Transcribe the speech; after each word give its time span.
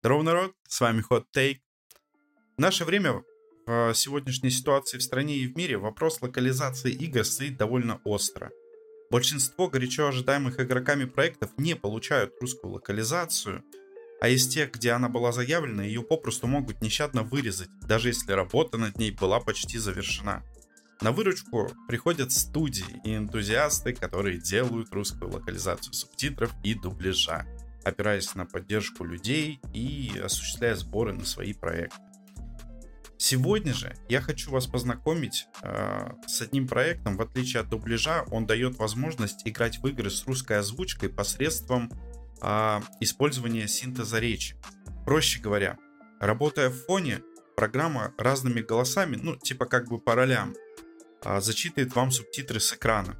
Здорово, 0.00 0.22
народ, 0.22 0.54
с 0.68 0.80
вами 0.80 1.02
Hot 1.10 1.24
Take. 1.34 1.58
В 2.56 2.60
наше 2.60 2.84
время, 2.84 3.24
в 3.66 3.92
сегодняшней 3.94 4.50
ситуации 4.50 4.96
в 4.96 5.02
стране 5.02 5.38
и 5.38 5.48
в 5.48 5.56
мире, 5.56 5.76
вопрос 5.76 6.22
локализации 6.22 6.92
игр 6.92 7.24
стоит 7.24 7.56
довольно 7.56 8.00
остро. 8.04 8.52
Большинство 9.10 9.66
горячо 9.66 10.06
ожидаемых 10.06 10.60
игроками 10.60 11.04
проектов 11.04 11.50
не 11.56 11.74
получают 11.74 12.32
русскую 12.40 12.74
локализацию, 12.74 13.64
а 14.20 14.28
из 14.28 14.46
тех, 14.46 14.70
где 14.70 14.92
она 14.92 15.08
была 15.08 15.32
заявлена, 15.32 15.82
ее 15.82 16.04
попросту 16.04 16.46
могут 16.46 16.80
нещадно 16.80 17.24
вырезать, 17.24 17.68
даже 17.80 18.10
если 18.10 18.30
работа 18.30 18.78
над 18.78 18.98
ней 18.98 19.10
была 19.10 19.40
почти 19.40 19.78
завершена. 19.78 20.44
На 21.00 21.10
выручку 21.10 21.72
приходят 21.88 22.30
студии 22.30 23.00
и 23.04 23.16
энтузиасты, 23.16 23.94
которые 23.94 24.38
делают 24.38 24.92
русскую 24.92 25.32
локализацию 25.32 25.92
субтитров 25.92 26.52
и 26.62 26.74
дубляжа, 26.74 27.44
опираясь 27.84 28.34
на 28.34 28.46
поддержку 28.46 29.04
людей 29.04 29.60
и 29.72 30.20
осуществляя 30.22 30.74
сборы 30.74 31.12
на 31.12 31.24
свои 31.24 31.52
проекты. 31.52 31.96
Сегодня 33.16 33.74
же 33.74 33.96
я 34.08 34.20
хочу 34.20 34.50
вас 34.52 34.68
познакомить 34.68 35.48
э, 35.62 36.10
с 36.26 36.40
одним 36.40 36.68
проектом. 36.68 37.16
В 37.16 37.22
отличие 37.22 37.62
от 37.62 37.68
дубляжа, 37.68 38.24
он 38.30 38.46
дает 38.46 38.78
возможность 38.78 39.42
играть 39.44 39.78
в 39.78 39.86
игры 39.88 40.08
с 40.08 40.24
русской 40.26 40.58
озвучкой 40.58 41.08
посредством 41.08 41.90
э, 42.40 42.80
использования 43.00 43.66
синтеза 43.66 44.20
речи. 44.20 44.56
Проще 45.04 45.40
говоря, 45.40 45.78
работая 46.20 46.70
в 46.70 46.76
фоне, 46.86 47.22
программа 47.56 48.14
разными 48.18 48.60
голосами, 48.60 49.18
ну, 49.20 49.34
типа 49.34 49.66
как 49.66 49.88
бы 49.88 49.98
по 49.98 50.14
ролям, 50.14 50.54
а, 51.24 51.40
зачитывает 51.40 51.94
вам 51.94 52.12
субтитры 52.12 52.60
с 52.60 52.72
экрана. 52.72 53.16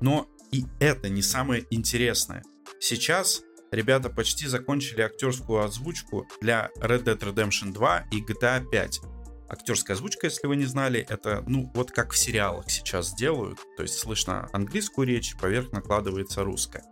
Но 0.00 0.26
и 0.52 0.64
это 0.80 1.10
не 1.10 1.20
самое 1.20 1.66
интересное. 1.70 2.42
Сейчас 2.80 3.42
ребята 3.70 4.08
почти 4.08 4.46
закончили 4.46 5.00
актерскую 5.02 5.62
озвучку 5.62 6.28
для 6.40 6.70
Red 6.76 7.04
Dead 7.04 7.18
Redemption 7.18 7.72
2 7.72 8.06
и 8.12 8.22
GTA 8.22 8.64
5. 8.68 9.00
Актерская 9.48 9.96
озвучка, 9.96 10.26
если 10.26 10.46
вы 10.46 10.56
не 10.56 10.64
знали, 10.64 11.00
это, 11.08 11.42
ну, 11.46 11.70
вот 11.74 11.90
как 11.90 12.12
в 12.12 12.18
сериалах 12.18 12.70
сейчас 12.70 13.14
делают. 13.14 13.58
То 13.76 13.82
есть 13.82 13.98
слышно 13.98 14.48
английскую 14.52 15.06
речь, 15.06 15.36
поверх 15.36 15.72
накладывается 15.72 16.44
русская. 16.44 16.84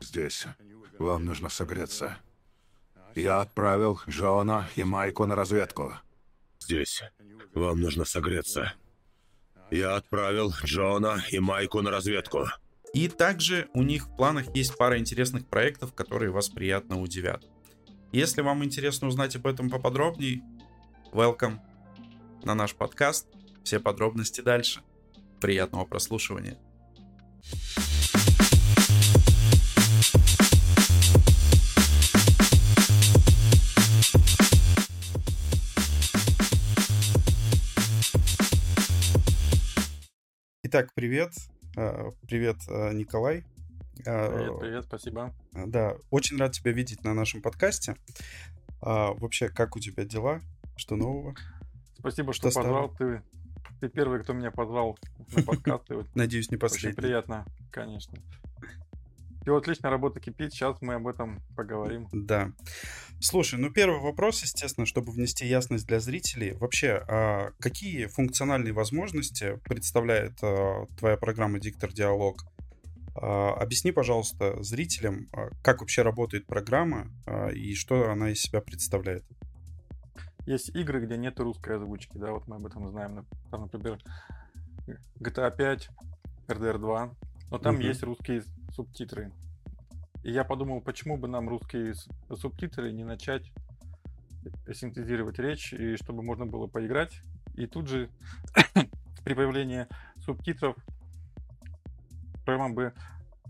Здесь. 0.00 0.46
Вам 0.98 1.24
нужно 1.24 1.48
согреться. 1.48 2.18
Я 3.14 3.40
отправил 3.40 4.00
Джона 4.08 4.68
и 4.74 4.84
Майку 4.84 5.26
на 5.26 5.36
разведку. 5.36 5.94
Здесь. 6.62 7.02
Вам 7.54 7.80
нужно 7.80 8.04
согреться. 8.04 8.72
Я 9.70 9.96
отправил 9.96 10.52
Джона 10.64 11.20
и 11.30 11.40
Майку 11.40 11.82
на 11.82 11.90
разведку. 11.90 12.46
И 12.94 13.08
также 13.08 13.68
у 13.74 13.82
них 13.82 14.06
в 14.06 14.16
планах 14.16 14.54
есть 14.54 14.76
пара 14.76 14.98
интересных 14.98 15.48
проектов, 15.48 15.92
которые 15.92 16.30
вас 16.30 16.48
приятно 16.48 17.00
удивят. 17.00 17.44
Если 18.12 18.42
вам 18.42 18.62
интересно 18.62 19.08
узнать 19.08 19.34
об 19.34 19.46
этом 19.46 19.70
поподробнее, 19.70 20.42
welcome 21.12 21.58
на 22.44 22.54
наш 22.54 22.74
подкаст. 22.74 23.26
Все 23.64 23.80
подробности 23.80 24.40
дальше. 24.40 24.82
Приятного 25.40 25.84
прослушивания. 25.84 26.58
Итак, 40.72 40.94
привет. 40.94 41.34
А, 41.76 42.12
привет, 42.26 42.56
а, 42.66 42.94
Николай. 42.94 43.44
А, 44.06 44.34
привет, 44.34 44.58
привет, 44.58 44.84
спасибо. 44.86 45.34
Да, 45.52 45.96
очень 46.08 46.38
рад 46.38 46.52
тебя 46.52 46.72
видеть 46.72 47.04
на 47.04 47.12
нашем 47.12 47.42
подкасте. 47.42 47.94
Вообще, 48.80 49.50
как 49.50 49.76
у 49.76 49.80
тебя 49.80 50.06
дела? 50.06 50.40
Что 50.76 50.96
нового? 50.96 51.34
Спасибо, 51.98 52.32
что, 52.32 52.50
что 52.50 52.62
позвал. 52.62 52.88
Ты, 52.96 53.22
ты 53.82 53.90
первый, 53.90 54.22
кто 54.22 54.32
меня 54.32 54.50
позвал 54.50 54.98
на 55.36 55.42
подкаст. 55.42 55.90
Надеюсь, 56.14 56.50
не 56.50 56.56
последний. 56.56 56.92
Очень 56.92 57.02
приятно, 57.02 57.44
конечно. 57.70 58.16
И 59.44 59.50
отлично, 59.50 59.90
работа 59.90 60.20
кипит, 60.20 60.54
сейчас 60.54 60.80
мы 60.80 60.94
об 60.94 61.06
этом 61.06 61.42
поговорим. 61.54 62.08
Да. 62.12 62.50
Слушай, 63.22 63.60
ну 63.60 63.70
первый 63.70 64.00
вопрос, 64.00 64.42
естественно, 64.42 64.84
чтобы 64.84 65.12
внести 65.12 65.46
ясность 65.46 65.86
для 65.86 66.00
зрителей. 66.00 66.54
Вообще, 66.54 67.04
а 67.06 67.52
какие 67.60 68.06
функциональные 68.06 68.72
возможности 68.72 69.60
представляет 69.62 70.32
а, 70.42 70.86
твоя 70.98 71.16
программа 71.16 71.60
«Диктор 71.60 71.92
Диалог»? 71.92 72.44
А, 73.14 73.52
объясни, 73.52 73.92
пожалуйста, 73.92 74.60
зрителям, 74.64 75.28
а, 75.32 75.50
как 75.62 75.82
вообще 75.82 76.02
работает 76.02 76.46
программа 76.46 77.12
а, 77.24 77.50
и 77.50 77.74
что 77.74 78.10
она 78.10 78.30
из 78.30 78.42
себя 78.42 78.60
представляет. 78.60 79.24
Есть 80.44 80.70
игры, 80.70 81.06
где 81.06 81.16
нет 81.16 81.38
русской 81.38 81.76
озвучки, 81.76 82.18
да, 82.18 82.32
вот 82.32 82.48
мы 82.48 82.56
об 82.56 82.66
этом 82.66 82.90
знаем. 82.90 83.24
Там, 83.52 83.62
например, 83.62 84.00
GTA 85.20 85.56
5, 85.56 85.90
RDR 86.48 86.78
2, 86.78 87.14
но 87.52 87.58
там 87.58 87.76
угу. 87.76 87.84
есть 87.84 88.02
русские 88.02 88.42
субтитры. 88.74 89.30
И 90.22 90.30
я 90.30 90.44
подумал, 90.44 90.80
почему 90.80 91.16
бы 91.16 91.28
нам 91.28 91.48
русские 91.48 91.94
субтитры 92.34 92.92
не 92.92 93.04
начать 93.04 93.52
синтезировать 94.72 95.38
речь, 95.38 95.72
и 95.72 95.96
чтобы 95.96 96.22
можно 96.22 96.46
было 96.46 96.66
поиграть. 96.66 97.20
И 97.54 97.66
тут 97.66 97.88
же 97.88 98.08
при 99.24 99.34
появлении 99.34 99.86
субтитров 100.24 100.76
программа 102.44 102.74
бы 102.74 102.94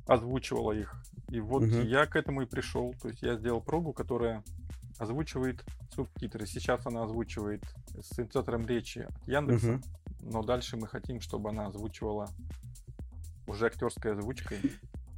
озвучивала 0.07 0.73
их. 0.73 0.95
И 1.29 1.41
вот 1.41 1.63
угу. 1.63 1.81
я 1.81 2.07
к 2.07 2.17
этому 2.17 2.43
и 2.43 2.47
пришел. 2.47 2.95
То 3.01 3.09
есть 3.09 3.23
я 3.23 3.37
сделал 3.37 3.61
прогу, 3.61 3.93
которая 3.93 4.43
озвучивает 4.99 5.65
субтитры. 5.91 6.47
Сейчас 6.47 6.87
она 6.87 7.05
озвучивает 7.05 7.63
с 8.01 8.15
синтезатором 8.17 8.67
речи 8.67 9.01
от 9.01 9.29
Яндекса, 9.29 9.75
угу. 9.75 9.83
но 10.23 10.43
дальше 10.43 10.77
мы 10.77 10.89
хотим, 10.89 11.21
чтобы 11.21 11.51
она 11.51 11.67
озвучивала 11.67 12.29
уже 13.47 13.67
актерской 13.67 14.13
озвучкой. 14.13 14.61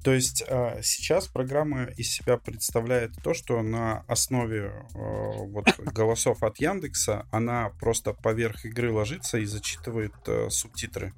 То 0.04 0.12
есть 0.12 0.44
а, 0.46 0.80
сейчас 0.82 1.28
программа 1.28 1.84
из 1.84 2.12
себя 2.12 2.36
представляет 2.36 3.12
то, 3.22 3.32
что 3.32 3.62
на 3.62 4.00
основе 4.06 4.86
а, 4.94 4.98
вот 4.98 5.64
голосов 5.78 6.42
от 6.42 6.58
Яндекса 6.58 7.26
она 7.32 7.70
просто 7.80 8.12
поверх 8.12 8.66
игры 8.66 8.92
ложится 8.92 9.38
и 9.38 9.46
зачитывает 9.46 10.12
а, 10.28 10.50
субтитры. 10.50 11.14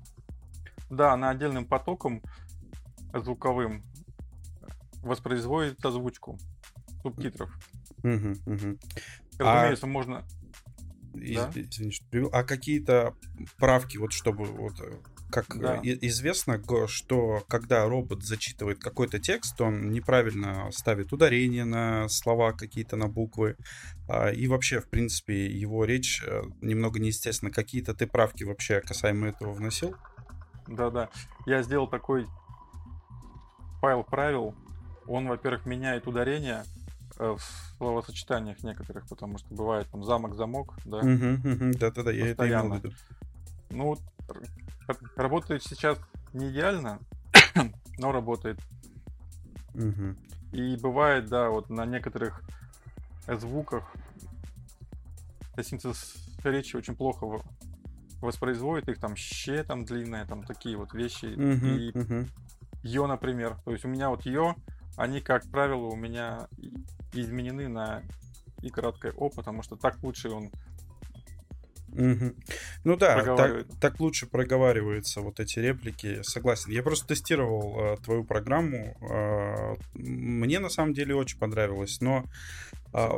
Да, 0.89 1.13
она 1.13 1.31
отдельным 1.31 1.67
потоком 1.67 2.23
звуковым 3.13 3.83
воспроизводит 5.03 5.85
озвучку 5.85 6.39
субтитров. 7.03 7.51
Угу, 8.05 8.35
угу. 8.47 8.79
Разумеется, 9.37 9.87
а... 9.87 9.89
можно 9.89 10.25
Из... 11.15 11.35
Да? 11.35 11.51
Извини, 11.57 11.91
что. 11.91 12.29
А 12.33 12.45
какие-то 12.45 13.17
правки, 13.57 13.97
вот 13.97 14.13
чтобы 14.13 14.45
вот 14.45 14.81
как 15.31 15.59
да. 15.59 15.81
известно, 15.83 16.61
что 16.87 17.43
когда 17.49 17.85
робот 17.87 18.23
зачитывает 18.23 18.79
какой-то 18.79 19.19
текст, 19.19 19.61
он 19.61 19.91
неправильно 19.91 20.71
ставит 20.71 21.13
ударение 21.13 21.65
на 21.65 22.09
слова 22.09 22.53
какие-то, 22.53 22.97
на 22.97 23.09
буквы. 23.09 23.57
А, 24.09 24.31
и 24.31 24.47
вообще, 24.47 24.81
в 24.81 24.89
принципе, 24.89 25.47
его 25.47 25.85
речь 25.85 26.23
э, 26.25 26.43
немного 26.61 27.01
неестественно. 27.01 27.51
Какие-то 27.51 27.95
ты 27.95 28.07
правки 28.07 28.45
вообще 28.45 28.81
касаемо 28.81 29.29
этого 29.29 29.53
вносил? 29.53 29.97
Да-да. 30.69 31.11
Я 31.45 31.63
сделал 31.63 31.89
такой 31.89 32.27
файл 33.81 34.05
правил. 34.05 34.55
Он, 35.09 35.29
во-первых, 35.29 35.67
меняет 35.67 36.07
ударение 36.07 36.65
э, 37.19 37.37
в 37.37 37.77
словосочетаниях 37.79 38.63
некоторых, 38.63 39.09
потому 39.09 39.39
что 39.39 39.53
бывает 39.55 39.89
там 39.91 40.05
замок-замок, 40.05 40.75
да? 40.85 41.01
Да-да-да, 41.03 42.13
я 42.13 42.29
это 42.29 42.47
имел 42.47 42.69
в 42.69 42.77
виду. 42.77 42.93
Ну, 43.71 43.97
работает 45.17 45.63
сейчас 45.63 45.99
не 46.33 46.51
идеально, 46.51 47.01
но 47.99 48.13
работает. 48.13 48.59
Угу. 49.75 50.17
И 50.53 50.77
бывает, 50.77 51.27
да, 51.29 51.51
вот 51.51 51.71
на 51.71 51.85
некоторых 51.85 52.43
звуках 53.27 53.93
синтез 55.63 56.15
речи 56.45 56.77
очень 56.77 56.95
плохо 56.95 57.43
воспроизводит 58.21 58.89
их, 58.89 58.99
там 58.99 59.17
ще 59.17 59.63
там 59.63 59.85
длинные, 59.85 60.25
там 60.25 60.45
такие 60.45 60.77
вот 60.77 60.95
вещи. 60.95 61.27
Угу, 61.27 61.67
и 61.67 61.99
угу. 61.99 62.29
йо, 62.83 63.07
например. 63.07 63.57
То 63.65 63.73
есть 63.73 63.85
у 63.85 63.89
меня 63.89 64.11
вот 64.11 64.25
йо, 64.25 64.55
они, 64.97 65.21
как 65.21 65.49
правило, 65.51 65.87
у 65.87 65.97
меня 65.97 66.49
изменены 67.13 67.69
на 67.69 68.03
и 68.63 68.71
краткое 68.71 69.13
о, 69.13 69.29
потому 69.29 69.63
что 69.63 69.77
так 69.77 70.03
лучше 70.03 70.31
он 70.31 70.51
Угу. 71.97 72.35
Ну 72.85 72.97
да, 72.97 73.37
так, 73.37 73.67
так 73.81 74.01
лучше 74.01 74.27
проговариваются 74.27 75.21
вот 75.21 75.41
эти 75.41 75.59
реплики, 75.59 76.23
согласен. 76.23 76.71
Я 76.71 76.83
просто 76.83 77.07
тестировал 77.07 77.95
э, 77.95 77.97
твою 78.05 78.25
программу, 78.25 78.97
э, 79.01 79.77
мне 79.95 80.59
на 80.59 80.69
самом 80.69 80.93
деле 80.93 81.15
очень 81.15 81.39
понравилось, 81.39 82.01
но 82.01 82.25
э, 82.93 83.09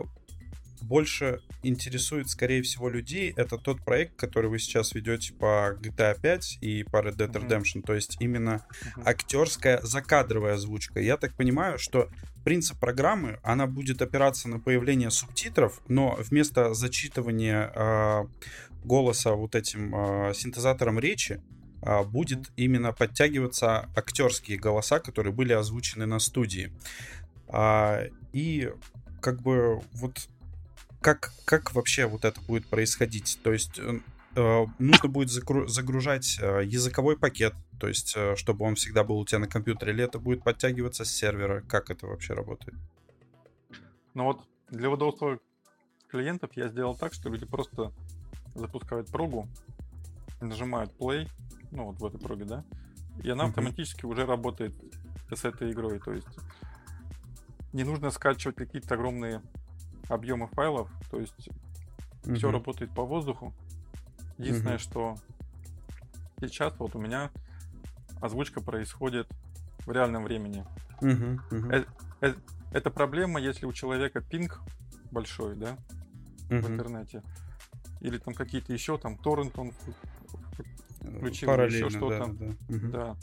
больше 0.80 1.40
интересует, 1.62 2.28
скорее 2.28 2.62
всего, 2.62 2.88
людей, 2.88 3.32
это 3.36 3.58
тот 3.58 3.84
проект, 3.84 4.16
который 4.16 4.48
вы 4.48 4.58
сейчас 4.58 4.94
ведете 4.94 5.34
по 5.34 5.74
GTA 5.80 6.18
5 6.20 6.58
и 6.60 6.84
по 6.84 6.98
Red 6.98 7.16
Dead 7.16 7.32
Redemption, 7.32 7.80
mm-hmm. 7.80 7.86
то 7.86 7.94
есть 7.94 8.16
именно 8.20 8.64
mm-hmm. 8.70 9.02
актерская 9.04 9.80
закадровая 9.82 10.54
озвучка. 10.54 11.00
Я 11.00 11.16
так 11.16 11.34
понимаю, 11.34 11.78
что 11.78 12.08
принцип 12.44 12.78
программы, 12.78 13.38
она 13.42 13.66
будет 13.66 14.00
опираться 14.00 14.48
на 14.48 14.58
появление 14.58 15.10
субтитров, 15.10 15.80
но 15.88 16.16
вместо 16.18 16.72
зачитывания 16.74 17.70
э, 17.74 18.24
голоса 18.84 19.34
вот 19.34 19.54
этим 19.54 19.94
э, 19.94 20.34
синтезатором 20.34 20.98
речи 20.98 21.40
э, 21.82 22.04
будет 22.04 22.50
именно 22.56 22.92
подтягиваться 22.92 23.88
актерские 23.94 24.58
голоса, 24.58 25.00
которые 25.00 25.32
были 25.32 25.52
озвучены 25.52 26.06
на 26.06 26.18
студии. 26.18 26.72
А, 27.48 28.04
и 28.32 28.72
как 29.20 29.40
бы 29.40 29.80
вот 29.92 30.28
как, 31.00 31.32
как 31.44 31.74
вообще 31.74 32.06
вот 32.06 32.24
это 32.24 32.40
будет 32.42 32.66
происходить? 32.66 33.38
То 33.42 33.52
есть 33.52 33.78
э, 33.78 34.00
э 34.34 34.66
нужно 34.78 35.08
будет 35.08 35.30
загружать 35.30 36.38
э, 36.40 36.62
языковой 36.64 37.16
пакет, 37.16 37.54
то 37.78 37.88
есть 37.88 38.14
э, 38.16 38.36
чтобы 38.36 38.64
он 38.64 38.74
всегда 38.74 39.04
был 39.04 39.18
у 39.18 39.24
тебя 39.24 39.38
на 39.38 39.48
компьютере, 39.48 39.92
или 39.92 40.04
это 40.04 40.18
будет 40.18 40.42
подтягиваться 40.42 41.04
с 41.04 41.10
сервера? 41.10 41.62
Как 41.68 41.90
это 41.90 42.06
вообще 42.06 42.34
работает? 42.34 42.76
Ну 44.14 44.24
вот 44.24 44.40
для 44.70 44.90
удобства 44.90 45.38
клиентов 46.08 46.50
я 46.54 46.68
сделал 46.68 46.96
так, 46.96 47.14
что 47.14 47.28
люди 47.28 47.46
просто 47.46 47.92
запускают 48.54 49.08
прогу, 49.08 49.48
нажимают 50.40 50.92
play, 50.98 51.28
ну 51.70 51.86
вот 51.86 52.00
в 52.00 52.06
этой 52.06 52.20
проге, 52.20 52.44
да, 52.44 52.64
и 53.22 53.30
она 53.30 53.44
автоматически 53.44 54.04
уже 54.06 54.26
работает 54.26 54.74
с 55.32 55.44
этой 55.44 55.72
игрой. 55.72 55.98
То 55.98 56.12
есть 56.12 56.28
не 57.72 57.84
нужно 57.84 58.10
скачивать 58.10 58.56
какие-то 58.56 58.94
огромные 58.94 59.42
объемы 60.08 60.48
файлов, 60.48 60.90
то 61.10 61.20
есть 61.20 61.48
все 62.22 62.50
работает 62.50 62.94
по 62.94 63.04
воздуху. 63.04 63.52
Единственное, 64.38 64.78
что 64.78 65.16
сейчас 66.40 66.74
вот 66.78 66.94
у 66.94 66.98
меня 66.98 67.30
озвучка 68.20 68.60
происходит 68.60 69.28
в 69.80 69.90
реальном 69.90 70.24
времени. 70.24 70.64
Угу, 71.00 71.56
угу. 71.56 71.70
Это, 71.70 71.88
это, 72.20 72.40
это 72.72 72.90
проблема, 72.90 73.40
если 73.40 73.66
у 73.66 73.72
человека 73.72 74.20
пинг 74.20 74.60
большой, 75.10 75.56
да, 75.56 75.76
в 76.48 76.52
интернете, 76.52 77.22
или 78.00 78.18
там 78.18 78.34
какие-то 78.34 78.72
еще 78.72 78.98
там 78.98 79.16
торрент 79.16 79.58
он 79.58 79.72
включил, 81.00 81.50
еще 81.50 81.90
что-то. 81.90 82.26
Да, 82.26 82.46
да. 82.46 82.76
Угу. 82.76 82.88
да. 82.88 83.16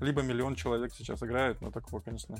Либо 0.00 0.22
миллион 0.22 0.54
человек 0.54 0.92
сейчас 0.94 1.22
играют, 1.22 1.60
но 1.60 1.70
такого, 1.70 2.00
конечно, 2.00 2.38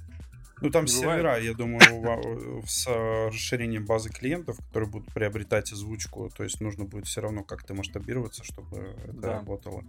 ну, 0.60 0.70
там 0.70 0.86
сервера, 0.86 1.38
я 1.40 1.54
думаю, 1.54 2.62
с 2.66 2.86
расширением 2.86 3.86
базы 3.86 4.10
клиентов, 4.10 4.58
которые 4.58 4.90
будут 4.90 5.12
приобретать 5.12 5.72
озвучку, 5.72 6.30
то 6.36 6.44
есть 6.44 6.60
нужно 6.60 6.84
будет 6.84 7.06
все 7.06 7.22
равно 7.22 7.42
как-то 7.42 7.74
масштабироваться, 7.74 8.44
чтобы 8.44 8.94
это 9.04 9.12
да. 9.12 9.32
работало. 9.38 9.84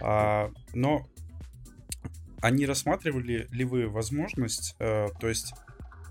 А, 0.00 0.50
но 0.74 1.08
они 2.42 2.66
рассматривали 2.66 3.46
ли 3.50 3.64
вы 3.64 3.88
возможность, 3.88 4.74
э, 4.78 5.08
то 5.20 5.28
есть 5.28 5.54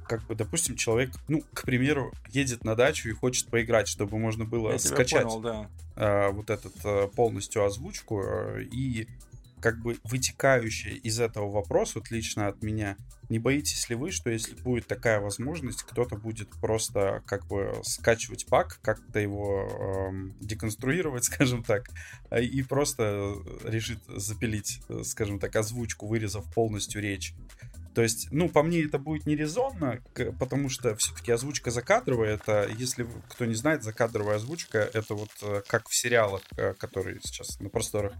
как 0.09 0.25
бы, 0.25 0.33
допустим, 0.33 0.75
человек, 0.75 1.11
ну, 1.27 1.43
к 1.53 1.61
примеру, 1.61 2.11
едет 2.29 2.63
на 2.63 2.75
дачу 2.75 3.09
и 3.09 3.13
хочет 3.13 3.47
поиграть, 3.47 3.87
чтобы 3.87 4.17
можно 4.17 4.43
было 4.43 4.71
Я 4.71 4.79
скачать 4.79 5.23
понял, 5.23 5.39
да. 5.39 5.69
э, 5.95 6.31
вот 6.31 6.49
этот 6.49 6.73
э, 6.83 7.07
полностью 7.15 7.63
озвучку 7.63 8.23
э, 8.23 8.63
и 8.63 9.07
как 9.61 9.77
бы 9.79 9.97
вытекающее 10.03 10.95
из 10.95 11.19
этого 11.19 11.51
вопрос, 11.51 11.93
вот 11.93 12.09
лично 12.09 12.47
от 12.47 12.63
меня, 12.63 12.97
не 13.27 13.37
боитесь 13.37 13.87
ли 13.89 13.95
вы, 13.95 14.09
что 14.09 14.31
если 14.31 14.55
будет 14.55 14.87
такая 14.87 15.19
возможность, 15.19 15.83
кто-то 15.83 16.15
будет 16.15 16.49
просто 16.59 17.21
как 17.27 17.45
бы 17.45 17.79
скачивать 17.83 18.47
пак, 18.47 18.79
как-то 18.81 19.19
его 19.19 20.07
эм, 20.09 20.33
деконструировать, 20.39 21.23
скажем 21.25 21.63
так, 21.63 21.91
и 22.35 22.63
просто 22.63 23.35
решит 23.63 23.99
запилить, 24.07 24.81
э, 24.89 25.03
скажем 25.03 25.39
так, 25.39 25.55
озвучку, 25.55 26.07
вырезав 26.07 26.51
полностью 26.51 26.99
речь. 26.99 27.35
То 27.99 28.03
есть, 28.03 28.29
ну, 28.31 28.47
по 28.47 28.63
мне 28.63 28.85
это 28.85 28.97
будет 28.97 29.25
нерезонно, 29.25 30.01
потому 30.39 30.69
что 30.69 30.95
все-таки 30.95 31.33
озвучка 31.33 31.69
закадровая, 31.69 32.35
это, 32.35 32.65
если 32.77 33.05
кто 33.27 33.43
не 33.43 33.55
знает, 33.55 33.83
закадровая 33.83 34.37
озвучка, 34.37 34.77
это 34.77 35.15
вот 35.15 35.29
э, 35.41 35.63
как 35.67 35.89
в 35.89 35.93
сериалах, 35.93 36.41
э, 36.55 36.75
которые 36.75 37.19
сейчас 37.21 37.59
на 37.59 37.67
просторах 37.67 38.13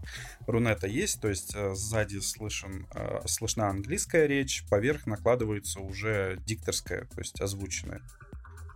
Рунета 0.46 0.86
есть, 0.86 1.22
то 1.22 1.30
есть 1.30 1.54
э, 1.54 1.74
сзади 1.74 2.18
слышен, 2.18 2.86
слышна 3.24 3.70
английская 3.70 4.26
речь, 4.26 4.66
поверх 4.68 5.06
накладывается 5.06 5.80
уже 5.80 6.38
дикторская, 6.44 7.06
то 7.06 7.18
есть 7.18 7.40
озвученная. 7.40 8.02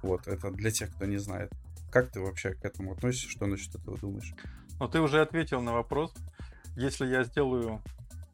Вот, 0.00 0.26
это 0.26 0.50
для 0.52 0.70
тех, 0.70 0.90
кто 0.94 1.04
не 1.04 1.18
знает. 1.18 1.52
Как 1.92 2.12
ты 2.12 2.20
вообще 2.20 2.54
к 2.54 2.64
этому 2.64 2.92
относишься? 2.92 3.28
Что 3.28 3.44
насчет 3.44 3.74
этого 3.74 3.98
думаешь? 3.98 4.32
Ну, 4.80 4.88
ты 4.88 5.02
уже 5.02 5.20
ответил 5.20 5.60
на 5.60 5.74
вопрос. 5.74 6.14
Если 6.76 7.06
я 7.06 7.24
сделаю 7.24 7.82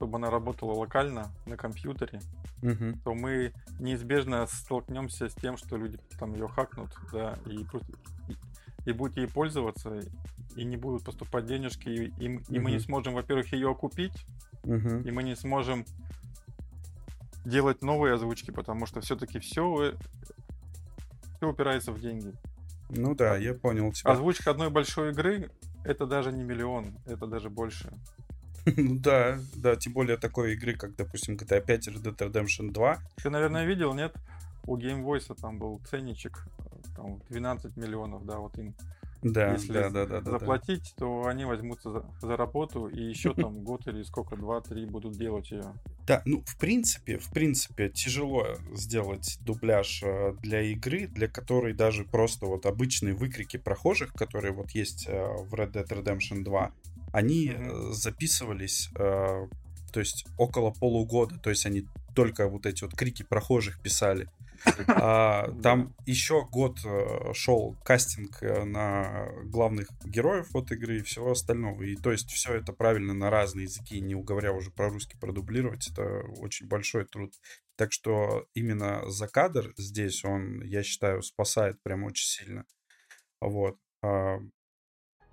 чтобы 0.00 0.16
она 0.16 0.30
работала 0.30 0.72
локально 0.72 1.30
на 1.44 1.58
компьютере, 1.58 2.22
угу. 2.62 2.98
то 3.04 3.12
мы 3.12 3.52
неизбежно 3.78 4.46
столкнемся 4.46 5.28
с 5.28 5.34
тем, 5.34 5.58
что 5.58 5.76
люди 5.76 5.98
там 6.18 6.32
ее 6.32 6.48
хакнут, 6.48 6.88
да, 7.12 7.38
и, 7.44 7.56
и, 7.56 8.36
и 8.86 8.92
будут 8.94 9.18
ей 9.18 9.28
пользоваться, 9.28 10.00
и 10.56 10.64
не 10.64 10.78
будут 10.78 11.04
поступать 11.04 11.44
денежки, 11.44 11.90
и, 11.90 12.04
и, 12.18 12.36
угу. 12.36 12.44
и 12.48 12.58
мы 12.58 12.70
не 12.70 12.78
сможем, 12.78 13.12
во-первых, 13.12 13.52
ее 13.52 13.70
окупить, 13.70 14.24
угу. 14.64 15.00
и 15.04 15.10
мы 15.10 15.22
не 15.22 15.36
сможем 15.36 15.84
делать 17.44 17.82
новые 17.82 18.14
озвучки, 18.14 18.52
потому 18.52 18.86
что 18.86 19.02
все-таки 19.02 19.38
все, 19.38 19.92
все 21.36 21.46
упирается 21.46 21.92
в 21.92 22.00
деньги. 22.00 22.32
Ну 22.88 23.14
да, 23.14 23.36
я 23.36 23.52
понял 23.52 23.92
тебя. 23.92 24.12
Озвучка 24.12 24.50
одной 24.50 24.70
большой 24.70 25.10
игры 25.10 25.50
это 25.84 26.06
даже 26.06 26.32
не 26.32 26.42
миллион, 26.42 26.94
это 27.04 27.26
даже 27.26 27.50
больше. 27.50 27.92
Ну 28.76 28.98
да, 28.98 29.38
да, 29.54 29.76
тем 29.76 29.92
более 29.92 30.16
такой 30.16 30.54
игры, 30.54 30.74
как, 30.74 30.96
допустим, 30.96 31.36
GTA 31.36 31.64
5 31.64 31.88
и 31.88 31.90
Red 31.90 32.02
Dead 32.02 32.30
Redemption 32.30 32.72
2. 32.72 32.98
Ты, 33.22 33.30
наверное, 33.30 33.64
видел, 33.64 33.94
нет? 33.94 34.14
У 34.66 34.76
Game 34.76 35.02
Voice 35.02 35.34
там 35.40 35.58
был 35.58 35.80
ценничек, 35.90 36.46
там 36.94 37.20
12 37.28 37.76
миллионов, 37.76 38.24
да, 38.26 38.38
вот 38.38 38.58
им. 38.58 38.74
Да, 39.22 39.52
Если 39.52 39.72
да, 39.72 39.90
да, 39.90 40.06
да, 40.06 40.22
заплатить, 40.22 40.94
да. 40.96 41.04
то 41.04 41.26
они 41.26 41.44
возьмутся 41.44 41.90
за, 41.90 42.04
за 42.22 42.36
работу 42.36 42.86
и 42.86 43.02
еще 43.02 43.34
там 43.34 43.62
год 43.62 43.86
или 43.86 44.02
сколько, 44.02 44.36
два-три 44.36 44.86
будут 44.86 45.18
делать 45.18 45.50
ее. 45.50 45.74
Да, 46.06 46.22
ну, 46.24 46.42
в 46.46 46.56
принципе, 46.56 47.18
в 47.18 47.30
принципе, 47.30 47.90
тяжело 47.90 48.46
сделать 48.72 49.38
дубляж 49.42 50.02
э, 50.02 50.32
для 50.40 50.62
игры, 50.62 51.06
для 51.06 51.28
которой 51.28 51.74
даже 51.74 52.04
просто 52.04 52.46
вот 52.46 52.64
обычные 52.64 53.14
выкрики 53.14 53.58
прохожих, 53.58 54.12
которые 54.14 54.52
вот 54.52 54.70
есть 54.70 55.06
э, 55.06 55.12
в 55.12 55.54
Red 55.54 55.72
Dead 55.72 55.86
Redemption 55.86 56.42
2, 56.42 56.72
они 57.12 57.48
mm-hmm. 57.48 57.92
записывались, 57.92 58.90
э, 58.98 59.46
то 59.92 60.00
есть 60.00 60.26
около 60.38 60.70
полугода, 60.70 61.38
то 61.38 61.50
есть 61.50 61.66
они 61.66 61.86
только 62.14 62.48
вот 62.48 62.66
эти 62.66 62.82
вот 62.82 62.94
крики 62.94 63.22
прохожих 63.22 63.80
писали. 63.80 64.28
А, 64.88 65.50
там 65.62 65.94
еще 66.06 66.46
год 66.46 66.78
э, 66.84 67.32
шел 67.32 67.76
кастинг 67.84 68.42
э, 68.42 68.64
на 68.64 69.30
главных 69.44 69.88
героев 70.04 70.54
от 70.54 70.70
игры 70.72 70.98
и 70.98 71.02
всего 71.02 71.32
остального. 71.32 71.82
И 71.82 71.96
то 71.96 72.12
есть 72.12 72.30
все 72.30 72.54
это 72.54 72.72
правильно 72.72 73.14
на 73.14 73.30
разные 73.30 73.64
языки, 73.64 74.00
не 74.00 74.14
говоря 74.14 74.52
уже 74.52 74.70
про 74.70 74.90
русский 74.90 75.18
продублировать, 75.18 75.88
это 75.90 76.22
очень 76.40 76.66
большой 76.66 77.06
труд. 77.06 77.34
Так 77.76 77.92
что 77.92 78.46
именно 78.54 79.08
за 79.10 79.28
кадр 79.28 79.72
здесь 79.78 80.24
он, 80.24 80.62
я 80.62 80.82
считаю, 80.82 81.22
спасает 81.22 81.82
прям 81.82 82.04
очень 82.04 82.26
сильно. 82.26 82.66
Вот. 83.40 83.78
А, 84.02 84.40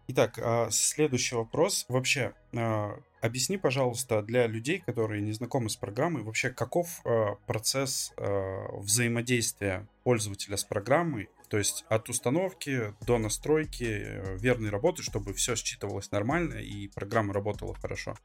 Итак, 0.09 0.39
а, 0.41 0.69
следующий 0.71 1.35
вопрос. 1.35 1.85
Вообще, 1.89 2.33
а, 2.55 2.97
объясни, 3.21 3.57
пожалуйста, 3.57 4.21
для 4.21 4.47
людей, 4.47 4.79
которые 4.79 5.21
не 5.21 5.33
знакомы 5.33 5.69
с 5.69 5.75
программой, 5.75 6.23
вообще 6.23 6.49
каков 6.49 7.01
а, 7.03 7.35
процесс 7.45 8.13
взаимодействия 8.17 9.85
пользователя 10.03 10.55
с 10.55 10.63
программой, 10.63 11.29
то 11.49 11.57
есть 11.57 11.85
от 11.89 12.09
установки 12.09 12.93
до 13.01 13.17
настройки 13.17 13.83
э, 13.83 14.37
верной 14.37 14.69
работы, 14.69 15.01
чтобы 15.01 15.33
все 15.33 15.55
считывалось 15.55 16.11
нормально 16.11 16.55
и 16.55 16.89
программа 16.89 17.33
работала 17.33 17.73
хорошо. 17.73 18.15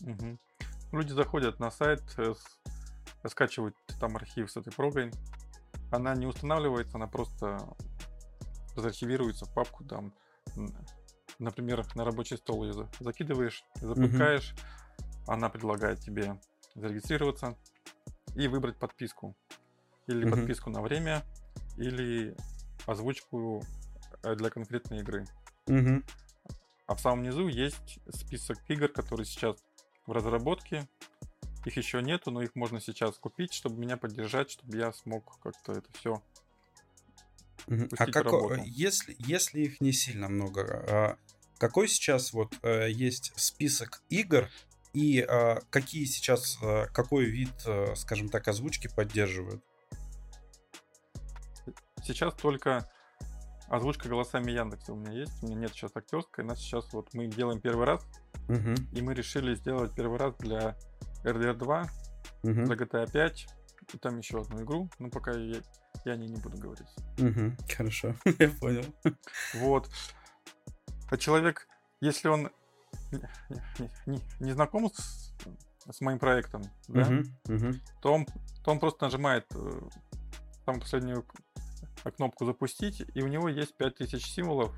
Угу. 0.00 0.38
Люди 0.92 1.12
заходят 1.12 1.60
на 1.60 1.70
сайт, 1.70 2.02
э, 2.16 2.34
скачивают 3.26 3.76
там 4.00 4.16
архив 4.16 4.50
с 4.50 4.56
этой 4.56 4.72
прогой. 4.72 5.12
Она 5.90 6.14
не 6.14 6.26
устанавливается, 6.26 6.96
она 6.96 7.06
просто 7.06 7.58
заархивируется 8.76 9.44
в 9.44 9.52
папку 9.52 9.84
там 9.84 10.14
например, 11.38 11.84
на 11.94 12.04
рабочий 12.04 12.36
стол 12.36 12.64
ее 12.64 12.88
закидываешь, 13.00 13.64
запускаешь, 13.76 14.52
угу. 14.52 15.32
она 15.32 15.48
предлагает 15.48 16.00
тебе 16.00 16.40
зарегистрироваться 16.74 17.56
и 18.34 18.48
выбрать 18.48 18.76
подписку. 18.76 19.36
Или 20.06 20.24
угу. 20.24 20.36
подписку 20.36 20.70
на 20.70 20.80
время, 20.80 21.22
или 21.76 22.34
озвучку 22.86 23.62
э, 24.22 24.34
для 24.34 24.50
конкретной 24.50 25.00
игры. 25.00 25.26
Угу. 25.66 26.02
А 26.86 26.94
в 26.94 27.00
самом 27.00 27.22
низу 27.22 27.48
есть 27.48 27.98
список 28.08 28.58
игр, 28.68 28.88
которые 28.88 29.26
сейчас 29.26 29.56
в 30.06 30.12
разработке. 30.12 30.88
Их 31.66 31.76
еще 31.76 32.00
нету, 32.00 32.30
но 32.30 32.40
их 32.40 32.54
можно 32.54 32.80
сейчас 32.80 33.18
купить, 33.18 33.52
чтобы 33.52 33.78
меня 33.78 33.98
поддержать, 33.98 34.50
чтобы 34.50 34.78
я 34.78 34.92
смог 34.92 35.38
как-то 35.42 35.72
это 35.72 35.92
все. 35.92 36.22
А 37.98 38.06
како- 38.06 38.22
работу. 38.22 38.62
если, 38.64 39.14
если 39.18 39.60
их 39.60 39.80
не 39.82 39.92
сильно 39.92 40.28
много, 40.28 40.84
а 40.88 41.18
какой 41.58 41.88
сейчас 41.88 42.32
вот 42.32 42.54
э, 42.62 42.90
есть 42.90 43.32
список 43.36 44.02
игр 44.08 44.48
и 44.94 45.20
а, 45.20 45.60
какие 45.70 46.04
сейчас, 46.06 46.58
а, 46.62 46.86
какой 46.86 47.26
вид, 47.26 47.52
э, 47.66 47.94
скажем 47.94 48.28
так, 48.28 48.48
озвучки 48.48 48.88
поддерживают? 48.88 49.62
Сейчас 52.02 52.34
только 52.34 52.88
озвучка 53.68 54.08
голосами 54.08 54.50
Яндекса 54.50 54.92
у 54.92 54.96
меня 54.96 55.12
есть. 55.12 55.42
У 55.42 55.46
меня 55.46 55.60
нет 55.60 55.72
сейчас 55.72 55.94
актерской. 55.94 56.44
Нас 56.44 56.58
сейчас 56.58 56.92
вот 56.92 57.12
мы 57.12 57.26
делаем 57.26 57.60
первый 57.60 57.86
раз, 57.86 58.06
Мгм, 58.48 58.74
и 58.92 59.02
мы 59.02 59.14
решили 59.14 59.54
сделать 59.54 59.94
первый 59.94 60.18
раз 60.18 60.34
для 60.38 60.76
RDR 61.24 61.54
2, 61.54 61.86
мгм, 62.44 62.64
для 62.64 62.74
GTA 62.76 63.10
5 63.12 63.46
и 63.92 63.98
там 63.98 64.18
еще 64.18 64.40
одну 64.40 64.62
игру. 64.62 64.90
Но 64.98 65.10
пока 65.10 65.32
я, 65.32 65.60
я 66.04 66.12
о 66.12 66.16
ней 66.16 66.28
не 66.28 66.40
буду 66.40 66.56
говорить. 66.56 66.88
мгм. 67.18 67.56
Хорошо, 67.76 68.14
я 68.38 68.48
понял. 68.48 68.84
Вот. 69.54 69.90
А 71.10 71.16
человек, 71.16 71.66
если 72.00 72.28
он 72.28 72.50
не, 73.12 73.90
не- 74.06 74.22
не- 74.40 74.52
знаком 74.52 74.90
с, 74.92 75.32
с 75.90 76.00
моим 76.00 76.18
проектом, 76.18 76.62
да, 76.88 77.08
мгм. 77.46 77.80
то, 78.00 78.12
он, 78.14 78.26
то 78.64 78.70
он 78.70 78.78
просто 78.78 79.04
нажимает 79.04 79.46
э, 79.54 79.80
там 80.64 80.80
последнюю 80.80 81.24
э, 82.04 82.10
кнопку 82.10 82.44
запустить, 82.44 83.02
и 83.14 83.22
у 83.22 83.26
него 83.26 83.48
есть 83.48 83.74
5000 83.76 84.24
символов 84.24 84.74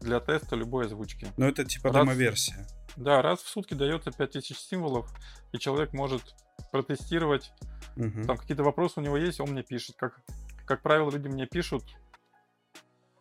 для 0.00 0.20
теста 0.20 0.56
любой 0.56 0.86
озвучки. 0.86 1.26
Ну, 1.36 1.46
это 1.46 1.64
типа 1.64 1.88
Раз- 1.92 1.96
демо-версия. 2.06 2.66
Да, 2.96 3.22
раз 3.22 3.40
в 3.40 3.48
сутки 3.48 3.74
дается 3.74 4.10
5000 4.12 4.56
символов, 4.58 5.12
и 5.52 5.58
человек 5.58 5.92
может 5.92 6.34
протестировать. 6.70 7.52
Мгм. 7.96 8.24
Там 8.26 8.36
какие-то 8.36 8.62
вопросы 8.64 9.00
у 9.00 9.02
него 9.02 9.16
есть, 9.16 9.40
он 9.40 9.50
мне 9.50 9.62
пишет. 9.62 9.96
Как, 9.96 10.20
как 10.66 10.82
правило, 10.82 11.10
люди 11.10 11.28
мне 11.28 11.46
пишут 11.46 11.84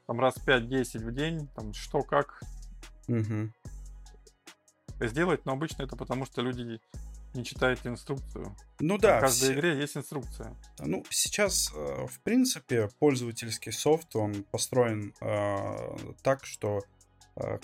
там 0.08 0.20
раз 0.20 0.36
5-10 0.46 1.00
в 1.06 1.14
день, 1.14 1.48
там 1.56 1.74
что, 1.74 2.02
как 2.04 2.42
Мгм. 3.08 3.54
сделать, 5.00 5.46
но 5.46 5.54
обычно 5.54 5.84
это 5.84 5.96
потому, 5.96 6.26
что 6.26 6.42
люди 6.42 6.80
не 7.34 7.46
читают 7.46 7.86
инструкцию. 7.86 8.56
Ну 8.80 8.98
в 8.98 9.02
да, 9.02 9.20
каждой 9.22 9.52
все- 9.52 9.54
игре 9.54 9.80
есть 9.80 9.96
инструкция. 9.96 10.54
Ну, 10.80 11.04
сейчас, 11.10 11.72
э, 11.74 12.06
в 12.08 12.20
принципе, 12.22 12.90
пользовательский 13.00 13.72
софт, 13.72 14.16
он 14.16 14.44
построен 14.52 15.14
э, 15.22 16.14
так, 16.24 16.46
что 16.46 16.82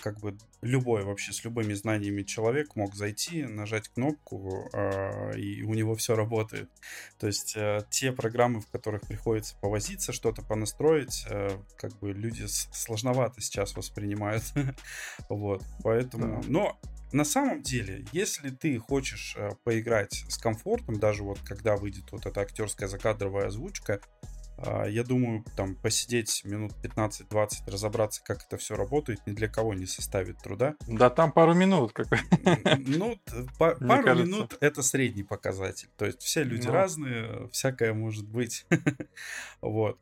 как 0.01 0.19
бы 0.19 0.37
любой 0.61 1.03
вообще 1.03 1.33
с 1.33 1.43
любыми 1.43 1.73
знаниями 1.73 2.23
человек 2.23 2.75
мог 2.75 2.95
зайти, 2.95 3.43
нажать 3.43 3.89
кнопку, 3.89 4.69
э, 4.73 5.37
и 5.37 5.63
у 5.63 5.73
него 5.73 5.95
все 5.95 6.15
работает. 6.15 6.69
То 7.19 7.27
есть 7.27 7.55
э, 7.55 7.81
те 7.89 8.11
программы, 8.11 8.61
в 8.61 8.67
которых 8.67 9.01
приходится 9.01 9.55
повозиться, 9.61 10.13
что-то 10.13 10.41
понастроить, 10.41 11.25
э, 11.29 11.57
как 11.77 11.97
бы 11.99 12.13
люди 12.13 12.45
сложновато 12.47 13.41
сейчас 13.41 13.75
воспринимают. 13.75 14.43
Вот, 15.29 15.63
поэтому... 15.83 16.43
Но 16.47 16.79
на 17.13 17.23
самом 17.23 17.61
деле, 17.61 18.05
если 18.11 18.49
ты 18.49 18.77
хочешь 18.79 19.35
э, 19.37 19.51
поиграть 19.63 20.25
с 20.27 20.37
комфортом, 20.37 20.99
даже 20.99 21.23
вот 21.23 21.39
когда 21.39 21.77
выйдет 21.77 22.11
вот 22.11 22.25
эта 22.25 22.41
актерская 22.41 22.89
закадровая 22.89 23.47
озвучка, 23.47 24.01
а, 24.01 24.36
я 24.87 25.03
думаю, 25.03 25.43
там 25.55 25.75
посидеть 25.75 26.41
минут 26.45 26.71
15-20, 26.83 27.69
разобраться, 27.71 28.23
как 28.23 28.43
это 28.45 28.57
все 28.57 28.75
работает, 28.75 29.25
ни 29.27 29.33
для 29.33 29.47
кого 29.47 29.73
не 29.73 29.85
составит 29.85 30.37
труда. 30.41 30.75
Да 30.87 31.09
там 31.09 31.31
пару 31.31 31.53
минут. 31.53 31.93
Как... 31.93 32.07
Ну, 32.79 33.19
па- 33.59 33.75
пару 33.79 34.03
кажется. 34.03 34.25
минут 34.25 34.57
это 34.59 34.81
средний 34.81 35.23
показатель. 35.23 35.89
То 35.97 36.05
есть 36.05 36.21
все 36.21 36.43
люди 36.43 36.67
Ну. 36.67 36.73
разные, 36.73 37.49
всякое 37.51 37.93
может 37.93 38.27
быть. 38.27 38.65
Вот. 39.61 39.99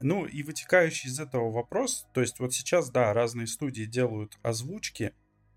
Ну 0.00 0.26
и 0.26 0.42
вытекающий 0.42 1.08
из 1.08 1.20
этого 1.20 1.52
вопрос, 1.52 2.06
то 2.12 2.20
есть 2.20 2.40
вот 2.40 2.52
сейчас, 2.52 2.90
да, 2.90 3.12
разные 3.12 3.46
студии 3.46 3.84
делают 3.84 4.36
озвучки, 4.42 5.12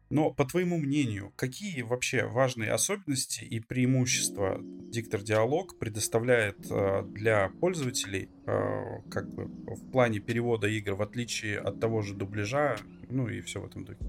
но 0.09 0.31
по 0.31 0.45
твоему 0.45 0.77
мнению, 0.77 1.33
какие 1.35 1.81
вообще 1.81 2.25
важные 2.25 2.71
особенности 2.71 3.43
и 3.43 3.59
преимущества 3.59 4.59
диктор 4.61 5.21
диалог 5.21 5.77
предоставляет 5.79 6.69
э, 6.69 7.03
для 7.09 7.49
пользователей, 7.59 8.29
э, 8.45 9.01
как 9.09 9.33
бы 9.33 9.45
в 9.45 9.91
плане 9.91 10.19
перевода 10.19 10.67
игр, 10.67 10.93
в 10.93 11.01
отличие 11.01 11.59
от 11.59 11.79
того 11.79 12.01
же 12.01 12.13
дубляжа, 12.13 12.77
ну 13.09 13.27
и 13.27 13.41
все 13.41 13.61
в 13.61 13.65
этом 13.65 13.85
духе? 13.85 13.99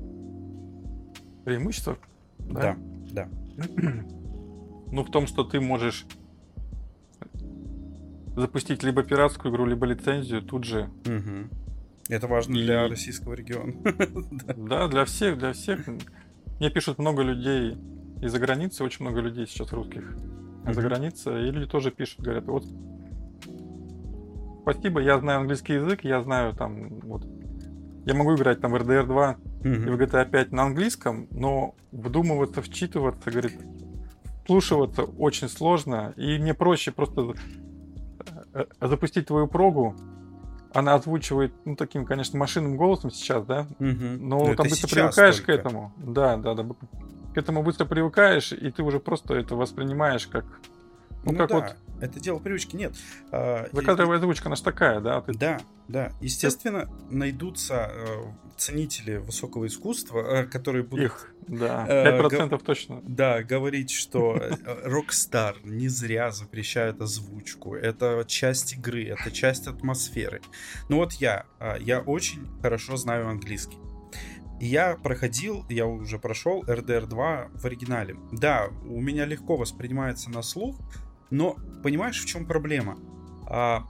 Преимущество? 1.44 1.98
Да, 2.38 2.76
да. 3.10 3.28
Ну, 4.88 5.02
в 5.02 5.10
том, 5.10 5.26
что 5.26 5.42
ты 5.42 5.60
можешь 5.60 6.06
запустить 8.36 8.84
либо 8.84 9.02
пиратскую 9.02 9.52
игру, 9.52 9.66
либо 9.66 9.84
лицензию 9.84 10.42
тут 10.42 10.62
же. 10.62 10.88
Мгм. 11.04 11.50
Это 12.08 12.26
важно 12.28 12.54
для 12.54 12.86
И- 12.86 12.90
российского 12.90 13.34
региона. 13.34 13.72
Да. 14.56 14.88
Для 14.88 15.04
всех, 15.04 15.38
для 15.38 15.52
всех. 15.52 15.80
Мне 16.60 16.70
пишут 16.70 16.98
много 16.98 17.22
людей 17.22 17.76
из-за 18.22 18.38
границы, 18.38 18.84
очень 18.84 19.04
много 19.04 19.20
людей 19.20 19.46
сейчас 19.46 19.72
русских 19.72 20.16
за 20.64 20.70
Мгм. 20.80 20.88
границей, 20.88 21.48
и 21.48 21.50
люди 21.50 21.70
тоже 21.70 21.90
пишут, 21.90 22.20
говорят, 22.20 22.46
вот 22.46 22.64
спасибо, 24.62 25.00
я 25.00 25.18
знаю 25.18 25.40
английский 25.40 25.74
язык, 25.74 26.04
я 26.04 26.22
знаю 26.22 26.54
там, 26.54 27.00
вот, 27.00 27.24
я 28.04 28.14
могу 28.14 28.34
играть 28.34 28.60
там 28.60 28.72
в 28.72 28.74
RDR 28.76 29.06
2 29.06 29.36
и 29.64 29.68
в. 29.68 30.00
GTA 30.00 30.28
5 30.28 30.52
на 30.52 30.62
английском, 30.64 31.28
но 31.30 31.74
вдумываться, 31.92 32.62
вчитываться, 32.62 33.30
говорит, 33.30 33.58
вслушиваться 34.44 35.02
очень 35.02 35.48
сложно, 35.48 36.14
и 36.16 36.38
мне 36.38 36.54
проще 36.54 36.90
просто 36.92 37.34
э, 38.54 38.64
э, 38.80 38.86
запустить 38.88 39.26
твою 39.26 39.46
прогу, 39.48 39.94
она 40.76 40.94
озвучивает, 40.94 41.52
ну, 41.64 41.74
таким, 41.74 42.04
конечно, 42.04 42.38
машинным 42.38 42.76
голосом 42.76 43.10
сейчас, 43.10 43.44
да, 43.46 43.66
Мгм. 43.78 44.28
но 44.28 44.38
Ну, 44.48 44.54
там 44.54 44.68
быстро 44.68 44.88
привыкаешь 44.88 45.36
только. 45.36 45.52
к 45.52 45.54
этому. 45.58 45.92
Да, 45.96 46.36
да, 46.36 46.54
да. 46.54 46.64
К 47.34 47.38
этому 47.38 47.62
быстро 47.62 47.86
привыкаешь, 47.86 48.52
и 48.52 48.70
ты 48.70 48.82
уже 48.82 49.00
просто 49.00 49.34
это 49.34 49.56
воспринимаешь 49.56 50.26
как... 50.26 50.44
Ну, 51.24 51.32
Ну 51.32 51.38
как 51.38 51.48
да, 51.48 51.54
вот 51.56 51.76
это 52.00 52.20
дело 52.20 52.38
привычки. 52.38 52.76
Нет. 52.76 52.94
а, 53.32 53.64
и- 53.64 53.76
закадровая 53.76 54.18
озвучка, 54.18 54.46
она 54.46 54.56
же 54.56 54.62
такая, 54.62 55.00
да? 55.00 55.20
Ты- 55.20 55.32
Да, 55.34 55.60
да. 55.88 56.12
Естественно, 56.20 56.88
найдутся 57.10 57.90
э, 57.92 58.22
ценители 58.56 59.16
высокого 59.16 59.66
искусства, 59.66 60.20
э, 60.20 60.46
которые 60.46 60.82
будут 60.84 61.04
Их, 61.06 61.34
да, 61.46 61.86
Э, 61.88 62.18
5% 62.22 62.62
точно. 62.62 63.00
Да, 63.06 63.42
говорить, 63.42 63.90
что 63.90 64.36
э, 64.36 64.50
Rockstar 64.88 65.56
не 65.64 65.88
зря 65.88 66.30
запрещает 66.30 67.00
озвучку. 67.00 67.74
Это 67.74 68.24
часть 68.26 68.74
игры, 68.74 69.04
это 69.08 69.30
часть 69.30 69.66
атмосферы. 69.66 70.40
Ну 70.88 70.96
вот 70.96 71.12
я, 71.14 71.44
а, 71.58 71.76
я 71.78 72.00
очень 72.00 72.46
хорошо 72.62 72.96
знаю 72.96 73.28
английский. 73.28 73.78
Я 74.58 74.96
проходил, 74.96 75.66
я 75.68 75.86
уже 75.86 76.18
прошел 76.18 76.62
RDR 76.64 77.06
2 77.06 77.48
в 77.54 77.64
оригинале. 77.66 78.16
Да, 78.32 78.68
у 78.86 79.02
меня 79.02 79.26
легко 79.26 79.56
воспринимается 79.56 80.30
на 80.30 80.40
слух, 80.42 80.78
но 81.30 81.56
понимаешь, 81.82 82.20
в 82.22 82.26
чем 82.26 82.46
проблема? 82.46 82.98
А, 83.48 83.86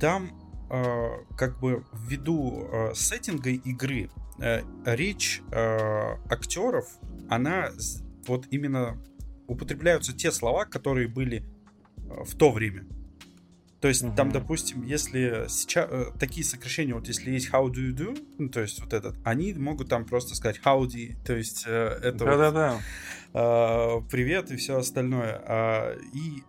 там 0.00 0.30
а, 0.70 1.24
как 1.36 1.58
бы 1.60 1.84
ввиду 1.92 2.68
а, 2.70 2.92
сеттинга 2.94 3.50
игры 3.50 4.10
э, 4.38 4.62
речь 4.84 5.42
а, 5.52 6.18
актеров, 6.30 6.86
она 7.28 7.70
вот 8.26 8.46
именно 8.50 9.02
употребляются 9.46 10.12
те 10.12 10.32
слова, 10.32 10.64
которые 10.64 11.08
были 11.08 11.44
э, 11.96 12.24
в 12.24 12.36
то 12.36 12.50
время. 12.50 12.86
То 13.80 13.88
есть 13.88 14.02
там, 14.14 14.28
Мгм. 14.28 14.34
допустим, 14.34 14.82
если 14.84 15.46
сейчас 15.48 15.88
э, 15.90 16.04
такие 16.18 16.44
сокращения, 16.44 16.94
вот 16.94 17.08
если 17.08 17.32
есть 17.32 17.50
how 17.50 17.66
do 17.66 17.90
you 17.90 17.92
do, 17.92 18.28
ну, 18.38 18.48
то 18.48 18.60
есть 18.60 18.80
вот 18.80 18.92
этот, 18.92 19.16
они 19.24 19.52
могут 19.54 19.88
там 19.88 20.04
просто 20.04 20.36
сказать 20.36 20.60
howdy, 20.64 21.16
то 21.24 21.34
есть 21.34 21.64
э, 21.66 21.98
это 22.00 22.24
вот, 22.24 22.36
Да-да-да. 22.38 22.80
э, 23.34 24.00
привет 24.08 24.52
и 24.52 24.56
все 24.56 24.78
остальное. 24.78 25.42
А, 25.44 25.98
и 26.14 26.44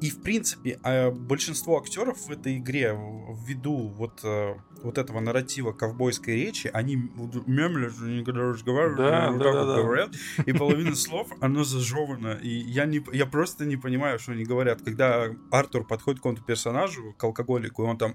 и 0.00 0.10
в 0.10 0.22
принципе 0.22 0.78
а, 0.82 1.10
большинство 1.10 1.78
актеров 1.78 2.26
в 2.26 2.30
этой 2.30 2.58
игре 2.58 2.98
ввиду 3.46 3.88
вот 3.88 4.20
э, 4.24 4.54
вот 4.82 4.98
этого 4.98 5.20
нарратива 5.20 5.72
ковбойской 5.72 6.34
речи, 6.34 6.70
они 6.72 6.96
вот 7.14 7.46
мямлят, 7.46 7.94
они 8.00 8.24
когда 8.24 8.42
разговаривают, 8.42 8.98
Да, 8.98 9.30
да, 9.32 9.52
да, 9.52 9.64
да. 9.64 9.82
говорят, 9.82 10.10
и 10.44 10.52
половина 10.52 10.94
слов, 10.94 11.28
оно 11.40 11.64
зажевано, 11.64 12.38
и 12.42 12.48
я, 12.48 12.84
не, 12.84 13.04
я 13.12 13.26
просто 13.26 13.64
не 13.64 13.76
понимаю, 13.76 14.18
что 14.18 14.32
они 14.32 14.44
говорят. 14.44 14.82
Когда 14.82 15.30
Артур 15.50 15.86
подходит 15.86 16.20
к 16.20 16.22
какому-то 16.22 16.42
персонажу, 16.42 17.14
к 17.16 17.24
алкоголику, 17.24 17.84
и 17.84 17.86
он 17.86 17.98
там... 17.98 18.14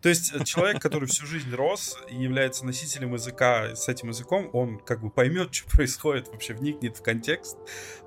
То 0.00 0.08
есть 0.08 0.44
человек, 0.44 0.80
который 0.80 1.08
всю 1.08 1.26
жизнь 1.26 1.54
рос 1.54 1.98
и 2.10 2.16
является 2.16 2.64
носителем 2.66 3.14
языка 3.14 3.74
с 3.74 3.88
этим 3.88 4.08
языком, 4.08 4.50
он 4.52 4.78
как 4.78 5.00
бы 5.00 5.10
поймет, 5.10 5.54
что 5.54 5.68
происходит, 5.70 6.28
вообще 6.28 6.54
вникнет 6.54 6.96
в 6.96 7.02
контекст, 7.02 7.56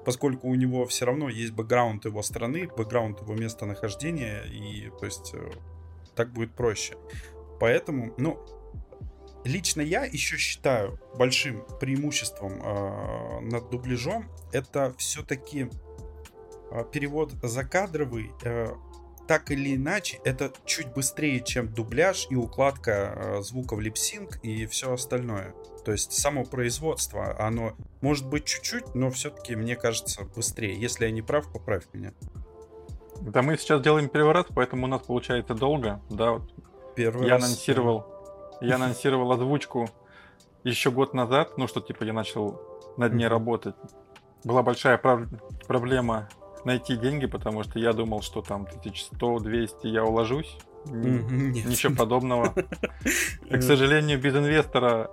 поскольку 0.05 0.47
у 0.47 0.55
него 0.55 0.85
все 0.85 1.05
равно 1.05 1.29
есть 1.29 1.53
бэкграунд 1.53 2.05
его 2.05 2.21
страны, 2.21 2.67
бэкграунд 2.67 3.21
его 3.21 3.33
местонахождения, 3.33 4.43
и 4.43 4.89
то 4.99 5.05
есть 5.05 5.33
э, 5.33 5.51
так 6.15 6.31
будет 6.31 6.53
проще. 6.53 6.95
Поэтому, 7.59 8.13
ну, 8.17 8.39
лично 9.45 9.81
я 9.81 10.05
еще 10.05 10.37
считаю 10.37 10.99
большим 11.17 11.65
преимуществом 11.79 12.61
э, 12.61 13.39
над 13.41 13.69
дубляжом 13.69 14.29
это 14.51 14.93
все-таки 14.97 15.69
перевод 16.91 17.33
закадровый. 17.43 18.31
Э, 18.43 18.73
так 19.27 19.51
или 19.51 19.75
иначе, 19.75 20.19
это 20.25 20.51
чуть 20.65 20.87
быстрее, 20.87 21.41
чем 21.41 21.73
дубляж 21.73 22.27
и 22.29 22.35
укладка 22.35 22.91
э, 23.15 23.41
в 23.41 23.79
липсинг 23.79 24.39
и 24.43 24.65
все 24.65 24.93
остальное. 24.93 25.53
То 25.85 25.91
есть 25.91 26.13
само 26.13 26.45
производство, 26.45 27.35
оно 27.39 27.73
может 28.01 28.27
быть 28.27 28.45
чуть-чуть, 28.45 28.95
но 28.95 29.09
все-таки, 29.11 29.55
мне 29.55 29.75
кажется, 29.75 30.23
быстрее. 30.35 30.79
Если 30.79 31.05
я 31.05 31.11
не 31.11 31.21
прав, 31.21 31.51
поправь 31.51 31.83
меня. 31.93 32.13
Да 33.21 33.41
мы 33.41 33.57
сейчас 33.57 33.81
делаем 33.81 34.09
переворот, 34.09 34.47
поэтому 34.55 34.85
у 34.85 34.87
нас 34.87 35.01
получается 35.01 35.53
долго. 35.53 36.01
Да, 36.09 36.33
вот 36.33 36.53
Первый 36.95 37.27
я 37.27 37.33
раз, 37.35 37.43
анонсировал, 37.45 38.05
я 38.61 38.75
анонсировал 38.75 39.31
озвучку 39.31 39.89
еще 40.63 40.91
год 40.91 41.13
назад, 41.13 41.57
ну 41.57 41.67
что 41.67 41.81
типа 41.81 42.03
я 42.03 42.13
начал 42.13 42.61
над 42.97 43.13
ней 43.13 43.27
работать. 43.27 43.75
Была 44.43 44.63
большая 44.63 44.97
прав- 44.97 45.27
проблема 45.67 46.29
найти 46.65 46.95
деньги, 46.95 47.25
потому 47.25 47.63
что 47.63 47.79
я 47.79 47.93
думал, 47.93 48.21
что 48.21 48.41
там 48.41 48.67
1100-200 48.83 49.69
я 49.83 50.03
уложусь. 50.05 50.57
нет. 50.85 51.65
Ничего 51.65 51.95
подобного. 51.95 52.53
И, 53.45 53.53
к 53.57 53.61
сожалению, 53.61 54.19
без 54.21 54.35
инвестора 54.35 55.09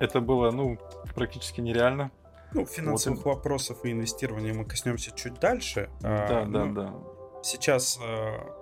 это 0.00 0.20
было, 0.20 0.50
ну, 0.50 0.78
практически 1.14 1.60
нереально. 1.60 2.10
Ну, 2.52 2.66
финансовых 2.66 3.24
вопросов 3.24 3.84
и 3.84 3.90
инвестирования 3.92 4.54
мы 4.54 4.64
коснемся 4.64 5.10
чуть 5.10 5.40
дальше. 5.40 5.90
Да, 6.00 6.24
А, 6.24 6.44
да, 6.46 6.64
ну, 6.64 6.74
да. 6.74 6.94
Сейчас, 7.42 7.98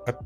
оп- 0.06 0.24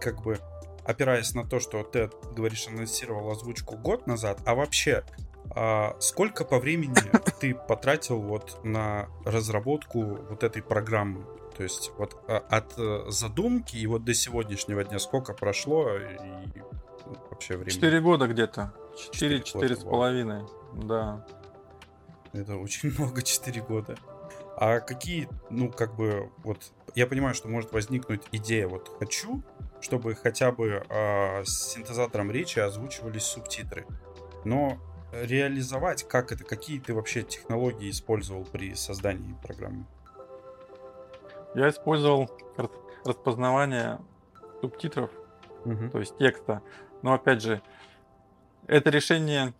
как 0.00 0.22
бы, 0.22 0.38
опираясь 0.84 1.34
на 1.34 1.44
то, 1.44 1.58
что 1.58 1.82
ты 1.82 2.10
говоришь, 2.36 2.68
анонсировал 2.68 3.30
озвучку 3.30 3.76
год 3.76 4.06
назад, 4.06 4.38
а 4.46 4.54
вообще, 4.54 5.04
а, 5.50 5.96
сколько 5.98 6.44
по 6.44 6.58
времени 6.60 6.94
ты 7.40 7.54
потратил 7.54 8.20
вот 8.20 8.60
на 8.64 9.08
разработку 9.24 10.02
вот 10.02 10.44
этой 10.44 10.62
программы? 10.62 11.24
То 11.56 11.62
есть 11.62 11.90
вот 11.98 12.16
а, 12.28 12.36
от 12.50 12.78
э, 12.78 13.04
задумки 13.08 13.76
и 13.76 13.86
вот 13.86 14.04
до 14.04 14.14
сегодняшнего 14.14 14.84
дня 14.84 14.98
сколько 14.98 15.32
прошло 15.32 15.88
и 15.96 16.16
вообще 17.30 17.54
времени? 17.56 17.70
Четыре 17.72 18.00
года 18.00 18.26
где-то. 18.28 18.72
Четыре 18.96 19.40
Четыре, 19.40 19.42
четыре 19.42 19.68
года, 19.68 19.80
с 19.80 19.84
вау. 19.84 19.92
половиной. 19.92 20.44
Да. 20.74 21.26
Это 22.32 22.56
очень 22.56 22.90
много, 22.98 23.22
4 23.22 23.62
года. 23.62 23.96
А 24.56 24.80
какие, 24.80 25.28
ну, 25.50 25.70
как 25.70 25.94
бы, 25.96 26.30
вот, 26.38 26.72
я 26.94 27.06
понимаю, 27.06 27.34
что 27.34 27.48
может 27.48 27.72
возникнуть 27.72 28.22
идея, 28.32 28.68
вот, 28.68 28.90
хочу, 28.98 29.42
чтобы 29.80 30.14
хотя 30.14 30.50
бы 30.50 30.82
а, 30.88 31.42
с 31.44 31.72
синтезатором 31.72 32.30
речи 32.30 32.58
озвучивались 32.58 33.24
субтитры. 33.24 33.86
Но 34.44 34.78
реализовать, 35.12 36.08
как 36.08 36.32
это, 36.32 36.44
какие 36.44 36.80
ты 36.80 36.94
вообще 36.94 37.22
технологии 37.22 37.90
использовал 37.90 38.44
при 38.44 38.74
создании 38.74 39.34
программы? 39.42 39.84
Я 41.54 41.68
использовал 41.68 42.30
рас- 42.56 42.70
распознавание 43.04 43.98
субтитров, 44.60 45.10
то 45.92 45.98
есть 45.98 46.16
текста. 46.18 46.62
Но 47.02 47.12
опять 47.12 47.42
же, 47.42 47.60
это 48.68 48.90
решение 48.90 49.52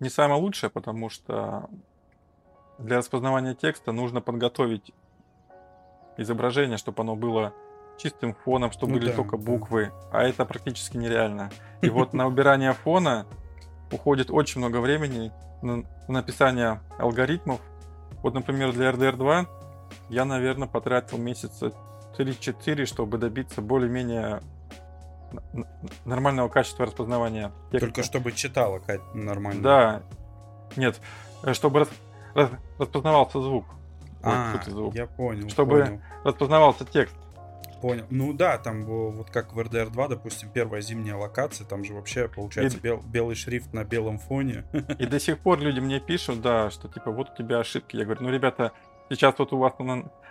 не 0.00 0.08
самое 0.08 0.40
лучшее, 0.40 0.70
потому 0.70 1.08
что 1.08 1.68
для 2.78 2.98
распознавания 2.98 3.54
текста 3.54 3.92
нужно 3.92 4.20
подготовить 4.20 4.92
изображение, 6.16 6.76
чтобы 6.78 7.02
оно 7.02 7.16
было 7.16 7.54
чистым 7.98 8.34
фоном, 8.34 8.72
чтобы 8.72 8.92
Ну 8.94 8.98
были 8.98 9.10
да, 9.10 9.16
только 9.16 9.36
да. 9.36 9.44
буквы, 9.44 9.92
а 10.10 10.22
это 10.22 10.44
практически 10.44 10.96
нереально. 10.96 11.50
И 11.82 11.88
вот 11.88 12.12
на 12.12 12.26
убирание 12.26 12.72
фона 12.72 13.26
уходит 13.90 14.30
очень 14.30 14.60
много 14.60 14.78
времени 14.78 15.32
на 15.62 15.84
на 16.08 16.14
написание 16.14 16.80
алгоритмов. 16.98 17.60
Вот, 18.22 18.34
например, 18.34 18.72
для 18.72 18.90
RDR 18.90 19.16
2 19.16 19.46
я, 20.08 20.24
наверное, 20.24 20.68
потратил 20.68 21.18
месяца 21.18 21.72
3-4, 22.16 22.84
чтобы 22.86 23.18
добиться 23.18 23.62
более-менее 23.62 24.42
нормального 26.04 26.48
качества 26.48 26.86
распознавания 26.86 27.52
текста. 27.70 27.86
Только 27.86 28.02
чтобы 28.02 28.32
читала 28.32 28.78
Кать, 28.78 29.00
нормально. 29.14 29.62
Да. 29.62 30.02
Нет, 30.76 31.00
э, 31.42 31.52
чтобы 31.54 31.80
рас- 31.80 31.90
рас- 32.34 32.50
распознавался 32.78 33.40
звук. 33.40 33.66
А, 34.22 34.54
звук. 34.66 34.94
я 34.94 35.06
понял. 35.06 35.48
Чтобы- 35.48 35.84
понял. 35.84 36.00
Распознавался 36.24 36.84
текст. 36.84 37.16
Понял. 37.80 38.04
Ну 38.10 38.32
да, 38.32 38.58
там 38.58 38.84
вот 38.84 39.30
как 39.30 39.52
в 39.54 39.58
RDR 39.58 39.90
2, 39.90 40.06
допустим, 40.06 40.48
первая 40.50 40.80
зимняя 40.80 41.16
локация, 41.16 41.66
там 41.66 41.82
же 41.84 41.92
вообще 41.94 42.28
получается 42.28 42.78
И- 42.78 42.80
бел- 42.80 43.02
белый 43.04 43.34
шрифт 43.34 43.72
на 43.72 43.82
белом 43.84 44.18
фоне. 44.20 44.64
И 45.00 45.06
до 45.06 45.18
сих 45.18 45.38
пор 45.40 45.58
люди 45.58 45.80
мне 45.80 45.98
пишут, 45.98 46.40
да, 46.42 46.70
что 46.70 46.86
типа 46.86 47.10
вот 47.10 47.30
у 47.30 47.36
тебя 47.36 47.58
ошибки. 47.58 47.96
Я 47.96 48.04
говорю, 48.04 48.22
ну, 48.22 48.30
ребята, 48.30 48.70
сейчас 49.10 49.34
вот 49.36 49.52
у 49.52 49.58
вас, 49.58 49.72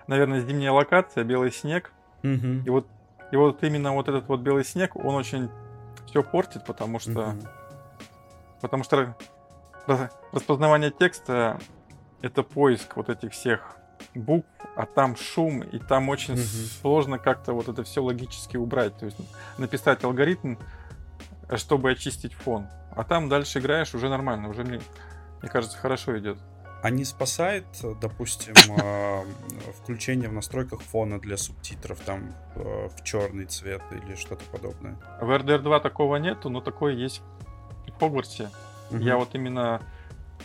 наверное, 0.07 0.39
зимняя 0.39 0.71
локация, 0.71 1.25
белый 1.25 1.51
снег. 1.51 1.91
Мгм. 2.23 2.63
И 2.65 2.69
вот, 2.69 2.87
и 3.31 3.35
вот 3.35 3.63
именно 3.63 3.93
вот 3.93 4.07
этот 4.07 4.27
вот 4.27 4.41
белый 4.41 4.63
снег, 4.65 4.95
он 4.95 5.15
очень 5.15 5.49
все 6.07 6.23
портит, 6.23 6.65
потому 6.65 6.99
что, 6.99 7.27
Мгм. 7.27 7.47
потому 8.61 8.83
что 8.83 9.15
ра- 9.87 10.11
распознавание 10.31 10.91
текста 10.91 11.59
это 12.21 12.43
поиск 12.43 12.97
вот 12.97 13.09
этих 13.09 13.31
всех 13.31 13.77
букв, 14.15 14.47
а 14.75 14.85
там 14.85 15.15
шум, 15.15 15.61
и 15.61 15.79
там 15.79 16.09
очень 16.09 16.33
Мгм. 16.33 16.41
сложно 16.81 17.17
как-то 17.19 17.53
вот 17.53 17.67
это 17.67 17.83
все 17.83 18.03
логически 18.03 18.57
убрать. 18.57 18.97
То 18.97 19.05
есть 19.05 19.17
написать 19.57 20.03
алгоритм, 20.03 20.55
э, 21.49 21.57
чтобы 21.57 21.91
очистить 21.91 22.33
фон. 22.33 22.67
А 22.95 23.03
там 23.03 23.29
дальше 23.29 23.59
играешь 23.59 23.93
уже 23.95 24.09
нормально, 24.09 24.49
уже 24.49 24.63
мне, 24.63 24.81
мне 25.41 25.49
кажется, 25.49 25.77
хорошо 25.77 26.17
идет. 26.19 26.37
А 26.81 26.89
не 26.89 27.05
спасает, 27.05 27.65
допустим, 28.01 28.53
э, 28.81 29.23
включение 29.83 30.29
в 30.29 30.33
настройках 30.33 30.81
фона 30.81 31.19
для 31.19 31.37
субтитров 31.37 31.99
там 31.99 32.33
э, 32.55 32.89
в 32.95 33.03
черный 33.03 33.45
цвет 33.45 33.81
или 33.91 34.15
что-то 34.15 34.43
подобное? 34.51 34.97
В 35.21 35.29
RDR 35.29 35.59
2 35.59 35.79
такого 35.79 36.15
нету, 36.15 36.49
но 36.49 36.59
такое 36.61 36.93
есть 36.93 37.21
в 37.87 37.99
Хогвартсе. 37.99 38.49
Я 38.89 39.17
вот 39.17 39.35
именно 39.35 39.81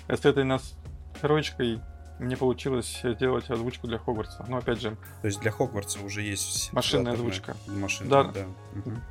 с 0.08 0.24
этой 0.24 0.44
настройкой 0.44 1.80
мне 2.18 2.36
получилось 2.36 3.00
сделать 3.02 3.50
озвучку 3.50 3.86
для 3.86 3.98
Хогвартса. 3.98 4.44
Но 4.48 4.58
опять 4.58 4.80
же, 4.80 4.96
То 5.22 5.26
есть 5.28 5.40
для 5.40 5.50
Хогвартса 5.50 6.00
уже 6.00 6.22
есть 6.22 6.72
Машинная 6.72 7.14
озвучка. 7.14 7.56
Машинная, 7.66 8.24
Да. 8.24 8.30
да. 8.32 8.46
Мгм. 8.72 9.02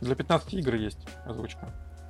для 0.00 0.14
15 0.14 0.54
игр 0.54 0.74
есть 0.74 0.98
озвучка. 1.24 1.68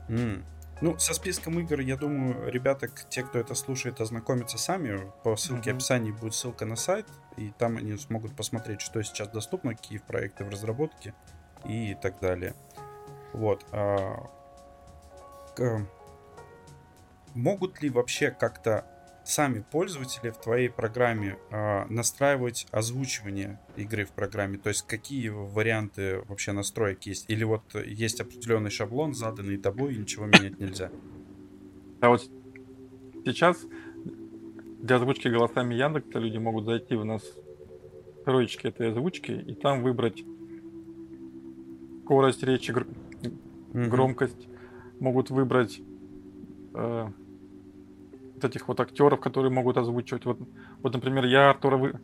М. 0.09 0.45
Ну, 0.81 0.97
со 0.99 1.13
списком 1.13 1.59
игр, 1.59 1.81
я 1.81 1.97
думаю, 1.97 2.49
ребята, 2.51 2.87
те, 3.09 3.25
кто 3.25 3.39
это 3.41 3.55
слушает, 3.57 4.01
ознакомятся 4.01 4.59
сами. 4.59 5.11
По 5.25 5.37
ссылке 5.37 5.71
в 5.71 5.75
Мгм. 5.75 5.77
описании 5.79 6.13
будет 6.13 6.35
ссылка 6.35 6.65
на 6.67 6.77
сайт, 6.77 7.07
и 7.37 7.51
там 7.59 7.77
они 7.79 7.97
смогут 7.97 8.37
посмотреть, 8.37 8.81
что 8.81 9.03
сейчас 9.03 9.29
доступно, 9.29 9.75
какие 9.75 9.99
проекты 9.99 10.45
в 10.45 10.51
разработке 10.51 11.15
и 11.65 11.97
так 12.01 12.21
далее. 12.21 12.55
Вот. 13.33 13.65
а, 13.73 14.31
к- 15.57 15.85
Могут 17.35 17.83
ли 17.83 17.91
вообще 17.91 18.31
как-то 18.31 18.85
сами 19.29 19.63
пользователи 19.71 20.31
в 20.31 20.39
твоей 20.39 20.71
программе 20.71 21.37
а, 21.51 21.87
настраивать 21.89 22.67
озвучивание 22.71 23.61
игры 23.77 24.05
в 24.05 24.13
программе? 24.13 24.59
То 24.59 24.71
есть 24.71 24.87
какие 24.87 25.29
варианты 25.29 26.23
вообще 26.29 26.53
настроек 26.53 27.03
есть? 27.03 27.29
Или 27.29 27.45
вот 27.45 27.63
есть 27.75 28.21
определенный 28.21 28.71
шаблон, 28.71 29.15
заданный 29.15 29.59
тобой, 29.59 29.95
и 29.95 29.99
ничего 29.99 30.27
менять 30.27 30.59
нельзя? 30.59 30.91
А 32.01 32.09
вот 32.09 32.23
сейчас 33.25 33.59
для 34.83 34.97
озвучки 34.97 35.29
голосами 35.29 35.75
Яндекса 35.75 36.19
люди 36.19 36.39
могут 36.39 36.65
зайти 36.65 36.95
в 36.95 37.05
настройки 37.05 38.67
этой 38.67 38.93
озвучки 38.93 39.33
и 39.33 39.55
там 39.55 39.83
выбрать 39.83 40.23
скорость 42.05 42.43
речи, 42.43 42.71
гр- 42.71 42.87
Мгм. 43.75 43.91
громкость, 43.91 44.49
могут 45.01 45.29
выбрать 45.31 45.81
э, 46.75 47.07
вот 48.43 48.51
этих 48.51 48.69
вот 48.69 48.81
актеров, 48.81 49.21
которые 49.21 49.51
могут 49.51 49.77
озвучивать. 49.77 50.25
Вот, 50.25 50.39
вот 50.83 50.93
например, 50.95 51.25
я 51.27 51.51
Артура 51.51 51.77
вы- 51.77 51.95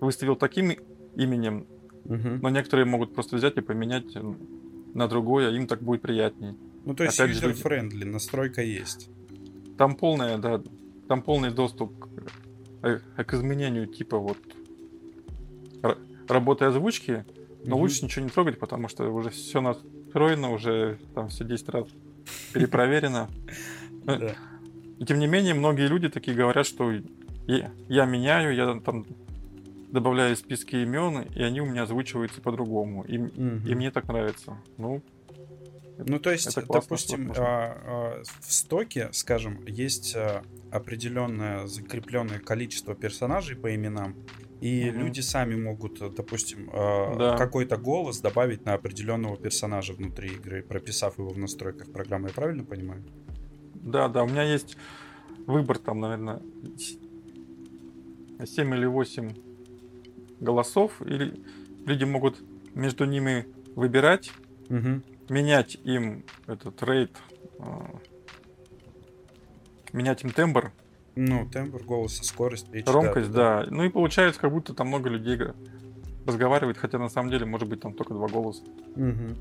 выставил 0.00 0.36
таким 0.36 0.72
именем, 1.16 1.66
Мгм. 2.04 2.40
но 2.42 2.50
некоторые 2.50 2.84
могут 2.86 3.14
просто 3.14 3.36
взять 3.36 3.56
и 3.56 3.60
поменять 3.60 4.16
на 4.94 5.08
другое, 5.08 5.50
им 5.52 5.66
так 5.66 5.80
будет 5.82 6.02
приятнее. 6.02 6.54
Ну, 6.84 6.94
то 6.94 7.04
есть 7.04 7.18
опять 7.20 7.36
же, 7.36 7.46
люди- 7.48 7.58
user-friendly, 7.62 8.04
настройка 8.04 8.62
есть. 8.62 9.08
Там 9.78 9.96
полная, 9.96 10.38
да, 10.38 10.60
там 11.08 11.22
полный 11.22 11.50
доступ 11.50 11.92
к, 11.98 12.08
э, 12.82 12.98
к 13.24 13.34
изменению 13.34 13.86
типа 13.86 14.18
вот 14.18 14.38
работы 16.28 16.64
озвучки, 16.64 17.24
но 17.64 17.76
Мгм. 17.76 17.82
лучше 17.82 18.04
ничего 18.04 18.24
не 18.24 18.30
трогать, 18.30 18.58
потому 18.58 18.88
что 18.88 19.08
уже 19.10 19.30
все 19.30 19.60
настроено, 19.60 20.52
уже 20.52 20.98
там 21.14 21.28
все 21.28 21.44
10 21.44 21.68
раз 21.68 21.86
перепроверено. 22.52 23.28
Да. 24.06 24.34
И 24.98 25.04
тем 25.04 25.18
не 25.18 25.26
менее, 25.26 25.54
многие 25.54 25.88
люди 25.88 26.08
такие 26.08 26.36
говорят, 26.36 26.66
что 26.66 26.92
я, 27.46 27.72
я 27.88 28.04
меняю, 28.04 28.54
я 28.54 28.80
там 28.80 29.06
добавляю 29.90 30.36
списки 30.36 30.76
имен, 30.76 31.22
и 31.22 31.42
они 31.42 31.60
у 31.60 31.66
меня 31.66 31.82
озвучиваются 31.82 32.40
по-другому. 32.40 33.04
И, 33.04 33.18
Мгм. 33.18 33.66
и 33.66 33.74
мне 33.74 33.90
так 33.90 34.08
нравится. 34.08 34.56
Ну, 34.76 35.02
Ну, 35.98 36.18
то 36.18 36.30
есть, 36.32 36.44
классно, 36.44 36.62
допустим, 36.72 37.32
а, 37.36 37.42
а, 37.46 38.22
в 38.40 38.52
стоке, 38.52 39.10
скажем, 39.12 39.60
есть 39.66 40.14
а, 40.16 40.42
определенное 40.72 41.66
закрепленное 41.66 42.40
количество 42.40 42.94
персонажей 42.94 43.56
по 43.56 43.74
именам, 43.74 44.16
И 44.60 44.90
Мгм. 44.90 44.98
люди 45.00 45.20
сами 45.20 45.56
могут, 45.56 45.98
допустим, 46.14 46.70
э, 46.70 47.18
Да. 47.18 47.36
какой-то 47.36 47.76
голос 47.76 48.20
добавить 48.20 48.64
на 48.64 48.72
определенного 48.74 49.36
персонажа 49.36 49.92
внутри 49.92 50.36
игры, 50.36 50.62
прописав 50.62 51.18
его 51.18 51.28
в 51.30 51.38
настройках 51.38 51.92
программы. 51.92 52.28
Я 52.28 52.32
правильно 52.34 52.64
понимаю? 52.64 53.04
Да, 53.84 54.08
да, 54.08 54.24
у 54.24 54.26
меня 54.26 54.42
есть 54.42 54.76
выбор 55.46 55.78
там, 55.78 56.00
наверное, 56.00 56.40
7 58.44 58.74
или 58.74 58.86
8 58.86 59.34
голосов, 60.40 61.00
или 61.02 61.38
люди 61.84 62.04
могут 62.04 62.42
между 62.74 63.04
ними 63.04 63.46
выбирать, 63.74 64.32
Мгм. 64.68 65.02
менять 65.28 65.76
им 65.84 66.24
этот 66.46 66.82
рейд, 66.82 67.16
а, 67.58 68.00
менять 69.92 70.24
им 70.24 70.30
тембр, 70.30 70.72
Ну, 71.14 71.46
тембр 71.50 71.84
голоса, 71.84 72.24
скорость 72.24 72.72
речи. 72.72 72.86
да, 72.86 72.92
громкость, 72.92 73.30
да. 73.32 73.66
Ну 73.70 73.84
и 73.84 73.90
получается, 73.90 74.40
как 74.40 74.50
будто 74.50 74.74
там 74.74 74.88
много 74.88 75.10
людей 75.10 75.38
разговаривает, 76.26 76.78
хотя 76.78 76.98
на 76.98 77.10
самом 77.10 77.30
деле 77.30 77.44
может 77.44 77.68
быть 77.68 77.80
там 77.80 77.92
только 77.92 78.14
два 78.14 78.28
голоса. 78.28 78.62
Мгм. 78.96 79.36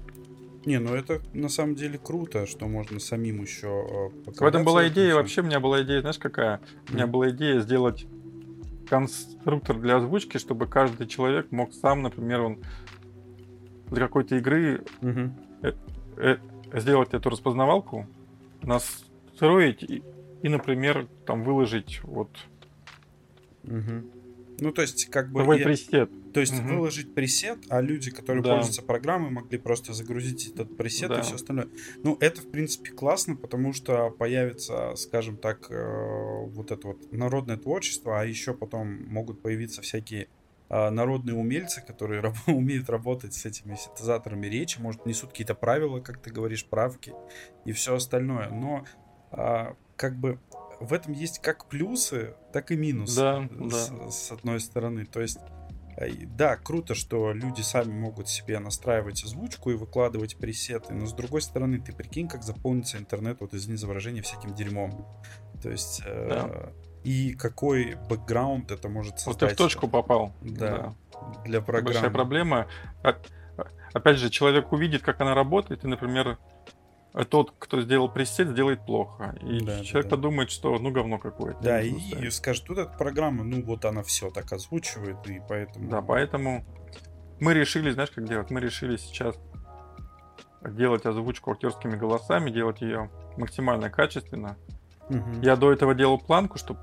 Не, 0.65 0.79
ну 0.79 0.95
это 0.95 1.21
на 1.33 1.49
самом 1.49 1.75
деле 1.75 1.97
круто, 1.97 2.45
что 2.45 2.67
можно 2.67 2.99
самим 2.99 3.41
еще 3.41 4.11
В 4.25 4.43
этом 4.43 4.63
была 4.63 4.87
идея, 4.87 5.15
вообще. 5.15 5.41
у 5.41 5.45
меня 5.45 5.59
была 5.59 5.83
идея, 5.83 6.01
знаешь, 6.01 6.17
какая? 6.17 6.61
У 6.89 6.93
меня 6.93 7.07
была 7.07 7.29
идея 7.31 7.59
сделать 7.59 8.05
конструктор 8.87 9.77
для 9.79 9.97
озвучки, 9.97 10.37
чтобы 10.37 10.67
каждый 10.67 11.07
человек 11.07 11.51
мог 11.51 11.73
сам, 11.73 12.01
например, 12.03 12.41
он 12.41 12.59
для 13.89 14.07
какой-то 14.07 14.37
игры 14.37 14.83
э, 16.17 16.37
сделать 16.73 17.13
эту 17.13 17.29
распознавалку, 17.29 18.07
настроить 18.61 19.83
и, 19.83 20.03
и, 20.41 20.49
например, 20.49 21.07
там 21.25 21.43
выложить 21.43 22.01
вот. 22.03 22.29
Ну, 23.63 24.71
то 24.71 24.81
есть, 24.81 25.09
как 25.09 25.31
бы... 25.31 25.39
новый 25.41 25.59
я- 25.59 25.65
пресет. 25.65 26.09
То 26.33 26.39
есть 26.39 26.53
Мгм. 26.53 26.67
выложить 26.77 27.13
пресет, 27.13 27.59
а 27.69 27.79
люди, 27.81 28.09
которые 28.11 28.43
Да. 28.43 28.55
пользуются 28.55 28.81
программой, 28.81 29.29
могли 29.29 29.57
просто 29.57 29.93
загрузить 29.93 30.47
этот 30.47 30.75
пресет 30.75 31.11
и 31.11 31.15
Да. 31.15 31.21
все 31.21 31.35
остальное. 31.35 31.67
Ну, 32.03 32.17
это, 32.19 32.41
в 32.41 32.49
принципе, 32.49 32.91
классно, 32.91 33.35
потому 33.35 33.71
что 33.73 34.09
появится, 34.09 34.95
скажем 34.95 35.37
так, 35.37 35.67
э, 35.69 36.45
вот 36.47 36.71
это 36.71 36.87
вот 36.87 37.11
народное 37.11 37.57
творчество, 37.57 38.19
а 38.19 38.25
еще 38.25 38.53
потом 38.53 39.03
могут 39.05 39.41
появиться 39.41 39.81
всякие 39.81 40.27
а, 40.69 40.89
народные 40.89 41.35
умельцы, 41.35 41.83
которые 41.85 42.21
раб- 42.21 42.33
умеют 42.47 42.89
работать 42.89 43.35
с 43.35 43.45
этими 43.45 43.75
синтезаторами 43.75 44.47
речи, 44.47 44.79
может, 44.79 45.05
несут 45.05 45.29
какие-то 45.29 45.53
правила, 45.53 45.99
как 45.99 46.17
ты 46.19 46.31
говоришь, 46.31 46.65
правки 46.65 47.13
и 47.65 47.73
все 47.73 47.93
остальное. 47.95 48.49
Но 48.49 48.83
а, 49.29 49.75
как 49.97 50.15
бы 50.15 50.39
в 50.79 50.93
этом 50.93 51.13
есть 51.13 51.39
как 51.39 51.67
плюсы, 51.69 52.33
так 52.51 52.71
и 52.71 52.75
минусы. 52.75 53.15
Да, 53.17 53.47
с, 53.69 53.89
да. 53.89 54.09
с 54.09 54.31
одной 54.31 54.59
стороны. 54.59 55.05
То 55.05 55.21
есть 55.21 55.37
и 55.37 55.62
Да, 56.27 56.55
круто, 56.57 56.95
что 56.95 57.31
люди 57.33 57.61
сами 57.61 57.91
могут 57.91 58.27
себе 58.29 58.59
настраивать 58.59 59.23
озвучку 59.23 59.71
и 59.71 59.75
выкладывать 59.75 60.37
пресеты, 60.37 60.93
но 60.93 61.05
с 61.05 61.13
другой 61.13 61.41
стороны, 61.41 61.79
ты 61.79 61.93
прикинь, 61.93 62.27
как 62.27 62.43
заполнится 62.43 62.97
интернет, 62.97 63.37
вот 63.41 63.53
извини 63.53 63.77
за 63.77 63.87
выражение, 63.87 64.21
всяким 64.23 64.53
дерьмом. 64.55 65.05
То 65.61 65.69
есть, 65.69 66.01
э, 66.05 66.27
Да. 66.29 66.71
и 67.03 67.33
какой 67.33 67.95
бэкграунд 68.09 68.71
это 68.71 68.89
может 68.89 69.13
Вот 69.13 69.19
ты 69.19 69.23
создать 69.23 69.53
в 69.53 69.57
точку 69.57 69.87
попал. 69.87 70.33
Да. 70.41 70.95
для 71.45 71.61
Большая 71.61 71.83
программы. 71.83 72.09
проблема. 72.11 72.67
А- 73.03 73.09
а- 73.57 73.67
Опять 73.93 74.17
же, 74.17 74.29
человек 74.29 74.71
увидит, 74.73 75.03
как 75.03 75.21
она 75.21 75.35
работает, 75.35 75.83
и, 75.83 75.87
например, 75.87 76.37
тот, 77.29 77.53
кто 77.59 77.79
сделал 77.81 78.09
пресет, 78.09 78.49
сделает 78.49 78.85
плохо. 78.85 79.35
И 79.41 79.59
Да, 79.63 79.83
человек 79.83 80.09
да. 80.09 80.15
подумает, 80.17 80.49
что 80.49 80.77
ну 80.79 80.91
говно 80.91 81.19
какое-то. 81.19 81.61
Да, 81.61 81.81
и, 81.81 81.97
ставить. 81.99 82.33
скажет, 82.33 82.65
тут 82.65 82.79
эта 82.79 82.91
программа, 82.97 83.43
ну 83.43 83.63
вот 83.63 83.85
она 83.85 84.01
все 84.01 84.31
так 84.31 84.51
озвучивает, 84.51 85.17
и 85.27 85.39
поэтому... 85.47 85.89
Да, 85.89 86.01
поэтому 86.01 86.65
мы 87.39 87.53
решили, 87.53 87.91
знаешь, 87.91 88.09
как 88.11 88.27
делать? 88.27 88.49
Мы 88.49 88.59
решили 88.61 88.97
сейчас 88.97 89.35
делать 90.67 91.05
озвучку 91.05 91.51
актерскими 91.51 91.95
голосами, 91.95 92.49
делать 92.49 92.81
ее 92.81 93.11
максимально 93.37 93.89
качественно. 93.89 94.57
Мгм. 95.09 95.41
Я 95.41 95.55
до 95.55 95.71
этого 95.71 95.93
делал 95.93 96.17
планку, 96.17 96.57
чтобы 96.57 96.81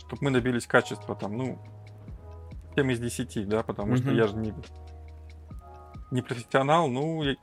чтобы 0.00 0.24
мы 0.24 0.30
добились 0.30 0.66
качества 0.66 1.14
там, 1.14 1.36
ну, 1.36 1.58
7 2.74 2.90
из 2.92 2.98
10, 2.98 3.46
да, 3.46 3.62
потому 3.62 3.96
что 3.96 4.06
Мгм. 4.08 4.16
я 4.16 4.26
же 4.26 4.36
не, 4.36 4.54
не 6.10 6.22
профессионал, 6.22 6.88
ну, 6.88 7.22
я, 7.22 7.36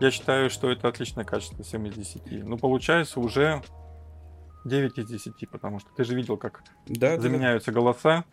я 0.00 0.10
считаю, 0.10 0.50
что 0.50 0.70
это 0.70 0.88
отличное 0.88 1.24
качество, 1.24 1.64
7 1.64 1.88
из 1.88 1.94
10. 1.94 2.44
Ну, 2.44 2.56
получается 2.56 3.20
уже 3.20 3.62
9 4.64 4.98
из 4.98 5.08
10, 5.08 5.48
потому 5.50 5.80
что 5.80 5.90
ты 5.96 6.04
же 6.04 6.14
видел, 6.14 6.36
как 6.36 6.62
Да, 6.86 7.10
да, 7.10 7.16
да. 7.16 7.22
заменяются 7.22 7.72
голоса, 7.72 8.24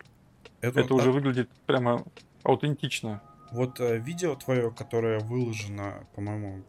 Это, 0.60 0.80
это 0.80 0.94
уже 0.94 1.10
выглядит 1.10 1.50
прямо 1.66 2.04
аутентично. 2.42 3.22
Вот 3.52 3.80
э, 3.80 3.98
видео 3.98 4.36
твое, 4.36 4.70
которое 4.70 5.18
выложено, 5.18 6.06
по-моему, 6.14 6.62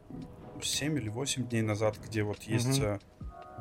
7 0.62 0.98
или 0.98 1.10
8 1.10 1.48
дней 1.48 1.62
назад, 1.62 1.98
где 2.04 2.24
вот 2.24 2.42
есть 2.44 2.80
э, 2.80 3.00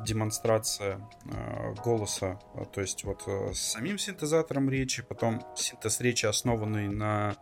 демонстрация 0.05 1.07
э, 1.25 1.73
голоса, 1.83 2.39
э, 2.55 2.65
то 2.73 2.81
есть 2.81 3.03
вот 3.03 3.23
э, 3.27 3.53
с 3.53 3.59
самим 3.59 3.99
синтезатором 3.99 4.69
речи, 4.69 5.03
потом 5.03 5.41
синтез 5.55 5.99
речи, 6.01 6.25
основанный 6.25 6.89
на 6.89 7.35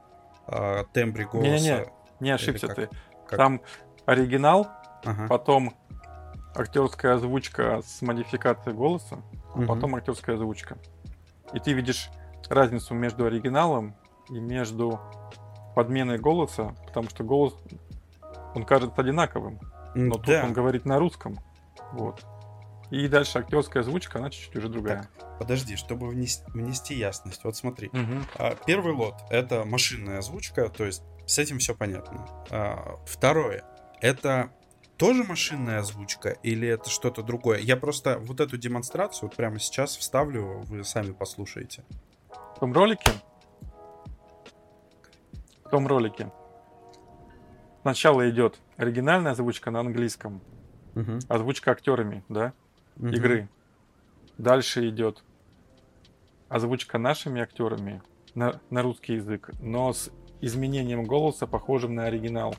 э, 0.47 0.84
тембре 0.93 1.25
голоса. 1.25 1.47
Не-не-не. 1.49 1.86
Не 2.19 2.32
ошибся 2.32 2.67
как? 2.67 2.75
ты. 2.75 2.89
Как? 3.27 3.38
Там 3.38 3.62
оригинал, 4.05 4.67
Ага. 5.05 5.27
потом 5.27 5.73
актерская 6.55 7.15
озвучка 7.15 7.82
с 7.86 8.01
модификацией 8.01 8.75
голоса, 8.75 9.21
а 9.55 9.62
потом 9.62 9.95
актерская 9.95 10.36
озвучка. 10.36 10.77
И 11.53 11.60
ты 11.60 11.73
видишь 11.73 12.10
разницу 12.49 12.93
между 12.93 13.25
оригиналом 13.25 13.95
и 14.29 14.39
между 14.39 14.99
подменой 15.75 16.17
голоса, 16.17 16.75
потому 16.88 17.10
что 17.10 17.23
голос, 17.23 17.55
он 18.55 18.63
кажется 18.65 18.99
одинаковым, 18.99 19.60
но 19.95 20.15
тут 20.15 20.25
да. 20.25 20.43
он 20.43 20.53
говорит 20.53 20.86
на 20.86 20.99
русском. 20.99 21.39
Вот. 21.93 22.25
И 22.91 23.08
дальше 23.08 23.38
актерская 23.39 23.84
озвучка, 23.84 24.17
она 24.17 24.32
чуть-чуть 24.32 24.55
уже 24.55 24.67
другая. 24.67 25.08
Подожди, 25.38 25.75
чтобы 25.75 26.08
внес- 26.08 26.43
внести 26.47 26.95
ясность. 26.95 27.43
Вот 27.43 27.55
смотри. 27.55 27.91
А, 28.38 28.55
Первый 28.65 28.93
лот 28.93 29.15
это 29.29 29.63
машинная 29.63 30.19
озвучка, 30.19 30.69
то 30.69 30.84
есть 30.86 31.03
с 31.30 31.38
этим 31.38 31.60
все 31.60 31.76
понятно. 31.76 32.26
А, 32.50 32.98
Второе 33.06 33.63
это 34.02 34.50
тоже 34.98 35.24
машинная 35.24 35.80
озвучка 35.80 36.30
или 36.44 36.68
это 36.68 36.89
что-то 36.89 37.22
другое? 37.22 37.60
Я 37.60 37.78
просто 37.78 38.18
вот 38.20 38.39
эту 38.39 38.58
демонстрацию 38.58 39.30
прямо 39.30 39.60
сейчас 39.60 39.96
вставлю, 39.96 40.62
вы 40.65 40.84
сами 40.84 41.12
послушаете. 41.12 41.84
В 42.56 42.60
том 42.60 42.74
ролике, 42.74 43.12
в 45.65 45.70
том 45.70 45.86
ролике 45.88 46.32
сначала 47.82 48.30
идет 48.30 48.60
оригинальная 48.78 49.32
озвучка 49.34 49.72
на 49.72 49.80
английском, 49.82 50.42
озвучка 51.28 51.72
актерами, 51.72 52.24
да, 52.28 52.54
Мгм. 52.96 53.13
игры. 53.13 53.50
Дальше 54.38 54.89
идет 54.89 55.24
озвучка 56.50 56.98
нашими 56.98 57.42
актерами 57.42 58.02
на, 58.36 58.60
на 58.70 58.82
русский 58.82 59.13
язык, 59.15 59.52
но 59.62 59.94
с 59.94 60.10
изменением 60.41 61.04
голоса, 61.04 61.47
похожим 61.47 61.95
на 61.95 62.06
оригинал. 62.06 62.56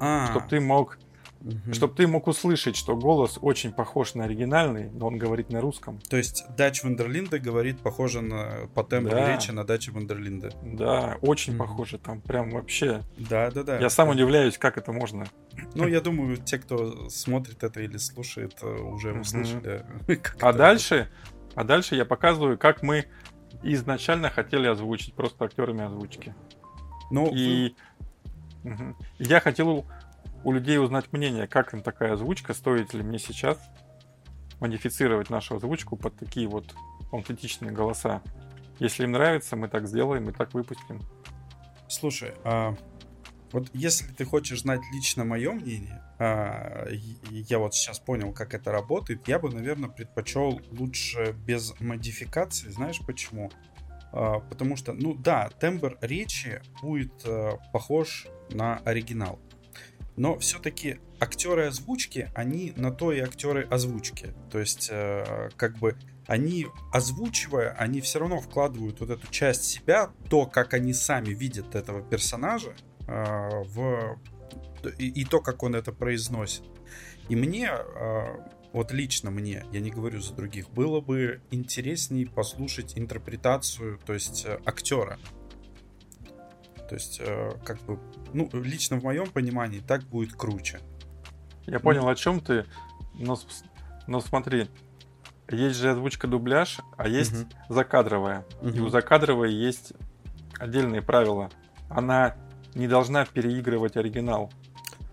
А, 0.00 0.28
Чтобы 0.30 0.46
ты 0.48 0.60
мог, 0.60 0.98
мгм. 1.40 1.72
чтобы 1.74 1.94
ты 1.94 2.06
мог 2.06 2.26
услышать, 2.26 2.76
что 2.76 2.96
голос 2.96 3.38
очень 3.42 3.72
похож 3.72 4.14
на 4.14 4.24
оригинальный, 4.24 4.90
но 4.90 5.06
он 5.08 5.18
говорит 5.18 5.50
на 5.50 5.60
русском. 5.60 5.98
То 6.08 6.16
есть 6.16 6.44
Дач 6.56 6.82
Вандерлинда 6.84 7.38
говорит, 7.38 7.80
похоже 7.80 8.20
на 8.22 8.68
по 8.74 8.82
тембру 8.84 9.12
Да. 9.12 9.32
речи 9.34 9.50
на 9.50 9.64
Даче 9.64 9.90
Вандерлинда. 9.92 10.50
Да, 10.62 11.18
очень 11.22 11.54
Мгм. 11.54 11.60
похоже, 11.66 11.98
там 11.98 12.20
прям 12.20 12.50
вообще. 12.50 13.02
Да, 13.16 13.50
да, 13.50 13.62
да. 13.62 13.78
Я 13.78 13.90
сам 13.90 14.08
удивляюсь, 14.10 14.58
как 14.58 14.78
это 14.78 14.92
можно. 14.92 15.26
Ну, 15.74 15.86
я 15.86 16.00
думаю, 16.00 16.36
те, 16.38 16.58
кто 16.58 17.08
смотрит 17.10 17.62
это 17.64 17.80
или 17.80 17.96
слушает, 17.98 18.56
э, 18.62 18.66
уже 18.66 19.12
услышали. 19.12 19.84
А 20.40 20.52
дальше, 20.52 21.08
а 21.54 21.64
дальше 21.64 21.94
я 21.96 22.04
показываю, 22.04 22.56
как 22.58 22.82
мы 22.82 23.04
изначально 23.62 24.30
хотели 24.30 24.66
озвучить, 24.66 25.14
просто 25.14 25.44
актерами 25.44 25.84
озвучки. 25.84 26.34
Ну, 27.12 27.30
И. 27.32 27.74
И 28.64 28.74
я 29.18 29.40
хотел 29.40 29.84
у- 30.44 30.52
людей 30.52 30.78
узнать 30.78 31.12
мнение, 31.12 31.46
как 31.46 31.74
им 31.74 31.82
такая 31.82 32.14
озвучка, 32.14 32.54
стоит 32.54 32.94
ли 32.94 33.02
мне 33.02 33.18
сейчас 33.18 33.58
модифицировать 34.60 35.30
нашу 35.30 35.56
озвучку 35.56 35.96
под 35.96 36.16
такие 36.16 36.48
вот 36.48 36.74
аутентичные 37.10 37.72
голоса. 37.72 38.22
Если 38.78 39.04
им 39.04 39.12
нравится, 39.12 39.56
мы 39.56 39.68
так 39.68 39.86
сделаем 39.86 40.28
и 40.30 40.32
так 40.32 40.54
выпустим. 40.54 41.00
Слушай, 41.88 42.34
а 42.44 42.74
вот 43.52 43.68
если 43.74 44.12
ты 44.12 44.24
хочешь 44.24 44.62
знать 44.62 44.80
лично 44.94 45.24
мое 45.24 45.52
мнение, 45.52 46.02
а, 46.18 46.86
я 47.30 47.58
вот 47.58 47.74
сейчас 47.74 47.98
понял, 47.98 48.32
как 48.32 48.54
это 48.54 48.72
работает, 48.72 49.28
я 49.28 49.38
бы, 49.38 49.50
наверное, 49.50 49.90
предпочел 49.90 50.60
лучше 50.70 51.34
без 51.46 51.78
модификации. 51.80 52.70
Знаешь 52.70 53.00
почему? 53.06 53.50
А, 54.12 54.40
потому 54.40 54.76
что, 54.76 54.92
ну 54.92 55.14
да, 55.14 55.48
тембр 55.60 55.98
речи 56.00 56.60
будет 56.82 57.12
э, 57.24 57.52
похож 57.72 58.26
на 58.50 58.78
оригинал. 58.78 59.38
Но 60.16 60.38
все-таки 60.38 60.98
актеры 61.18 61.66
озвучки, 61.66 62.30
они 62.34 62.74
на 62.76 62.90
то 62.90 63.12
и 63.12 63.20
актеры 63.20 63.66
озвучки. 63.70 64.34
То 64.50 64.58
есть, 64.58 64.88
э, 64.92 65.48
как 65.56 65.78
бы 65.78 65.96
они, 66.26 66.66
озвучивая, 66.92 67.74
они 67.78 68.00
все 68.00 68.18
равно 68.18 68.40
вкладывают 68.40 69.00
вот 69.00 69.10
эту 69.10 69.26
часть 69.28 69.64
себя, 69.64 70.10
то, 70.28 70.46
как 70.46 70.74
они 70.74 70.92
сами 70.92 71.30
видят 71.30 71.74
этого 71.74 72.02
персонажа, 72.02 72.74
э, 73.08 73.62
в 73.64 74.18
и, 74.98 75.08
и 75.08 75.24
то, 75.24 75.40
как 75.40 75.62
он 75.62 75.74
это 75.74 75.92
произносит. 75.92 76.64
И 77.28 77.36
мне, 77.36 77.70
вот 78.72 78.92
лично 78.92 79.30
мне, 79.30 79.64
я 79.72 79.80
не 79.80 79.90
говорю 79.90 80.20
за 80.20 80.32
других, 80.34 80.70
было 80.70 81.00
бы 81.00 81.40
интереснее 81.50 82.26
послушать 82.26 82.96
интерпретацию, 82.98 83.98
то 84.04 84.12
есть 84.14 84.44
э, 84.46 84.58
актера. 84.64 85.18
То 86.88 86.94
есть, 86.96 87.20
э, 87.20 87.52
как 87.64 87.80
бы, 87.82 87.98
ну, 88.34 88.48
лично 88.52 88.98
в 88.98 89.04
моем 89.04 89.26
понимании, 89.26 89.80
так 89.80 90.02
будет 90.04 90.32
круче. 90.34 90.80
Я 91.66 91.80
понял, 91.80 92.08
о 92.08 92.14
чем 92.14 92.40
ты, 92.40 92.66
но, 93.14 93.38
но 94.06 94.20
смотри, 94.20 94.68
есть 95.50 95.76
же 95.76 95.90
озвучка 95.90 96.26
дубляж, 96.26 96.80
а 96.96 97.08
есть 97.08 97.32
Мгм. 97.32 97.48
закадровая. 97.68 98.44
И 98.62 98.66
Мгм. 98.66 98.86
у 98.86 98.88
закадровой 98.88 99.52
есть 99.54 99.92
отдельные 100.58 101.02
правила. 101.02 101.50
Она 101.88 102.36
не 102.74 102.88
должна 102.88 103.24
переигрывать 103.26 103.96
оригинал. 103.96 104.50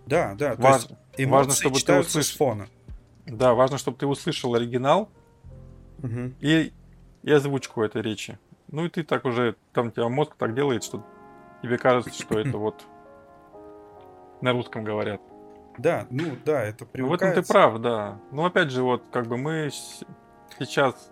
Да, 0.06 0.34
да, 0.34 0.56
то 0.56 0.62
Важ- 0.62 0.82
есть 0.82 0.90
эмоции 1.18 1.24
важно, 1.30 1.52
чтобы 1.54 1.74
ты 1.74 1.80
читаются 1.80 2.22
с 2.22 2.30
фона. 2.30 2.68
Да, 3.30 3.54
важно, 3.54 3.78
чтобы 3.78 3.96
ты 3.96 4.06
услышал 4.06 4.54
оригинал 4.54 5.08
Мгм. 5.98 6.34
и, 6.40 6.72
и 7.22 7.30
озвучку 7.32 7.82
этой 7.82 8.02
речи. 8.02 8.38
Ну 8.68 8.84
и 8.84 8.88
ты 8.88 9.02
так 9.02 9.24
уже, 9.24 9.56
там 9.72 9.90
тебя 9.90 10.08
мозг 10.08 10.34
так 10.36 10.54
делает, 10.54 10.84
что 10.84 11.04
тебе 11.62 11.78
кажется, 11.78 12.12
что 12.12 12.38
это 12.38 12.56
вот 12.58 12.84
на 14.40 14.52
русском 14.52 14.84
говорят. 14.84 15.20
Да, 15.78 16.06
ну 16.10 16.36
да, 16.44 16.62
это 16.62 16.86
Ну, 16.94 17.08
в 17.08 17.12
этом 17.14 17.28
ты 17.28 17.34
привыкается. 17.42 17.52
прав, 17.52 17.78
да. 17.80 18.20
Но 18.32 18.44
опять 18.44 18.70
же, 18.70 18.82
вот 18.82 19.02
как 19.12 19.26
бы 19.26 19.36
мы 19.36 19.70
сейчас 20.58 21.10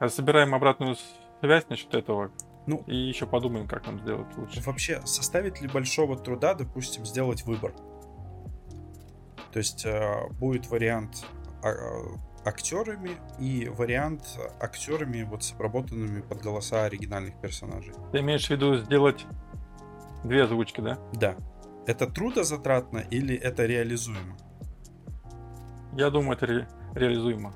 э, 0.00 0.08
собираем 0.08 0.54
обратную 0.54 0.96
связь 1.40 1.68
насчет 1.68 1.94
этого. 1.94 2.30
Ну, 2.66 2.82
и 2.86 2.94
еще 2.94 3.26
подумаем, 3.26 3.66
как 3.66 3.86
нам 3.86 3.98
сделать 4.00 4.26
лучше. 4.36 4.60
Вообще, 4.62 5.00
составит 5.06 5.60
ли 5.62 5.68
большого 5.68 6.16
труда, 6.18 6.54
допустим, 6.54 7.06
сделать 7.06 7.44
выбор? 7.44 7.72
То 9.52 9.58
есть 9.58 9.84
э, 9.86 10.28
будет 10.32 10.68
вариант 10.68 11.24
а, 11.62 11.72
актерами 12.44 13.10
и 13.38 13.68
вариант 13.68 14.22
актерами 14.60 15.22
вот 15.22 15.42
с 15.42 15.52
обработанными 15.52 16.20
под 16.20 16.42
голоса 16.42 16.84
оригинальных 16.84 17.40
персонажей. 17.40 17.94
Ты 18.12 18.18
имеешь 18.20 18.46
в 18.46 18.50
виду 18.50 18.76
сделать 18.76 19.26
две 20.24 20.44
озвучки, 20.44 20.80
да? 20.80 20.98
Да. 21.14 21.36
Это 21.86 22.06
трудозатратно 22.06 22.98
или 22.98 23.34
это 23.36 23.64
реализуемо? 23.66 24.36
Я 25.96 26.10
думаю, 26.10 26.36
это 26.36 26.46
ре- 26.46 26.68
реализуемо. 26.94 27.54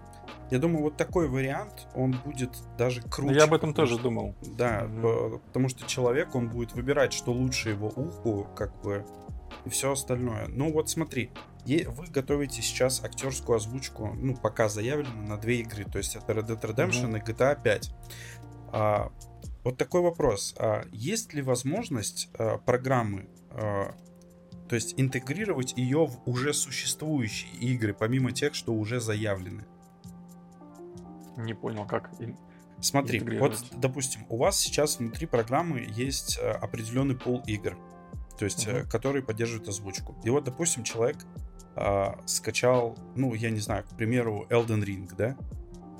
Я 0.50 0.58
думаю, 0.58 0.82
вот 0.82 0.96
такой 0.96 1.28
вариант, 1.28 1.86
он 1.94 2.14
будет 2.24 2.50
даже 2.76 3.00
круче. 3.02 3.34
я 3.34 3.44
об 3.44 3.54
этом 3.54 3.72
тоже 3.72 3.94
что- 3.94 4.02
думал. 4.02 4.34
Да, 4.56 4.86
по- 5.00 5.38
потому 5.46 5.68
что 5.68 5.86
человек, 5.86 6.34
он 6.34 6.48
будет 6.48 6.72
выбирать, 6.72 7.12
что 7.12 7.32
лучше 7.32 7.70
его 7.70 7.88
уху, 7.88 8.46
как 8.54 8.78
бы, 8.82 9.04
и 9.64 9.68
все 9.70 9.92
остальное. 9.92 10.46
Ну 10.48 10.72
вот 10.72 10.90
смотри, 10.90 11.30
вы 11.64 12.06
готовите 12.06 12.60
сейчас 12.62 13.02
актерскую 13.04 13.56
озвучку, 13.56 14.08
ну, 14.14 14.36
пока 14.36 14.68
заявлено 14.68 15.22
на 15.22 15.36
две 15.36 15.60
игры, 15.60 15.84
то 15.84 15.98
есть 15.98 16.16
это 16.16 16.32
Red 16.32 16.48
Dead 16.48 16.60
Redemption 16.60 17.16
и 17.16 17.22
GTA 17.22 17.60
5. 17.62 17.94
А, 18.72 19.12
вот 19.64 19.76
такой 19.76 20.00
вопрос. 20.00 20.54
А 20.58 20.84
есть 20.90 21.34
ли 21.34 21.42
возможность 21.42 22.30
а, 22.38 22.58
программы, 22.58 23.28
а, 23.50 23.94
то 24.68 24.74
есть 24.74 24.94
интегрировать 24.96 25.74
ее 25.76 26.06
в 26.06 26.18
уже 26.26 26.52
существующие 26.52 27.52
игры, 27.60 27.94
помимо 27.94 28.32
тех, 28.32 28.54
что 28.54 28.72
уже 28.72 29.00
заявлены? 29.00 29.64
Не 31.36 31.54
понял, 31.54 31.86
как. 31.86 32.10
Смотри, 32.80 33.20
вот, 33.38 33.64
допустим, 33.76 34.26
у 34.28 34.36
вас 34.36 34.58
сейчас 34.58 34.98
внутри 34.98 35.26
программы 35.26 35.86
есть 35.88 36.38
э, 36.42 36.50
определенный 36.50 37.16
пул 37.16 37.40
игр, 37.46 37.78
то 38.36 38.44
есть, 38.44 38.66
э, 38.66 38.80
Мгм. 38.80 38.90
которые 38.90 39.22
поддерживают 39.22 39.68
озвучку. 39.68 40.16
И 40.24 40.30
вот, 40.30 40.44
допустим, 40.44 40.82
человек 40.82 41.18
а, 41.76 42.18
скачал, 42.26 42.96
ну, 43.16 43.34
я 43.34 43.50
не 43.50 43.60
знаю, 43.60 43.84
к 43.84 43.96
примеру, 43.96 44.46
Elden 44.50 44.84
Ring, 44.84 45.10
да? 45.16 45.36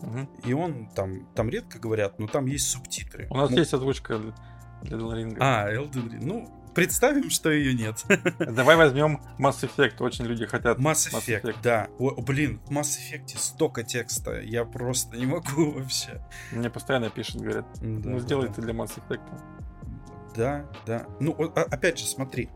Мгм. 0.03 0.29
И 0.45 0.53
он 0.53 0.89
там, 0.95 1.27
там 1.35 1.49
редко 1.49 1.79
говорят, 1.79 2.19
но 2.19 2.27
там 2.27 2.47
есть 2.47 2.69
субтитры. 2.69 3.27
У 3.31 3.37
нас 3.37 3.51
Ну, 3.51 3.57
есть 3.57 3.73
озвучка 3.73 4.19
для- 4.19 4.33
Elden 4.99 5.13
Ring. 5.15 5.37
А, 5.41 5.73
Elden 5.73 6.11
Ring. 6.11 6.19
Ну, 6.23 6.49
представим, 6.75 7.31
что 7.31 7.51
ее 7.51 7.73
нет. 7.75 8.05
Давай 8.39 8.77
возьмем 8.77 9.21
Mass 9.39 9.63
Effect. 9.63 10.03
Очень 10.03 10.25
люди 10.25 10.45
хотят 10.47 10.79
Mass 10.79 11.09
Mass 11.13 11.27
Effect, 11.29 11.43
Effect. 11.43 11.57
да. 11.63 11.89
О, 12.01 12.21
блин, 12.21 12.61
в 12.67 12.71
Mass 12.73 12.99
Effect 12.99 13.39
столько 13.39 13.85
текста, 13.85 14.41
я 14.41 14.65
просто 14.65 15.17
не 15.17 15.27
могу 15.27 15.71
вообще. 15.79 16.21
Мне 16.51 16.69
постоянно 16.69 17.09
пишут, 17.11 17.37
говорят, 17.43 17.67
Да, 17.81 18.11
ну 18.11 18.19
сделай 18.19 18.49
да. 18.49 18.55
ты 18.55 18.63
для 18.63 18.73
Mass 18.75 18.99
Effect. 19.09 19.21
Да, 20.37 20.67
да. 20.87 21.07
Ну, 21.21 21.37
а- 21.55 21.61
опять 21.71 21.99
же, 21.99 22.07
смотри. 22.07 22.49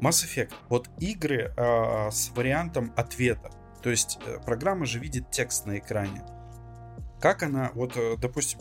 Mass 0.00 0.24
Effect. 0.24 0.52
Вот 0.68 0.88
игры 0.98 1.52
а, 1.56 2.10
с 2.10 2.30
вариантом 2.30 2.92
ответа. 2.96 3.50
То 3.82 3.90
есть 3.90 4.18
э, 4.26 4.38
программа 4.44 4.84
же 4.84 4.98
видит 4.98 5.30
текст 5.30 5.66
на 5.66 5.78
экране. 5.78 6.22
Как 7.20 7.42
она, 7.42 7.70
вот, 7.74 7.96
э, 7.96 8.16
допустим, 8.18 8.60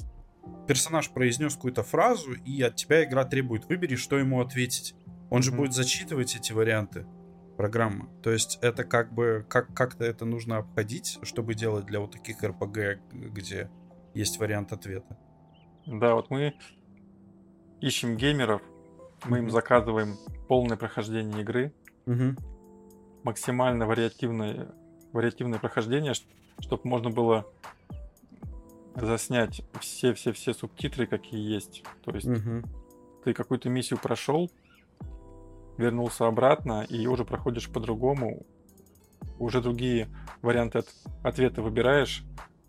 персонаж 0.67 1.09
произнес 1.09 1.55
какую-то 1.55 1.83
фразу, 1.83 2.33
и 2.33 2.61
от 2.61 2.75
тебя 2.75 3.03
игра 3.03 3.25
требует, 3.25 3.65
выбери, 3.65 3.95
что 3.95 4.17
ему 4.17 4.41
ответить. 4.41 4.95
Он 5.29 5.41
же 5.43 5.51
Мгм. 5.51 5.61
будет 5.61 5.73
зачитывать 5.73 6.35
эти 6.35 6.53
варианты 6.53 7.05
программы. 7.57 8.07
То 8.23 8.31
есть 8.31 8.59
это 8.61 8.85
как 8.85 9.13
бы, 9.13 9.45
как, 9.49 9.73
как-то 9.73 10.05
это 10.05 10.23
нужно 10.25 10.57
обходить, 10.57 11.19
чтобы 11.23 11.53
делать 11.53 11.85
для 11.85 11.99
вот 11.99 12.11
таких 12.11 12.41
РПГ, 12.41 13.01
где 13.11 13.69
есть 14.13 14.39
вариант 14.39 14.71
ответа. 14.71 15.17
Да, 15.85 16.15
вот 16.15 16.29
мы 16.29 16.55
ищем 17.81 18.15
геймеров, 18.15 18.61
мы 19.25 19.39
им 19.39 19.49
заказываем 19.49 20.17
полное 20.49 20.75
прохождение 20.77 21.41
игры, 21.43 21.71
Угу. 22.07 22.35
максимально 23.23 23.85
вариативное, 23.85 24.67
вариативное 25.13 25.59
прохождение, 25.59 26.13
чтобы 26.59 26.81
можно 26.85 27.11
было 27.11 27.45
заснять 28.95 29.61
все-все-все 29.79 30.53
субтитры, 30.53 31.05
какие 31.05 31.39
есть. 31.53 31.83
То 32.03 32.11
есть 32.11 32.27
Угу. 32.27 32.63
ты 33.23 33.33
какую-то 33.33 33.69
миссию 33.69 33.99
прошел, 33.99 34.49
вернулся 35.77 36.25
обратно 36.27 36.81
и 36.89 37.05
уже 37.05 37.23
проходишь 37.25 37.69
по-другому, 37.69 38.45
уже 39.37 39.61
другие 39.61 40.09
варианты 40.41 40.79
от- 40.79 40.93
ответа 41.23 41.61
выбираешь, 41.61 42.23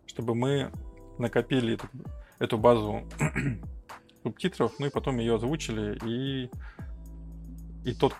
чтобы 0.06 0.34
мы 0.34 0.70
накопили 1.18 1.74
эту, 1.74 1.86
эту 2.38 2.58
базу 2.58 3.00
субтитров, 4.22 4.72
ну 4.78 4.86
и 4.86 4.90
потом 4.90 5.18
ее 5.18 5.36
озвучили, 5.36 5.98
и, 6.04 6.50
и 7.84 7.94
тот, 7.94 8.14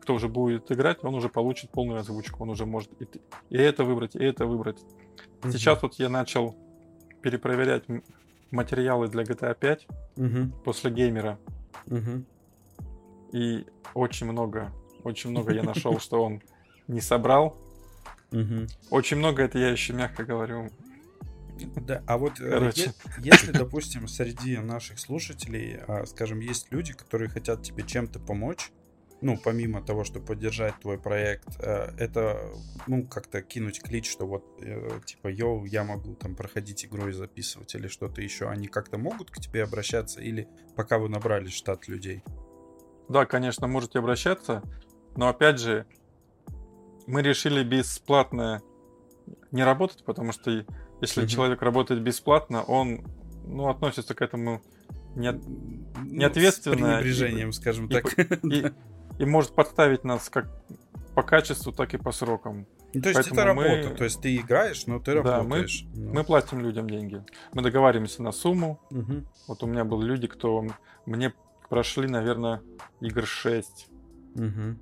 кто 0.00 0.14
уже 0.14 0.28
будет 0.28 0.70
играть, 0.70 1.02
он 1.02 1.14
уже 1.14 1.28
получит 1.28 1.70
полную 1.70 2.00
озвучку, 2.00 2.42
он 2.42 2.50
уже 2.50 2.66
может 2.66 2.90
и, 3.00 3.06
и 3.50 3.56
это 3.56 3.84
выбрать, 3.84 4.14
и 4.14 4.24
это 4.24 4.46
выбрать. 4.46 4.78
Сейчас 5.44 5.82
вот 5.82 5.94
я 5.94 6.08
начал 6.08 6.56
перепроверять 7.22 7.84
материалы 8.50 9.08
для 9.08 9.22
GTA 9.22 9.54
5 9.58 9.86
Угу. 10.16 10.62
после 10.64 10.90
геймера. 10.90 11.38
Угу. 11.86 12.24
И 13.32 13.66
очень 13.94 14.26
много, 14.26 14.70
очень 15.02 15.30
много 15.30 15.52
я 15.52 15.62
нашел, 15.62 15.98
что 16.00 16.22
он 16.22 16.42
не 16.88 17.00
собрал. 17.00 17.56
Угу. 18.32 18.66
Очень 18.90 19.16
много 19.16 19.42
это 19.42 19.58
я 19.58 19.70
еще 19.70 19.92
мягко 19.92 20.24
говорю. 20.24 20.68
Да, 21.66 22.02
а 22.06 22.18
вот 22.18 22.40
э, 22.40 22.50
Короче. 22.50 22.82
е- 22.82 22.94
если, 23.18 23.52
допустим, 23.52 24.08
среди 24.08 24.58
наших 24.58 24.98
слушателей, 24.98 25.78
а, 25.86 26.06
скажем, 26.06 26.40
есть 26.40 26.72
люди, 26.72 26.92
которые 26.92 27.28
хотят 27.28 27.62
тебе 27.62 27.84
чем-то 27.84 28.20
помочь, 28.20 28.72
ну, 29.22 29.36
помимо 29.36 29.82
того, 29.82 30.04
что 30.04 30.20
поддержать 30.20 30.78
твой 30.80 30.98
проект, 30.98 31.48
э, 31.60 31.92
это, 31.98 32.40
ну, 32.86 33.06
как-то 33.06 33.42
кинуть 33.42 33.82
клич, 33.82 34.10
что 34.10 34.26
вот, 34.26 34.44
э, 34.62 35.00
типа, 35.04 35.28
йоу, 35.28 35.64
я 35.66 35.84
могу 35.84 36.14
там 36.14 36.34
проходить 36.34 36.84
игру 36.86 37.08
и 37.08 37.12
записывать 37.12 37.74
или 37.74 37.88
что-то 37.88 38.22
еще, 38.22 38.48
они 38.48 38.66
как-то 38.66 38.98
могут 38.98 39.30
к 39.30 39.36
тебе 39.36 39.62
обращаться 39.62 40.20
или 40.20 40.48
пока 40.74 40.98
вы 40.98 41.08
набрали 41.08 41.48
штат 41.48 41.88
людей? 41.88 42.22
Да, 43.08 43.26
конечно, 43.26 43.66
можете 43.66 43.98
обращаться, 43.98 44.62
но 45.16 45.28
опять 45.28 45.58
же, 45.58 45.86
мы 47.06 47.22
решили 47.22 47.62
бесплатно 47.62 48.62
не 49.50 49.64
работать, 49.64 50.04
потому 50.04 50.32
что 50.32 50.64
если 51.00 51.20
Мгм. 51.22 51.28
человек 51.28 51.62
работает 51.62 52.02
бесплатно, 52.02 52.62
он 52.62 53.04
ну, 53.46 53.68
относится 53.68 54.14
к 54.14 54.22
этому 54.22 54.62
не, 55.16 55.32
Ну, 55.32 55.42
Неответственно 56.04 56.76
С 56.76 56.80
пренебрежением, 57.00 57.52
скажем 57.52 57.86
и 57.86 57.92
так. 57.92 58.18
и, 58.44 58.72
и 59.18 59.24
может 59.24 59.54
подставить 59.54 60.04
нас 60.04 60.28
как 60.30 60.48
по 61.14 61.22
качеству, 61.22 61.72
так 61.72 61.92
и 61.94 61.96
по 61.98 62.12
срокам. 62.12 62.66
Ну, 62.94 63.02
То 63.02 63.08
есть 63.10 63.20
это 63.20 63.34
поэтому 63.34 63.54
мы- 63.60 63.68
работа, 63.76 63.94
то 63.96 64.04
есть 64.04 64.20
ты 64.20 64.36
играешь, 64.36 64.86
но 64.86 64.98
ты 64.98 65.14
Да, 65.14 65.22
мы- 65.22 65.30
работаешь. 65.30 65.84
Ну. 65.94 66.12
Мы 66.12 66.24
платим 66.24 66.60
людям 66.60 66.88
деньги. 66.88 67.24
Мы 67.52 67.62
договариваемся 67.62 68.22
на 68.22 68.32
сумму, 68.32 68.80
Мгм. 68.90 69.26
Вот 69.48 69.62
у 69.62 69.66
меня 69.66 69.84
были 69.84 70.04
люди, 70.06 70.26
кто 70.28 70.64
мне 71.06 71.32
прошли, 71.68 72.08
наверное, 72.08 72.62
игр 73.00 73.26
6. 73.26 73.88
Мгм. 74.34 74.78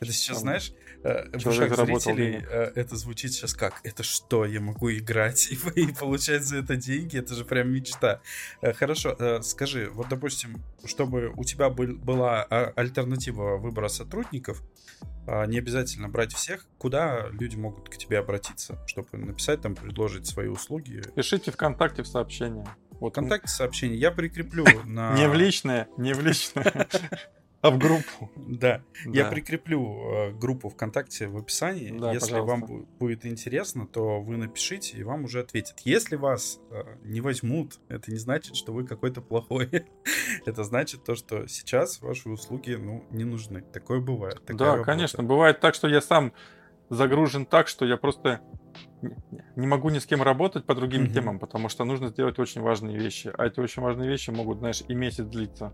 Это 0.00 0.12
сейчас, 0.12 0.36
Там 0.38 0.42
знаешь, 0.42 0.72
э, 1.04 1.36
в 1.36 1.40
человек 1.40 1.72
ушах 1.72 1.76
заработал 1.76 2.00
зрителей 2.00 2.32
денег. 2.32 2.48
э, 2.50 2.72
это 2.74 2.96
звучит 2.96 3.32
сейчас 3.32 3.54
как? 3.54 3.80
Это 3.84 4.02
что, 4.02 4.44
я 4.44 4.60
могу 4.60 4.90
играть 4.92 5.48
и, 5.50 5.54
и 5.80 5.92
получать 5.92 6.44
за 6.44 6.58
это 6.58 6.76
деньги? 6.76 7.18
Это 7.18 7.34
же 7.34 7.44
прям 7.44 7.72
мечта. 7.72 8.20
Э, 8.62 8.72
Хорошо, 8.72 9.40
скажи, 9.42 9.90
вот, 9.92 10.08
допустим, 10.08 10.62
чтобы 10.84 11.32
у 11.36 11.44
тебя 11.44 11.68
был- 11.68 11.96
была 11.96 12.42
а, 12.50 12.72
альтернатива 12.76 13.56
выбора 13.56 13.88
сотрудников, 13.88 14.62
а, 15.26 15.46
не 15.46 15.58
обязательно 15.58 16.08
брать 16.08 16.32
всех, 16.34 16.66
куда 16.78 17.28
люди 17.28 17.56
могут 17.56 17.88
к 17.88 17.96
тебе 17.96 18.18
обратиться, 18.18 18.78
чтобы 18.86 19.08
написать 19.18 19.60
там, 19.60 19.74
предложить 19.74 20.26
свои 20.26 20.48
услуги? 20.48 21.02
Пишите 21.14 21.50
ВКонтакте 21.50 22.02
в 22.02 22.06
сообщение. 22.06 22.66
Вот 22.92 23.12
ВКонтакте 23.12 23.48
сообщение 23.48 23.98
я 23.98 24.10
прикреплю 24.10 24.64
на... 24.84 25.14
Не 25.16 25.28
в 25.28 25.34
личное, 25.34 25.88
не 25.96 26.12
в 26.12 26.20
личное, 26.20 26.86
а 27.62 27.70
в 27.70 27.78
группу. 27.78 28.30
Да, 28.36 28.82
я 29.04 29.26
прикреплю 29.28 29.82
э, 30.12 30.32
группу 30.32 30.68
ВКонтакте 30.70 31.28
в 31.28 31.36
описании. 31.36 31.90
Да, 31.98 32.12
Если 32.12 32.30
пожалуйста. 32.32 32.50
вам 32.60 32.64
бу- 32.64 32.86
будет 32.98 33.26
интересно, 33.26 33.86
то 33.86 34.20
вы 34.20 34.36
напишите, 34.38 34.96
и 34.96 35.02
вам 35.02 35.24
уже 35.24 35.40
ответят. 35.40 35.80
Если 35.80 36.16
вас 36.16 36.58
э, 36.70 36.82
не 37.04 37.20
возьмут, 37.20 37.78
это 37.88 38.10
не 38.10 38.16
значит, 38.18 38.56
что 38.56 38.72
вы 38.72 38.86
какой-то 38.86 39.20
плохой. 39.20 39.68
это 40.46 40.64
значит 40.64 41.04
то, 41.04 41.14
что 41.14 41.46
сейчас 41.48 42.00
ваши 42.00 42.28
услуги, 42.30 42.72
ну, 42.72 43.04
не 43.10 43.24
нужны. 43.24 43.60
Такое 43.60 44.00
бывает. 44.00 44.40
такая 44.40 44.56
Да, 44.56 44.64
работа. 44.72 44.84
конечно. 44.86 45.22
Бывает 45.22 45.60
так, 45.60 45.74
что 45.74 45.86
я 45.88 46.00
сам 46.00 46.32
загружен 46.88 47.44
так, 47.46 47.68
что 47.68 47.84
я 47.84 47.96
просто 47.96 48.40
не- 49.56 49.66
могу 49.66 49.90
ни 49.90 49.98
с 49.98 50.06
кем 50.06 50.22
работать 50.22 50.64
по 50.64 50.74
другим 50.74 51.04
Мгм. 51.04 51.12
темам, 51.12 51.38
потому 51.38 51.68
что 51.68 51.84
нужно 51.84 52.08
сделать 52.08 52.38
очень 52.38 52.62
важные 52.62 52.96
вещи. 52.98 53.30
А 53.36 53.46
эти 53.46 53.60
очень 53.60 53.82
важные 53.82 54.08
вещи 54.08 54.30
могут, 54.30 54.58
знаешь, 54.58 54.82
и 54.88 54.94
месяц 54.94 55.26
длиться. 55.26 55.72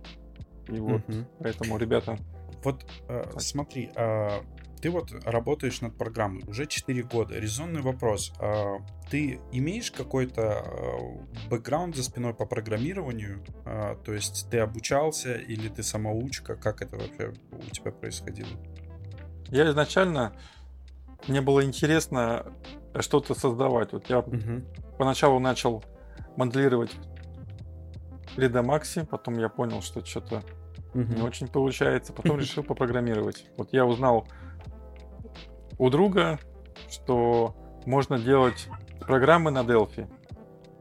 И 0.68 0.78
вот 0.80 1.06
Мгм. 1.08 1.26
поэтому, 1.38 1.78
ребята, 1.78 2.18
Вот 2.64 2.84
э, 3.08 3.30
смотри, 3.38 3.90
а, 3.94 4.42
ты 4.80 4.90
вот 4.90 5.12
работаешь 5.24 5.80
над 5.82 5.96
программой 5.96 6.42
уже 6.48 6.66
4 6.66 7.02
года. 7.04 7.38
Резонный 7.38 7.80
вопрос. 7.80 8.32
а, 8.40 8.78
ты 9.10 9.38
имеешь 9.52 9.90
какой-то 9.92 10.42
э, 10.42 11.48
бэкграунд 11.48 11.94
за 11.94 12.02
спиной 12.02 12.34
по 12.34 12.44
программированию? 12.44 13.44
А, 13.64 13.94
то 13.96 14.12
есть 14.12 14.48
ты 14.50 14.58
обучался 14.58 15.34
или 15.36 15.68
ты 15.68 15.82
самоучка? 15.84 16.56
Как 16.56 16.82
это 16.82 16.96
вообще 16.96 17.32
у 17.52 17.70
тебя 17.70 17.92
происходило? 17.92 18.48
я 19.50 19.68
изначально 19.70 20.32
мне 21.28 21.40
было 21.40 21.64
интересно 21.64 22.52
что-то 22.98 23.34
создавать. 23.34 23.92
Вот 23.92 24.08
я 24.10 24.24
поначалу 24.98 25.38
начал 25.38 25.84
моделировать 26.36 26.90
в 28.34 28.38
Redamax, 28.38 29.06
потом 29.06 29.38
я 29.38 29.48
понял, 29.48 29.82
что 29.82 30.04
что-то 30.04 30.42
не 30.94 31.22
очень 31.22 31.48
получается. 31.48 32.12
Потом 32.12 32.38
решил 32.38 32.62
попрограммировать. 32.64 33.46
Вот 33.56 33.72
я 33.72 33.84
узнал 33.84 34.26
у 35.78 35.90
друга, 35.90 36.38
что 36.90 37.54
можно 37.84 38.18
делать 38.18 38.68
программы 39.00 39.50
на 39.50 39.60
Delphi. 39.60 40.08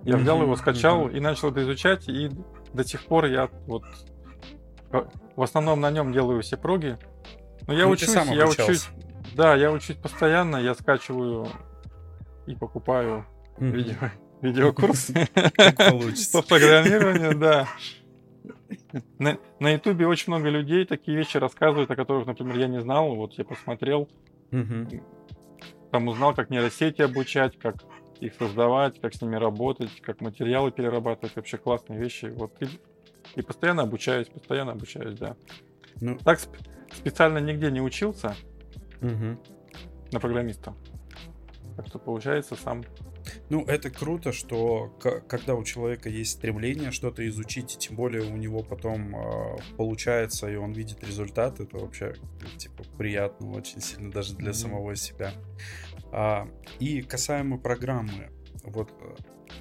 Я 0.04 0.18
взял 0.18 0.42
его, 0.42 0.56
скачал 0.56 1.08
и 1.10 1.20
начал 1.20 1.50
это 1.52 1.64
изучать, 1.64 2.08
и 2.08 2.30
до 2.74 2.84
сих 2.84 3.06
пор 3.06 3.26
я 3.26 3.50
вот 3.66 3.84
э, 4.92 5.04
в 5.36 5.42
основном 5.42 5.82
на 5.82 5.90
нем 5.92 6.14
делаю 6.14 6.42
все 6.42 6.58
проги. 6.58 6.98
Но 7.68 7.74
я 7.74 7.86
Ну, 7.86 7.92
учусь, 7.92 8.14
я 8.14 8.48
учусь, 8.48 8.88
да, 9.36 9.56
я 9.56 9.72
учусь 9.72 9.96
постоянно, 9.96 10.58
я 10.58 10.76
скачиваю 10.76 11.48
и 12.46 12.56
покупаю 12.56 13.26
видео, 13.58 14.12
получится. 15.90 16.42
по 16.42 16.42
программированию, 16.48 17.36
да. 17.36 17.68
На, 19.20 19.38
на 19.60 19.72
Ютубе 19.74 20.08
очень 20.08 20.34
много 20.34 20.50
людей 20.50 20.86
такие 20.86 21.18
вещи 21.18 21.38
рассказывают, 21.38 21.90
о 21.92 21.96
которых, 21.96 22.26
например, 22.26 22.58
я 22.58 22.68
не 22.68 22.82
знал. 22.82 23.16
Вот 23.16 23.34
я 23.34 23.44
посмотрел, 23.46 24.10
Мгм. 24.52 24.88
там 25.92 26.08
узнал, 26.08 26.34
как 26.34 26.50
нейросети 26.50 27.02
обучать, 27.02 27.58
как 27.60 27.76
их 28.20 28.34
создавать, 28.36 29.00
как 29.02 29.14
с 29.14 29.22
ними 29.22 29.36
работать, 29.36 30.02
как 30.02 30.22
материалы 30.22 30.72
перерабатывать. 30.72 31.36
Вообще 31.36 31.58
классные 31.58 32.00
вещи. 32.00 32.26
Вот 32.36 32.54
и, 32.62 32.68
и 33.36 33.42
постоянно 33.42 33.84
обучаюсь, 33.84 34.28
постоянно 34.28 34.72
обучаюсь, 34.72 35.18
да. 35.18 35.36
Ну, 36.02 36.18
Так 36.18 36.40
сп- 36.40 36.58
специально 36.94 37.38
нигде 37.40 37.70
не 37.72 37.82
учился 37.82 38.36
мгм. 39.02 39.40
на 40.12 40.20
программиста. 40.20 40.74
Так 41.76 41.88
что 41.88 42.00
получается 42.00 42.56
сам. 42.56 42.84
Ну, 43.50 43.64
это 43.66 43.90
круто, 43.90 44.32
что 44.32 44.90
когда 45.28 45.56
у 45.56 45.64
человека 45.64 46.10
есть 46.10 46.32
стремление 46.32 46.92
что-то 46.92 47.28
изучить, 47.28 47.78
тем 47.80 47.96
более 47.96 48.24
у 48.24 48.38
него 48.38 48.64
потом 48.64 49.16
э, 49.16 49.58
получается, 49.78 50.50
и 50.50 50.56
он 50.56 50.74
видит 50.74 51.04
результат, 51.04 51.60
это 51.60 51.78
вообще, 51.78 52.16
типа, 52.58 52.84
приятно 52.98 53.52
очень 53.52 53.82
сильно 53.82 54.12
даже 54.12 54.36
для 54.36 54.50
Мгм. 54.50 54.54
самого 54.56 54.96
себя. 54.96 55.34
А, 56.12 56.48
и 56.80 57.02
касаемо 57.02 57.58
программы, 57.58 58.30
вот 58.64 58.90
э, 59.02 59.16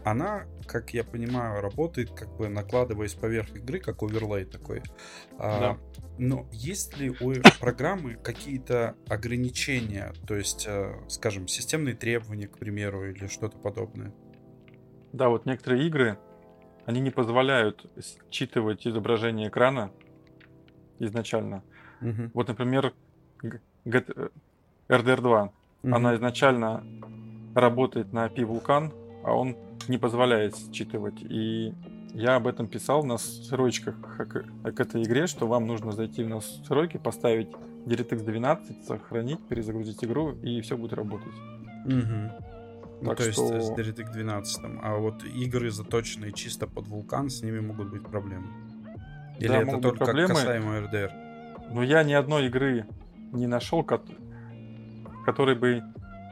она, 0.05 0.47
как 0.67 0.93
я 0.95 1.05
понимаю, 1.05 1.61
работает, 1.61 2.11
как 2.11 2.37
бы 2.37 2.49
накладываясь 2.49 3.15
поверх 3.15 3.55
игры, 3.57 3.79
как 3.81 4.03
оверлей 4.03 4.45
такой. 4.45 4.83
А, 5.39 5.61
Да. 5.61 5.79
Но 6.19 6.47
есть 6.53 6.97
ли 6.97 7.11
у 7.11 7.33
программы 7.61 8.15
какие-то 8.15 8.97
ограничения, 9.09 10.13
то 10.27 10.37
есть, 10.37 10.67
э, 10.67 10.95
скажем, 11.09 11.49
системные 11.49 11.95
требования, 11.95 12.49
к 12.49 12.59
примеру, 12.59 13.11
или 13.11 13.27
что-то 13.27 13.59
подобное? 13.59 14.13
Да, 15.13 15.29
вот 15.29 15.47
некоторые 15.47 15.87
игры, 15.87 16.19
они 16.87 17.01
не 17.01 17.11
позволяют 17.11 17.87
считывать 18.31 18.87
изображение 18.87 19.49
экрана 19.49 19.91
изначально. 20.99 21.65
Мгм. 22.01 22.31
Вот, 22.35 22.49
например, 22.49 22.95
RDR 23.87 25.21
2. 25.21 25.53
Мгм. 25.83 25.95
Она 25.95 26.15
изначально 26.15 26.85
работает 27.55 28.13
на 28.13 28.27
API 28.27 28.45
Vulkan, 28.45 28.93
а 29.23 29.35
он 29.35 29.57
не 29.89 29.99
позволяет 29.99 30.55
считывать. 30.73 31.23
И 31.23 31.73
я 32.15 32.37
об 32.37 32.47
этом 32.47 32.67
писал 32.69 33.05
на 33.05 33.19
срочках 33.19 33.95
к, 34.17 34.81
этой 34.81 35.03
игре, 35.03 35.27
что 35.27 35.47
вам 35.47 35.67
нужно 35.67 35.93
зайти 35.93 36.23
в 36.25 36.29
настройки, 36.29 36.97
поставить 36.97 37.49
DirectX 37.87 38.25
12, 38.25 38.85
сохранить, 38.85 39.41
перезагрузить 39.49 40.03
игру, 40.05 40.33
и 40.43 40.61
все 40.61 40.77
будет 40.77 40.93
работать. 40.95 41.33
Мгм. 41.85 42.31
Ну, 43.03 43.09
Так 43.09 43.19
то 43.19 43.25
есть 43.25 43.35
что- 43.35 43.61
с 43.61 43.71
DirectX 43.73 44.13
12. 44.13 44.65
А 44.83 44.97
вот 44.97 45.25
игры, 45.25 45.71
заточенные 45.71 46.33
чисто 46.33 46.67
под 46.67 46.89
вулкан, 46.89 47.29
с 47.29 47.43
ними 47.43 47.61
могут 47.61 47.91
быть 47.91 48.03
проблемы. 48.03 48.47
Или 49.41 49.49
Да, 49.49 49.63
это 49.63 49.79
только 49.81 50.05
проблемы. 50.05 50.29
касаемо 50.29 50.79
RDR? 50.79 51.11
Но 51.73 51.83
я 51.83 52.05
ни 52.05 52.13
одной 52.13 52.47
игры 52.47 52.87
не 53.33 53.47
нашел, 53.47 53.83
кот- 53.83 54.09
которой 55.27 55.57
бы 55.57 55.83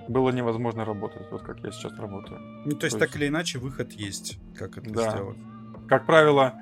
было 0.08 0.30
невозможно 0.30 0.84
работать, 0.84 1.26
вот 1.30 1.42
как 1.42 1.58
я 1.64 1.70
сейчас 1.72 1.92
работаю. 1.98 2.40
Ну, 2.64 2.72
то 2.76 2.84
есть, 2.86 2.94
То 2.96 3.00
так 3.00 3.08
есть- 3.10 3.16
или 3.16 3.28
иначе, 3.28 3.58
выход 3.58 3.92
есть, 3.92 4.38
как 4.56 4.78
это 4.78 4.90
Да. 4.92 5.10
сделать. 5.10 5.38
Как 5.92 6.06
правило, 6.06 6.54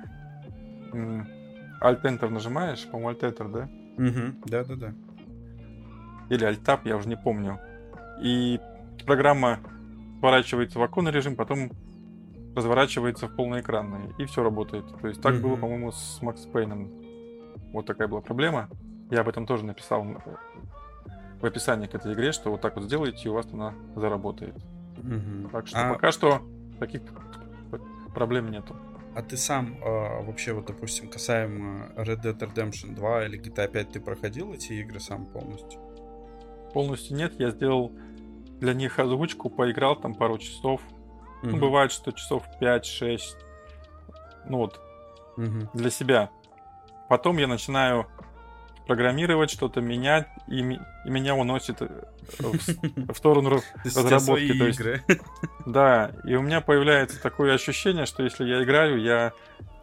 Alt-Enter 1.81 2.27
нажимаешь, 2.27 2.85
по-моему, 2.85 3.11
Alt-Enter, 3.11 3.49
да? 3.49 3.69
Мгм. 3.95 4.41
Да-да-да. 4.45 4.93
Или 6.29 6.49
Alt-Tab, 6.49 6.81
я 6.83 6.97
уже 6.97 7.07
не 7.07 7.15
помню. 7.15 7.57
И 8.21 8.59
программа 9.05 9.59
сворачивается 10.19 10.79
в 10.79 10.83
оконный 10.83 11.13
режим, 11.13 11.37
потом 11.37 11.71
разворачивается 12.57 13.29
в 13.29 13.35
полноэкранный, 13.37 14.13
и 14.17 14.25
все 14.25 14.43
работает. 14.43 14.83
То 14.99 15.07
есть 15.07 15.21
так 15.21 15.39
было, 15.39 15.51
Мгм. 15.53 15.61
по-моему, 15.61 15.91
с 15.93 16.21
Макс 16.21 16.41
Пейном. 16.41 16.89
Вот 17.71 17.85
такая 17.85 18.09
была 18.09 18.19
проблема. 18.19 18.67
Я 19.11 19.21
об 19.21 19.29
этом 19.29 19.45
тоже 19.45 19.63
написал 19.63 20.03
э, 20.03 20.17
в 21.39 21.45
описании 21.45 21.87
к 21.87 21.95
этой 21.95 22.11
игре, 22.15 22.33
что 22.33 22.51
вот 22.51 22.59
так 22.59 22.75
вот 22.75 22.83
сделаете, 22.83 23.21
и 23.23 23.27
у 23.29 23.33
вас 23.35 23.47
она 23.53 23.75
заработает. 23.95 24.57
Мгм. 24.97 25.49
Так 25.53 25.67
что 25.67 25.89
а, 25.89 25.93
пока 25.93 26.11
что 26.11 26.41
таких 26.81 27.01
проблем 28.13 28.51
нету. 28.51 28.75
А 29.15 29.21
ты 29.21 29.37
сам 29.37 29.77
а, 29.83 30.21
вообще, 30.21 30.53
вот, 30.53 30.65
допустим, 30.65 31.09
касаемо 31.09 31.91
Red 31.95 32.21
Dead 32.21 32.37
Redemption 32.37 32.95
2 32.95 33.25
или 33.25 33.39
GTA 33.39 33.67
5, 33.67 33.91
ты 33.91 33.99
проходил 33.99 34.53
эти 34.53 34.73
игры 34.73 34.99
сам 34.99 35.25
полностью? 35.25 35.79
Полностью 36.73 37.17
нет, 37.17 37.33
я 37.39 37.49
сделал 37.51 37.91
для 38.59 38.73
них 38.73 38.99
озвучку, 38.99 39.49
поиграл 39.49 39.95
там 39.99 40.13
пару 40.13 40.37
часов. 40.37 40.81
Ну, 41.43 41.49
Мгм. 41.49 41.59
бывает, 41.59 41.91
что 41.91 42.11
часов 42.11 42.43
5-6. 42.59 43.35
Ну 44.47 44.57
вот, 44.59 44.79
Мгм. 45.37 45.69
для 45.73 45.89
себя. 45.89 46.29
Потом 47.09 47.37
я 47.37 47.47
начинаю 47.47 48.05
программировать, 48.87 49.49
что-то 49.49 49.81
менять, 49.81 50.27
и, 50.47 50.59
и 50.59 51.09
меня 51.09 51.35
уносит 51.35 51.81
э, 51.81 51.87
в, 52.39 53.13
в 53.13 53.17
сторону 53.17 53.61
разработки. 53.83 54.57
То 54.57 54.67
есть, 54.67 54.79
игры. 54.79 55.03
да, 55.65 56.11
и 56.25 56.35
у 56.35 56.41
меня 56.41 56.61
появляется 56.61 57.21
такое 57.21 57.53
ощущение, 57.53 58.05
что 58.05 58.23
если 58.23 58.45
я 58.45 58.63
играю, 58.63 59.01
я 59.01 59.33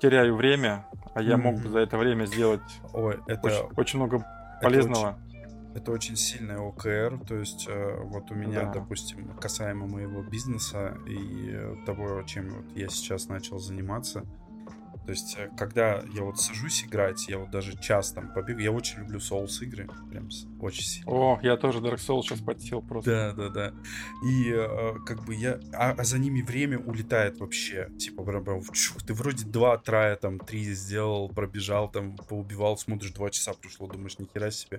теряю 0.01 0.37
время, 0.37 0.87
а 1.15 1.23
я 1.23 1.37
мог 1.37 1.61
бы 1.61 1.69
за 1.69 1.81
это 1.81 1.97
время 1.99 2.27
сделать 2.27 2.61
Ой, 2.93 3.19
это 3.27 3.47
очень, 3.47 3.77
очень 3.77 3.99
много 3.99 4.17
это 4.17 4.27
полезного. 4.63 5.19
Это 5.75 5.93
очень 5.93 6.17
сильная 6.17 6.59
ОКР, 6.59 7.21
то 7.29 7.37
есть 7.37 7.67
э, 7.69 7.97
вот 8.03 8.31
у 8.31 8.35
меня, 8.35 8.65
Да. 8.65 8.73
допустим, 8.75 9.29
касаемо 9.41 9.87
моего 9.87 10.23
бизнеса 10.23 10.97
и 11.07 11.57
того, 11.87 12.23
чем 12.23 12.49
вот 12.51 12.65
я 12.75 12.89
сейчас 12.89 13.29
начал 13.29 13.59
заниматься, 13.59 14.25
То 15.09 15.13
есть, 15.13 15.37
э, 15.39 15.49
когда 15.57 16.03
я 16.13 16.23
вот 16.23 16.39
сажусь 16.39 16.85
играть, 16.85 17.29
я 17.31 17.39
вот 17.39 17.51
даже 17.51 17.75
час 17.81 18.13
там 18.13 18.31
побегу, 18.31 18.61
я 18.61 18.71
очень 18.71 18.99
люблю 18.99 19.21
Souls 19.21 19.63
игры, 19.63 19.89
прям 20.11 20.29
очень 20.61 20.83
сильно. 20.83 21.11
О, 21.11 21.41
я 21.43 21.57
тоже 21.57 21.79
Dark 21.79 21.97
Souls 21.97 22.25
сейчас 22.25 22.41
подсел 22.41 22.83
просто. 22.83 23.11
Да, 23.11 23.33
да, 23.33 23.49
да. 23.49 23.75
И 24.23 24.53
э, 24.53 24.97
как 25.07 25.25
бы 25.25 25.35
я... 25.35 25.61
А, 25.73 25.93
а 25.93 26.05
за 26.05 26.19
ними 26.19 26.43
время 26.43 26.79
улетает 26.79 27.41
вообще. 27.41 27.89
Типа, 27.99 28.23
прям, 28.23 28.63
чух, 28.75 29.03
ты 29.03 29.15
вроде 29.15 29.47
два 29.47 29.79
трая, 29.79 30.15
там, 30.17 30.39
три 30.41 30.75
сделал, 30.75 31.31
пробежал, 31.31 31.91
там, 31.91 32.15
поубивал, 32.15 32.77
смотришь, 32.77 33.13
два 33.13 33.31
часа 33.31 33.55
прошло, 33.55 33.87
думаешь, 33.87 34.19
нихера 34.19 34.51
себе. 34.51 34.79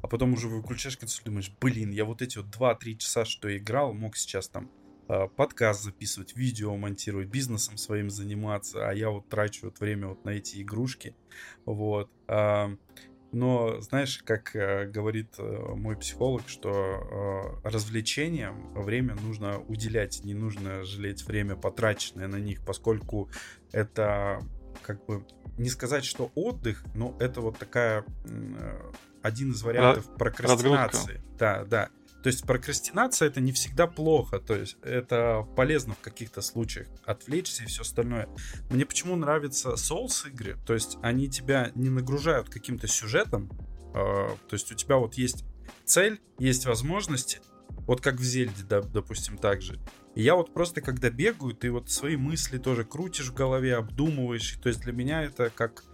А 0.00 0.08
потом 0.08 0.32
уже 0.32 0.48
выключаешь 0.48 0.96
консоль, 0.96 1.26
думаешь, 1.26 1.52
блин, 1.60 1.90
я 1.90 2.06
вот 2.06 2.22
эти 2.22 2.38
вот 2.38 2.48
два-три 2.48 2.96
часа, 2.96 3.26
что 3.26 3.54
играл, 3.54 3.92
мог 3.92 4.16
сейчас 4.16 4.48
там 4.48 4.70
подкаст 5.06 5.82
записывать, 5.82 6.36
видео 6.36 6.76
монтировать, 6.76 7.28
бизнесом 7.28 7.76
своим 7.76 8.10
заниматься, 8.10 8.88
а 8.88 8.92
я 8.92 9.10
вот 9.10 9.28
трачу 9.28 9.66
вот 9.66 9.80
время 9.80 10.08
вот 10.08 10.24
на 10.24 10.30
эти 10.30 10.62
игрушки, 10.62 11.14
вот. 11.64 12.10
Но 13.32 13.80
знаешь, 13.80 14.22
как 14.24 14.54
э, 14.54 14.86
говорит 14.86 15.34
э, 15.38 15.74
мой 15.74 15.96
психолог, 15.96 16.48
что 16.48 17.60
развлечениям 17.64 18.72
время 18.72 19.14
нужно 19.16 19.58
уделять, 19.58 20.24
не 20.24 20.32
нужно 20.32 20.84
жалеть 20.84 21.24
время 21.24 21.56
потраченное 21.56 22.28
на 22.28 22.36
них, 22.36 22.64
поскольку 22.64 23.28
это 23.72 24.40
как 24.80 25.04
бы 25.06 25.26
не 25.58 25.68
сказать, 25.68 26.04
что 26.04 26.30
отдых, 26.34 26.84
но 26.94 27.16
это 27.18 27.40
вот 27.40 27.58
такая 27.58 28.04
один 29.22 29.50
из 29.50 29.62
вариантов 29.62 30.06
прокрастинации. 30.16 30.98
Разгрузка. 30.98 31.36
Да, 31.38 31.64
да. 31.64 31.88
То 32.22 32.28
есть 32.28 32.44
прокрастинация 32.44 33.28
это 33.28 33.40
не 33.40 33.52
всегда 33.52 33.86
плохо, 33.86 34.40
то 34.40 34.54
есть 34.54 34.76
это 34.82 35.46
полезно 35.56 35.94
в 35.94 36.00
каких-то 36.00 36.40
случаях 36.40 36.88
отвлечься 37.04 37.62
и 37.62 37.66
все 37.66 37.82
остальное. 37.82 38.28
Мне 38.70 38.84
почему 38.84 39.16
нравятся 39.16 39.74
Souls 39.74 40.28
игры, 40.28 40.56
то 40.66 40.74
есть 40.74 40.98
они 41.02 41.28
тебя 41.28 41.70
не 41.74 41.88
нагружают 41.88 42.48
каким-то 42.48 42.88
сюжетом, 42.88 43.50
э, 43.94 43.94
то 43.94 44.52
есть 44.52 44.72
у 44.72 44.74
тебя 44.74 44.96
вот 44.96 45.14
есть 45.14 45.44
цель, 45.84 46.20
есть 46.38 46.66
возможности, 46.66 47.40
вот 47.86 48.00
как 48.00 48.16
в 48.16 48.24
Зельде, 48.24 48.64
да, 48.68 48.80
допустим, 48.82 49.38
так 49.38 49.62
же. 49.62 49.78
И 50.14 50.22
я 50.22 50.34
вот 50.34 50.52
просто, 50.52 50.80
когда 50.80 51.10
бегаю, 51.10 51.54
ты 51.54 51.70
вот 51.70 51.90
свои 51.90 52.16
мысли 52.16 52.58
тоже 52.58 52.84
крутишь 52.84 53.28
в 53.28 53.34
голове, 53.34 53.76
обдумываешь. 53.76 54.58
То 54.62 54.68
есть 54.68 54.80
для 54.80 54.92
меня 54.92 55.22
это 55.22 55.50
как 55.50 55.84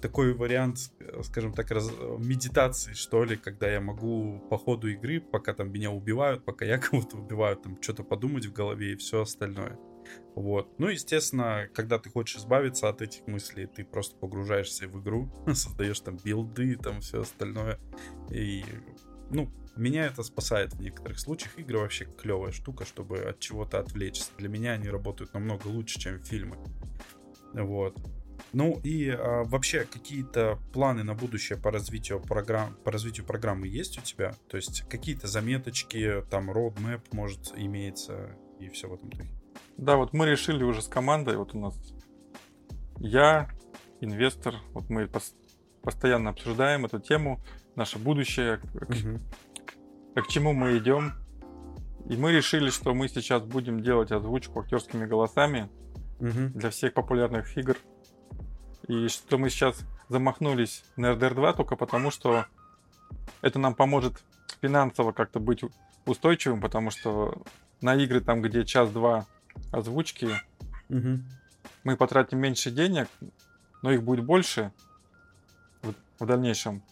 такой 0.00 0.34
вариант, 0.34 0.92
э, 0.98 1.22
скажем 1.22 1.52
так, 1.52 1.70
раз, 1.70 1.90
медитации, 2.18 2.92
что 2.94 3.24
ли, 3.24 3.36
когда 3.36 3.70
я 3.70 3.80
могу 3.80 4.40
по 4.50 4.58
ходу 4.58 4.88
игры, 4.88 5.20
пока 5.20 5.54
там 5.54 5.72
меня 5.72 5.90
убивают, 5.90 6.44
пока 6.44 6.64
я 6.64 6.78
кого-то 6.78 7.16
убиваю, 7.16 7.56
там 7.56 7.80
что-то 7.80 8.02
подумать 8.04 8.46
в 8.46 8.52
голове 8.52 8.92
и 8.92 8.96
все 8.96 9.22
остальное. 9.22 9.78
Вот. 10.34 10.78
Ну, 10.78 10.88
естественно, 10.88 11.68
когда 11.74 11.98
ты 11.98 12.10
хочешь 12.10 12.38
избавиться 12.38 12.88
от 12.88 13.02
этих 13.02 13.26
мыслей, 13.26 13.66
ты 13.66 13.84
просто 13.84 14.16
погружаешься 14.16 14.88
в 14.88 15.00
игру, 15.00 15.30
создаешь 15.54 16.00
там 16.00 16.16
билды, 16.16 16.76
там 16.76 17.00
все 17.00 17.22
остальное. 17.22 17.78
И, 18.30 18.64
ну, 19.30 19.50
меня 19.76 20.06
это 20.06 20.22
спасает 20.22 20.74
в 20.74 20.80
некоторых 20.80 21.18
случаях. 21.20 21.58
Игры 21.58 21.78
вообще 21.78 22.04
клевая 22.04 22.52
штука, 22.52 22.84
чтобы 22.84 23.18
от 23.18 23.38
чего-то 23.40 23.78
отвлечься. 23.78 24.30
Для 24.38 24.48
меня 24.48 24.72
они 24.72 24.88
работают 24.88 25.32
намного 25.34 25.68
лучше, 25.68 25.98
чем 26.00 26.22
фильмы. 26.22 26.56
Вот. 27.52 27.96
Ну 28.52 28.80
и 28.82 29.08
а, 29.10 29.44
вообще 29.44 29.84
какие-то 29.84 30.58
планы 30.72 31.04
на 31.04 31.14
будущее 31.14 31.58
по 31.58 31.70
развитию 31.70 32.20
программ, 32.20 32.74
по 32.84 32.90
развитию 32.90 33.24
программы 33.24 33.68
есть 33.68 33.98
у 33.98 34.02
тебя? 34.02 34.34
То 34.48 34.56
есть 34.56 34.82
какие-то 34.88 35.28
заметочки, 35.28 36.24
там 36.30 36.50
roadmap 36.50 37.02
может 37.12 37.52
имеется 37.56 38.36
и 38.58 38.68
все 38.68 38.88
в 38.88 38.94
этом 38.94 39.10
духе? 39.10 39.28
Да, 39.76 39.96
вот 39.96 40.12
мы 40.12 40.26
решили 40.26 40.64
уже 40.64 40.82
с 40.82 40.88
командой, 40.88 41.36
вот 41.36 41.54
у 41.54 41.58
нас 41.58 41.74
я, 42.98 43.48
инвестор, 44.00 44.56
вот 44.72 44.90
мы 44.90 45.04
пос- 45.04 45.34
постоянно 45.82 46.30
обсуждаем 46.30 46.84
эту 46.84 46.98
тему, 46.98 47.40
наше 47.76 47.98
будущее, 47.98 48.58
к, 48.58 48.64
угу. 48.64 50.22
к 50.22 50.28
чему 50.28 50.52
мы 50.52 50.76
идем. 50.76 51.12
И 52.08 52.16
мы 52.16 52.32
решили, 52.32 52.70
что 52.70 52.92
мы 52.94 53.08
сейчас 53.08 53.42
будем 53.42 53.82
делать 53.82 54.10
озвучку 54.10 54.60
актерскими 54.60 55.06
голосами 55.06 55.70
угу. 56.18 56.50
для 56.54 56.70
всех 56.70 56.92
популярных 56.94 57.56
игр 57.56 57.76
и 58.88 59.08
что 59.08 59.38
мы 59.38 59.50
сейчас 59.50 59.80
замахнулись 60.08 60.84
на 60.96 61.12
RDR 61.12 61.34
2 61.34 61.52
только 61.54 61.76
потому, 61.76 62.10
что 62.10 62.46
это 63.42 63.58
нам 63.58 63.74
поможет 63.74 64.22
финансово 64.60 65.12
как-то 65.12 65.40
быть 65.40 65.62
устойчивым, 66.06 66.60
потому 66.60 66.90
что 66.90 67.42
на 67.80 67.94
игры 67.94 68.20
там, 68.20 68.42
где 68.42 68.64
час-два 68.64 69.26
озвучки, 69.72 70.30
угу. 70.88 71.20
мы 71.84 71.96
потратим 71.96 72.38
меньше 72.38 72.70
денег, 72.70 73.08
но 73.82 73.92
их 73.92 74.02
будет 74.02 74.24
больше 74.24 74.72
в, 75.82 75.94
в 76.18 76.26
дальнейшем. 76.26 76.82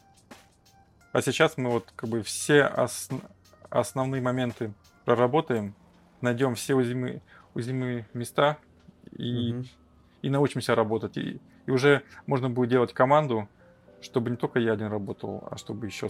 А 1.12 1.22
сейчас 1.22 1.56
мы 1.56 1.70
вот 1.70 1.92
как 1.96 2.08
бы 2.08 2.22
все 2.22 2.66
ос, 2.66 3.08
основные 3.70 4.22
моменты 4.22 4.72
проработаем, 5.04 5.74
найдем 6.20 6.54
все 6.54 6.74
уязвимые, 6.74 7.22
уязвимые 7.54 8.06
места 8.14 8.58
и, 9.12 9.52
угу. 9.52 9.64
и 10.22 10.30
научимся 10.30 10.74
работать. 10.74 11.16
И, 11.16 11.40
и 11.68 11.70
уже 11.70 12.02
можно 12.26 12.48
будет 12.48 12.70
делать 12.70 12.94
команду, 12.94 13.46
чтобы 14.00 14.30
не 14.30 14.36
только 14.36 14.58
я 14.58 14.72
один 14.72 14.86
работал, 14.86 15.46
а 15.50 15.58
чтобы 15.58 15.84
еще 15.84 16.08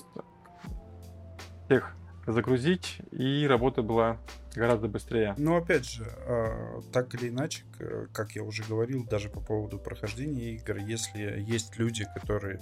всех 1.66 1.96
загрузить, 2.28 2.98
и 3.11 3.44
работа 3.44 3.82
была 3.82 4.18
гораздо 4.54 4.86
быстрее. 4.86 5.34
Но 5.36 5.56
опять 5.56 5.84
же, 5.84 6.04
а, 6.04 6.80
так 6.92 7.12
или 7.14 7.30
иначе, 7.30 7.64
как 8.12 8.36
я 8.36 8.44
уже 8.44 8.62
говорил, 8.62 9.04
даже 9.04 9.30
по 9.30 9.40
поводу 9.40 9.78
прохождения 9.80 10.52
игр, 10.54 10.76
если 10.76 11.40
есть 11.40 11.76
люди, 11.76 12.06
которые 12.14 12.61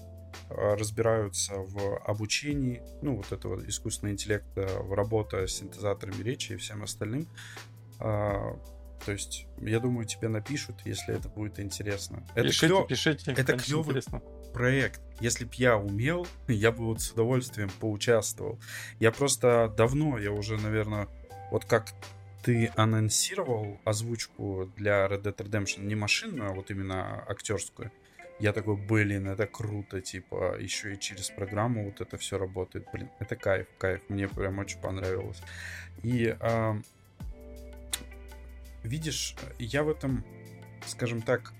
а, 0.49 0.75
разбираются 0.77 1.55
в 1.57 1.99
обучении, 1.99 2.83
ну, 3.03 3.17
вот 3.17 3.31
этого 3.31 3.61
искусственного 3.69 4.15
интеллекта, 4.15 4.69
в 4.81 4.95
работа 4.95 5.47
с 5.47 5.53
синтезаторами 5.53 6.23
речи 6.23 6.55
и 6.55 6.57
всем 6.57 6.83
остальным, 6.83 7.27
а, 8.01 8.59
то 9.05 9.13
есть, 9.13 9.47
я 9.59 9.81
думаю, 9.81 10.07
тебе 10.07 10.29
напишут, 10.29 10.77
если 10.85 11.15
это 11.15 11.29
будет 11.29 11.61
интересно. 11.61 12.25
Это 12.35 12.49
пишите, 12.49 12.67
клё... 12.67 12.85
пишите. 12.85 13.33
Это 13.33 13.57
клевый 13.59 13.97
интересно. 13.97 14.21
проект. 14.53 15.01
Если 15.21 15.45
б 15.45 15.51
я 15.57 15.77
умел, 15.77 16.27
я 16.49 16.73
бы 16.73 16.85
вот 16.85 17.01
с 17.01 17.13
удовольствием 17.13 17.71
поучаствовал. 17.81 18.59
Я 18.99 19.13
просто 19.13 19.73
давно, 19.77 20.19
я 20.19 20.33
уже, 20.33 20.57
наверное, 20.57 21.09
вот 21.51 21.65
как 21.65 21.93
ты 22.43 22.71
анонсировал 22.77 23.81
озвучку 23.85 24.71
для 24.77 25.07
Red 25.07 25.23
Dead 25.23 25.37
Redemption 25.37 25.85
не 25.85 25.97
машинную, 25.97 26.51
а 26.51 26.55
вот 26.55 26.71
именно 26.71 27.25
актерскую. 27.29 27.91
Я 28.39 28.53
такой, 28.53 28.77
блин, 28.77 29.29
это 29.29 29.47
круто, 29.47 30.01
типа, 30.01 30.57
еще 30.61 30.93
и 30.93 31.01
через 31.01 31.31
программу 31.31 31.87
вот 31.87 32.01
это 32.01 32.19
все 32.19 32.39
работает. 32.39 32.87
Блин, 32.93 33.11
это 33.19 33.35
кайф, 33.35 33.67
кайф. 33.79 34.03
Мне 34.09 34.29
прям 34.29 34.59
очень 34.59 34.79
понравилось. 34.79 35.41
И 36.03 36.37
а, 36.39 36.79
видишь, 38.87 39.35
я 39.59 39.83
в 39.83 39.89
этом, 39.91 40.25
скажем 40.87 41.23
так, 41.23 41.53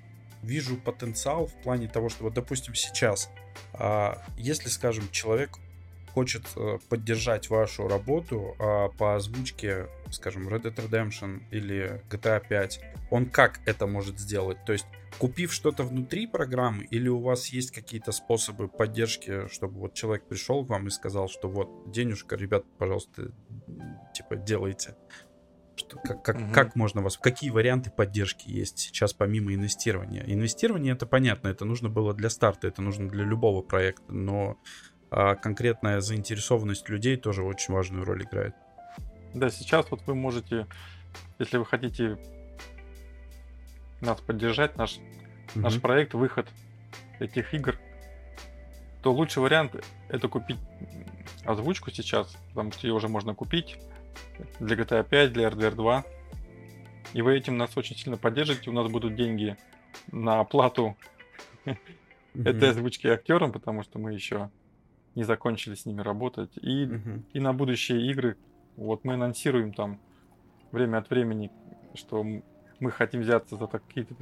вижу 0.43 0.77
потенциал 0.77 1.47
в 1.47 1.55
плане 1.63 1.89
того, 1.89 2.09
что 2.09 2.25
вот, 2.25 2.35
допустим, 2.35 2.75
сейчас, 2.75 3.31
а, 3.75 4.23
если, 4.37 4.69
скажем, 4.69 5.11
человек 5.11 5.59
хочет 6.13 6.47
э, 6.57 6.79
поддержать 6.89 7.51
вашу 7.51 7.89
работу 7.89 8.57
а, 8.59 8.89
по 8.89 9.17
озвучке, 9.17 9.87
скажем, 10.11 10.49
Red 10.49 10.63
Dead 10.63 10.75
Redemption 10.75 11.43
или 11.51 12.03
GTA 12.09 12.43
5, 12.49 12.81
он 13.11 13.27
как 13.27 13.61
это 13.67 13.87
может 13.87 14.19
сделать? 14.19 14.57
То 14.65 14.73
есть, 14.73 14.87
купив 15.19 15.53
что-то 15.53 15.83
внутри 15.83 16.27
программы, 16.27 16.85
или 16.85 17.09
у 17.09 17.21
вас 17.21 17.49
есть 17.49 17.71
какие-то 17.71 18.13
способы 18.13 18.67
поддержки, 18.69 19.47
чтобы 19.49 19.79
вот 19.81 19.93
человек 19.93 20.27
пришел 20.27 20.65
к 20.65 20.71
вам 20.71 20.87
и 20.87 20.91
сказал, 20.91 21.29
что 21.29 21.49
вот 21.49 21.91
денежка, 21.91 22.37
ребят, 22.37 22.65
пожалуйста, 22.79 23.33
типа 24.15 24.37
делайте. 24.37 24.95
Что, 25.77 25.99
как, 25.99 26.23
как, 26.23 26.37
угу. 26.37 26.53
как 26.53 26.75
можно 26.75 27.03
вас... 27.03 27.19
Какие 27.19 27.51
варианты 27.51 27.91
поддержки 27.91 28.49
есть 28.49 28.79
сейчас 28.79 29.13
помимо 29.13 29.53
инвестирования? 29.55 30.25
Инвестирование 30.27 30.95
это 30.95 31.07
понятно, 31.07 31.49
это 31.49 31.67
нужно 31.67 31.91
было 31.91 32.15
для 32.15 32.31
старта, 32.31 32.67
это 32.67 32.81
нужно 32.81 33.11
для 33.11 33.25
любого 33.25 33.61
проекта, 33.61 34.11
но 34.11 34.59
а, 35.11 35.35
конкретная 35.35 36.01
заинтересованность 36.01 36.89
людей 36.89 37.17
тоже 37.17 37.43
очень 37.43 37.75
важную 37.75 38.05
роль 38.05 38.23
играет. 38.23 38.55
Да, 39.35 39.51
сейчас 39.51 39.91
вот 39.91 40.01
вы 40.07 40.15
можете, 40.15 40.67
если 41.39 41.59
вы 41.59 41.67
хотите 41.67 42.19
нас 44.01 44.19
поддержать, 44.21 44.77
наш, 44.77 44.97
угу. 45.55 45.61
наш 45.61 45.79
проект, 45.79 46.15
выход 46.15 46.49
этих 47.19 47.53
игр, 47.53 47.79
то 49.03 49.13
лучший 49.13 49.43
вариант 49.43 49.77
это 50.09 50.29
купить 50.29 50.59
озвучку 51.45 51.91
сейчас, 51.91 52.35
потому 52.49 52.73
что 52.73 52.87
ее 52.87 52.95
уже 52.95 53.09
можно 53.09 53.35
купить 53.35 53.79
для 54.61 54.77
GTA 54.77 55.09
5, 55.09 55.33
для 55.33 55.49
RDR 55.49 55.75
2. 55.75 56.05
И 57.15 57.23
вы 57.23 57.37
этим 57.37 57.57
нас 57.57 57.77
очень 57.77 57.97
сильно 57.97 58.17
поддержите. 58.17 58.71
У 58.71 58.73
нас 58.73 58.91
будут 58.91 59.15
деньги 59.15 59.57
на 60.13 60.41
оплату 60.41 60.97
этой 62.35 62.71
озвучки 62.71 63.07
актерам, 63.07 63.53
потому 63.53 63.83
что 63.83 63.99
мы 63.99 64.13
еще 64.13 64.51
не 65.15 65.25
закончили 65.25 65.75
с 65.75 65.87
ними 65.87 66.01
работать. 66.03 66.51
И, 66.59 66.89
и 67.33 67.41
на 67.41 67.53
будущие 67.53 68.11
игры, 68.11 68.37
вот 68.77 69.05
мы 69.05 69.15
анонсируем 69.15 69.73
там 69.73 70.01
время 70.73 70.99
от 70.99 71.11
времени, 71.11 71.51
что 71.95 72.23
мы 72.23 72.91
хотим 72.91 73.21
взяться 73.23 73.57
за 73.57 73.67
какие-то 73.67 74.15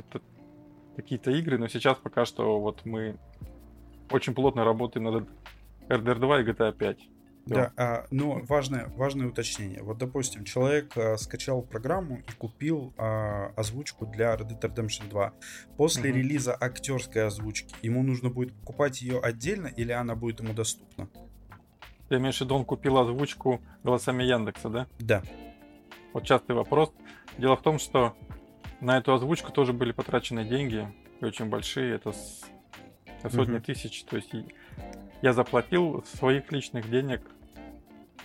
какие-то 0.94 1.32
игры, 1.32 1.58
но 1.58 1.66
сейчас 1.66 1.98
пока 1.98 2.24
что 2.24 2.60
вот 2.60 2.84
мы 2.84 3.18
очень 4.10 4.34
плотно 4.34 4.64
работаем 4.64 5.04
над 5.04 5.28
RDR 5.88 6.18
2 6.20 6.40
и 6.40 6.44
GTA 6.44 6.72
5. 6.72 6.98
Да, 7.46 7.72
а, 7.76 8.06
но 8.10 8.40
важное, 8.48 8.86
важное 8.96 9.26
уточнение. 9.26 9.82
Вот, 9.82 9.98
допустим, 9.98 10.44
человек 10.44 10.96
а, 10.96 11.16
скачал 11.18 11.60
программу 11.62 12.18
и 12.18 12.32
купил 12.38 12.94
а, 12.96 13.52
озвучку 13.56 14.06
для 14.06 14.34
Red 14.34 14.58
Dead 14.58 14.60
Redemption 14.60 15.08
2. 15.10 15.32
После 15.76 16.10
Мгм. 16.10 16.18
релиза 16.20 16.56
актерской 16.58 17.26
озвучки 17.26 17.74
ему 17.82 18.02
нужно 18.02 18.30
будет 18.30 18.54
покупать 18.54 19.02
ее 19.02 19.20
отдельно 19.20 19.66
или 19.66 19.92
она 19.92 20.14
будет 20.14 20.40
ему 20.40 20.54
доступна? 20.54 21.08
Ты 22.08 22.16
имеешь 22.16 22.38
в 22.38 22.40
виду, 22.40 22.54
он 22.54 22.64
купил 22.64 22.96
озвучку 22.98 23.60
голосами 23.82 24.22
Яндекса, 24.22 24.68
да? 24.70 24.86
Да. 24.98 25.22
Вот 26.12 26.24
частый 26.24 26.54
вопрос. 26.56 26.92
Дело 27.38 27.56
в 27.56 27.62
том, 27.62 27.78
что 27.78 28.14
на 28.80 28.96
эту 28.98 29.12
озвучку 29.12 29.52
тоже 29.52 29.72
были 29.72 29.92
потрачены 29.92 30.44
деньги, 30.44 30.86
очень 31.20 31.46
большие, 31.50 31.94
это 31.96 32.12
с- 32.12 32.44
сотни 33.22 33.54
Мгм. 33.54 33.62
тысяч. 33.62 34.04
То 34.04 34.16
есть 34.16 34.30
я 35.22 35.32
заплатил 35.32 36.04
своих 36.04 36.50
личных 36.52 36.90
денег 36.90 37.22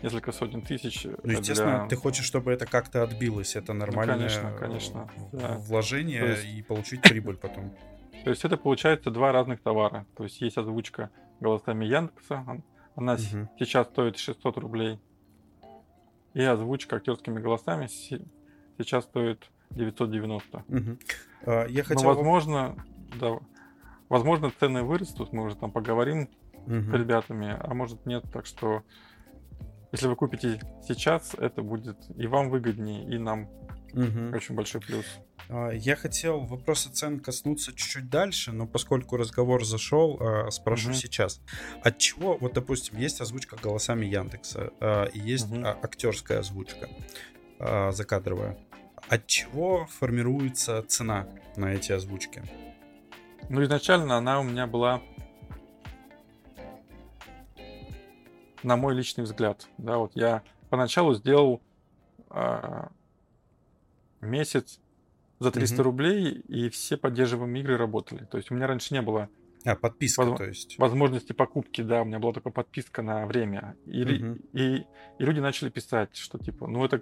несколько 0.02 0.32
сотен 0.32 0.62
тысяч. 0.62 1.04
Ну, 1.06 1.16
для- 1.24 1.38
естественно, 1.40 1.88
ты 1.90 1.96
хочешь, 1.96 2.26
чтобы 2.26 2.52
это 2.52 2.66
как-то 2.66 3.04
отбилось. 3.04 3.56
Это 3.56 3.74
нормальное 3.74 4.16
конечно, 4.18 4.48
э, 4.48 4.58
конечно, 4.58 5.10
в- 5.32 5.38
да. 5.38 5.56
вложение 5.58 6.30
есть- 6.30 6.46
и 6.46 6.62
получить 6.62 7.02
прибыль 7.02 7.36
потом. 7.38 7.72
То 8.24 8.30
есть 8.30 8.44
это 8.46 8.58
получается 8.58 9.12
два 9.12 9.32
разных 9.32 9.62
товара. 9.62 10.06
То 10.16 10.24
есть 10.24 10.42
есть 10.42 10.58
озвучка 10.58 11.10
голосами 11.40 11.86
Яндекса, 11.86 12.44
он- 12.48 12.64
она 12.96 13.14
Мгм. 13.16 13.50
сейчас 13.60 13.88
стоит 13.88 14.18
600 14.18 14.58
рублей. 14.58 15.00
И 16.34 16.42
озвучка 16.42 16.98
актерскими 16.98 17.40
голосами 17.40 17.88
се- 17.88 18.22
сейчас 18.78 19.06
стоит 19.06 19.50
990. 19.72 20.64
Мгм. 20.68 21.00
А, 21.46 21.66
Я 21.68 21.82
Но, 21.84 21.88
хотел... 21.88 22.04
Ну, 22.04 22.16
возможно, 22.16 22.86
да, 23.20 23.40
возможно, 24.10 24.52
цены 24.60 24.84
вырастут, 24.84 25.34
мы 25.34 25.44
уже 25.44 25.56
там 25.56 25.72
поговорим 25.72 26.30
С 26.66 26.94
ребятами, 26.94 27.58
а 27.60 27.74
может 27.74 28.06
нет, 28.06 28.24
так 28.32 28.46
что 28.46 28.84
если 29.92 30.08
вы 30.08 30.16
купите 30.16 30.62
сейчас, 30.88 31.34
это 31.34 31.64
будет 31.64 31.98
и 32.16 32.28
вам 32.28 32.50
выгоднее, 32.50 33.08
и 33.10 33.18
нам 33.18 33.50
Мгм. 33.94 34.34
очень 34.36 34.54
большой 34.54 34.82
плюс. 34.82 35.06
А, 35.50 35.72
Я 35.72 35.96
хотел 35.96 36.42
вопроса 36.42 36.94
цен 36.94 37.20
коснуться 37.20 37.72
чуть-чуть 37.74 38.08
дальше, 38.08 38.52
но 38.52 38.68
поскольку 38.68 39.18
разговор 39.18 39.66
зашел, 39.66 40.18
а, 40.20 40.52
спрошу 40.52 40.90
Мгм. 40.90 40.94
сейчас. 40.96 41.42
От 41.84 41.98
чего, 41.98 42.38
вот, 42.38 42.54
допустим, 42.54 43.00
есть 43.00 43.20
озвучка 43.20 43.56
голосами 43.56 44.06
Яндекса, 44.06 44.72
а, 44.80 45.06
и 45.06 45.18
есть 45.20 45.52
а, 45.52 45.78
актерская 45.82 46.40
озвучка 46.40 46.88
закадровая. 47.92 48.58
От 49.10 49.28
чего 49.28 49.86
формируется 49.88 50.82
цена 50.88 51.28
на 51.58 51.74
эти 51.74 51.92
озвучки? 51.92 52.42
Ну, 53.50 53.62
изначально 53.64 54.16
она 54.18 54.40
у 54.40 54.44
меня 54.44 54.66
была, 54.66 55.02
на 58.64 58.76
мой 58.78 58.96
личный 58.96 59.24
взгляд, 59.24 59.68
да, 59.78 59.98
вот 59.98 60.12
я 60.16 60.44
поначалу 60.70 61.14
сделал 61.16 61.62
а, 62.30 62.90
месяц 64.22 64.80
за 65.40 65.52
300 65.52 65.76
Мгм. 65.76 65.84
рублей, 65.84 66.32
и 66.48 66.70
все 66.70 66.98
поддерживаемые 66.98 67.62
игры 67.64 67.78
работали. 67.78 68.26
То 68.26 68.38
есть 68.38 68.52
у 68.52 68.56
меня 68.56 68.68
раньше 68.68 68.94
не 68.94 69.02
было 69.02 69.30
А, 69.66 69.76
подписка, 69.76 70.22
Возможно- 70.22 70.38
то 70.46 70.50
есть. 70.50 70.76
возможности 70.78 71.34
покупки, 71.34 71.82
да, 71.82 72.02
у 72.02 72.06
меня 72.06 72.20
была 72.20 72.32
только 72.34 72.50
подписка 72.50 73.02
на 73.02 73.26
время. 73.26 73.76
И, 73.86 74.04
Мгм. 74.06 74.34
и, 74.54 74.78
и 74.78 74.86
люди 75.18 75.40
начали 75.40 75.70
писать, 75.70 76.16
что 76.16 76.38
типа, 76.40 76.68
ну 76.68 76.86
это, 76.86 77.02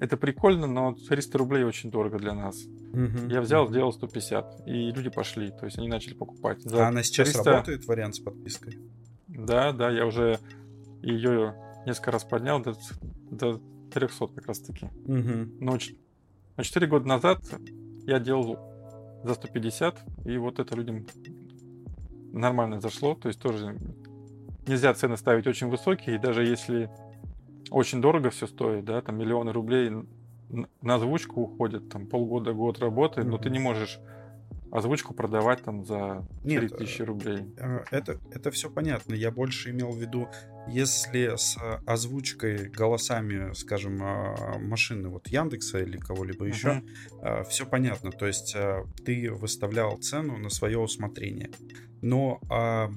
это 0.00 0.16
прикольно, 0.18 0.66
но 0.66 0.94
300 1.08 1.38
рублей 1.38 1.64
очень 1.64 1.90
дорого 1.90 2.18
для 2.18 2.34
нас. 2.34 2.62
Мгм. 2.92 3.28
Я 3.28 3.40
взял, 3.40 3.68
сделал 3.68 3.92
150, 3.92 4.66
и 4.66 4.90
люди 4.90 5.08
пошли, 5.08 5.50
то 5.50 5.64
есть 5.66 5.78
они 5.78 5.88
начали 5.88 6.12
покупать. 6.14 6.60
За 6.62 6.84
А 6.84 6.88
она 6.88 7.02
сейчас 7.02 7.28
300 7.32 7.50
работает, 7.52 7.86
вариант 7.86 8.16
с 8.16 8.20
подпиской? 8.20 8.76
Да, 9.28 9.72
да, 9.72 9.90
я 9.90 10.04
уже 10.06 10.40
ее 11.02 11.54
несколько 11.86 12.10
раз 12.10 12.24
поднял 12.24 12.60
до, 12.60 12.74
до 13.30 13.60
300 13.92 14.26
как 14.28 14.46
раз 14.46 14.60
таки. 14.60 14.88
Мгм. 15.06 15.56
Но, 15.60 15.78
но 16.56 16.62
4 16.62 16.86
года 16.86 17.06
назад 17.06 17.40
я 18.06 18.18
делал 18.18 18.58
за 19.24 19.34
150, 19.34 19.98
и 20.24 20.36
вот 20.38 20.58
это 20.58 20.74
людям 20.76 21.06
нормально 22.32 22.80
зашло. 22.80 23.14
То 23.14 23.28
есть 23.28 23.40
тоже 23.40 23.76
нельзя 24.66 24.94
цены 24.94 25.16
ставить 25.16 25.46
очень 25.46 25.68
высокие, 25.68 26.16
и 26.16 26.18
даже 26.18 26.44
если 26.44 26.90
очень 27.70 28.00
дорого 28.00 28.30
все 28.30 28.46
стоит, 28.46 28.84
да, 28.84 29.00
там 29.00 29.18
миллионы 29.18 29.52
рублей 29.52 29.90
на 30.50 30.94
озвучку 30.94 31.42
уходят, 31.42 31.88
там 31.90 32.06
полгода, 32.06 32.52
год 32.52 32.78
работы, 32.78 33.22
но 33.24 33.38
ты 33.38 33.50
не 33.50 33.58
можешь 33.58 33.98
озвучку 34.70 35.14
продавать 35.14 35.62
там 35.62 35.84
за 35.84 36.26
Нет, 36.44 36.68
3000 36.68 37.02
рублей. 37.02 37.44
А, 37.58 37.84
Это, 37.90 38.18
это 38.30 38.50
все 38.50 38.70
понятно. 38.70 39.14
Я 39.14 39.30
больше 39.30 39.70
имел 39.70 39.90
в 39.92 39.98
виду, 39.98 40.28
если 40.66 41.36
с 41.36 41.56
а, 41.56 41.80
озвучкой 41.86 42.68
голосами, 42.68 43.52
скажем, 43.54 43.98
а, 44.02 44.58
машины 44.58 45.08
вот 45.08 45.28
Яндекса 45.28 45.80
или 45.80 45.96
кого-либо 45.96 46.44
еще, 46.46 46.82
Мгм. 47.22 47.44
все 47.44 47.66
понятно. 47.66 48.10
То 48.10 48.26
есть 48.26 48.54
ты 49.04 49.30
выставлял 49.32 49.96
цену 49.98 50.36
на 50.38 50.50
свое 50.50 50.78
усмотрение. 50.78 51.50
Но 52.02 52.40
а, 52.50 52.90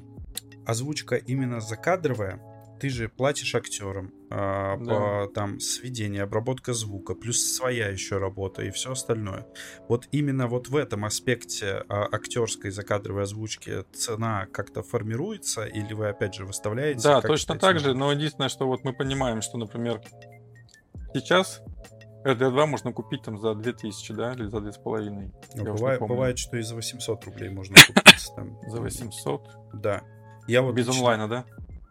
озвучка 0.66 1.16
именно 1.16 1.60
закадровая, 1.60 2.40
ты 2.82 2.90
же 2.90 3.10
платишь 3.10 3.54
актерам 3.54 4.12
а, 4.32 4.76
Да. 4.78 4.96
по 5.26 5.28
там 5.34 5.60
сведение, 5.60 6.24
обработка 6.24 6.74
звука, 6.74 7.14
плюс 7.14 7.54
своя 7.56 7.90
еще 7.90 8.18
работа 8.18 8.64
и 8.64 8.72
все 8.72 8.92
остальное. 8.94 9.46
Вот 9.88 10.08
именно 10.12 10.48
вот 10.48 10.68
в 10.70 10.76
этом 10.76 11.06
аспекте 11.06 11.84
а, 11.88 12.08
актерской 12.12 12.72
закадровой 12.72 13.24
озвучки 13.24 13.84
цена 13.94 14.48
как-то 14.52 14.82
формируется, 14.82 15.66
или 15.66 15.94
вы 15.94 16.10
опять 16.10 16.34
же 16.34 16.46
выставляете? 16.46 17.02
Да, 17.04 17.22
точно 17.22 17.60
так 17.60 17.80
же, 17.80 17.94
но 17.94 18.12
единственное, 18.12 18.50
что 18.50 18.66
вот 18.66 18.84
мы 18.84 18.94
понимаем, 18.94 19.42
что, 19.44 19.58
например, 19.60 20.02
сейчас 21.14 21.62
RDR2 22.26 22.66
можно 22.66 22.94
купить 22.94 23.22
там 23.24 23.38
за 23.38 23.54
2000, 23.54 24.14
да, 24.14 24.34
или 24.34 24.46
за 24.48 24.60
2500. 24.62 25.56
Ну, 25.56 25.64
бывает, 25.74 26.00
бывает, 26.02 26.38
что 26.40 26.58
и 26.58 26.62
за 26.62 26.76
800 26.76 27.26
рублей 27.26 27.50
можно 27.50 27.76
купить. 27.76 28.32
там. 28.36 28.58
За 28.68 28.80
800. 28.82 29.42
Да. 29.74 30.02
Я 30.48 30.62
вот 30.62 30.74
Без 30.76 30.88
лично- 30.88 31.00
онлайна, 31.00 31.28
да? 31.28 31.46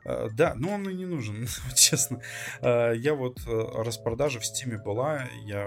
А, 0.05 0.28
Да, 0.30 0.55
но 0.57 0.74
он 0.74 0.88
и 0.88 0.94
не 0.94 1.07
нужен, 1.07 1.46
честно. 1.74 2.20
А, 2.62 2.92
Я 2.92 3.14
вот 3.14 3.38
э, 3.46 3.82
распродажа 3.84 4.40
в 4.40 4.46
Стиме 4.46 4.78
была, 4.78 5.22
я 5.44 5.62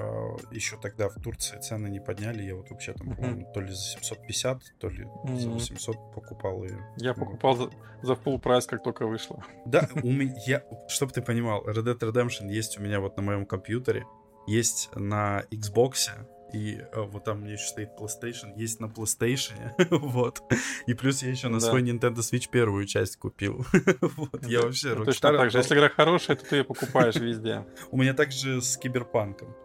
еще 0.52 0.78
тогда 0.80 1.10
в 1.10 1.16
Турции 1.22 1.60
цены 1.60 1.88
не 1.88 2.00
подняли, 2.00 2.44
я 2.44 2.56
вот 2.56 2.70
вообще 2.70 2.94
там, 2.94 3.16
по-моему, 3.16 3.52
то 3.54 3.62
ли 3.62 3.70
за 3.70 3.76
750, 3.82 4.62
то 4.80 4.90
ли 4.90 5.04
за 5.26 5.48
Мгм. 5.48 5.54
800 5.54 5.96
покупал 6.14 6.64
ее. 6.64 6.80
Я 6.98 7.14
покупал 7.14 7.56
за, 7.56 7.70
за 8.02 8.14
full 8.14 8.40
прайс, 8.40 8.66
как 8.66 8.84
только 8.84 9.06
вышло. 9.08 9.44
Да, 9.66 9.88
у 10.04 10.12
меня, 10.12 10.34
я, 10.46 10.64
чтобы 10.88 11.12
ты 11.12 11.22
понимал, 11.22 11.64
Red 11.68 11.84
Dead 11.84 12.00
Redemption 12.00 12.50
есть 12.50 12.78
у 12.80 12.82
меня 12.82 13.00
вот 13.00 13.18
на 13.18 13.24
моем 13.24 13.46
компьютере, 13.46 14.06
есть 14.48 14.90
на 14.96 15.44
Xbox, 15.52 16.10
и 16.54 16.78
э, 16.80 17.02
вот 17.02 17.24
там 17.24 17.42
меня 17.44 17.54
еще 17.54 17.66
стоит 17.66 17.90
PlayStation, 18.00 18.54
есть 18.56 18.80
на 18.80 18.86
PlayStation, 18.86 19.56
вот. 19.90 20.42
И 20.86 20.94
плюс 20.94 21.24
я 21.24 21.30
еще 21.32 21.50
на 21.50 21.60
Да. 21.60 21.68
свой 21.68 21.82
Nintendo 21.82 22.18
Switch 22.18 22.50
первую 22.50 22.86
часть 22.86 23.18
купил. 23.18 23.66
Вот, 24.02 24.46
я 24.46 24.62
вообще 24.62 24.94
ну, 24.94 25.06
Точно 25.06 25.38
так 25.38 25.52
же. 25.52 25.58
Если 25.58 25.76
игра 25.76 25.90
хорошая, 25.90 26.38
то 26.38 26.46
ты 26.46 26.58
ее 26.58 26.64
покупаешь 26.64 27.16
везде. 27.16 27.66
У 27.92 27.98
меня 27.98 28.14
также 28.14 28.62
с 28.62 28.78
Киберпанком. 28.78 29.56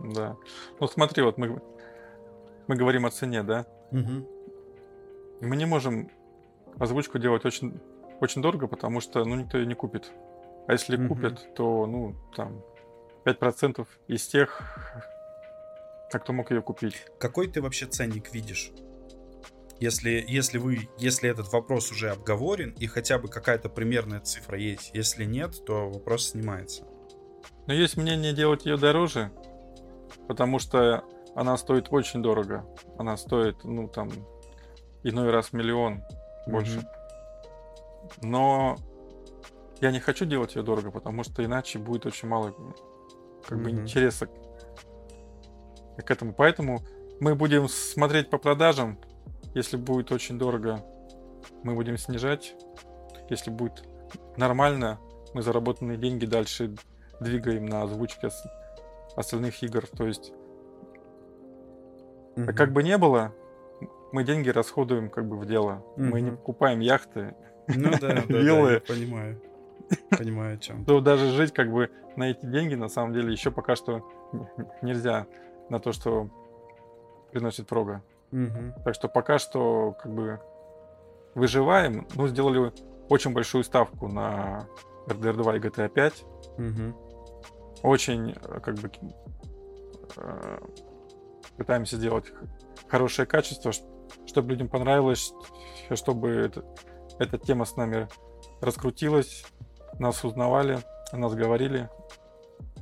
Да. 0.00 0.36
Ну 0.80 0.86
смотри, 0.88 1.22
вот 1.22 1.38
мы, 1.38 1.60
мы 2.66 2.76
говорим 2.76 3.04
о 3.04 3.10
цене, 3.10 3.42
да? 3.42 3.66
Мы 3.90 5.56
не 5.56 5.66
можем 5.66 6.10
озвучку 6.78 7.18
делать 7.18 7.44
очень, 7.44 7.80
очень 8.20 8.42
дорого, 8.42 8.66
потому 8.66 9.00
что 9.00 9.24
ну, 9.24 9.36
никто 9.36 9.58
ее 9.58 9.66
не 9.66 9.74
купит. 9.74 10.10
А 10.66 10.72
если 10.72 10.96
купят, 11.08 11.54
то, 11.54 11.86
ну, 11.86 12.14
там, 12.36 12.62
5% 13.24 13.86
из 14.08 14.26
тех, 14.26 14.62
а 16.12 16.18
кто 16.18 16.32
мог 16.32 16.50
ее 16.50 16.62
купить. 16.62 17.04
Какой 17.18 17.48
ты 17.48 17.60
вообще 17.60 17.86
ценник 17.86 18.32
видишь? 18.32 18.72
Если, 19.80 20.24
если 20.26 20.58
вы, 20.58 20.88
если 20.98 21.30
этот 21.30 21.52
вопрос 21.52 21.92
уже 21.92 22.10
обговорен 22.10 22.70
и 22.70 22.86
хотя 22.86 23.18
бы 23.18 23.28
какая-то 23.28 23.68
примерная 23.68 24.20
цифра 24.20 24.58
есть, 24.58 24.90
если 24.92 25.24
нет, 25.24 25.64
то 25.64 25.88
вопрос 25.88 26.30
снимается. 26.30 26.84
Но 27.66 27.74
есть 27.74 27.96
мнение 27.96 28.32
делать 28.32 28.66
ее 28.66 28.76
дороже, 28.76 29.30
потому 30.26 30.58
что 30.58 31.04
она 31.36 31.56
стоит 31.56 31.88
очень 31.90 32.22
дорого. 32.22 32.64
Она 32.98 33.16
стоит, 33.16 33.62
ну, 33.62 33.86
там, 33.86 34.10
иной 35.04 35.30
раз 35.30 35.52
миллион 35.52 36.02
больше. 36.46 36.78
Мгм. 36.78 36.86
Но 38.22 38.76
я 39.80 39.92
не 39.92 40.00
хочу 40.00 40.24
делать 40.24 40.56
ее 40.56 40.62
дорого, 40.62 40.90
потому 40.90 41.22
что 41.22 41.44
иначе 41.44 41.78
будет 41.78 42.06
очень 42.06 42.26
мало 42.26 42.52
как 43.46 43.62
бы 43.62 43.70
Мгм. 43.70 43.82
интереса 43.82 44.28
к 46.02 46.10
этому. 46.10 46.32
Поэтому 46.32 46.80
мы 47.20 47.34
будем 47.34 47.68
смотреть 47.68 48.30
по 48.30 48.38
продажам. 48.38 48.98
Если 49.54 49.76
будет 49.76 50.12
очень 50.12 50.38
дорого, 50.38 50.84
мы 51.62 51.74
будем 51.74 51.96
снижать. 51.98 52.54
Если 53.30 53.50
будет 53.50 53.82
нормально, 54.36 54.98
мы 55.34 55.42
заработанные 55.42 55.96
деньги 55.98 56.26
дальше 56.26 56.74
двигаем 57.20 57.66
на 57.66 57.82
озвучке 57.82 58.30
остальных 59.16 59.62
игр. 59.62 59.86
То 59.86 60.06
есть, 60.06 60.32
Мгм. 62.36 62.54
как 62.54 62.72
бы 62.72 62.82
не 62.82 62.96
было, 62.98 63.34
мы 64.12 64.24
деньги 64.24 64.48
расходуем 64.48 65.10
как 65.10 65.26
бы 65.28 65.36
в 65.36 65.46
дело. 65.46 65.84
Мы 65.96 66.20
не 66.20 66.30
покупаем 66.30 66.80
яхты. 66.80 67.34
Ну 67.66 67.90
да, 67.90 67.98
да, 67.98 68.22
да, 68.28 68.38
я 68.38 68.40
Виллы. 68.42 68.80
понимаю. 68.80 69.40
Понимаю, 70.10 70.54
о 70.54 70.58
чем. 70.58 70.84
То 70.84 71.00
даже 71.00 71.30
жить 71.30 71.52
как 71.52 71.70
бы 71.72 71.90
на 72.16 72.30
эти 72.30 72.44
деньги 72.46 72.74
на 72.74 72.88
самом 72.88 73.12
деле 73.12 73.32
еще 73.32 73.50
пока 73.50 73.74
что 73.76 74.02
нельзя 74.82 75.26
на 75.70 75.80
то, 75.80 75.92
что 75.92 76.28
приносит 77.32 77.66
прога. 77.66 78.02
Так 78.84 78.94
что 78.94 79.08
пока 79.08 79.38
что 79.38 79.92
как 80.02 80.12
бы 80.12 80.40
выживаем. 81.34 82.06
Ну, 82.14 82.26
сделали 82.28 82.72
очень 83.08 83.32
большую 83.32 83.64
ставку 83.64 84.08
на 84.08 84.66
RDR 85.06 85.34
2 85.34 85.56
и 85.56 85.60
GTA 85.60 85.88
5. 85.88 86.24
Очень 87.82 88.32
э, 88.32 88.60
как 88.60 88.74
бы 88.76 88.90
э, 90.16 90.58
пытаемся 91.56 91.96
сделать 91.96 92.26
хорошее 92.88 93.26
качество, 93.26 93.72
чтобы 94.26 94.50
людям 94.50 94.68
понравилось, 94.68 95.32
чтобы 95.94 96.30
это- 96.30 96.64
эта 97.18 97.38
тема 97.38 97.64
с 97.64 97.76
нами 97.76 98.08
раскрутилась, 98.60 99.44
нас 99.98 100.24
узнавали, 100.24 100.78
о 101.12 101.16
нас 101.18 101.34
говорили, 101.34 101.88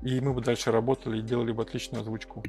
и 0.03 0.21
мы 0.21 0.33
бы 0.33 0.41
дальше 0.41 0.71
работали 0.71 1.19
и 1.19 1.23
делали 1.23 1.53
бы 1.53 1.63
отличную 1.63 2.03
озвучку, 2.03 2.43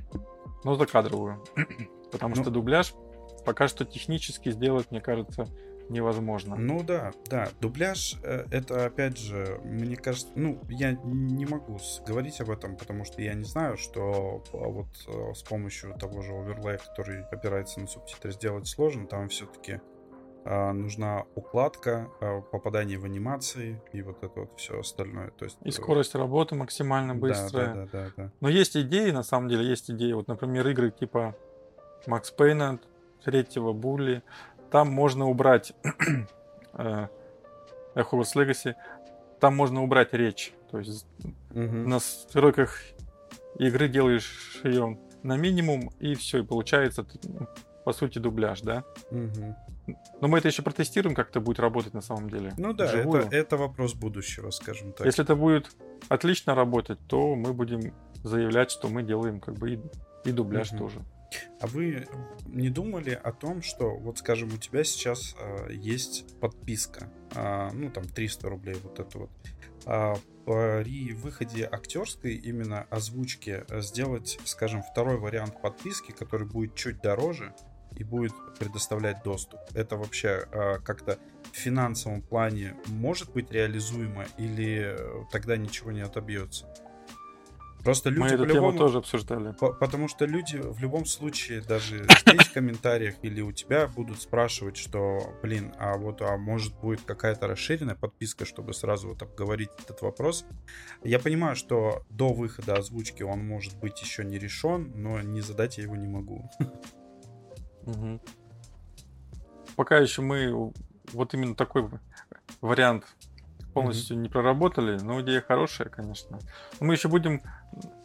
но 0.64 0.76
закадровую, 0.76 1.44
потому 2.12 2.36
Ну. 2.36 2.42
что 2.42 2.52
дубляж 2.52 2.94
пока 3.46 3.68
что 3.68 3.86
технически 3.86 4.52
сделать, 4.52 4.92
мне 4.92 5.00
кажется, 5.00 5.46
невозможно. 5.90 6.58
Ну 6.58 6.84
да, 6.84 7.12
да. 7.30 7.48
Дубляж 7.62 8.16
э, 8.22 8.46
это 8.52 8.86
опять 8.86 9.18
же, 9.18 9.62
мне 9.64 9.96
кажется, 9.96 10.28
ну, 10.36 10.60
я 10.70 10.92
не 10.92 11.46
могу 11.46 11.80
говорить 12.06 12.42
об 12.42 12.50
этом, 12.50 12.76
потому 12.76 13.06
что 13.06 13.22
я 13.22 13.34
не 13.36 13.46
знаю, 13.46 13.78
что 13.78 14.44
а, 14.52 14.58
вот 14.58 14.88
э, 15.08 15.34
с 15.34 15.44
помощью 15.44 15.94
того 15.98 16.22
же 16.22 16.34
оверлея, 16.34 16.78
который 16.78 17.24
опирается 17.24 17.80
на 17.80 17.88
субтитры, 17.88 18.32
сделать 18.34 18.68
сложно. 18.68 19.08
Там 19.08 19.30
все-таки 19.30 19.80
нужна 20.72 21.26
укладка, 21.36 22.10
а, 22.22 22.42
попадание 22.42 22.98
в 22.98 23.06
анимации 23.06 23.82
и 23.92 24.02
вот 24.02 24.24
это 24.24 24.42
вот 24.42 24.52
все 24.56 24.80
остальное. 24.80 25.32
То 25.32 25.46
есть, 25.46 25.58
И 25.64 25.70
э, 25.70 25.72
скорость 25.72 26.16
работы 26.16 26.56
максимально 26.56 27.14
да, 27.16 27.20
быстрая. 27.20 27.74
Да, 27.74 27.86
да, 27.86 27.88
да, 27.92 28.12
да. 28.16 28.32
Но 28.40 28.48
есть 28.48 28.78
идеи, 28.78 29.12
на 29.12 29.24
самом 29.24 29.50
деле, 29.50 29.68
есть 29.68 29.92
идеи. 29.92 30.14
Вот, 30.14 30.28
например, 30.28 30.68
игры 30.70 30.92
типа 30.92 31.36
Макс 32.06 32.32
Пейна, 32.32 32.80
третьего 33.24 33.74
Булли. 33.74 34.24
Там 34.72 34.90
можно 34.90 35.28
убрать 35.28 35.74
э, 36.74 37.08
Echo 37.96 38.12
Wars 38.12 38.34
Legacy. 38.36 38.76
Там 39.42 39.56
можно 39.56 39.84
убрать 39.84 40.14
речь. 40.14 40.54
То 40.72 40.80
есть 40.80 41.06
Мгм. 41.52 41.90
на 41.90 42.00
стройках 42.00 42.80
игры 43.60 43.90
делаешь 43.90 44.62
ее 44.64 44.98
на 45.24 45.36
минимум, 45.36 45.92
и 46.00 46.16
все, 46.16 46.40
и 46.40 46.44
получается, 46.44 47.06
ну, 47.24 47.48
по 47.84 47.92
сути, 47.92 48.20
дубляж, 48.20 48.62
да? 48.62 48.84
Мгм. 49.12 49.56
Но 50.22 50.28
мы 50.28 50.40
это 50.40 50.48
еще 50.48 50.62
протестируем, 50.62 51.16
как 51.16 51.30
это 51.30 51.40
будет 51.40 51.60
работать 51.60 51.94
на 51.94 52.02
самом 52.02 52.30
деле. 52.30 52.54
Ну 52.58 52.74
да, 52.74 52.92
это, 52.92 53.28
это 53.32 53.58
вопрос 53.58 53.94
будущего, 53.94 54.52
скажем 54.52 54.94
так. 54.94 55.06
Если 55.06 55.24
это 55.24 55.36
будет 55.36 55.70
отлично 56.10 56.56
работать, 56.56 57.00
то 57.08 57.36
мы 57.36 57.54
будем 57.54 57.94
заявлять, 58.24 58.72
что 58.72 58.90
мы 58.90 59.04
делаем 59.04 59.40
как 59.40 59.56
бы 59.56 59.74
и, 59.74 59.80
и 60.26 60.32
дубляж 60.32 60.72
Мгм. 60.72 60.80
тоже. 60.80 61.02
А 61.60 61.68
вы 61.68 62.08
не 62.46 62.70
думали 62.70 63.20
о 63.22 63.32
том, 63.32 63.62
что, 63.62 63.96
вот 63.98 64.20
скажем, 64.20 64.50
у 64.54 64.58
тебя 64.58 64.84
сейчас 64.84 65.36
а, 65.40 65.70
есть 65.70 66.40
подписка, 66.40 67.12
а, 67.36 67.70
ну 67.74 67.90
там 67.90 68.06
300 68.06 68.50
рублей 68.50 68.76
вот 68.82 69.00
это 69.00 69.18
вот, 69.20 69.30
а, 69.86 70.16
при 70.46 71.12
выходе 71.14 71.68
актерской 71.70 72.36
именно 72.36 72.88
озвучки 72.90 73.66
а, 73.70 73.82
сделать, 73.82 74.40
скажем, 74.46 74.82
второй 74.82 75.18
вариант 75.18 75.62
подписки, 75.62 76.12
который 76.12 76.48
будет 76.48 76.76
чуть 76.76 77.02
дороже 77.02 77.54
и 77.98 78.04
будет 78.04 78.34
предоставлять 78.60 79.24
доступ. 79.24 79.60
Это 79.74 79.98
вообще 79.98 80.48
а, 80.52 80.80
как-то 80.80 81.18
в 81.52 81.58
финансовом 81.58 82.22
плане 82.22 82.76
может 82.88 83.32
быть 83.32 83.52
реализуемо 83.52 84.26
или 84.38 84.96
э, 84.96 85.24
тогда 85.32 85.58
ничего 85.58 85.92
не 85.92 86.02
отобьется? 86.02 86.68
Просто 87.84 88.10
люди 88.10 88.20
мы 88.20 88.28
эту 88.28 88.38
тему 88.38 88.48
по-любому... 88.50 88.78
тоже 88.78 88.98
обсуждали. 88.98 89.54
По- 89.54 89.72
Потому 89.72 90.10
что 90.10 90.26
люди 90.26 90.58
в 90.58 90.80
любом 90.80 91.06
случае, 91.06 91.62
даже 91.62 92.06
здесь 92.28 92.48
в 92.48 92.54
комментариях 92.54 93.16
или 93.22 93.40
у 93.40 93.54
тебя 93.54 93.88
будут 93.88 94.22
спрашивать, 94.22 94.76
что, 94.76 95.34
блин, 95.42 95.74
а 95.80 95.98
вот, 95.98 96.22
а 96.22 96.36
может 96.36 96.78
будет 96.80 97.02
какая-то 97.02 97.48
расширенная 97.48 97.96
подписка, 97.96 98.46
чтобы 98.46 98.74
сразу 98.74 99.08
вот 99.08 99.22
обговорить 99.22 99.70
этот 99.80 100.02
вопрос. 100.02 100.46
Я 101.04 101.18
понимаю, 101.20 101.56
что 101.56 102.04
до 102.10 102.34
выхода 102.34 102.74
озвучки 102.74 103.24
он 103.24 103.48
может 103.48 103.78
быть 103.78 104.02
еще 104.02 104.26
не 104.26 104.38
решен, 104.38 104.92
но 104.96 105.22
не 105.22 105.40
задать 105.40 105.78
я 105.78 105.84
его 105.86 105.96
не 105.96 106.08
могу. 106.08 106.50
Мгм. 107.88 108.22
Пока 109.76 109.98
еще 109.98 110.22
мы 110.22 110.72
вот 111.14 111.34
именно 111.34 111.56
такой 111.56 111.90
вариант 112.62 113.06
полностью 113.74 114.18
не 114.20 114.28
проработали, 114.30 114.98
но 115.00 115.22
идея 115.22 115.42
хорошая, 115.42 115.90
конечно. 115.90 116.40
Но 116.80 116.86
мы 116.88 116.94
еще 116.94 117.08
будем 117.08 117.42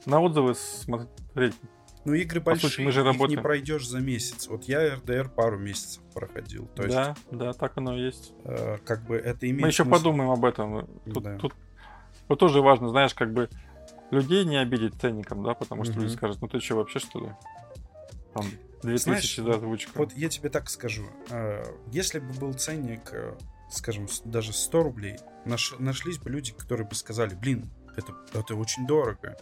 на 0.07 0.21
отзывы 0.21 0.55
смотреть. 0.55 1.55
Ну, 2.05 2.15
игры 2.15 2.41
По 2.41 2.55
сути, 2.57 2.63
большие, 2.65 2.87
мы 2.87 2.93
же 2.93 3.01
их 3.09 3.29
не 3.29 3.37
пройдешь 3.37 3.87
за 3.87 4.01
месяц. 4.01 4.49
Вот 4.49 4.65
я 4.65 4.97
РДР 4.97 5.29
пару 5.31 5.59
месяцев 5.59 6.03
проходил. 6.13 6.67
То 6.75 6.83
есть, 6.83 6.95
да, 6.95 7.15
да, 7.31 7.53
так 7.53 7.77
оно 7.79 7.97
и 7.97 8.03
есть. 8.03 8.33
э, 8.45 8.79
как 8.85 9.05
бы 9.05 9.17
это 9.17 9.47
имеет 9.47 9.63
Мы 9.63 9.69
еще 9.69 9.85
смысл. 9.85 9.99
подумаем 9.99 10.31
об 10.31 10.45
этом. 10.45 10.89
Тут, 11.13 11.23
Да. 11.23 11.39
тут 11.39 11.55
вот 12.29 12.39
тоже 12.41 12.61
важно, 12.61 12.89
знаешь, 12.89 13.15
как 13.15 13.33
бы 13.33 13.49
людей 14.11 14.45
не 14.45 14.57
обидеть 14.57 15.01
ценником, 15.01 15.45
да, 15.45 15.55
потому 15.55 15.85
что 15.85 15.95
Мгм. 15.95 16.03
люди 16.03 16.13
скажут, 16.13 16.41
ну 16.43 16.49
ты 16.49 16.59
что, 16.61 16.75
вообще 16.77 16.99
что 16.99 17.21
ли? 17.21 17.33
Там, 18.35 18.47
2000 18.83 19.03
Знаешь, 19.03 19.37
за 19.37 19.55
озвучку. 19.55 19.93
Вот 19.99 20.13
я 20.15 20.29
тебе 20.29 20.49
так 20.51 20.69
скажу. 20.71 21.07
э, 21.31 21.65
Если 21.93 22.19
бы 22.19 22.33
был 22.35 22.53
ценник, 22.55 23.13
э, 23.13 23.35
скажем, 23.71 24.07
даже 24.25 24.53
100 24.53 24.83
рублей, 24.83 25.17
наш- 25.45 25.75
нашлись 25.79 26.19
бы 26.19 26.31
люди, 26.31 26.53
которые 26.53 26.87
бы 26.87 26.95
сказали, 26.95 27.35
блин, 27.35 27.71
это, 27.97 28.15
это 28.35 28.55
очень 28.55 28.87
дорого. 28.87 29.37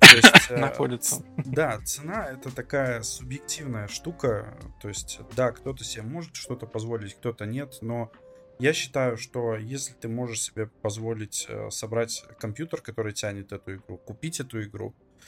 То 0.00 0.16
есть, 0.16 0.32
э, 0.50 0.56
Находится. 0.58 1.24
Да, 1.36 1.80
цена 1.84 2.26
это 2.26 2.54
такая 2.54 3.02
субъективная 3.02 3.88
штука. 3.88 4.58
То 4.82 4.88
есть, 4.88 5.20
да, 5.36 5.52
кто-то 5.52 5.84
себе 5.84 6.02
может 6.02 6.34
что-то 6.36 6.66
позволить, 6.66 7.14
кто-то 7.14 7.46
нет, 7.46 7.78
но 7.80 8.10
я 8.58 8.72
считаю, 8.72 9.16
что 9.16 9.56
если 9.56 9.94
ты 9.94 10.08
можешь 10.08 10.42
себе 10.42 10.66
позволить 10.66 11.46
э, 11.48 11.70
собрать 11.70 12.24
компьютер, 12.38 12.80
который 12.82 13.12
тянет 13.12 13.52
эту 13.52 13.76
игру, 13.76 13.96
купить 13.98 14.38
эту 14.40 14.62
игру, 14.62 14.94
а, 14.94 15.24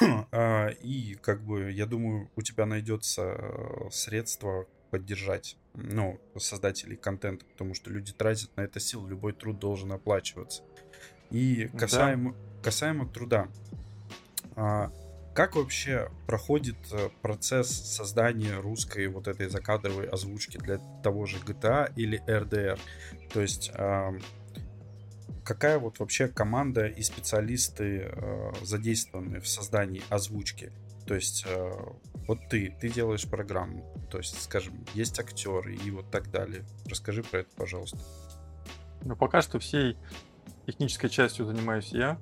и 0.82 1.16
как 1.20 1.42
бы, 1.42 1.70
я 1.70 1.86
думаю, 1.86 2.30
у 2.36 2.42
тебя 2.42 2.66
найдется 2.66 3.22
э, 3.22 3.90
средство 3.90 4.66
поддержать, 4.90 5.56
ну, 5.74 6.18
создателей 6.36 6.96
контента, 6.96 7.44
потому 7.44 7.74
что 7.74 7.90
люди 7.90 8.12
тратят 8.12 8.56
на 8.56 8.62
это 8.62 8.80
сил, 8.80 9.06
любой 9.06 9.32
труд 9.32 9.58
должен 9.58 9.92
оплачиваться. 9.92 10.62
И 11.30 11.68
Да. 11.72 11.78
касаемо, 11.80 12.34
касаемо 12.62 13.06
труда, 13.08 13.48
а, 14.56 14.90
как 15.34 15.54
вообще 15.54 16.10
проходит 16.26 16.76
э, 16.90 17.10
процесс 17.22 17.68
создания 17.68 18.58
русской 18.58 19.06
вот 19.06 19.28
этой 19.28 19.48
закадровой 19.48 20.08
озвучки 20.08 20.56
для 20.58 20.78
того 21.04 21.26
же 21.26 21.36
GTA 21.38 21.92
или 21.94 22.20
RDR? 22.26 22.80
То 23.32 23.40
есть 23.40 23.70
какая 25.48 25.78
вот 25.78 25.98
вообще 25.98 26.28
команда 26.28 26.86
и 26.86 27.00
специалисты 27.02 28.10
э, 28.12 28.52
задействованы 28.62 29.40
в 29.40 29.48
создании 29.48 30.02
озвучки? 30.10 30.72
То 31.06 31.14
есть 31.14 31.46
э, 31.48 31.72
вот 32.26 32.38
ты, 32.50 32.76
ты 32.78 32.90
делаешь 32.90 33.26
программу, 33.26 33.82
то 34.10 34.18
есть, 34.18 34.42
скажем, 34.42 34.84
есть 34.92 35.18
актеры 35.18 35.74
и 35.74 35.90
вот 35.90 36.10
так 36.10 36.30
далее. 36.30 36.66
Расскажи 36.84 37.22
про 37.22 37.38
это, 37.38 37.48
пожалуйста. 37.56 37.98
Но 39.00 39.16
пока 39.16 39.40
что 39.40 39.58
всей 39.58 39.96
технической 40.66 41.08
частью 41.08 41.46
занимаюсь 41.46 41.92
я. 41.92 42.18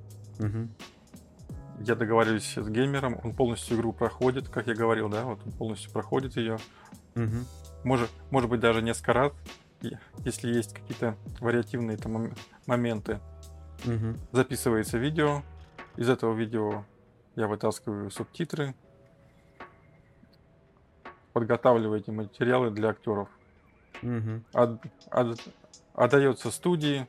Я 1.81 1.97
договариваюсь 1.97 2.57
с 2.57 2.69
геймером, 2.69 3.19
он 3.25 3.35
полностью 3.35 3.77
игру 3.77 3.93
проходит, 3.93 4.49
как 4.49 4.69
я 4.69 4.75
говорил, 4.75 5.09
да, 5.09 5.25
вот 5.25 5.41
он 5.45 5.53
полностью 5.53 5.91
проходит 5.91 6.37
ее. 6.37 6.59
Может, 7.83 8.09
может 8.31 8.49
быть, 8.49 8.61
даже 8.61 8.83
несколько 8.83 9.13
раз, 9.13 9.33
если 10.25 10.53
есть 10.55 10.75
какие-то 10.75 11.17
вариативные 11.41 11.97
там 11.97 12.17
мом- 12.17 12.39
моменты. 12.67 13.21
Записывается 14.33 14.99
видео, 14.99 15.43
из 15.97 16.09
этого 16.09 16.35
видео 16.35 16.85
я 17.37 17.47
вытаскиваю 17.47 18.11
субтитры, 18.11 18.75
подготавливаю 21.33 22.01
эти 22.01 22.11
материалы 22.11 22.71
для 22.71 22.91
актеров. 22.91 23.29
От- 24.53 24.81
от- 25.11 25.41
отдается 25.95 26.51
студии, 26.51 27.07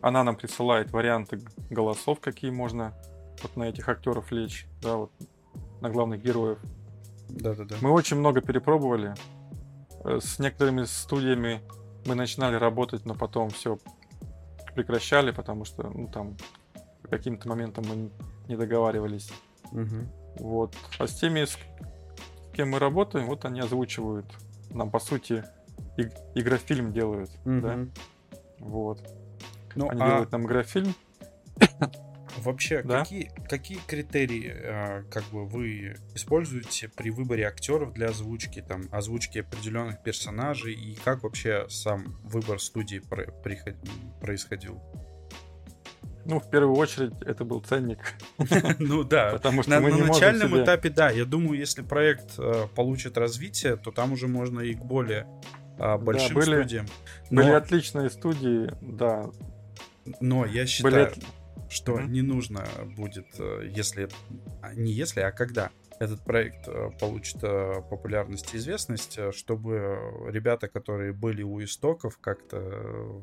она 0.00 0.24
нам 0.24 0.36
присылает 0.36 0.90
варианты 0.92 1.40
голосов, 1.70 2.20
какие 2.20 2.50
можно 2.50 2.94
вот 3.42 3.56
на 3.56 3.64
этих 3.64 3.88
актеров 3.88 4.30
лечь, 4.32 4.66
да, 4.82 4.96
вот 4.96 5.12
на 5.80 5.90
главных 5.90 6.22
героев. 6.22 6.58
Да-да-да. 7.28 7.76
Мы 7.80 7.90
очень 7.90 8.16
много 8.18 8.40
перепробовали. 8.40 9.14
Э, 10.04 10.18
С 10.20 10.38
некоторыми 10.38 10.84
студиями 10.84 11.60
мы 12.06 12.14
начинали 12.14 12.56
работать, 12.56 13.04
но 13.06 13.14
потом 13.14 13.50
все 13.50 13.78
прекращали, 14.74 15.30
потому 15.30 15.64
что 15.64 15.90
ну, 15.90 16.08
там 16.08 16.36
по 17.02 17.08
каким-то 17.08 17.48
моментам 17.48 17.84
мы 17.88 18.10
не 18.48 18.56
договаривались. 18.56 19.30
Мгм. 19.72 20.08
Вот. 20.38 20.74
А 20.98 21.06
с 21.06 21.14
теми, 21.14 21.44
с, 21.44 21.58
кем 22.52 22.70
мы 22.70 22.78
работаем, 22.78 23.26
вот 23.26 23.44
они 23.44 23.60
озвучивают. 23.60 24.26
Нам, 24.70 24.90
по 24.90 25.00
сути, 25.00 25.44
и- 25.96 26.08
игрофильм 26.34 26.92
делают. 26.92 27.30
Да? 27.44 27.50
Мгм. 27.50 27.92
Вот. 28.60 29.00
Ну, 29.74 29.88
Они 29.90 30.00
а 30.02 30.06
делают 30.06 30.32
нам 30.32 30.46
игрофильм. 30.46 30.94
вообще, 32.40 32.82
Да. 32.82 33.00
какие, 33.00 33.30
какие 33.48 33.78
критерии 33.86 34.52
э, 34.54 35.02
как 35.10 35.24
бы 35.32 35.46
вы 35.46 35.96
используете 36.14 36.88
при 36.88 37.10
выборе 37.10 37.46
актеров 37.46 37.92
для 37.92 38.08
озвучки, 38.08 38.60
там, 38.62 38.82
озвучки 38.90 39.38
определенных 39.38 40.02
персонажей, 40.02 40.74
и 40.74 40.94
как 40.96 41.22
вообще 41.22 41.66
сам 41.68 42.18
выбор 42.24 42.60
студии 42.60 42.98
про- 42.98 43.30
приход- 43.42 43.76
происходил? 44.20 44.80
Ну, 46.26 46.38
в 46.38 46.50
первую 46.50 46.76
очередь, 46.76 47.12
это 47.24 47.44
был 47.44 47.60
ценник. 47.60 47.98
Ну 48.78 49.04
да, 49.04 49.30
Потому 49.32 49.62
что 49.62 49.70
на, 49.72 49.80
мы 49.80 49.90
на 49.90 49.94
не 49.96 50.02
начальном 50.02 50.50
себе- 50.50 50.64
этапе, 50.64 50.90
да, 50.90 51.10
я 51.10 51.24
думаю, 51.24 51.58
если 51.58 51.82
проект 51.82 52.38
э, 52.38 52.66
получит 52.74 53.16
развитие, 53.16 53.76
то 53.76 53.90
там 53.90 54.12
уже 54.12 54.28
можно 54.28 54.60
и 54.60 54.74
к 54.74 54.84
более 54.84 55.26
а, 55.78 55.96
большим 55.96 56.34
были- 56.36 56.60
студиям. 56.60 56.86
Но, 57.30 57.42
Были 57.42 57.52
отличные 57.52 58.10
студии, 58.10 58.70
да. 58.82 59.30
но 60.20 60.44
я 60.44 60.52
Были 60.52 60.66
считаю, 60.66 61.06
от- 61.06 61.18
что 61.70 61.96
Мгм. 61.98 62.12
не 62.12 62.22
нужно 62.22 62.66
будет, 62.96 63.28
э, 63.38 63.70
если, 63.74 64.08
а, 64.60 64.74
не 64.74 64.92
если, 64.92 65.20
а 65.20 65.30
когда 65.30 65.70
этот 66.00 66.22
проект 66.24 66.66
э, 66.66 66.90
получит 66.98 67.38
э, 67.42 67.80
популярность 67.88 68.52
и 68.52 68.56
известность, 68.56 69.18
чтобы 69.32 70.26
ребята, 70.28 70.68
которые 70.68 71.12
были 71.12 71.42
у 71.42 71.62
истоков, 71.62 72.18
как-то... 72.18 73.22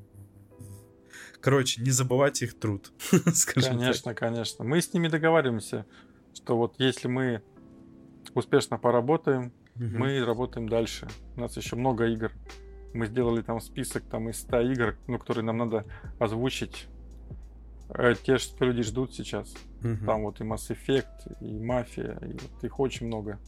Короче, 1.42 1.82
не 1.82 1.92
забывать 1.92 2.42
их 2.42 2.58
труд, 2.60 2.92
скажем 3.34 3.72
так. 3.72 3.80
Конечно, 3.80 4.14
конечно. 4.16 4.66
Мы 4.66 4.82
с 4.82 4.94
ними 4.94 5.08
договариваемся, 5.08 5.86
что 6.34 6.58
вот 6.58 6.76
если 6.80 7.08
мы 7.08 7.42
успешно 8.34 8.78
поработаем, 8.78 9.52
Мгм. 9.76 10.00
мы 10.00 10.26
работаем 10.26 10.70
дальше. 10.70 11.08
У 11.36 11.42
нас 11.42 11.56
еще 11.58 11.76
много 11.76 12.06
игр. 12.08 12.32
Мы 12.94 13.06
сделали 13.08 13.42
там 13.42 13.60
список 13.60 14.04
там 14.10 14.30
из 14.30 14.40
100 14.40 14.62
игр, 14.72 14.98
ну, 15.08 15.20
которые 15.20 15.44
нам 15.44 15.58
надо 15.58 15.86
озвучить. 16.20 16.88
Э, 17.90 18.14
Те, 18.22 18.38
что 18.38 18.66
люди 18.66 18.84
ждут 18.84 19.14
сейчас. 19.14 19.54
Мгм. 19.82 20.06
Там 20.06 20.24
вот 20.24 20.42
и 20.42 20.44
Mass 20.44 20.70
Effect, 20.70 21.38
и 21.42 21.60
Мафия, 21.60 22.18
и 22.22 22.34
вот 22.34 22.64
их 22.64 22.80
очень 22.80 23.08
много. 23.08 23.40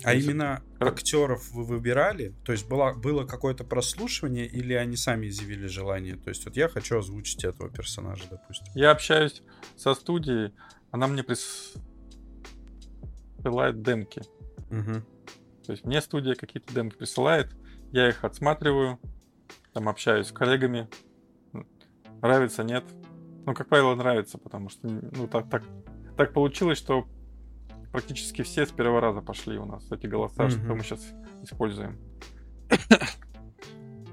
А 0.00 0.06
То 0.06 0.14
есть 0.14 0.26
именно 0.26 0.62
актеров 0.80 1.50
вы 1.52 1.64
выбирали? 1.64 2.34
То 2.44 2.52
есть 2.52 2.68
было, 2.68 2.92
было 2.92 3.24
какое-то 3.24 3.64
прослушивание 3.64 4.46
или 4.46 4.74
они 4.74 4.96
сами 4.96 5.28
изъявили 5.28 5.66
желание? 5.66 6.16
То 6.16 6.28
есть 6.28 6.44
вот 6.44 6.56
я 6.56 6.68
хочу 6.68 6.98
озвучить 6.98 7.44
этого 7.44 7.70
персонажа, 7.70 8.24
допустим. 8.28 8.66
Я 8.74 8.90
общаюсь 8.90 9.42
со 9.76 9.94
студией, 9.94 10.52
она 10.90 11.06
мне 11.06 11.22
присылает 11.22 11.80
демки. 13.82 14.22
Мгм. 14.70 15.04
То 15.64 15.72
есть 15.72 15.84
мне 15.84 16.00
студия 16.00 16.34
какие-то 16.34 16.74
демки 16.74 16.96
присылает, 16.96 17.54
я 17.92 18.08
их 18.08 18.24
отсматриваю, 18.24 18.98
там 19.72 19.88
общаюсь 19.88 20.26
с 20.26 20.32
коллегами, 20.32 20.88
нравится, 22.20 22.64
нет. 22.64 22.84
Ну, 23.44 23.54
как 23.54 23.68
правило, 23.68 23.94
нравится, 23.94 24.38
потому 24.38 24.68
что 24.68 24.88
ну, 24.88 25.26
так, 25.26 25.48
так, 25.50 25.62
так 26.16 26.32
получилось, 26.32 26.78
что 26.78 27.06
практически 27.90 28.42
все 28.42 28.66
с 28.66 28.70
первого 28.70 29.00
раза 29.00 29.20
пошли 29.20 29.58
у 29.58 29.64
нас 29.66 29.90
эти 29.90 30.06
голоса, 30.06 30.48
что 30.48 30.60
Мгм. 30.60 30.76
мы 30.78 30.82
сейчас 30.84 31.04
используем. 31.42 31.98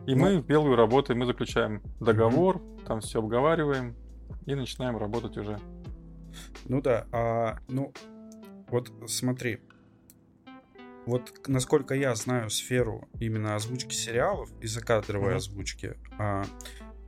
И 0.08 0.16
Ну. 0.16 0.22
мы 0.22 0.42
в 0.42 0.46
белую 0.46 0.76
работаем, 0.76 1.20
мы 1.20 1.26
заключаем 1.28 1.82
договор, 2.00 2.62
там 2.88 3.00
все 3.02 3.20
обговариваем 3.20 3.96
и 4.48 4.56
начинаем 4.56 4.98
работать 4.98 5.38
уже. 5.38 5.60
Ну 6.66 6.82
да, 6.82 7.06
а, 7.12 7.60
ну, 7.68 7.94
вот 8.70 8.92
смотри. 9.08 9.60
Вот 11.06 11.48
насколько 11.48 11.96
я 11.96 12.14
знаю 12.16 12.50
сферу 12.50 13.08
именно 13.20 13.56
озвучки 13.56 13.94
сериалов 13.94 14.50
и 14.62 14.68
закадровой 14.68 15.30
Мгм. 15.30 15.38
озвучки, 15.38 15.96
а, 16.18 16.44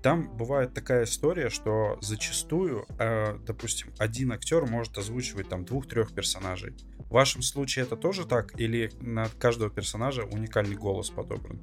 там 0.02 0.36
бывает 0.36 0.74
такая 0.74 1.04
история, 1.06 1.50
что 1.50 1.98
зачастую, 2.02 2.86
а, 2.98 3.38
допустим, 3.46 3.90
один 3.98 4.32
актер 4.32 4.66
может 4.66 4.98
озвучивать 4.98 5.50
там 5.50 5.64
двух-трех 5.66 6.14
персонажей. 6.14 6.76
В 7.10 7.14
вашем 7.14 7.42
случае 7.42 7.86
это 7.86 7.96
тоже 7.96 8.26
так? 8.26 8.60
Или 8.60 8.92
на 9.00 9.28
каждого 9.40 9.70
персонажа 9.70 10.24
уникальный 10.24 10.76
голос 10.76 11.10
подобран? 11.10 11.60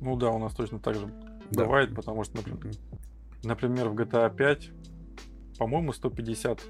Ну 0.00 0.16
да, 0.16 0.30
у 0.30 0.38
нас 0.38 0.54
точно 0.54 0.78
так 0.78 0.94
же 0.94 1.06
Да. 1.50 1.64
бывает, 1.64 1.94
потому 1.94 2.24
что, 2.24 2.36
например. 2.36 2.74
Например, 3.44 3.88
в 3.88 3.94
GTA 3.94 4.34
5, 4.34 4.70
по-моему, 5.58 5.92
150 5.92 6.60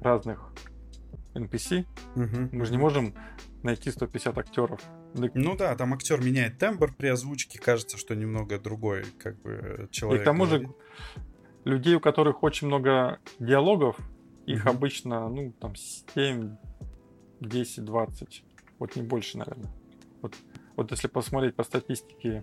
разных 0.00 0.52
NPC. 1.34 1.86
Мгм. 2.14 2.50
Мы 2.52 2.64
же 2.64 2.72
не 2.72 2.78
можем 2.78 3.14
найти 3.62 3.90
150 3.90 4.36
актеров. 4.38 4.80
Ну 5.14 5.56
да, 5.56 5.74
там 5.76 5.94
актер 5.94 6.20
меняет 6.20 6.58
тембр 6.58 6.92
при 6.92 7.06
озвучке, 7.08 7.58
кажется, 7.58 7.96
что 7.96 8.14
немного 8.14 8.58
другой, 8.58 9.04
как 9.18 9.40
бы 9.42 9.88
И 9.88 9.92
человек. 9.94 10.22
к 10.22 10.24
тому 10.24 10.46
же 10.46 10.68
людей, 11.64 11.94
у 11.94 12.00
которых 12.00 12.42
очень 12.42 12.66
много 12.66 13.20
диалогов, 13.38 13.96
их 14.46 14.64
Мгм. 14.64 14.76
обычно, 14.76 15.28
ну, 15.28 15.52
там, 15.52 15.74
7, 15.76 16.56
10, 17.40 17.84
20. 17.84 18.44
Вот 18.78 18.96
не 18.96 19.02
больше, 19.02 19.38
наверное. 19.38 19.70
Вот, 20.20 20.34
вот 20.76 20.90
если 20.90 21.08
посмотреть 21.08 21.54
по 21.54 21.62
статистике 21.62 22.42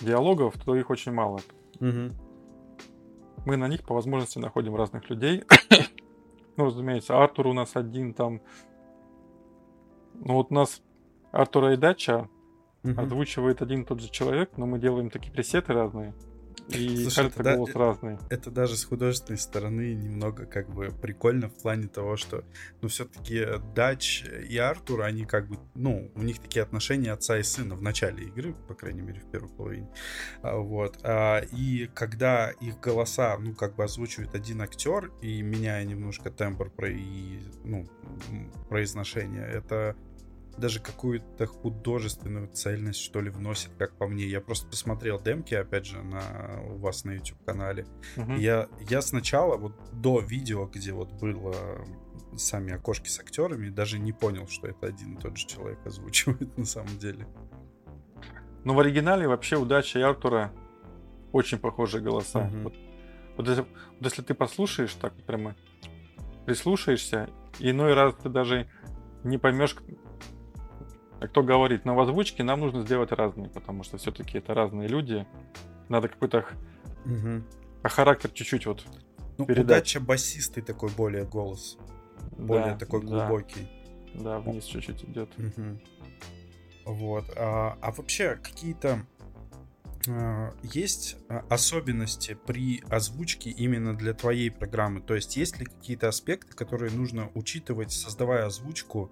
диалогов, 0.00 0.54
то 0.64 0.76
их 0.76 0.90
очень 0.90 1.12
мало. 1.12 1.40
Мгм. 1.80 2.12
Мы 3.46 3.56
на 3.56 3.68
них 3.68 3.82
по 3.84 3.94
возможности 3.94 4.38
находим 4.38 4.76
разных 4.76 5.08
людей. 5.08 5.44
ну, 6.56 6.66
разумеется, 6.66 7.16
Артур 7.16 7.46
у 7.48 7.52
нас 7.52 7.74
один 7.74 8.12
там. 8.12 8.40
Ну, 10.14 10.34
вот 10.34 10.50
у 10.50 10.54
нас 10.54 10.82
Артура 11.36 11.72
и 11.74 11.76
Дача 11.76 12.28
Мгм. 12.82 13.00
озвучивает 13.00 13.62
один 13.62 13.82
и 13.82 13.84
тот 13.84 14.00
же 14.00 14.08
человек, 14.10 14.50
но 14.56 14.66
мы 14.66 14.78
делаем 14.78 15.10
такие 15.10 15.32
пресеты 15.32 15.72
разные. 15.72 16.14
И 16.68 16.96
Слушай, 17.02 17.16
кажется, 17.16 17.36
тогда- 17.36 17.56
голос 17.56 17.74
разный. 17.74 18.18
это 18.30 18.50
даже 18.50 18.76
с 18.76 18.84
художественной 18.84 19.38
стороны 19.38 19.94
немного 19.94 20.46
как 20.46 20.68
бы 20.70 20.90
прикольно 21.02 21.48
в 21.48 21.54
плане 21.62 21.86
того, 21.86 22.16
что, 22.16 22.44
ну, 22.80 22.88
все-таки 22.88 23.44
Дач 23.74 24.24
и 24.24 24.56
Артур, 24.58 25.02
они 25.02 25.24
как 25.26 25.48
бы, 25.48 25.58
ну, 25.74 26.10
у 26.14 26.22
них 26.22 26.38
такие 26.40 26.62
отношения 26.62 27.12
отца 27.12 27.38
и 27.38 27.42
сына 27.44 27.74
в 27.76 27.82
начале 27.82 28.24
игры, 28.24 28.54
по 28.68 28.74
крайней 28.74 29.02
мере, 29.02 29.20
в 29.20 29.30
первой 29.30 29.50
половине. 29.50 29.88
А, 30.42 30.56
Вот. 30.58 30.98
А, 31.04 31.40
И 31.52 31.88
когда 31.94 32.50
их 32.50 32.80
голоса, 32.80 33.36
ну, 33.38 33.52
как 33.54 33.76
бы 33.76 33.84
озвучивает 33.84 34.34
один 34.34 34.60
актер, 34.62 35.12
и 35.22 35.42
меняя 35.42 35.84
немножко 35.84 36.30
тембр 36.30 36.70
про 36.70 36.88
и, 36.90 37.40
ну, 37.64 37.86
произношение, 38.68 39.46
это 39.46 39.94
даже 40.58 40.80
какую-то 40.80 41.46
художественную 41.46 42.48
цельность, 42.48 43.00
что 43.00 43.20
ли, 43.20 43.30
вносит, 43.30 43.70
как 43.78 43.96
по 43.96 44.06
мне. 44.06 44.26
Я 44.26 44.40
просто 44.40 44.66
посмотрел 44.68 45.20
демки, 45.20 45.54
опять 45.54 45.86
же, 45.86 46.02
на 46.02 46.62
у 46.68 46.78
вас 46.78 47.04
на 47.04 47.12
YouTube-канале. 47.12 47.86
Мгм. 48.16 48.36
Я, 48.36 48.68
я 48.88 49.02
сначала, 49.02 49.56
вот 49.56 49.72
до 49.92 50.20
видео, 50.20 50.66
где 50.66 50.92
вот 50.92 51.12
было 51.12 51.54
сами 52.36 52.72
окошки 52.72 53.08
с 53.08 53.18
актерами, 53.20 53.68
даже 53.68 53.98
не 53.98 54.12
понял, 54.12 54.46
что 54.48 54.66
это 54.68 54.86
один 54.86 55.16
и 55.16 55.20
тот 55.20 55.36
же 55.36 55.46
человек 55.46 55.78
озвучивает 55.84 56.56
на 56.56 56.64
самом 56.64 56.98
деле. 56.98 57.26
Но 58.64 58.74
в 58.74 58.80
оригинале 58.80 59.28
вообще 59.28 59.56
у 59.56 59.64
Дачи 59.64 59.98
и 59.98 60.02
Артура 60.02 60.52
очень 61.32 61.58
похожие 61.58 62.02
голоса. 62.02 62.40
Мгм. 62.40 62.64
Вот, 62.64 62.74
вот 63.36 63.48
если, 63.48 63.62
вот 63.62 64.00
если 64.00 64.22
ты 64.22 64.34
послушаешь 64.34 64.94
так 64.94 65.12
прямо, 65.24 65.54
прислушаешься, 66.46 67.28
иной 67.58 67.94
раз 67.94 68.14
ты 68.22 68.28
даже 68.28 68.68
не 69.22 69.38
поймешь, 69.38 69.76
кто 71.20 71.42
говорит. 71.42 71.84
Но 71.84 71.94
в 71.94 72.00
озвучке 72.00 72.42
нам 72.42 72.60
нужно 72.60 72.82
сделать 72.82 73.12
разные, 73.12 73.48
потому 73.48 73.82
что 73.82 73.96
все-таки 73.98 74.38
это 74.38 74.54
разные 74.54 74.88
люди. 74.88 75.26
Надо 75.88 76.08
какой-то 76.08 76.42
х- 76.42 76.54
а 77.82 77.88
характер 77.88 78.30
чуть-чуть 78.30 78.66
вот. 78.66 78.84
Ну, 79.38 79.46
Передача. 79.46 79.98
удача 79.98 80.00
басистый 80.00 80.62
такой 80.62 80.90
более 80.90 81.24
голос, 81.24 81.78
более 82.38 82.72
да, 82.72 82.78
такой 82.78 83.02
да, 83.02 83.06
глубокий. 83.06 83.68
Да, 84.14 84.40
вниз 84.40 84.64
чуть-чуть 84.64 85.04
идет. 85.04 85.28
Мгм. 85.36 85.80
Вот. 86.86 87.24
А, 87.36 87.76
а 87.80 87.92
вообще 87.92 88.36
какие-то 88.36 89.06
а, 90.08 90.54
есть 90.62 91.16
а, 91.28 91.44
особенности 91.50 92.38
при 92.46 92.82
озвучке 92.88 93.50
именно 93.50 93.94
для 93.96 94.14
твоей 94.14 94.50
программы? 94.50 95.00
То 95.00 95.14
есть 95.14 95.36
есть 95.36 95.58
ли 95.60 95.66
какие-то 95.66 96.08
аспекты, 96.08 96.56
которые 96.56 96.90
нужно 96.92 97.30
учитывать, 97.34 97.92
создавая 97.92 98.46
озвучку 98.46 99.10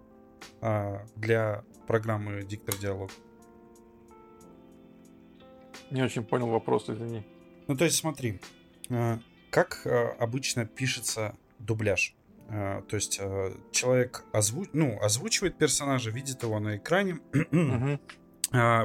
а, 0.61 1.05
для 1.16 1.64
программы 1.87 2.43
Диктор 2.43 2.76
Диалог? 2.76 3.11
Не 5.91 6.03
очень 6.03 6.24
понял 6.24 6.49
вопрос, 6.49 6.89
извини. 6.89 7.24
Ну, 7.68 7.76
то 7.76 7.85
есть 7.85 7.97
смотри, 7.97 8.41
а, 8.91 9.18
как 9.51 9.82
а, 9.87 10.16
обычно 10.18 10.66
пишется 10.66 11.37
дубляж? 11.59 12.14
А, 12.49 12.82
То 12.82 12.97
есть 12.97 13.20
человек 13.72 14.24
озву... 14.32 14.66
ну, 14.72 15.01
озвучивает 15.01 15.57
персонажа, 15.57 16.11
видит 16.11 16.43
его 16.43 16.59
на 16.61 16.76
экране, 16.76 17.20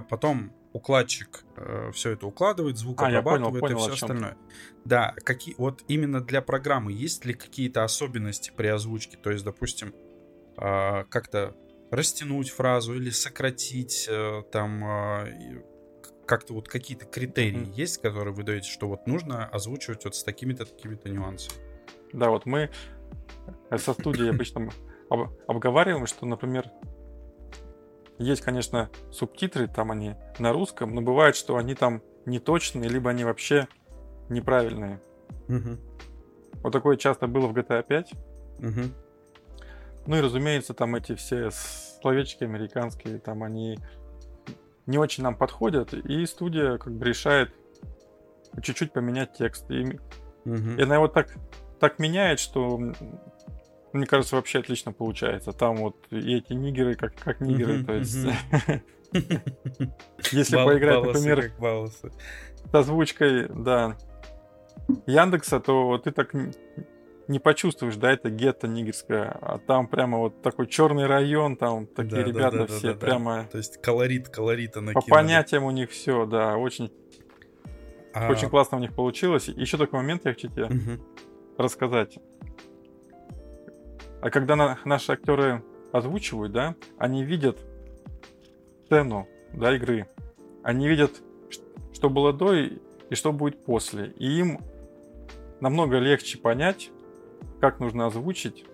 потом 0.10 0.54
укладчик 0.72 1.43
все 1.93 2.12
это 2.12 2.28
укладывает, 2.28 2.78
звук 2.78 3.02
А, 3.02 3.10
я 3.10 3.22
понял, 3.22 3.47
обрабатывает 3.47 3.62
понял, 3.62 3.78
и 3.78 3.82
все 3.82 3.93
остальное. 3.93 4.38
Да, 4.86 5.16
какие 5.24 5.56
вот 5.58 5.84
именно 5.88 6.22
для 6.22 6.41
программы 6.41 6.93
есть 6.93 7.26
ли 7.26 7.34
какие-то 7.34 7.84
особенности 7.84 8.54
при 8.56 8.68
озвучке? 8.68 9.18
То 9.18 9.32
есть, 9.32 9.43
допустим, 9.43 9.93
как-то 10.56 11.56
растянуть 11.92 12.50
фразу 12.50 12.94
или 12.96 13.10
сократить 13.10 14.08
э, 14.10 14.44
там 14.52 14.84
и 15.28 15.62
как-то 16.26 16.54
вот 16.54 16.68
какие-то 16.68 17.06
критерии 17.06 17.58
Мгм. 17.58 17.72
есть, 17.72 18.02
которые 18.02 18.34
вы 18.34 18.44
даете, 18.44 18.70
что 18.70 18.88
вот 18.88 19.08
нужно 19.08 19.46
озвучивать 19.48 20.06
вот 20.06 20.16
с 20.16 20.24
такими-то 20.24 20.66
такими-то 20.66 21.10
нюансами. 21.10 21.58
Да, 22.14 22.30
вот 22.30 22.46
мы 22.46 22.70
э, 23.72 23.78
со 23.78 23.94
студией 23.94 24.30
обычно 24.30 24.70
об- 25.10 25.32
обговариваем, 25.48 26.06
что, 26.06 26.26
например, 26.28 26.70
есть, 28.20 28.42
конечно, 28.42 28.90
субтитры, 29.12 29.68
там 29.68 29.92
они 29.92 30.16
на 30.38 30.52
русском, 30.54 30.94
но 30.94 31.02
бывает, 31.02 31.36
что 31.36 31.56
они 31.58 31.74
там 31.74 32.04
неточные, 32.26 32.90
либо 32.90 33.10
они 33.10 33.24
вообще 33.24 33.68
неправильные. 34.30 35.02
Вот 36.62 36.74
такое 36.74 36.98
часто 36.98 37.28
было 37.28 37.48
в 37.48 37.54
GTA 37.54 37.82
5. 37.82 38.12
Мгм. 38.60 38.94
Ну 40.10 40.18
и, 40.18 40.22
разумеется, 40.22 40.74
там 40.74 40.95
эти 40.95 41.14
все 41.14 41.51
словечки 41.51 42.43
американские, 42.43 43.20
там 43.20 43.43
они 43.43 43.78
не 44.88 44.97
очень 44.97 45.22
нам 45.24 45.36
подходят, 45.36 45.93
и 45.93 46.26
студия 46.26 46.80
как 46.80 46.93
бы 46.93 47.05
решает 47.05 47.53
чуть-чуть 48.60 48.91
поменять 48.91 49.34
текст. 49.34 49.70
И, 49.70 49.99
Мгм. 50.45 50.80
и 50.80 50.82
она 50.82 50.95
его 50.95 51.10
так, 51.10 51.30
так 51.80 51.99
меняет, 51.99 52.39
что, 52.39 52.80
мне 53.93 54.07
кажется, 54.07 54.36
вообще 54.36 54.57
отлично 54.57 54.93
получается. 54.93 55.51
Там 55.51 55.76
вот 55.76 55.95
и 56.10 56.38
эти 56.38 56.53
нигеры 56.53 56.95
как, 56.95 57.14
как 57.14 57.39
нигеры, 57.39 57.84
то 57.84 57.93
есть... 57.93 58.18
Если 60.32 60.55
поиграть, 60.55 61.03
например, 61.03 61.51
с 61.62 62.01
озвучкой, 62.74 63.47
да, 63.47 63.95
Яндекса, 65.05 65.60
то 65.60 65.99
ты 65.99 66.10
так 66.10 66.34
не 67.30 67.38
почувствуешь, 67.40 67.96
да, 67.96 68.12
это 68.12 68.30
гетто 68.32 68.68
нигерское, 68.68 69.30
а 69.42 69.60
там 69.60 69.88
прямо 69.88 70.18
вот 70.18 70.42
такой 70.42 70.68
черный 70.68 71.06
район, 71.06 71.56
там 71.56 71.86
такие 71.86 72.10
Да, 72.10 72.24
да, 72.24 72.28
ребята 72.28 72.58
да, 72.58 72.66
да, 72.66 72.74
все 72.74 72.88
да, 72.88 72.94
да. 72.94 73.00
прямо 73.00 73.48
То 73.52 73.58
есть 73.60 73.80
колорит, 73.82 74.30
колорита 74.30 74.80
по 74.80 74.82
накинули. 74.82 75.10
понятиям 75.10 75.64
у 75.64 75.72
них 75.72 75.92
все, 75.92 76.26
да, 76.26 76.58
очень, 76.58 76.92
А, 78.16 78.30
очень 78.32 78.50
классно 78.50 78.78
у 78.78 78.82
них 78.82 78.96
получилось. 78.96 79.48
Еще 79.48 79.78
такой 79.78 80.00
момент 80.00 80.26
я 80.26 80.34
хочу 80.34 80.48
тебе 80.50 80.66
мгм. 80.66 81.00
рассказать. 81.58 82.18
А 84.22 84.32
когда 84.32 84.56
на- 84.56 84.80
наши 84.84 85.12
актеры 85.12 85.64
озвучивают, 85.94 86.52
да, 86.52 86.76
они 86.98 87.24
видят 87.24 87.60
сцену, 88.86 89.28
да, 89.54 89.76
игры. 89.76 90.08
Они 90.64 90.88
видят, 90.88 91.22
что 91.94 92.10
было 92.10 92.34
до 92.34 92.54
и, 92.56 92.80
и 93.12 93.16
что 93.16 93.32
будет 93.32 93.64
после. 93.64 94.08
И 94.18 94.40
им 94.40 94.60
намного 95.62 96.00
легче 96.00 96.38
понять, 96.40 96.90
как 97.62 97.80
нужно 97.80 98.06
озвучить, 98.08 98.66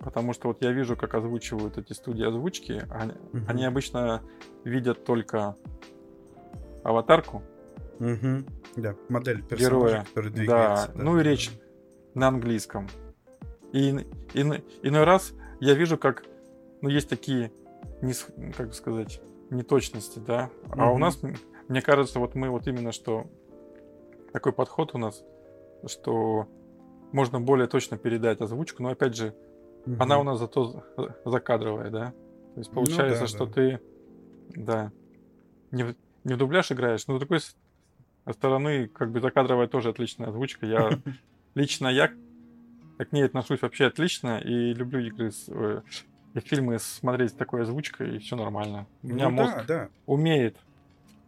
потому 0.00 0.32
что 0.32 0.48
вот 0.48 0.62
я 0.62 0.72
вижу, 0.72 0.96
как 0.96 1.14
озвучивают 1.14 1.78
эти 1.78 1.92
студии 1.92 2.26
озвучки. 2.26 2.82
Они, 2.90 3.12
Мгм. 3.32 3.44
они 3.48 3.64
обычно 3.64 4.22
видят 4.64 5.04
только 5.04 5.56
аватарку 6.82 7.42
Мгм. 8.00 8.46
Да, 8.76 8.96
модель 9.08 9.42
персонажа, 9.44 9.64
Героя. 9.70 10.04
который 10.08 10.30
Да, 10.30 10.36
двигается. 10.36 10.92
ну 10.94 11.18
и 11.20 11.22
речь. 11.22 11.50
на 12.14 12.28
английском. 12.28 12.88
И, 13.72 13.90
ин- 13.90 14.62
иной 14.82 15.04
раз 15.04 15.32
я 15.60 15.74
вижу, 15.74 15.96
как 15.98 16.24
ну, 16.80 16.88
есть 16.88 17.08
такие, 17.08 17.50
нес- 18.02 18.26
как 18.56 18.74
сказать, 18.74 19.20
неточности, 19.50 20.18
да. 20.18 20.50
А 20.70 20.90
у 20.92 20.98
нас, 20.98 21.18
мне 21.68 21.80
кажется, 21.82 22.18
вот 22.20 22.34
мы 22.34 22.50
вот 22.50 22.66
именно 22.68 22.92
что 22.92 23.26
такой 24.32 24.52
подход 24.52 24.94
у 24.94 24.98
нас, 24.98 25.24
что 25.86 26.46
можно 27.14 27.40
более 27.40 27.68
точно 27.68 27.96
передать 27.96 28.40
озвучку, 28.40 28.82
но 28.82 28.90
опять 28.90 29.16
же, 29.16 29.34
Мгм. 29.86 30.02
она 30.02 30.18
у 30.18 30.24
нас 30.24 30.38
зато 30.38 30.64
за- 30.96 31.16
закадровая, 31.24 31.90
да. 31.90 32.10
То 32.54 32.60
есть 32.60 32.70
Ну 32.70 32.74
получается, 32.74 33.20
да, 33.22 33.26
что 33.28 33.46
да. 33.46 33.52
ты, 33.52 33.80
да, 34.50 34.92
не 35.70 35.84
в, 35.84 35.94
не 36.24 36.34
в 36.34 36.36
дубляж 36.36 36.72
играешь, 36.72 37.06
но 37.06 37.16
с 37.16 37.20
другой 37.20 37.38
стороны, 38.30 38.88
как 38.88 39.12
бы 39.12 39.20
закадровая 39.20 39.68
тоже 39.68 39.90
отличная 39.90 40.28
озвучка. 40.28 40.66
Я 40.66 40.90
лично 41.54 41.86
я 41.88 42.08
к 42.98 43.12
ней 43.12 43.24
отношусь 43.24 43.62
вообще 43.62 43.86
отлично 43.86 44.38
и 44.38 44.72
люблю 44.74 44.98
игры 45.00 45.30
с, 45.30 45.48
э, 45.48 45.82
и 46.34 46.40
фильмы 46.40 46.78
смотреть 46.80 47.30
с 47.30 47.34
такой 47.34 47.62
озвучкой, 47.62 48.16
и 48.16 48.18
все 48.18 48.34
нормально. 48.36 48.86
У 49.02 49.08
меня 49.08 49.28
Ну 49.28 49.36
мозг 49.36 49.54
да, 49.58 49.64
да. 49.66 49.88
умеет 50.06 50.56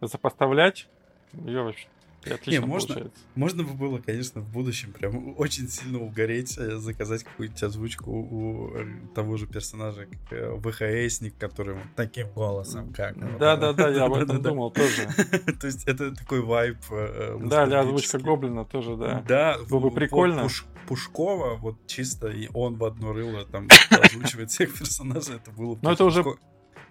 сопоставлять, 0.05 0.89
ее 1.33 1.63
вообще 1.63 1.87
отлично 2.35 2.65
можно- 2.65 2.87
получается. 2.95 3.21
Можно 3.35 3.63
бы 3.63 3.73
было, 3.73 3.97
конечно, 3.99 4.41
в 4.41 4.49
будущем 4.51 4.91
прям 4.93 5.33
очень 5.37 5.67
сильно 5.69 5.99
угореть, 5.99 6.57
э, 6.57 6.77
заказать 6.77 7.23
какую-нибудь 7.23 7.61
озвучку 7.63 8.11
у 8.11 8.71
э, 8.75 8.85
того 9.15 9.37
же 9.37 9.47
персонажа, 9.47 10.05
как 10.05 10.31
э, 10.37 10.55
ВХСник, 10.57 11.37
который 11.37 11.77
таким 11.95 12.27
голосом, 12.31 12.93
как... 12.93 13.15
Да-да-да, 13.39 13.89
я 13.89 14.05
об 14.05 14.13
этом 14.13 14.41
думал 14.41 14.71
тоже. 14.71 15.07
То 15.59 15.67
есть 15.67 15.87
это 15.87 16.15
такой 16.15 16.41
вайб 16.41 16.77
э, 16.91 17.37
Да, 17.43 17.65
для 17.65 17.81
озвучка. 17.81 18.19
Гоблина 18.19 18.65
тоже, 18.65 18.95
да. 18.95 19.23
Да, 19.27 19.57
Было 19.69 19.79
бы 19.79 19.91
прикольно. 19.91 20.47
Пушкова, 20.87 21.55
вот 21.55 21.75
чисто 21.85 22.27
и 22.29 22.49
он 22.53 22.77
в 22.77 22.85
одно 22.85 23.11
рыло 23.11 23.43
там 23.45 23.67
озвучивает 23.89 24.49
всех 24.51 24.73
персонажей, 24.77 25.35
это 25.35 25.51
было 25.51 25.75
бы... 25.75 25.79
Но 25.81 25.91
это 25.91 26.05
уже- 26.05 26.21
ско- 26.21 26.37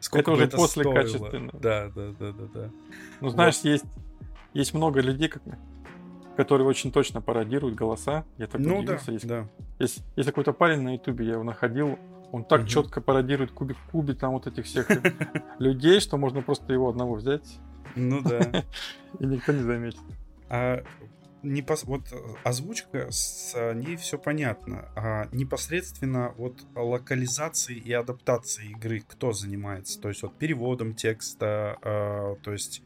сколько 0.00 0.32
это 0.32 0.38
уже 0.42 0.48
после 0.48 0.82
стоило. 0.82 0.94
качественно. 1.02 1.50
Да, 1.54 1.88
да, 1.94 2.12
да, 2.20 2.32
да, 2.32 2.44
да. 2.54 2.70
Ну, 3.22 3.28
знаешь, 3.30 3.56
есть, 3.62 3.86
есть 4.58 4.74
много 4.74 5.00
людей, 5.00 5.28
как- 5.28 5.42
которые 6.36 6.66
очень 6.66 6.92
точно 6.92 7.20
пародируют 7.20 7.74
голоса. 7.76 8.24
Я 8.38 8.46
так 8.46 8.60
Ну 8.60 8.76
да, 8.82 8.94
удивился. 8.94 9.12
Есть, 9.12 9.26
да. 9.26 9.48
есть, 9.78 10.04
есть 10.16 10.28
какой-то 10.28 10.52
парень 10.52 10.80
на 10.82 10.94
ютубе, 10.94 11.24
я 11.26 11.32
его 11.34 11.42
находил, 11.44 11.98
он 12.32 12.44
так 12.44 12.60
Мгм. 12.60 12.68
четко 12.68 13.00
пародирует 13.00 13.52
кубик 13.52 13.76
в 13.78 13.90
кубе, 13.90 14.14
там 14.14 14.32
вот 14.32 14.46
этих 14.46 14.64
всех 14.66 14.88
людей, 15.58 16.00
что 16.00 16.16
можно 16.18 16.42
просто 16.42 16.72
его 16.72 16.88
одного 16.88 17.14
взять, 17.14 17.58
Ну 17.94 18.20
да. 18.20 18.40
и 19.20 19.24
никто 19.26 19.52
не 19.52 19.62
заметит. 19.62 20.00
А 20.48 20.82
не 21.42 21.62
пос- 21.62 21.84
вот 21.84 22.02
э, 22.12 22.16
озвучка, 22.44 23.06
с 23.10 23.52
э, 23.54 23.74
ней 23.74 23.96
все 23.96 24.18
понятно. 24.18 24.88
А 24.96 25.28
непосредственно 25.32 26.32
вот 26.36 26.54
локализацией 26.74 27.78
и 27.80 27.92
адаптацией 27.92 28.72
игры 28.72 29.00
кто 29.06 29.32
занимается? 29.32 30.00
То 30.00 30.08
есть 30.08 30.22
вот 30.22 30.34
переводом 30.36 30.94
текста, 30.94 31.78
а, 31.82 32.34
то 32.42 32.52
есть 32.52 32.82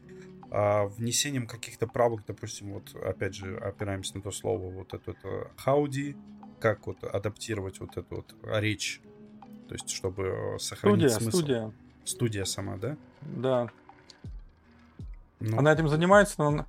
внесением 0.51 1.47
каких-то 1.47 1.87
правок, 1.87 2.21
допустим, 2.27 2.73
вот 2.73 2.93
опять 3.03 3.33
же 3.35 3.57
опираемся 3.57 4.17
на 4.17 4.21
то 4.21 4.31
слово, 4.31 4.69
вот 4.69 4.93
это 4.93 5.15
вот 5.23 5.51
хауди, 5.57 6.15
как 6.59 6.85
вот 6.87 7.03
адаптировать 7.03 7.79
вот 7.79 7.95
эту 7.97 8.17
вот 8.17 8.35
речь, 8.43 9.01
то 9.69 9.75
есть 9.75 9.89
чтобы 9.89 10.23
э, 10.55 10.59
сохранить 10.59 11.09
Студия, 11.11 11.19
смысл. 11.19 11.37
студия, 11.37 11.71
Студия 12.03 12.45
сама, 12.45 12.75
да? 12.77 12.97
да. 13.21 13.69
Ну, 15.39 15.57
Она 15.57 15.73
этим 15.73 15.87
занимается, 15.87 16.35
она, 16.45 16.65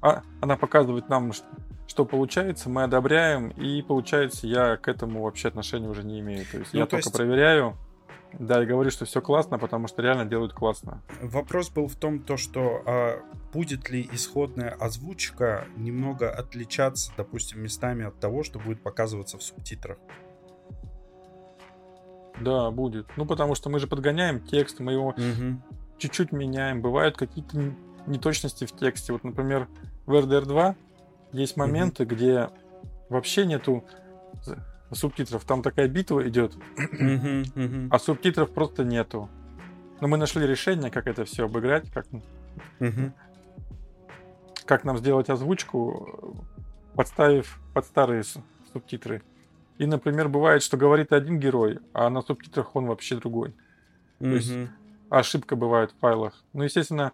а- 0.00 0.22
она 0.40 0.56
показывает 0.56 1.08
нам, 1.08 1.32
ш- 1.32 1.44
что 1.86 2.04
получается, 2.04 2.70
мы 2.70 2.84
одобряем, 2.84 3.48
и 3.50 3.82
получается, 3.82 4.46
я 4.46 4.76
к 4.76 4.88
этому 4.88 5.22
вообще 5.22 5.48
отношения 5.48 5.88
уже 5.88 6.02
не 6.04 6.20
имею. 6.20 6.46
То 6.50 6.58
есть 6.58 6.72
Ну, 6.72 6.78
я 6.78 6.86
то 6.86 6.92
только 6.92 7.08
есть- 7.08 7.16
проверяю, 7.16 7.76
да, 8.38 8.62
и 8.62 8.66
говорю, 8.66 8.90
что 8.90 9.04
все 9.04 9.20
классно, 9.20 9.58
потому 9.58 9.88
что 9.88 10.02
реально 10.02 10.24
делают 10.24 10.52
классно. 10.52 11.02
Вопрос 11.20 11.70
был 11.70 11.88
в 11.88 11.96
том, 11.96 12.20
то, 12.20 12.36
что 12.36 12.82
а, 12.86 13.22
будет 13.52 13.90
ли 13.90 14.08
исходная 14.12 14.70
озвучка 14.70 15.66
немного 15.76 16.30
отличаться, 16.30 17.12
допустим, 17.16 17.62
местами 17.62 18.04
от 18.04 18.18
того, 18.20 18.42
что 18.42 18.58
будет 18.58 18.82
показываться 18.82 19.38
в 19.38 19.42
субтитрах. 19.42 19.98
Да, 22.40 22.70
будет. 22.70 23.06
Ну, 23.16 23.26
потому 23.26 23.54
что 23.54 23.68
мы 23.68 23.78
же 23.78 23.86
подгоняем 23.86 24.40
текст, 24.40 24.80
мы 24.80 24.92
его 24.92 25.14
чуть-чуть 25.98 26.32
меняем. 26.32 26.80
Бывают 26.80 27.16
какие-то 27.16 27.74
неточности 28.06 28.64
в 28.64 28.72
тексте. 28.72 29.12
Вот, 29.12 29.24
например, 29.24 29.68
в 30.06 30.14
RDR 30.14 30.46
2 30.46 30.76
есть 31.32 31.56
моменты, 31.56 32.04
где 32.04 32.48
вообще 33.08 33.44
нету 33.44 33.84
субтитров. 34.92 35.44
Там 35.44 35.62
такая 35.62 35.88
битва 35.88 36.28
идет, 36.28 36.54
а 37.90 37.98
субтитров 37.98 38.50
просто 38.50 38.84
нету. 38.84 39.28
Но 40.00 40.08
мы 40.08 40.16
нашли 40.16 40.46
решение, 40.46 40.90
как 40.90 41.06
это 41.06 41.24
все 41.24 41.44
обыграть, 41.44 41.90
как, 41.92 42.06
как 44.66 44.84
нам 44.84 44.98
сделать 44.98 45.28
озвучку, 45.28 46.36
подставив 46.94 47.60
под 47.74 47.84
старые 47.86 48.22
субтитры. 48.72 49.22
И, 49.78 49.86
например, 49.86 50.28
бывает, 50.28 50.62
что 50.62 50.76
говорит 50.76 51.12
один 51.12 51.38
герой, 51.40 51.78
а 51.92 52.10
на 52.10 52.22
субтитрах 52.22 52.76
он 52.76 52.86
вообще 52.86 53.16
другой. 53.16 53.54
есть 54.20 54.52
ошибка 55.08 55.56
бывает 55.56 55.90
в 55.92 55.98
файлах. 55.98 56.44
Ну, 56.52 56.62
естественно, 56.64 57.12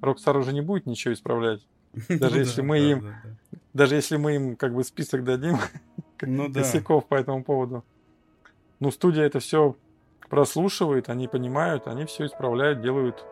Rockstar 0.00 0.38
уже 0.38 0.52
не 0.52 0.60
будет 0.60 0.86
ничего 0.86 1.12
исправлять. 1.12 1.66
Даже 2.08 2.38
если 2.38 2.62
мы 2.62 2.78
им- 2.78 3.14
Даже 3.74 3.94
если 3.96 4.16
мы 4.16 4.34
им 4.36 4.56
как 4.56 4.74
бы 4.74 4.82
список 4.84 5.24
дадим 5.24 5.56
Ну 6.22 6.48
да. 6.48 6.60
косяков 6.60 7.06
по 7.06 7.14
этому 7.14 7.44
поводу. 7.44 7.84
Ну, 8.80 8.90
студия 8.90 9.24
это 9.24 9.40
все 9.40 9.76
прослушивает, 10.28 11.08
они 11.08 11.26
понимают, 11.28 11.86
они 11.86 12.04
все 12.04 12.26
исправляют, 12.26 12.80
делают 12.80 13.24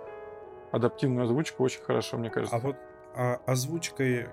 адаптивную 0.72 1.24
озвучку 1.24 1.62
очень 1.62 1.82
хорошо, 1.82 2.16
мне 2.18 2.30
кажется. 2.30 2.56
А 2.56 2.58
вот 2.58 2.76
а, 3.18 3.40
озвучкой, 3.46 4.26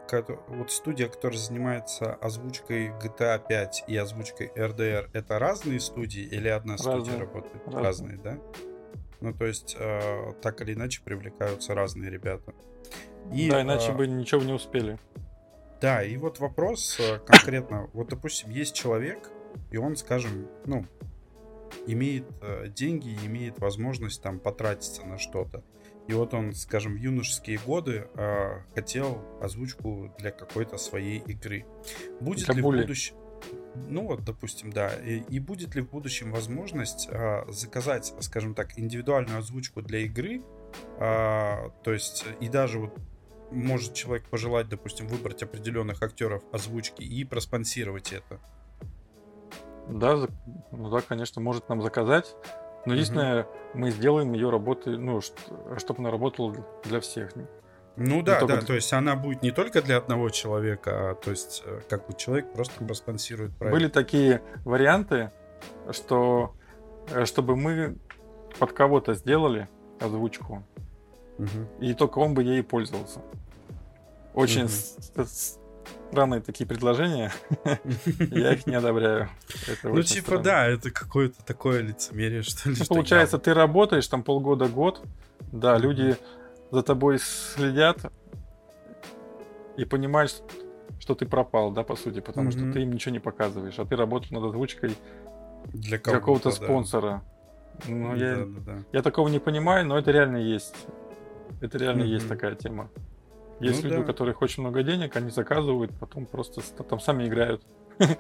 вот 0.49 0.71
студия, 0.71 1.07
которая 1.07 1.39
занимается 1.39 2.15
озвучкой 2.15 2.89
GTA 2.89 3.41
5 3.47 3.85
и 3.87 3.95
озвучкой 3.95 4.51
RDR, 4.55 5.09
это 5.13 5.39
разные 5.39 5.79
студии 5.79 6.23
или 6.23 6.49
одна 6.49 6.77
студия 6.77 6.97
Разные. 6.97 7.19
работает? 7.19 7.63
Разные. 7.65 7.83
Разные, 7.83 8.17
да? 8.17 8.37
Ну, 9.21 9.33
то 9.33 9.45
есть, 9.45 9.77
э, 9.79 10.33
так 10.41 10.61
или 10.61 10.73
иначе 10.73 11.01
привлекаются 11.01 11.73
разные 11.73 12.11
ребята. 12.11 12.53
И, 13.31 13.49
да, 13.49 13.61
иначе 13.61 13.91
э, 13.91 13.95
бы 13.95 14.05
ничего 14.05 14.41
не 14.41 14.51
успели. 14.51 14.99
Да, 15.83 16.01
и 16.01 16.15
вот 16.15 16.39
вопрос 16.39 16.97
э, 16.97 17.19
конкретно, 17.19 17.89
вот, 17.91 18.07
допустим, 18.07 18.49
есть 18.51 18.73
человек, 18.73 19.29
и 19.69 19.75
он, 19.75 19.97
скажем, 19.97 20.47
ну, 20.65 20.85
имеет 21.85 22.23
э, 22.41 22.69
деньги, 22.69 23.09
и 23.09 23.25
имеет 23.25 23.59
возможность 23.59 24.23
там 24.23 24.39
потратиться 24.39 25.03
на 25.03 25.17
что-то. 25.17 25.61
И 26.07 26.13
вот 26.13 26.33
он, 26.33 26.53
скажем, 26.53 26.93
в 26.93 26.99
юношеские 26.99 27.59
годы 27.65 28.07
э, 28.15 28.61
хотел 28.73 29.25
озвучку 29.41 30.09
для 30.19 30.31
какой-то 30.31 30.77
своей 30.77 31.19
игры. 31.19 31.65
Будет 32.21 32.47
ли 32.47 32.53
в 32.53 32.55
Кабуле. 32.55 32.83
будущем... 32.83 33.15
Ну 33.89 34.07
вот, 34.07 34.23
допустим, 34.23 34.71
да. 34.71 34.87
И, 34.87 35.17
и 35.27 35.39
будет 35.39 35.75
ли 35.75 35.81
в 35.81 35.89
будущем 35.89 36.31
возможность 36.31 37.09
э, 37.11 37.43
заказать, 37.51 38.13
скажем 38.21 38.55
так, 38.55 38.79
индивидуальную 38.79 39.39
озвучку 39.39 39.81
для 39.81 39.99
игры? 39.99 40.43
А, 40.97 41.71
то 41.83 41.91
есть, 41.91 42.23
и 42.39 42.47
даже 42.47 42.79
вот 42.79 42.97
может 43.53 43.93
человек 43.93 44.25
пожелать, 44.25 44.69
допустим, 44.69 45.07
выбрать 45.07 45.43
определенных 45.43 46.01
актеров 46.03 46.43
озвучки 46.51 47.01
и 47.03 47.23
проспонсировать 47.23 48.13
это. 48.13 48.39
Да, 49.87 50.27
ну 50.71 50.89
да, 50.89 51.01
конечно, 51.01 51.41
может 51.41 51.69
нам 51.69 51.81
заказать. 51.81 52.35
Но 52.85 52.93
единственное, 52.93 53.47
мы 53.73 53.91
сделаем 53.91 54.33
ее 54.33 54.49
работы, 54.49 54.97
ну, 54.97 55.21
чтобы 55.21 55.99
она 55.99 56.11
работала 56.11 56.53
для 56.83 56.99
всех. 56.99 57.31
Ну 57.95 58.21
да, 58.21 58.39
только- 58.39 58.55
да, 58.55 58.61
то 58.61 58.73
есть 58.73 58.91
она 58.91 59.15
будет 59.15 59.43
не 59.43 59.51
только 59.51 59.81
для 59.81 59.97
одного 59.97 60.29
человека, 60.29 61.11
а 61.11 61.15
то 61.15 61.29
есть 61.29 61.61
э, 61.63 61.81
как 61.87 62.07
бы 62.07 62.15
человек 62.15 62.51
просто 62.51 62.83
проспонсирует 62.83 63.55
проект. 63.55 63.73
Были 63.77 63.87
такие 63.87 64.41
варианты, 64.65 65.31
что 65.91 66.55
э, 67.11 67.25
чтобы 67.25 67.55
мы 67.55 67.97
под 68.57 68.73
кого-то 68.73 69.13
сделали 69.13 69.69
озвучку, 69.99 70.63
Мгм. 71.37 71.67
и 71.79 71.93
только 71.93 72.19
он 72.19 72.33
бы 72.33 72.43
ей 72.43 72.61
пользовался. 72.63 73.19
Очень 74.33 74.67
с- 74.69 75.57
странные 76.11 76.41
такие 76.41 76.65
предложения. 76.67 77.31
Я 78.31 78.53
их 78.53 78.67
не 78.67 78.75
одобряю. 78.75 79.29
Ну 79.83 80.01
типа 80.03 80.37
да, 80.39 80.67
это 80.67 80.91
какое-то 80.91 81.43
такое 81.43 81.81
лицемерие, 81.81 82.41
что 82.43 82.69
ли. 82.69 82.75
Ну, 82.79 82.85
Получается, 82.85 83.37
ты 83.39 83.53
работаешь 83.53 84.07
там 84.07 84.23
полгода-год, 84.23 85.01
да, 85.51 85.77
люди 85.77 86.17
за 86.71 86.81
тобой 86.83 87.19
следят 87.19 87.97
и 89.77 89.85
понимают, 89.85 90.43
что 90.99 91.15
ты 91.15 91.25
пропал, 91.25 91.71
да, 91.71 91.83
по 91.83 91.95
сути, 91.95 92.19
потому 92.19 92.51
что 92.51 92.71
ты 92.71 92.81
им 92.83 92.91
ничего 92.91 93.11
не 93.11 93.19
показываешь, 93.19 93.77
а 93.79 93.85
ты 93.85 93.95
работал 93.95 94.27
над 94.39 94.49
озвучкой 94.49 94.95
для 95.73 95.97
какого-то 95.97 96.49
спонсора. 96.51 97.23
Ну, 97.87 98.15
я, 98.15 98.47
я 98.91 99.01
такого 99.01 99.27
не 99.29 99.39
понимаю, 99.39 99.85
но 99.87 99.97
это 99.97 100.11
реально 100.11 100.37
есть. 100.37 100.75
Это 101.61 101.77
реально 101.77 102.03
есть 102.03 102.25
Мгм. 102.25 102.35
такая 102.35 102.55
тема. 102.55 102.89
Есть 103.59 103.83
Ну 103.83 103.89
люди, 103.89 103.99
у 103.99 104.01
да. 104.01 104.07
которых 104.07 104.41
очень 104.41 104.61
много 104.63 104.83
денег, 104.83 105.15
они 105.15 105.29
заказывают, 105.29 105.91
потом 105.99 106.25
просто 106.25 106.61
там 106.83 106.99
сами 106.99 107.27
играют. 107.27 107.63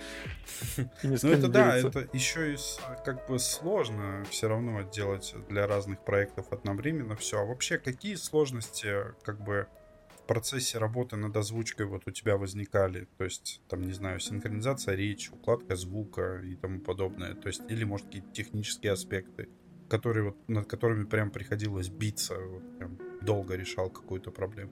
Ну 1.03 1.29
это 1.29 1.47
да, 1.47 1.75
это 1.77 2.07
еще 2.13 2.53
и 2.53 2.57
как 3.03 3.27
бы 3.27 3.39
сложно 3.39 4.23
все 4.29 4.47
равно 4.47 4.81
делать 4.83 5.33
для 5.49 5.67
разных 5.67 6.03
проектов 6.05 6.45
одновременно 6.51 7.15
все. 7.15 7.39
А 7.41 7.45
вообще 7.45 7.77
какие 7.79 8.15
сложности 8.15 8.93
как 9.23 9.43
бы 9.43 9.67
в 10.15 10.27
процессе 10.27 10.77
работы 10.77 11.15
над 11.17 11.35
озвучкой 11.35 11.87
вот 11.87 12.03
у 12.05 12.11
тебя 12.11 12.37
возникали? 12.37 13.07
То 13.17 13.23
есть 13.25 13.61
там, 13.67 13.81
не 13.81 13.93
знаю, 13.93 14.19
синхронизация 14.19 14.95
речи, 14.95 15.31
укладка 15.31 15.75
звука 15.75 16.39
и 16.43 16.55
тому 16.55 16.79
подобное. 16.79 17.33
То 17.33 17.47
есть 17.47 17.61
или 17.67 17.83
может 17.83 18.05
какие-то 18.07 18.31
технические 18.31 18.93
аспекты, 18.93 19.49
которые 19.89 20.25
вот 20.25 20.37
над 20.47 20.67
которыми 20.67 21.05
прям 21.05 21.31
приходилось 21.31 21.89
биться, 21.89 22.35
вот 22.39 22.77
прям 22.77 22.97
долго 23.23 23.55
решал 23.55 23.89
какую-то 23.89 24.31
проблему. 24.31 24.71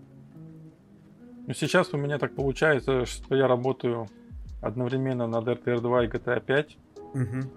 Ну, 1.48 1.54
сейчас 1.54 1.94
у 1.94 1.98
меня 1.98 2.20
так 2.20 2.34
получается, 2.36 3.06
что 3.06 3.36
я 3.36 3.48
работаю 3.48 4.08
одновременно 4.62 5.28
над 5.28 5.48
RTR 5.48 5.82
2 5.82 6.06
и 6.06 6.08
GTA 6.08 6.40
5. 6.40 6.78
Мгм. 7.14 7.52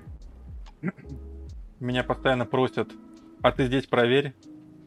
Меня 1.81 2.03
постоянно 2.03 2.47
просят, 2.47 2.93
а 3.43 3.53
ты 3.53 3.67
здесь 3.67 3.87
проверь, 3.87 4.35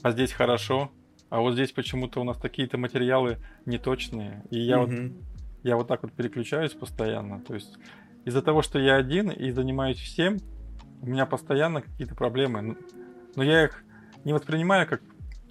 а 0.02 0.12
здесь 0.12 0.32
хорошо, 0.32 0.92
а 1.30 1.42
вот 1.42 1.54
здесь 1.54 1.72
почему-то 1.72 2.22
у 2.22 2.24
нас 2.24 2.38
такие-то 2.38 2.78
материалы 2.78 3.38
неточные. 3.66 4.44
И 4.50 4.60
я, 4.60 4.80
вот, 4.80 4.90
Мгм. 4.90 5.16
я 5.64 5.76
вот 5.76 5.88
так 5.88 6.04
вот 6.04 6.14
переключаюсь 6.14 6.74
постоянно. 6.74 7.42
То 7.42 7.54
есть 7.54 7.78
из-за 8.26 8.42
того, 8.42 8.62
что 8.62 8.80
я 8.80 8.96
один 8.96 9.30
и 9.30 9.52
занимаюсь 9.52 10.00
всем, 10.00 10.38
у 11.02 11.06
меня 11.06 11.26
постоянно 11.26 11.82
какие-то 11.82 12.16
проблемы. 12.16 12.78
Но 13.36 13.44
я 13.44 13.66
их 13.66 13.84
не 14.26 14.34
воспринимаю 14.34 14.88
как 14.88 15.02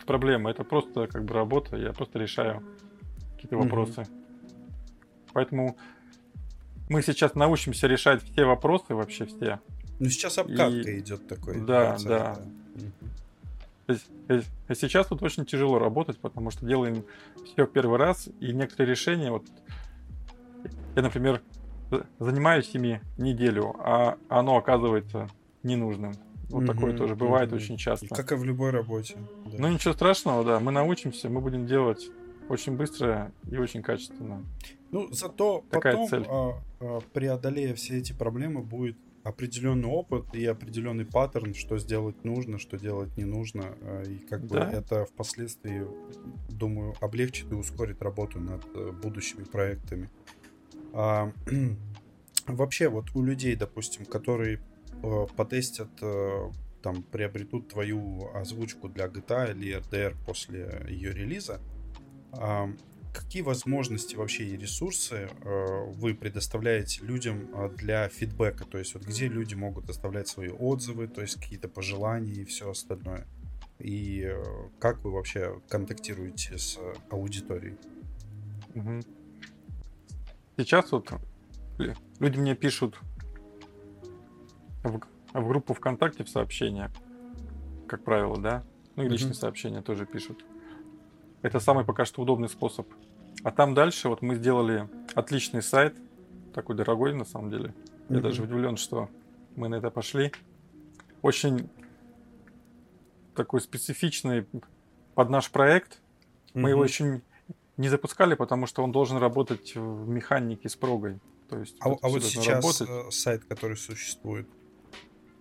проблемы, 0.07 0.51
это 0.51 0.65
просто 0.65 1.07
как 1.07 1.25
бы 1.25 1.35
работа, 1.35 1.77
я 1.77 1.93
просто 1.93 2.19
решаю 2.19 2.63
какие-то 3.35 3.57
вопросы. 3.57 4.07
Поэтому 5.33 5.77
мы 6.89 7.03
сейчас 7.03 7.35
научимся 7.35 7.87
решать 7.87 8.23
все 8.23 8.45
вопросы, 8.45 8.95
вообще 8.95 9.27
все. 9.27 9.61
Ну 9.99 10.09
сейчас 10.09 10.39
обкатка 10.39 10.91
И- 10.91 11.01
идет 11.01 11.27
такой. 11.27 11.61
Да, 11.61 11.91
процесс, 11.91 12.05
да. 12.07 12.39
Мгм. 12.75 12.93
То 13.87 13.93
есть, 13.93 14.07
э, 14.29 14.43
э, 14.69 14.75
сейчас 14.75 15.07
тут 15.07 15.23
очень 15.23 15.45
тяжело 15.47 15.79
работать, 15.79 16.19
потому 16.19 16.51
что 16.51 16.67
делаем 16.67 17.05
все 17.45 17.67
первый 17.67 17.99
раз, 17.99 18.29
и 18.41 18.53
некоторые 18.53 18.91
решения, 18.91 19.31
вот 19.31 19.45
я, 20.97 21.03
например, 21.03 21.41
за- 21.91 22.07
занимаюсь 22.19 22.71
ими 22.75 23.01
неделю, 23.17 23.75
а 23.79 24.17
оно 24.29 24.57
оказывается 24.57 25.29
ненужным. 25.63 26.15
Вот 26.49 26.67
такое 26.67 26.91
Мгм, 26.91 26.97
тоже 26.99 27.17
бывает 27.17 27.51
мгм. 27.51 27.57
очень 27.61 27.77
часто. 27.77 28.15
Как 28.15 28.33
и 28.33 28.35
в 28.37 28.45
любой 28.45 28.71
работе. 28.71 29.17
да. 29.47 29.57
Ну 29.59 29.69
ничего 29.69 29.95
страшного, 29.95 30.45
да, 30.45 30.61
мы 30.61 30.71
научимся, 30.73 31.29
мы 31.29 31.41
будем 31.41 31.67
делать 31.67 32.09
очень 32.49 32.77
быстро 32.77 33.33
и 33.51 33.57
очень 33.57 33.83
качественно. 33.83 34.45
Ну, 34.93 35.09
зато 35.13 35.65
Такая 35.69 35.95
потом, 35.95 36.09
цель. 36.09 36.25
а, 36.29 36.53
а, 36.81 37.01
преодолея 37.13 37.75
все 37.75 37.99
эти 37.99 38.13
проблемы, 38.13 38.63
будет 38.63 38.97
определенный 39.25 39.89
опыт 39.89 40.33
и 40.35 40.47
определенный 40.47 41.05
паттерн, 41.05 41.53
что 41.55 41.79
сделать 41.79 42.23
нужно, 42.25 42.61
что 42.61 42.79
делать 42.79 43.17
не 43.17 43.25
нужно. 43.25 43.77
а, 43.81 44.03
И 44.05 44.19
как 44.19 44.43
бы 44.43 44.55
Да. 44.55 44.71
это 44.71 45.05
впоследствии, 45.07 45.85
думаю, 46.49 46.95
облегчит 47.01 47.51
и 47.51 47.57
ускорит 47.57 48.01
работу 48.03 48.39
над 48.39 48.65
э, 48.77 48.93
будущими 48.93 49.43
проектами. 49.43 50.09
А, 50.93 51.33
Вообще, 52.47 52.89
вот 52.89 53.07
у 53.17 53.23
людей, 53.25 53.57
допустим, 53.57 54.05
которые 54.05 54.61
потестят, 55.37 55.91
э, 56.03 56.51
там, 56.83 57.03
приобретут 57.03 57.69
твою 57.69 58.31
озвучку 58.35 58.89
для 58.89 59.07
GTA 59.07 59.51
или 59.53 59.77
RDR 59.77 60.15
после 60.25 60.87
ее 60.89 61.13
релиза, 61.13 61.61
а, 62.33 62.69
какие 63.17 63.43
возможности 63.43 64.15
вообще 64.15 64.45
и 64.45 64.57
ресурсы 64.57 65.29
э, 65.29 65.85
вы 65.95 66.15
предоставляете 66.15 67.03
людям 67.05 67.49
э, 67.55 67.71
для 67.77 68.09
фидбэка? 68.09 68.65
То 68.67 68.79
есть 68.79 68.95
вот 68.95 69.05
где 69.05 69.27
люди 69.27 69.55
могут 69.55 69.89
оставлять 69.89 70.29
свои 70.29 70.51
отзывы, 70.51 71.09
то 71.09 71.23
есть 71.23 71.41
какие-то 71.41 71.69
пожелания 71.69 72.33
и 72.33 72.45
все 72.45 72.71
остальное? 72.71 73.27
И 73.79 74.23
э, 74.23 74.43
как 74.79 75.03
вы 75.03 75.13
вообще 75.13 75.61
контактируете 75.69 76.59
с 76.59 76.77
э, 76.77 76.95
аудиторией? 77.11 77.77
Сейчас 80.59 80.93
вот 80.93 81.11
лю- 81.79 81.95
люди 82.21 82.39
мне 82.39 82.55
пишут 82.55 82.99
в, 84.87 85.01
в 85.33 85.49
группу 85.49 85.75
ВКонтакте 85.75 86.25
в 86.25 86.29
сообщения, 86.29 86.91
как 87.87 88.03
правило, 88.05 88.39
да? 88.39 88.65
Ну 88.97 89.03
и 89.05 89.09
личные 89.09 89.31
Мгм. 89.31 89.35
сообщения 89.35 89.83
тоже 89.83 90.07
пишут. 90.07 90.45
Это 91.43 91.61
самый 91.61 91.85
пока 91.85 92.05
что 92.05 92.23
удобный 92.23 92.49
способ. 92.49 92.87
А 93.43 93.51
там 93.51 93.75
дальше 93.75 94.09
вот 94.09 94.23
мы 94.23 94.35
сделали 94.37 94.89
отличный 95.15 95.63
сайт, 95.63 95.97
такой 96.55 96.75
дорогой 96.77 97.15
на 97.15 97.25
самом 97.25 97.51
деле. 97.51 97.75
Я 98.09 98.17
Мгм. 98.17 98.23
даже 98.23 98.43
удивлен, 98.43 98.77
что 98.77 99.11
мы 99.55 99.69
на 99.69 99.77
это 99.77 99.91
пошли. 99.91 100.33
Очень 101.23 101.69
такой 103.35 103.61
специфичный 103.61 104.47
под 105.15 105.31
наш 105.31 105.51
проект. 105.51 106.01
Мы 106.55 106.71
его 106.71 106.83
еще 106.85 107.21
не 107.77 107.89
запускали, 107.89 108.35
потому 108.35 108.67
что 108.67 108.83
он 108.83 108.93
должен 108.93 109.19
работать 109.19 109.75
в 109.75 110.09
механике 110.09 110.69
с 110.69 110.77
прогой. 110.77 111.21
То 111.49 111.59
есть 111.59 111.77
А, 111.81 111.91
а 111.91 112.09
вот 112.09 112.23
сейчас 112.23 112.47
работать. 112.47 112.89
э, 112.89 113.11
сайт, 113.11 113.45
который 113.45 113.77
существует. 113.77 114.49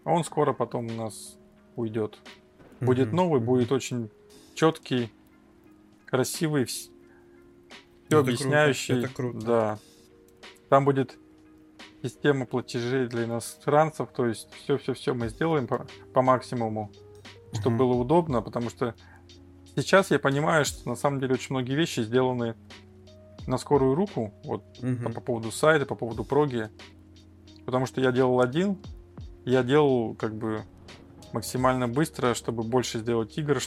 А 0.06 0.12
он 0.12 0.24
скоро 0.24 0.54
потом 0.54 0.86
у 0.86 0.94
нас 0.94 1.38
уйдет. 1.76 2.20
Будет 2.80 3.08
Мгм. 3.08 3.16
новый, 3.18 3.42
будет 3.42 3.72
очень 3.72 4.10
четкий, 4.54 5.12
красивый, 6.06 6.66
все 6.66 6.88
Это 8.08 8.10
круто, 8.10 8.20
объясняющий. 8.20 9.00
это 9.00 9.14
круто. 9.14 9.40
Да. 9.46 9.80
Там 10.70 10.86
будет 10.86 11.18
система 12.04 12.46
платежей 12.46 13.08
для 13.08 13.24
иностранцев, 13.26 14.10
то 14.16 14.28
есть 14.28 14.48
все-все-все 14.54 15.14
мы 15.16 15.28
сделаем 15.30 15.68
по, 15.68 15.88
по 16.14 16.22
максимуму, 16.22 16.92
чтобы 17.54 17.72
Мгм. 17.72 17.78
было 17.80 17.94
удобно, 17.94 18.42
потому 18.44 18.70
что 18.70 18.94
сейчас 19.76 20.12
я 20.12 20.20
понимаю, 20.20 20.66
что 20.66 20.88
на 20.88 20.96
самом 20.96 21.20
деле 21.20 21.34
очень 21.34 21.56
многие 21.56 21.76
вещи 21.76 22.02
сделаны 22.02 22.56
на 23.48 23.58
скорую 23.58 23.96
руку, 23.96 24.34
вот 24.44 24.64
Мгм. 24.82 25.14
по 25.14 25.22
поводу 25.22 25.52
сайта, 25.52 25.88
по 25.88 25.96
поводу 25.96 26.24
проги. 26.24 26.70
Потому 27.66 27.88
что 27.88 28.00
я 28.02 28.12
делал 28.12 28.42
один, 28.42 28.78
я 29.46 29.64
делал 29.64 30.16
как 30.16 30.36
бы 30.36 30.64
максимально 31.34 31.88
быстро, 31.88 32.34
чтобы 32.34 32.64
больше 32.64 33.00
сделать 33.00 33.38
игр, 33.38 33.60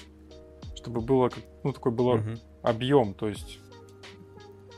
чтобы 0.74 1.00
было, 1.00 1.30
ну, 1.64 1.72
такой 1.72 1.92
был 1.92 2.16
Мгм. 2.16 2.38
объем, 2.62 3.14
то 3.14 3.28
есть 3.28 3.60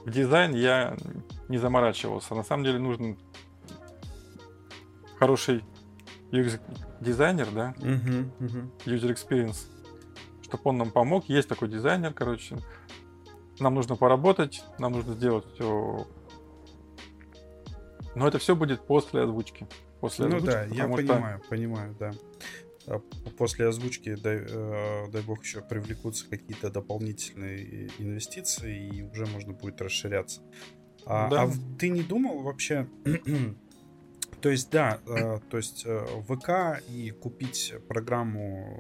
в 0.05 0.11
дизайн 0.11 0.55
я 0.55 0.96
не 1.48 1.59
заморачивался. 1.59 2.34
На 2.34 2.42
самом 2.42 2.64
деле 2.64 2.78
нужен 2.78 3.18
хороший 5.18 5.64
UX-дизайнер, 6.32 7.48
да, 7.53 7.74
Мгм. 7.78 8.32
Мгм. 8.38 8.70
user 8.86 9.12
experience, 9.14 9.66
чтобы 10.42 10.62
он 10.64 10.78
нам 10.78 10.90
помог. 10.90 11.28
Есть 11.28 11.48
такой 11.48 11.68
дизайнер, 11.68 12.12
короче. 12.14 12.57
Нам 13.59 13.74
нужно 13.74 13.96
поработать, 13.96 14.64
нам 14.78 14.92
нужно 14.92 15.12
сделать 15.12 15.44
все. 15.55 16.07
Но 18.14 18.26
это 18.26 18.38
все 18.38 18.57
будет 18.57 18.86
после 18.86 19.22
озвучки. 19.22 19.66
После 20.01 20.26
Ну 20.26 20.36
озвучки, 20.36 20.55
да, 20.55 20.64
я 20.64 20.86
что- 20.86 20.96
понимаю, 20.96 21.42
понимаю, 21.48 21.96
да. 21.98 22.12
А 22.86 22.98
После 23.36 23.68
озвучки, 23.68 24.14
дай, 24.16 24.38
э, 24.48 25.07
дай 25.12 25.22
бог, 25.22 25.44
еще 25.44 25.61
привлекутся 25.61 26.28
какие-то 26.28 26.70
дополнительные 26.70 27.88
инвестиции, 27.98 28.88
и 28.88 29.03
уже 29.03 29.26
можно 29.26 29.53
будет 29.53 29.80
расширяться. 29.82 30.40
А, 31.07 31.28
Да. 31.28 31.42
а 31.42 31.51
ты 31.78 31.88
не 31.90 32.03
думал 32.03 32.42
вообще... 32.42 32.86
То 34.40 34.48
есть, 34.48 34.70
да, 34.70 35.01
э, 35.07 35.38
то 35.51 35.59
есть 35.59 35.82
э, 35.84 36.07
ВК 36.26 36.82
и 36.88 37.11
купить 37.11 37.74
программу, 37.88 38.78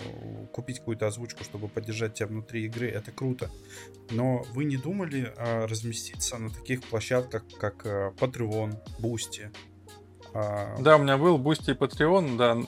купить 0.54 0.78
какую-то 0.78 1.06
озвучку, 1.06 1.44
чтобы 1.44 1.68
поддержать 1.68 2.14
тебя 2.14 2.28
внутри 2.28 2.64
игры, 2.64 2.88
это 2.88 3.12
круто. 3.12 3.50
Но 4.10 4.42
вы 4.54 4.64
не 4.64 4.78
думали 4.78 5.34
разместиться 5.36 6.38
на 6.38 6.48
таких 6.48 6.82
площадках, 6.84 7.42
как 7.60 7.84
Patreon, 7.84 8.78
Boosty? 9.00 9.50
А, 10.34 10.76
Да, 10.80 10.96
у 10.96 11.02
меня 11.02 11.16
был 11.18 11.38
Boosty 11.38 11.72
и 11.72 11.74
Patreon, 11.76 12.36
да. 12.36 12.58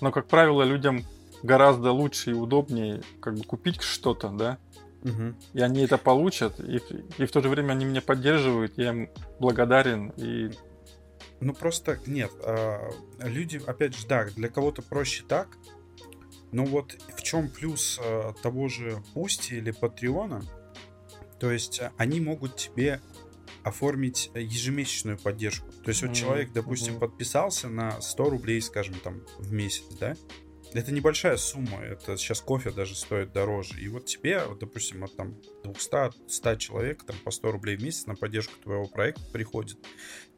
Но, 0.00 0.10
как 0.12 0.26
правило, 0.26 0.62
людям 0.62 1.02
гораздо 1.42 1.92
лучше 1.92 2.30
и 2.30 2.34
удобнее 2.34 3.02
как 3.20 3.34
бы 3.34 3.44
купить 3.44 3.80
что-то, 3.82 4.28
да, 4.28 4.58
мгм. 5.02 5.36
и 5.52 5.60
они 5.60 5.82
это 5.84 5.98
получат, 5.98 6.58
и, 6.60 6.78
в- 6.78 7.20
и 7.20 7.26
в 7.26 7.30
то 7.30 7.40
же 7.42 7.48
время 7.48 7.72
они 7.72 7.84
меня 7.84 8.00
поддерживают, 8.02 8.76
я 8.78 8.90
им 8.90 9.10
благодарен, 9.38 10.10
и 10.16 10.50
Ну 11.40 11.52
просто 11.54 11.98
нет. 12.06 12.30
а, 12.42 12.90
люди, 13.20 13.60
опять 13.66 13.94
же, 13.96 14.06
да, 14.06 14.24
для 14.36 14.48
кого-то 14.48 14.82
проще 14.82 15.24
так. 15.28 15.48
Но 16.52 16.64
вот 16.64 16.96
в 17.14 17.22
чем 17.22 17.48
плюс 17.48 18.00
а, 18.02 18.32
того 18.42 18.68
же 18.68 19.02
Пусти 19.14 19.56
или 19.56 19.70
Патреона? 19.72 20.42
То 21.38 21.50
есть 21.50 21.80
они 21.98 22.20
могут 22.20 22.56
тебе 22.56 23.00
оформить 23.66 24.30
ежемесячную 24.34 25.18
поддержку. 25.18 25.66
То 25.82 25.88
есть 25.88 26.00
вот 26.02 26.12
Мгм, 26.12 26.14
человек, 26.14 26.52
допустим, 26.52 26.94
мгм. 26.94 27.00
подписался 27.00 27.68
на 27.68 28.00
100 28.00 28.30
рублей, 28.30 28.62
скажем, 28.62 28.94
там, 29.02 29.22
в 29.40 29.52
месяц, 29.52 29.82
да? 29.98 30.16
Это 30.72 30.92
небольшая 30.92 31.36
сумма, 31.36 31.80
это 31.80 32.16
сейчас 32.16 32.40
кофе 32.40 32.70
даже 32.70 32.94
стоит 32.94 33.32
дороже. 33.32 33.80
И 33.80 33.88
вот 33.88 34.04
тебе, 34.04 34.44
вот, 34.44 34.60
допустим, 34.60 35.02
от 35.02 35.16
там 35.16 35.34
200-100 35.64 36.56
человек 36.58 37.02
там, 37.04 37.16
по 37.24 37.32
100 37.32 37.50
рублей 37.50 37.76
в 37.76 37.82
месяц 37.82 38.06
на 38.06 38.14
поддержку 38.14 38.54
твоего 38.62 38.86
проекта 38.86 39.22
приходит. 39.32 39.78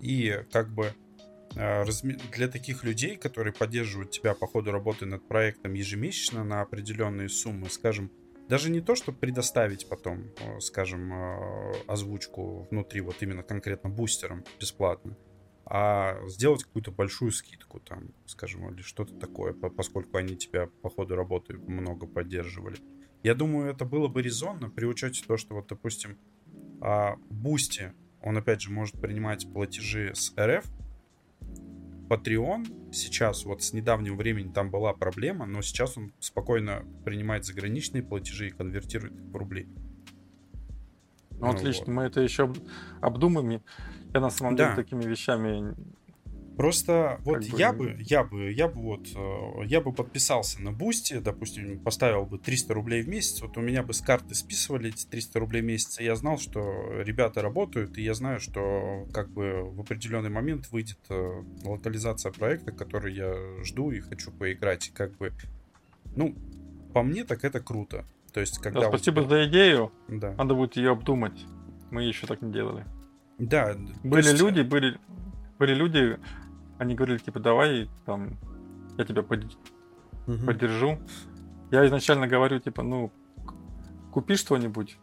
И 0.00 0.42
как 0.50 0.72
бы 0.72 0.94
разме- 1.54 2.18
для 2.32 2.48
таких 2.48 2.82
людей, 2.82 3.16
которые 3.16 3.52
поддерживают 3.52 4.10
тебя 4.10 4.34
по 4.34 4.46
ходу 4.46 4.70
работы 4.70 5.04
над 5.04 5.28
проектом 5.28 5.74
ежемесячно 5.74 6.44
на 6.44 6.62
определенные 6.62 7.28
суммы, 7.28 7.68
скажем, 7.68 8.10
даже 8.48 8.70
не 8.70 8.80
то, 8.80 8.94
чтобы 8.94 9.18
предоставить 9.18 9.88
потом, 9.88 10.30
э, 10.40 10.60
скажем, 10.60 11.12
э, 11.12 11.72
озвучку 11.86 12.66
внутри 12.70 13.00
вот 13.00 13.16
именно 13.22 13.42
конкретно 13.42 13.90
бустером 13.90 14.44
бесплатно, 14.58 15.16
а 15.66 16.18
сделать 16.28 16.64
какую-то 16.64 16.90
большую 16.90 17.30
скидку 17.30 17.80
там, 17.80 18.14
скажем, 18.26 18.72
или 18.72 18.82
что-то 18.82 19.14
такое, 19.14 19.52
по- 19.52 19.70
поскольку 19.70 20.16
они 20.16 20.36
тебя 20.36 20.68
по 20.82 20.88
ходу 20.88 21.14
работы 21.14 21.54
много 21.58 22.06
поддерживали. 22.06 22.78
Я 23.22 23.34
думаю, 23.34 23.70
это 23.70 23.84
было 23.84 24.08
бы 24.08 24.22
резонно 24.22 24.70
при 24.70 24.86
учете 24.86 25.24
того, 25.26 25.36
что 25.36 25.54
вот, 25.54 25.66
допустим, 25.68 26.18
Boosty, 27.28 27.92
он 28.22 28.38
опять 28.38 28.60
же 28.60 28.70
может 28.70 29.00
принимать 29.00 29.52
платежи 29.52 30.12
с 30.14 30.32
РФ, 30.38 30.64
Patreon 32.08 32.92
сейчас, 32.92 33.44
вот 33.44 33.62
с 33.62 33.72
недавнего 33.72 34.14
времени 34.16 34.52
там 34.52 34.70
была 34.70 34.92
проблема, 34.94 35.46
но 35.46 35.62
сейчас 35.62 35.96
он 35.98 36.12
спокойно 36.20 36.84
принимает 37.04 37.44
заграничные 37.44 38.02
платежи 38.02 38.48
и 38.48 38.50
конвертирует 38.50 39.14
их 39.14 39.24
в 39.26 39.36
рубли. 39.36 39.68
ну, 41.30 41.46
Ну 41.46 41.50
отлично, 41.50 41.84
вот. 41.86 41.92
мы 41.94 42.02
это 42.04 42.20
еще 42.20 42.44
об- 42.44 42.58
обдумаем. 43.00 43.62
Я 44.12 44.20
на 44.20 44.30
самом 44.30 44.56
Да. 44.56 44.64
деле 44.72 44.76
такими 44.84 45.04
вещами 45.04 45.74
Просто 46.58 47.20
вот 47.22 47.36
Как 47.36 47.50
бы- 47.52 47.58
я 47.58 47.72
бы, 47.72 47.96
я 48.00 48.24
бы, 48.24 48.52
я 48.52 48.66
бы 48.66 48.80
вот, 48.80 49.06
э, 49.14 49.64
я 49.66 49.80
бы 49.80 49.92
подписался 49.92 50.60
на 50.60 50.72
Boosty, 50.72 51.20
допустим, 51.20 51.78
поставил 51.78 52.26
бы 52.26 52.36
300 52.36 52.74
рублей 52.74 53.02
в 53.02 53.08
месяц, 53.08 53.40
вот 53.42 53.56
у 53.56 53.60
меня 53.60 53.84
бы 53.84 53.94
с 53.94 54.00
карты 54.00 54.34
списывали 54.34 54.88
эти 54.88 55.06
300 55.06 55.38
рублей 55.38 55.62
в 55.62 55.66
месяц, 55.66 56.00
и 56.00 56.04
я 56.04 56.16
знал, 56.16 56.36
что 56.36 56.60
ребята 57.02 57.42
работают, 57.42 57.96
и 57.96 58.02
я 58.02 58.12
знаю, 58.12 58.40
что 58.40 59.06
как 59.14 59.30
бы 59.30 59.70
в 59.70 59.80
определенный 59.80 60.30
момент 60.30 60.72
выйдет 60.72 60.98
э, 61.10 61.42
локализация 61.64 62.32
проекта, 62.32 62.72
который 62.72 63.14
я 63.14 63.62
жду 63.62 63.92
и 63.92 64.00
хочу 64.00 64.32
поиграть, 64.32 64.88
и 64.88 64.90
как 64.90 65.16
бы, 65.16 65.32
ну, 66.16 66.34
по 66.92 67.04
мне 67.04 67.22
так 67.22 67.44
это 67.44 67.60
круто. 67.60 68.04
То 68.32 68.40
есть, 68.40 68.58
когда... 68.58 68.80
Да, 68.80 68.88
спасибо 68.88 69.20
тебя- 69.20 69.28
за 69.30 69.48
идею. 69.48 69.92
Да. 70.08 70.32
Надо 70.32 70.54
будет 70.54 70.74
ее 70.74 70.90
обдумать. 70.90 71.40
Мы 71.92 72.02
еще 72.02 72.26
так 72.26 72.42
не 72.42 72.52
делали. 72.52 72.84
Да. 73.38 73.76
Были 74.02 74.26
есть, 74.26 74.40
люди, 74.40 74.62
были, 74.62 74.98
были 75.60 75.74
люди, 75.74 76.18
они 76.78 76.94
говорили, 76.94 77.18
типа, 77.18 77.40
давай, 77.40 77.90
там, 78.06 78.38
я 78.96 79.04
тебя 79.04 79.22
под- 79.22 79.56
мгм. 80.26 80.46
поддержу. 80.46 80.98
Я 81.70 81.86
изначально 81.86 82.26
говорю, 82.26 82.60
типа, 82.60 82.82
ну, 82.82 83.12
купи 84.12 84.36
что-нибудь. 84.36 84.98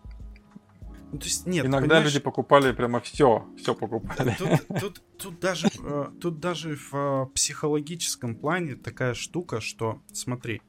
Ну, 1.11 1.19
то 1.19 1.25
есть, 1.25 1.45
нет, 1.45 1.65
Иногда 1.65 1.87
понимаешь, 1.87 2.05
люди 2.13 2.19
покупали 2.23 2.71
прямо 2.73 2.99
все, 2.99 3.47
все 3.57 3.75
покупали. 3.75 4.35
Тут, 4.37 4.49
тут, 4.79 5.03
тут 5.17 5.39
даже, 5.39 5.67
э, 5.83 6.05
тут 6.19 6.39
даже 6.39 6.75
в 6.75 6.93
э, 6.93 7.25
психологическом 7.33 8.35
плане 8.35 8.75
такая 8.75 9.13
штука, 9.13 9.61
что, 9.61 10.01
смотри, 10.11 10.61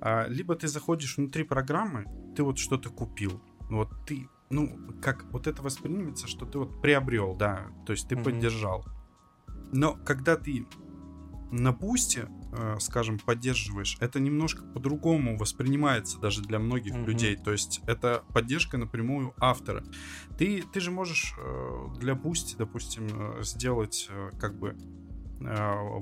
а, 0.00 0.26
либо 0.26 0.56
ты 0.56 0.66
заходишь 0.66 1.16
внутри 1.18 1.44
программы, 1.44 2.06
ты 2.34 2.42
вот 2.42 2.58
что-то 2.58 2.90
купил, 2.90 3.40
вот 3.70 3.90
ты, 4.06 4.28
ну, 4.50 4.76
как 5.00 5.24
вот 5.30 5.46
это 5.46 5.62
воспринимается, 5.62 6.26
что 6.26 6.46
ты 6.46 6.58
вот 6.58 6.80
приобрел, 6.82 7.36
да, 7.36 7.68
то 7.86 7.92
есть 7.92 8.08
ты 8.08 8.16
Мгм. 8.16 8.24
поддержал. 8.24 8.84
Но 9.72 9.94
когда 10.04 10.36
ты 10.36 10.66
на 11.50 11.72
Boosty, 11.72 12.28
э, 12.52 12.76
скажем, 12.80 13.18
поддерживаешь, 13.18 13.96
это 14.00 14.20
немножко 14.20 14.64
по-другому 14.64 15.36
воспринимается 15.36 16.18
даже 16.18 16.42
для 16.42 16.58
многих 16.58 16.94
Мгм. 16.94 17.06
людей. 17.06 17.36
То 17.36 17.52
есть 17.52 17.80
это 17.86 18.24
поддержка 18.32 18.78
напрямую 18.78 19.34
автора. 19.38 19.84
Ты, 20.38 20.62
ты 20.72 20.80
же 20.80 20.90
можешь 20.90 21.34
э, 21.38 21.86
для 21.98 22.14
Boosty, 22.14 22.56
допустим, 22.56 23.06
э, 23.10 23.42
сделать 23.42 24.08
как 24.40 24.58
бы 24.58 24.76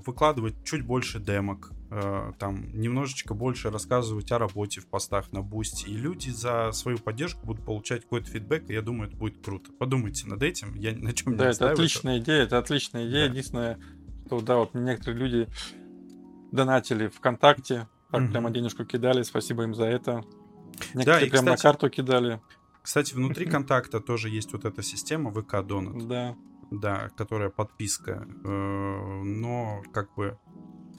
выкладывать 0.04 0.54
чуть 0.64 0.82
больше 0.84 1.18
демок, 1.20 1.70
э, 1.90 2.32
там 2.38 2.70
немножечко 2.78 3.34
больше 3.34 3.70
рассказывать 3.70 4.30
о 4.32 4.38
работе 4.38 4.80
в 4.80 4.86
постах 4.86 5.32
на 5.32 5.42
Boosty, 5.42 5.88
и 5.88 5.96
люди 5.96 6.30
за 6.30 6.72
свою 6.72 6.98
поддержку 6.98 7.46
будут 7.46 7.64
получать 7.64 8.02
какой-то 8.02 8.30
фидбэк, 8.30 8.70
и 8.70 8.74
я 8.74 8.82
думаю, 8.82 9.08
это 9.08 9.16
будет 9.16 9.44
круто. 9.44 9.70
Подумайте 9.78 10.26
над 10.28 10.42
этим, 10.42 10.74
я 10.74 10.92
на 10.96 11.12
чем 11.12 11.32
не 11.32 11.38
Да, 11.38 11.50
это 11.50 11.70
отличная 11.70 12.18
идея, 12.18 12.42
это 12.44 12.58
отличная 12.58 13.08
идея. 13.08 13.26
Да. 13.26 13.32
Единственное, 13.32 13.78
что, 14.26 14.40
да, 14.40 14.56
вот 14.56 14.74
некоторые 14.74 15.18
люди 15.20 15.48
донатили 16.52 17.08
ВКонтакте, 17.08 17.88
так 18.10 18.22
Мгм. 18.22 18.30
прямо 18.32 18.50
денежку 18.50 18.84
кидали, 18.84 19.22
спасибо 19.22 19.62
им 19.64 19.74
за 19.74 19.84
это. 19.84 20.24
Некоторые 20.94 21.26
и, 21.26 21.30
прям 21.30 21.44
на 21.44 21.54
кстати- 21.56 21.62
карту 21.62 21.90
кидали. 21.90 22.40
Кстати, 22.82 23.14
внутри 23.14 23.46
контакта 23.50 24.00
тоже 24.00 24.28
есть 24.30 24.52
вот 24.52 24.64
эта 24.64 24.82
система 24.82 25.30
ВК 25.32 25.62
Донат, 25.66 26.06
Да. 26.08 26.36
Да, 26.70 27.08
которая 27.16 27.50
подписка, 27.50 28.26
э, 28.44 29.22
но 29.22 29.82
как 29.92 30.14
бы 30.14 30.38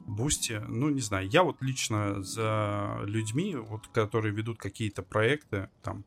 Boosty, 0.07 0.61
ну 0.67 0.89
не 0.89 0.99
знаю, 0.99 1.29
я 1.29 1.43
вот 1.43 1.61
лично 1.61 2.21
за 2.21 2.99
людьми, 3.03 3.55
вот 3.55 3.87
которые 3.87 4.33
ведут 4.33 4.57
какие-то 4.57 5.03
проекты, 5.03 5.69
там 5.83 6.03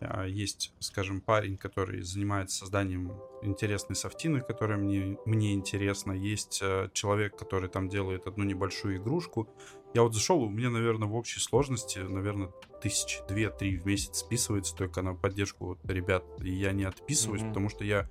а, 0.00 0.26
есть, 0.26 0.72
скажем, 0.78 1.20
парень, 1.20 1.56
который 1.56 2.02
занимается 2.02 2.58
созданием 2.58 3.12
интересной 3.42 3.96
софтины, 3.96 4.40
которая 4.42 4.78
мне, 4.78 5.18
мне 5.24 5.54
интересна, 5.54 6.12
есть 6.12 6.60
э, 6.62 6.88
человек, 6.92 7.36
который 7.36 7.68
там 7.68 7.88
делает 7.88 8.26
одну 8.26 8.44
небольшую 8.44 8.98
игрушку. 8.98 9.48
Я 9.94 10.02
вот 10.02 10.14
зашел, 10.14 10.40
у 10.42 10.48
меня, 10.48 10.70
наверное, 10.70 11.08
в 11.08 11.14
общей 11.14 11.40
сложности, 11.40 11.98
наверное, 11.98 12.52
тысячи 12.80 13.20
две-три 13.28 13.76
в 13.76 13.86
месяц 13.86 14.18
списывается 14.18 14.76
только 14.76 15.02
на 15.02 15.14
поддержку 15.14 15.66
вот 15.66 15.78
ребят, 15.84 16.24
и 16.40 16.52
я 16.52 16.72
не 16.72 16.84
отписываюсь, 16.84 17.42
Мгм. 17.42 17.48
потому 17.48 17.68
что 17.68 17.84
я 17.84 18.08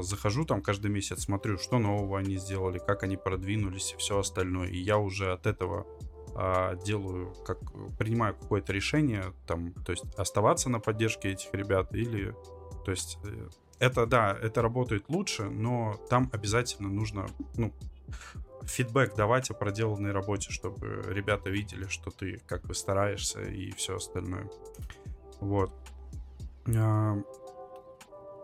захожу 0.00 0.44
там 0.44 0.60
каждый 0.60 0.90
месяц, 0.90 1.24
смотрю, 1.24 1.58
что 1.58 1.78
нового 1.78 2.18
они 2.18 2.36
сделали, 2.36 2.78
как 2.78 3.02
они 3.04 3.16
продвинулись 3.16 3.92
и 3.92 3.96
все 3.96 4.18
остальное. 4.18 4.68
И 4.68 4.78
я 4.78 4.98
уже 4.98 5.32
от 5.32 5.46
этого 5.46 5.86
а, 6.34 6.76
делаю, 6.76 7.34
как 7.44 7.58
принимаю 7.98 8.34
какое-то 8.34 8.72
решение, 8.72 9.32
там, 9.46 9.72
то 9.72 9.92
есть 9.92 10.04
оставаться 10.16 10.70
на 10.70 10.80
поддержке 10.80 11.30
этих 11.30 11.52
ребят 11.52 11.94
или, 11.94 12.34
то 12.84 12.90
есть 12.90 13.18
э, 13.24 13.48
это 13.78 14.06
да, 14.06 14.36
это 14.40 14.62
работает 14.62 15.04
лучше, 15.08 15.50
но 15.50 15.94
там 16.08 16.30
обязательно 16.32 16.88
нужно, 16.88 17.26
ну, 17.56 17.72
фидбэк 18.62 19.14
давать 19.14 19.50
о 19.50 19.54
проделанной 19.54 20.12
работе, 20.12 20.50
чтобы 20.50 21.02
ребята 21.06 21.50
видели, 21.50 21.86
что 21.86 22.10
ты 22.10 22.40
как 22.46 22.64
бы 22.64 22.74
стараешься 22.74 23.42
и 23.42 23.70
все 23.72 23.96
остальное. 23.96 24.48
Вот. 25.40 25.70
А, 26.74 27.16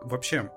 вообще, 0.03 0.51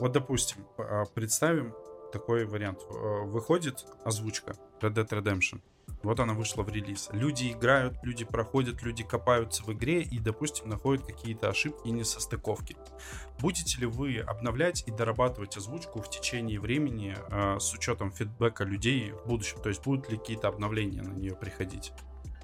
вот 0.00 0.12
допустим, 0.12 0.66
а, 0.78 1.04
представим 1.06 1.74
такой 2.12 2.46
вариант. 2.46 2.80
Выходит 2.88 3.84
озвучка 4.04 4.54
Red 4.80 4.94
Dead 4.94 5.08
Redemption. 5.08 5.60
Вот 6.02 6.20
она 6.20 6.34
вышла 6.34 6.62
в 6.62 6.68
релиз. 6.68 7.08
Люди 7.12 7.52
играют, 7.52 7.96
люди 8.02 8.24
проходят, 8.24 8.82
люди 8.82 9.02
копаются 9.02 9.64
в 9.64 9.72
игре 9.72 10.02
и, 10.02 10.18
допустим, 10.18 10.68
находят 10.68 11.04
какие-то 11.04 11.48
ошибки 11.48 11.88
и 11.88 11.90
несостыковки. 11.90 12.76
Будете 13.40 13.80
ли 13.80 13.86
вы 13.86 14.18
обновлять 14.18 14.84
и 14.86 14.92
дорабатывать 14.92 15.56
озвучку 15.56 16.00
в 16.00 16.08
течение 16.08 16.60
времени 16.60 17.16
э, 17.30 17.58
с 17.58 17.72
учетом 17.74 18.12
фидбэка 18.12 18.64
людей 18.64 19.12
в 19.12 19.26
будущем? 19.26 19.60
То 19.60 19.70
есть 19.70 19.82
будут 19.82 20.08
ли 20.10 20.18
какие-то 20.18 20.48
обновления 20.48 21.02
на 21.02 21.12
нее 21.12 21.34
приходить? 21.34 21.92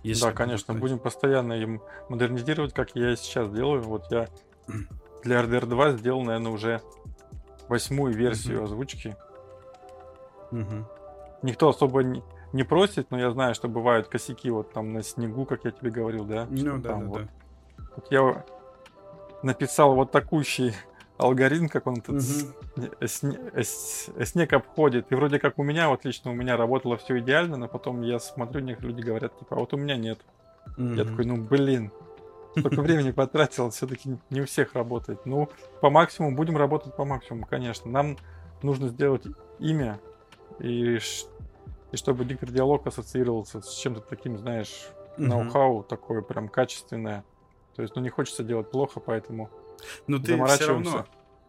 Если 0.02 0.22
да, 0.22 0.32
конечно, 0.32 0.74
будем 0.74 0.98
постоянно 0.98 1.54
им 1.54 1.80
модернизировать, 2.08 2.74
как 2.74 2.94
я 2.96 3.12
и 3.12 3.16
сейчас 3.16 3.50
делаю. 3.50 3.82
Вот 3.82 4.10
я 4.10 4.28
для 5.22 5.40
RDR 5.40 5.66
2 5.66 5.92
сделал, 5.92 6.22
наверное, 6.22 6.52
уже 6.52 6.82
восьмую 7.68 8.14
версию 8.14 8.60
uh-huh. 8.60 8.64
озвучки. 8.64 9.16
Uh-huh. 10.50 10.84
Никто 11.42 11.68
особо 11.68 12.02
не, 12.02 12.22
не 12.52 12.62
просит, 12.62 13.10
но 13.10 13.18
я 13.18 13.30
знаю, 13.30 13.54
что 13.54 13.68
бывают 13.68 14.08
косяки 14.08 14.50
вот 14.50 14.72
там 14.72 14.92
на 14.92 15.02
снегу, 15.02 15.44
как 15.44 15.64
я 15.64 15.70
тебе 15.70 15.90
говорил, 15.90 16.24
да? 16.24 16.46
Ну 16.50 16.78
да, 16.78 16.88
там, 16.88 17.00
да, 17.00 17.06
вот. 17.06 17.22
да. 17.22 17.28
Вот 17.96 18.06
я 18.10 18.44
написал 19.42 19.94
вот 19.94 20.10
такущий 20.10 20.72
алгоритм, 21.18 21.68
как 21.68 21.86
он 21.86 21.96
тут 21.96 22.16
угу. 22.16 22.86
снег 23.06 24.52
обходит. 24.52 25.10
И 25.10 25.14
вроде 25.14 25.38
как 25.38 25.58
у 25.58 25.62
меня, 25.62 25.88
вот 25.88 26.04
лично 26.04 26.30
у 26.30 26.34
меня 26.34 26.56
работало 26.56 26.96
все 26.96 27.18
идеально, 27.18 27.56
но 27.56 27.68
потом 27.68 28.02
я 28.02 28.18
смотрю, 28.18 28.60
некоторые 28.62 28.96
люди 28.96 29.06
говорят, 29.06 29.38
типа, 29.38 29.56
а 29.56 29.58
вот 29.58 29.72
у 29.74 29.76
меня 29.76 29.96
нет. 29.96 30.20
Угу. 30.78 30.94
Я 30.94 31.04
такой, 31.04 31.24
ну 31.26 31.36
блин, 31.36 31.92
столько 32.58 32.82
времени 32.82 33.10
потратил, 33.10 33.70
все-таки 33.70 34.16
не 34.30 34.40
у 34.42 34.46
всех 34.46 34.74
работает. 34.74 35.26
Ну, 35.26 35.48
по 35.80 35.90
максимуму, 35.90 36.36
будем 36.36 36.56
работать 36.56 36.96
по 36.96 37.04
максимуму, 37.04 37.46
конечно. 37.46 37.90
Нам 37.90 38.16
нужно 38.62 38.88
сделать 38.88 39.24
имя, 39.58 40.00
и 40.58 40.98
и 41.94 41.96
чтобы 41.96 42.24
диктор 42.24 42.50
диалог 42.50 42.84
ассоциировался 42.88 43.62
с 43.62 43.72
чем-то 43.72 44.00
таким, 44.00 44.36
знаешь, 44.36 44.88
угу. 45.16 45.26
ноу-хау 45.26 45.84
такое 45.84 46.22
прям 46.22 46.48
качественное. 46.48 47.24
То 47.76 47.82
есть, 47.82 47.94
ну, 47.94 48.02
не 48.02 48.08
хочется 48.08 48.42
делать 48.42 48.68
плохо, 48.68 48.98
поэтому 48.98 49.48
Ну, 50.08 50.18
ты 50.18 50.44
все 50.46 50.66
равно, 50.66 51.06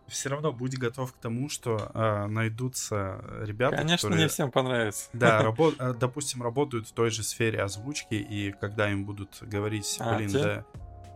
все 0.07 0.30
равно 0.30 0.52
будь 0.53 0.77
готов 0.77 1.14
к 1.14 1.18
тому, 1.18 1.49
что 1.49 1.91
э, 1.94 2.27
найдутся 2.27 3.23
ребята, 3.41 3.77
Конечно, 3.77 4.10
которые... 4.10 4.23
не 4.23 4.30
всем 4.30 4.52
понравится. 4.52 5.10
Да, 5.14 5.41
рабо... 5.44 5.72
А, 5.80 5.94
допустим, 5.94 6.44
работают 6.44 6.88
в 6.88 6.94
той 6.94 7.10
же 7.10 7.23
сфере 7.23 7.64
озвучки, 7.64 8.14
и 8.14 8.52
когда 8.52 8.91
им 8.91 9.03
будут 9.06 9.40
говорить, 9.41 9.98
а, 9.99 10.15
блин, 10.15 10.30
те? 10.30 10.44
да, 10.44 10.65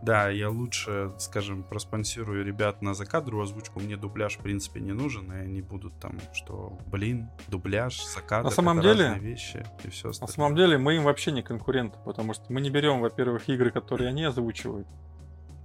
да, 0.02 0.30
я 0.30 0.48
лучше, 0.50 1.12
скажем, 1.18 1.62
проспонсирую 1.62 2.44
ребят 2.44 2.80
на 2.80 2.94
закадровую 2.94 3.44
озвучку. 3.44 3.80
Мне 3.80 3.96
дубляж, 3.96 4.38
в 4.38 4.40
принципе, 4.40 4.80
не 4.80 4.92
нужен, 4.92 5.30
и 5.32 5.36
они 5.36 5.60
будут 5.60 5.98
там, 6.00 6.18
что, 6.32 6.78
блин, 6.86 7.28
дубляж, 7.48 8.02
закадр, 8.04 8.44
на 8.44 8.50
самом 8.50 8.80
деле, 8.80 9.18
вещи 9.20 9.64
и 9.84 9.90
все 9.90 10.10
остальное. 10.10 10.28
На 10.28 10.34
самом 10.34 10.56
деле 10.56 10.78
мы 10.78 10.96
им 10.96 11.04
вообще 11.04 11.32
не 11.32 11.42
конкуренты, 11.42 11.98
потому 12.04 12.32
что 12.34 12.44
мы 12.52 12.60
не 12.60 12.70
берем, 12.70 13.00
во-первых, 13.00 13.48
игры, 13.48 13.70
которые 13.70 14.08
они 14.08 14.24
озвучивают, 14.24 14.88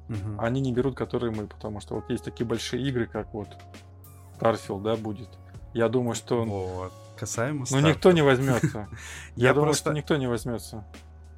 угу. 0.10 0.40
они 0.40 0.60
не 0.60 0.74
берут, 0.74 0.96
которые 0.96 1.32
мы, 1.32 1.48
потому 1.48 1.80
что 1.80 1.96
вот 1.96 2.10
есть 2.10 2.26
такие 2.26 2.46
большие 2.46 2.86
игры, 2.88 3.06
как 3.06 3.34
вот 3.34 3.48
Starfield, 4.40 4.82
да, 4.84 4.96
будет. 4.96 5.30
Я 5.74 5.90
думаю, 5.90 6.16
что... 6.16 6.44
Вот. 6.44 6.94
Касаемо 7.18 7.66
Ну, 7.72 7.80
никто 7.80 8.12
не 8.12 8.22
возьмется. 8.22 8.90
Я 9.36 9.54
думаю, 9.54 9.74
что 9.74 9.94
никто 9.94 10.18
не 10.18 10.28
возьмется. 10.28 10.86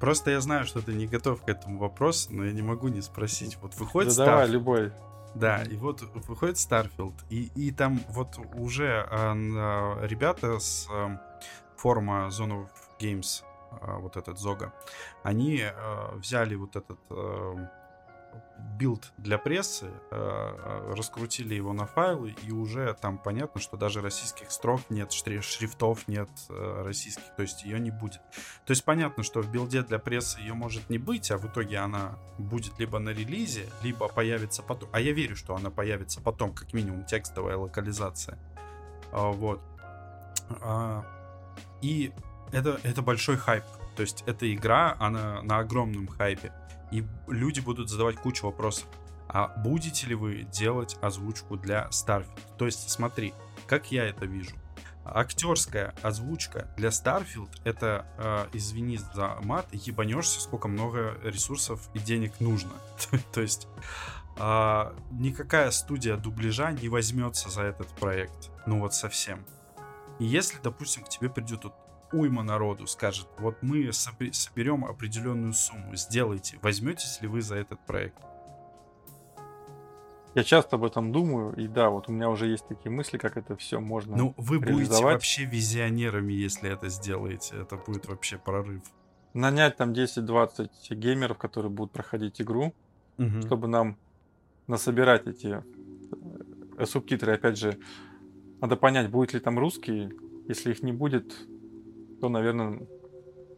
Просто 0.00 0.30
я 0.30 0.40
знаю, 0.40 0.64
что 0.64 0.80
ты 0.80 0.92
не 0.92 1.06
готов 1.06 1.42
к 1.42 1.48
этому 1.48 1.78
вопросу, 1.78 2.32
но 2.32 2.44
я 2.44 2.52
не 2.52 2.62
могу 2.62 2.88
не 2.88 3.00
спросить. 3.02 3.58
Вот 3.60 3.74
выходит 3.76 4.16
да 4.16 4.24
Starfield. 4.24 4.26
давай, 4.26 4.48
любой. 4.48 4.92
Да, 5.34 5.62
и 5.62 5.76
вот 5.76 6.02
выходит 6.26 6.56
Starfield, 6.56 7.14
и, 7.30 7.50
и 7.54 7.70
там 7.70 8.00
вот 8.08 8.38
уже 8.54 9.06
э, 9.10 10.06
ребята 10.06 10.58
с 10.58 10.88
э, 10.90 11.18
форума 11.76 12.28
Zone 12.28 12.64
of 12.64 12.68
Games, 12.98 13.44
э, 13.70 13.98
вот 13.98 14.16
этот 14.16 14.38
Зога, 14.38 14.72
они 15.22 15.60
э, 15.62 16.16
взяли 16.16 16.54
вот 16.54 16.76
этот 16.76 16.98
э, 17.10 17.68
билд 18.78 19.12
для 19.18 19.38
прессы, 19.38 19.90
э, 20.10 20.92
раскрутили 20.96 21.54
его 21.54 21.72
на 21.72 21.86
файлы, 21.86 22.34
и 22.44 22.52
уже 22.52 22.94
там 23.00 23.18
понятно, 23.18 23.60
что 23.60 23.76
даже 23.76 24.00
российских 24.00 24.50
строк 24.50 24.82
нет, 24.88 25.12
шрифтов 25.12 26.06
нет 26.06 26.28
э, 26.48 26.82
российских, 26.84 27.24
то 27.36 27.42
есть 27.42 27.64
ее 27.64 27.80
не 27.80 27.90
будет. 27.90 28.20
То 28.64 28.70
есть 28.70 28.84
понятно, 28.84 29.22
что 29.24 29.40
в 29.40 29.50
билде 29.50 29.82
для 29.82 29.98
прессы 29.98 30.40
ее 30.40 30.54
может 30.54 30.88
не 30.90 30.98
быть, 30.98 31.30
а 31.30 31.38
в 31.38 31.46
итоге 31.46 31.78
она 31.78 32.18
будет 32.38 32.78
либо 32.78 32.98
на 32.98 33.10
релизе, 33.10 33.66
либо 33.82 34.08
появится 34.08 34.62
потом. 34.62 34.88
А 34.92 35.00
я 35.00 35.12
верю, 35.12 35.36
что 35.36 35.56
она 35.56 35.70
появится 35.70 36.20
потом, 36.20 36.52
как 36.52 36.72
минимум 36.72 37.04
текстовая 37.04 37.56
локализация. 37.56 38.38
А, 39.12 39.30
вот. 39.30 39.60
А, 40.62 41.04
и 41.82 42.12
это, 42.52 42.80
это 42.84 43.02
большой 43.02 43.36
хайп. 43.36 43.64
То 43.96 44.02
есть 44.02 44.22
эта 44.26 44.52
игра, 44.54 44.96
она 45.00 45.42
на 45.42 45.58
огромном 45.58 46.06
хайпе 46.06 46.52
и 46.90 47.04
люди 47.26 47.60
будут 47.60 47.88
задавать 47.88 48.16
кучу 48.16 48.46
вопросов. 48.46 48.86
А 49.28 49.48
будете 49.48 50.06
ли 50.06 50.14
вы 50.14 50.44
делать 50.44 50.96
озвучку 51.02 51.56
для 51.56 51.88
Starfield? 51.90 52.56
То 52.56 52.66
есть, 52.66 52.88
смотри, 52.88 53.34
как 53.66 53.92
я 53.92 54.04
это 54.04 54.24
вижу. 54.24 54.56
Актерская 55.04 55.94
озвучка 56.02 56.68
для 56.76 56.88
Starfield 56.90 57.50
это, 57.64 58.06
э, 58.18 58.46
извини 58.52 58.98
за 59.14 59.38
мат, 59.42 59.66
ебанешься, 59.72 60.40
сколько 60.40 60.68
много 60.68 61.18
ресурсов 61.22 61.88
и 61.94 61.98
денег 61.98 62.40
нужно. 62.40 62.72
То 63.32 63.40
есть 63.40 63.68
э, 64.38 64.94
никакая 65.12 65.70
студия 65.70 66.16
дубляжа 66.16 66.72
не 66.72 66.88
возьмется 66.88 67.48
за 67.48 67.62
этот 67.62 67.88
проект. 67.96 68.50
Ну 68.66 68.80
вот 68.80 68.94
совсем. 68.94 69.44
И 70.18 70.24
если, 70.24 70.58
допустим, 70.62 71.04
к 71.04 71.08
тебе 71.08 71.30
придет 71.30 71.64
уйма 72.12 72.42
народу 72.42 72.86
скажет, 72.86 73.28
вот 73.38 73.56
мы 73.62 73.92
соберем 73.92 74.84
определенную 74.84 75.52
сумму, 75.52 75.94
сделайте, 75.96 76.58
возьметесь 76.62 77.20
ли 77.20 77.28
вы 77.28 77.42
за 77.42 77.56
этот 77.56 77.78
проект? 77.86 78.18
Я 80.34 80.44
часто 80.44 80.76
об 80.76 80.84
этом 80.84 81.10
думаю, 81.10 81.54
и 81.56 81.66
да, 81.66 81.90
вот 81.90 82.08
у 82.08 82.12
меня 82.12 82.30
уже 82.30 82.46
есть 82.46 82.68
такие 82.68 82.90
мысли, 82.90 83.18
как 83.18 83.36
это 83.36 83.56
все 83.56 83.80
можно 83.80 84.16
Ну, 84.16 84.34
вы 84.36 84.60
будете 84.60 85.02
вообще 85.02 85.44
визионерами, 85.44 86.32
если 86.32 86.70
это 86.70 86.88
сделаете. 86.88 87.56
Это 87.60 87.76
будет 87.76 88.06
вообще 88.06 88.38
прорыв. 88.38 88.82
Нанять 89.34 89.76
там 89.76 89.92
10-20 89.92 90.70
геймеров, 90.90 91.38
которые 91.38 91.70
будут 91.70 91.92
проходить 91.92 92.40
игру, 92.40 92.72
угу. 93.16 93.42
чтобы 93.42 93.68
нам 93.68 93.96
насобирать 94.66 95.26
эти 95.26 95.62
э, 96.76 96.86
субтитры. 96.86 97.32
Опять 97.32 97.58
же, 97.58 97.78
надо 98.60 98.76
понять, 98.76 99.10
будет 99.10 99.32
ли 99.32 99.40
там 99.40 99.58
русский. 99.58 100.10
Если 100.46 100.70
их 100.70 100.82
не 100.82 100.92
будет, 100.92 101.34
то, 102.20 102.28
наверное, 102.28 102.86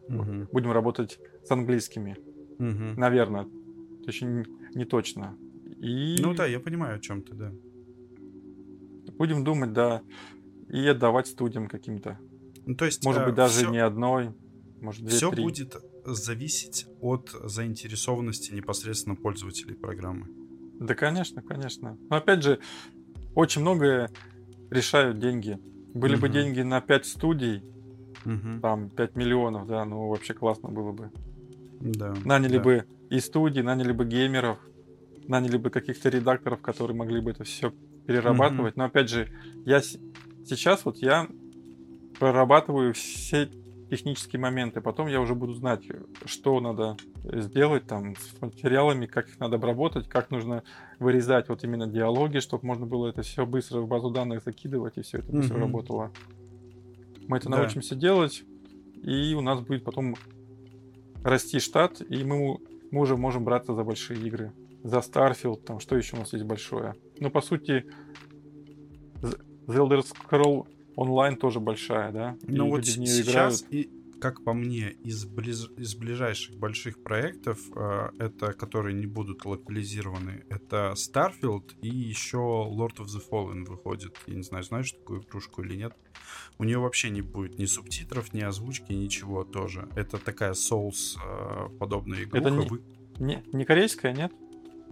угу. 0.07 0.47
будем 0.51 0.71
работать 0.71 1.19
с 1.43 1.51
английскими. 1.51 2.17
Угу. 2.59 2.99
Наверное. 2.99 3.47
Очень 4.07 4.45
не 4.75 4.85
точно. 4.85 5.37
И... 5.79 6.17
Ну 6.19 6.33
да, 6.33 6.45
я 6.45 6.59
понимаю, 6.59 6.97
о 6.97 6.99
чем 6.99 7.21
ты, 7.21 7.33
да. 7.33 7.51
Будем 9.17 9.43
думать, 9.43 9.73
да, 9.73 10.01
и 10.69 10.87
отдавать 10.87 11.27
студиям 11.27 11.67
каким-то. 11.67 12.19
Ну, 12.65 12.75
то 12.75 12.85
есть, 12.85 13.03
может 13.03 13.25
быть, 13.25 13.35
даже 13.35 13.61
все... 13.61 13.69
не 13.69 13.79
одной, 13.79 14.33
может, 14.79 15.03
две, 15.03 15.15
Все 15.15 15.31
три. 15.31 15.43
будет 15.43 15.75
зависеть 16.05 16.87
от 17.01 17.29
заинтересованности 17.43 18.53
непосредственно 18.53 19.15
пользователей 19.15 19.75
программы. 19.75 20.27
Да, 20.79 20.95
конечно, 20.95 21.43
конечно. 21.43 21.97
Но 22.09 22.15
опять 22.15 22.41
же, 22.43 22.59
очень 23.35 23.61
многое 23.61 24.09
решают 24.71 25.19
деньги. 25.19 25.59
Были 25.93 26.13
угу. 26.13 26.21
бы 26.21 26.29
деньги 26.29 26.61
на 26.61 26.81
5 26.81 27.05
студий, 27.05 27.63
Угу. 28.25 28.61
Там 28.61 28.89
5 28.89 29.15
миллионов, 29.15 29.67
да, 29.67 29.85
ну 29.85 30.07
вообще 30.09 30.33
классно 30.33 30.69
было 30.69 30.91
бы. 30.91 31.11
Да. 31.79 32.13
Наняли 32.25 32.57
да. 32.57 32.63
бы 32.63 32.85
и 33.09 33.19
студии, 33.19 33.61
наняли 33.61 33.91
бы 33.91 34.05
геймеров, 34.05 34.59
наняли 35.27 35.57
бы 35.57 35.69
каких-то 35.69 36.09
редакторов, 36.09 36.61
которые 36.61 36.95
могли 36.95 37.21
бы 37.21 37.31
это 37.31 37.43
все 37.43 37.73
перерабатывать. 38.05 38.73
Угу. 38.73 38.79
Но 38.79 38.85
опять 38.85 39.09
же, 39.09 39.27
я 39.65 39.81
сейчас 39.81 40.85
вот 40.85 40.97
я 40.97 41.27
прорабатываю 42.19 42.93
все 42.93 43.49
технические 43.91 44.39
моменты. 44.39 44.79
Потом 44.79 45.07
я 45.07 45.19
уже 45.19 45.35
буду 45.35 45.53
знать, 45.53 45.83
что 46.25 46.61
надо 46.61 46.95
сделать 47.23 47.85
там 47.87 48.15
с 48.15 48.41
материалами, 48.41 49.05
как 49.05 49.27
их 49.27 49.39
надо 49.39 49.57
обработать, 49.57 50.07
как 50.07 50.31
нужно 50.31 50.63
вырезать 50.99 51.49
вот 51.49 51.63
именно 51.65 51.87
диалоги, 51.87 52.39
чтобы 52.39 52.65
можно 52.65 52.85
было 52.85 53.09
это 53.09 53.21
все 53.21 53.45
быстро 53.45 53.81
в 53.81 53.87
базу 53.87 54.09
данных 54.09 54.43
закидывать 54.45 54.97
и 54.97 55.01
все 55.01 55.17
это 55.17 55.31
быстро 55.31 55.57
mm 55.57 55.59
работало. 55.59 56.11
Мы 57.31 57.37
это 57.37 57.47
да. 57.47 57.59
научимся 57.59 57.95
делать, 57.95 58.43
и 59.03 59.33
у 59.35 59.39
нас 59.39 59.61
будет 59.61 59.85
потом 59.85 60.17
расти 61.23 61.59
штат, 61.59 62.01
и 62.01 62.25
мы, 62.25 62.57
мы 62.91 62.99
уже 62.99 63.15
можем 63.15 63.45
браться 63.45 63.73
за 63.73 63.85
большие 63.85 64.19
игры. 64.19 64.51
За 64.83 64.97
Starfield, 64.97 65.61
там, 65.63 65.79
что 65.79 65.95
еще 65.95 66.17
у 66.17 66.19
нас 66.19 66.33
есть 66.33 66.43
большое. 66.43 66.93
Ну, 67.21 67.31
по 67.31 67.39
сути, 67.39 67.85
The 69.21 69.37
Elder 69.69 70.03
Scroll 70.03 70.67
Online 70.97 71.37
тоже 71.37 71.61
большая, 71.61 72.11
да? 72.11 72.35
Ну 72.41 72.67
вот 72.67 72.85
сейчас, 72.85 73.61
играют. 73.61 73.73
и, 73.73 73.89
как 74.21 74.43
по 74.43 74.53
мне, 74.53 74.91
из, 74.91 75.25
близ- 75.25 75.69
из 75.77 75.95
ближайших 75.95 76.55
больших 76.57 77.03
проектов, 77.03 77.59
э, 77.75 78.09
это 78.19 78.53
которые 78.53 78.93
не 78.93 79.07
будут 79.07 79.43
локализированы, 79.45 80.45
это 80.49 80.93
Starfield 80.95 81.73
и 81.81 81.89
еще 81.89 82.37
Lord 82.37 82.97
of 82.99 83.07
the 83.07 83.21
Fallen 83.29 83.65
выходит. 83.65 84.15
Я 84.27 84.35
не 84.35 84.43
знаю, 84.43 84.63
знаешь 84.63 84.91
такую 84.91 85.21
игрушку 85.21 85.63
или 85.63 85.75
нет. 85.75 85.93
У 86.59 86.63
нее 86.63 86.77
вообще 86.77 87.09
не 87.09 87.21
будет 87.21 87.57
ни 87.59 87.65
субтитров, 87.65 88.33
ни 88.33 88.41
озвучки, 88.41 88.93
ничего 88.93 89.43
тоже. 89.43 89.89
Это 89.95 90.17
такая 90.17 90.53
Souls 90.53 91.17
э, 91.25 91.69
подобная 91.79 92.23
игруха. 92.23 92.49
не- 92.51 92.67
Вы- 92.69 92.81
Не, 93.19 93.43
не 93.53 93.65
корейская, 93.65 94.13
нет? 94.13 94.31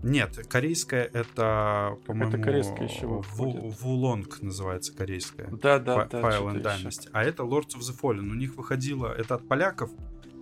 Нет, 0.04 0.48
корейская 0.48 1.04
это, 1.04 1.98
по-моему, 2.06 2.42
корейская 2.44 2.86
еще 2.86 3.06
Ву-. 3.08 3.74
Вулонг 3.82 4.42
называется 4.42 4.96
корейская. 4.96 5.48
Да, 5.52 5.80
да, 5.80 6.06
да. 6.06 6.22
File 6.22 6.54
and. 6.54 6.62
Dynasty. 6.64 7.10
А 7.12 7.24
это 7.24 7.44
Lords 7.44 7.76
of 7.76 7.80
the 7.82 7.96
Fallen. 8.00 8.30
У 8.30 8.36
них 8.36 8.56
выходила, 8.56 9.08
это 9.08 9.36
от 9.36 9.48
поляков, 9.48 9.90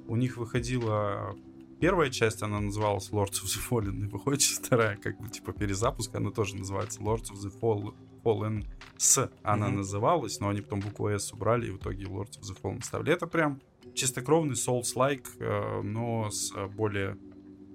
у 0.07 0.15
них 0.15 0.38
выходила 0.38 1.35
первая 1.79 2.09
часть, 2.09 2.41
она 2.43 2.59
называлась 2.59 3.09
Lords 3.11 3.41
of 3.43 3.45
the 3.45 3.59
Fallen, 3.69 4.05
и 4.05 4.07
выходит 4.07 4.41
сейчас 4.41 4.59
вторая, 4.59 4.97
как 4.97 5.19
бы, 5.19 5.29
типа, 5.29 5.53
перезапуск, 5.53 6.13
она 6.15 6.31
тоже 6.31 6.55
называется 6.55 7.01
Lords 7.01 7.31
of 7.31 7.38
the 7.43 7.51
Fall- 7.59 7.93
Fallen 8.23 8.65
с 8.97 9.31
она 9.43 9.67
Мгм. 9.67 9.77
называлась, 9.77 10.39
но 10.39 10.49
они 10.49 10.61
потом 10.61 10.79
букву 10.81 11.07
S 11.09 11.31
убрали, 11.34 11.67
и 11.67 11.71
в 11.71 11.77
итоге 11.77 12.05
Lords 12.05 12.39
of 12.39 12.43
the 12.43 12.59
Fallen 12.61 12.84
ставили. 12.84 13.13
Это 13.13 13.25
прям 13.27 13.61
чистокровный 13.93 14.55
Souls-like, 14.55 15.25
э, 15.39 15.81
но 15.81 16.29
с 16.29 16.51
э, 16.55 16.67
более 16.67 17.17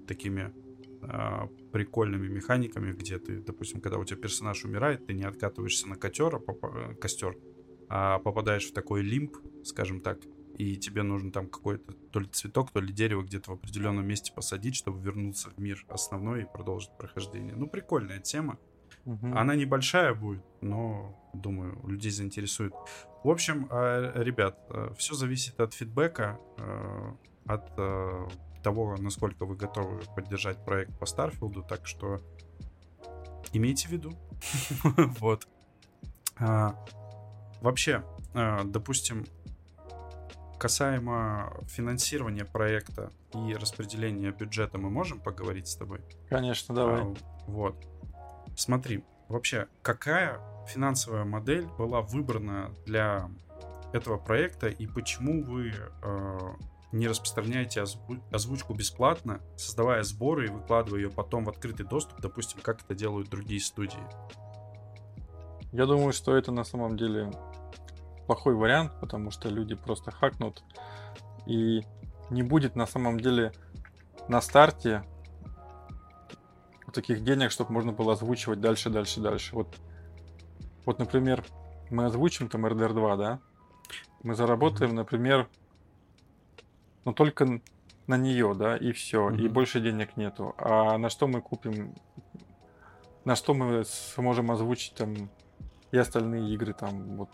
такими 0.07 0.53
э, 1.03 1.47
прикольными 1.71 2.27
механиками, 2.27 2.93
где 2.93 3.19
ты, 3.19 3.39
допустим, 3.39 3.81
когда 3.81 3.97
у 3.97 4.05
тебя 4.05 4.19
персонаж 4.19 4.63
умирает, 4.65 5.05
ты 5.05 5.13
не 5.13 5.23
откатываешься 5.23 5.87
на 5.87 5.95
котер, 5.95 6.35
а 6.35 6.39
попа- 6.39 6.91
э, 6.91 6.95
костер, 6.95 7.37
а 7.89 8.19
попадаешь 8.19 8.69
в 8.69 8.73
такой 8.73 9.01
лимб, 9.01 9.35
скажем 9.63 10.01
так, 10.01 10.19
и 10.57 10.75
тебе 10.77 11.03
нужно 11.03 11.31
там 11.31 11.47
какой-то 11.47 11.93
то 11.93 12.19
ли 12.19 12.27
цветок, 12.27 12.71
то 12.71 12.79
ли 12.79 12.93
дерево 12.93 13.23
где-то 13.23 13.51
в 13.51 13.53
определенном 13.55 14.05
месте 14.05 14.31
посадить, 14.33 14.75
чтобы 14.75 15.01
вернуться 15.01 15.49
в 15.49 15.57
мир 15.57 15.83
основной 15.89 16.43
и 16.43 16.45
продолжить 16.45 16.91
прохождение. 16.97 17.55
Ну, 17.55 17.67
прикольная 17.67 18.19
тема. 18.19 18.59
Мгм. 19.05 19.37
Она 19.37 19.55
небольшая 19.55 20.13
будет, 20.13 20.43
но, 20.61 21.19
думаю, 21.33 21.79
людей 21.87 22.11
заинтересует. 22.11 22.73
В 23.23 23.29
общем, 23.29 23.67
э, 23.69 24.23
ребят, 24.23 24.59
все 24.97 25.15
зависит 25.15 25.59
от 25.59 25.73
фидбэка, 25.73 26.39
э, 26.57 27.13
от 27.45 27.71
э, 27.77 28.27
того, 28.63 28.95
насколько 28.97 29.45
вы 29.45 29.55
готовы 29.55 30.01
поддержать 30.15 30.63
проект 30.65 30.97
по 30.97 31.05
Старфилду, 31.05 31.61
так 31.63 31.85
что 31.85 32.21
имейте 33.51 33.87
в 33.87 33.91
виду. 33.91 34.13
Вот. 35.19 35.47
А, 36.39 36.75
Вообще, 37.63 38.03
э, 38.33 38.63
допустим, 38.65 39.25
касаемо 40.59 41.53
финансирования 41.67 42.43
проекта 42.43 43.13
и 43.33 43.53
распределения 43.53 44.31
бюджета 44.31 44.77
мы 44.77 44.89
можем 44.89 45.21
поговорить 45.21 45.67
с 45.69 45.77
тобой? 45.77 46.01
Конечно, 46.29 46.75
давай. 46.75 47.03
А, 47.03 47.13
Вот. 47.47 47.75
Смотри, 48.57 49.05
вообще, 49.29 49.67
какая 49.81 50.41
финансовая 50.67 51.23
модель 51.23 51.65
была 51.77 52.01
выбрана 52.01 52.73
для 52.85 53.29
этого 53.93 54.17
проекта 54.17 54.67
и 54.67 54.87
почему 54.87 55.41
вы 55.41 55.73
э, 56.01 56.39
не 56.93 57.07
распространяете 57.07 57.81
озву- 57.81 58.21
озвучку 58.31 58.73
бесплатно, 58.73 59.41
создавая 59.57 60.03
сборы 60.03 60.45
и 60.45 60.49
выкладывая 60.49 61.01
ее 61.01 61.09
потом 61.09 61.43
в 61.43 61.49
открытый 61.49 61.85
доступ, 61.85 62.21
допустим, 62.21 62.61
как 62.61 62.81
это 62.83 62.93
делают 62.93 63.29
другие 63.29 63.59
студии? 63.59 63.99
Я 65.71 65.87
думаю, 65.87 66.13
что 66.13 66.37
это 66.37 66.51
на 66.51 66.63
самом 66.63 66.95
деле 66.95 67.31
плохой 68.27 68.53
вариант, 68.53 68.93
потому 69.01 69.31
что 69.31 69.49
люди 69.49 69.75
просто 69.75 70.11
хакнут 70.11 70.63
и 71.47 71.81
не 72.29 72.43
будет 72.43 72.75
на 72.75 72.85
самом 72.85 73.19
деле 73.19 73.51
на 74.27 74.39
старте 74.39 75.03
таких 76.93 77.23
денег, 77.23 77.49
чтобы 77.49 77.73
можно 77.73 77.91
было 77.91 78.13
озвучивать 78.13 78.61
дальше, 78.61 78.91
дальше, 78.91 79.19
дальше. 79.19 79.55
Вот, 79.55 79.75
вот, 80.85 80.99
например, 80.99 81.43
мы 81.89 82.05
озвучим 82.05 82.49
там 82.49 82.67
RDR 82.67 82.93
2, 82.93 83.17
да? 83.17 83.39
Мы 84.21 84.35
заработаем, 84.35 84.93
например, 84.93 85.49
ну 87.05 87.13
только 87.13 87.61
на 88.07 88.17
нее, 88.17 88.53
да, 88.55 88.75
и 88.77 88.91
все, 88.91 89.29
и 89.29 89.43
Мгм. 89.43 89.53
больше 89.53 89.79
денег 89.79 90.17
нету. 90.17 90.53
А 90.57 90.97
на 90.97 91.09
что 91.09 91.27
мы 91.27 91.41
купим, 91.41 91.93
на 93.25 93.35
что 93.35 93.53
мы 93.53 93.83
сможем 93.85 94.51
озвучить 94.51 94.95
там 94.95 95.29
и 95.91 95.97
остальные 95.97 96.53
игры 96.53 96.73
там 96.73 97.17
вот 97.17 97.29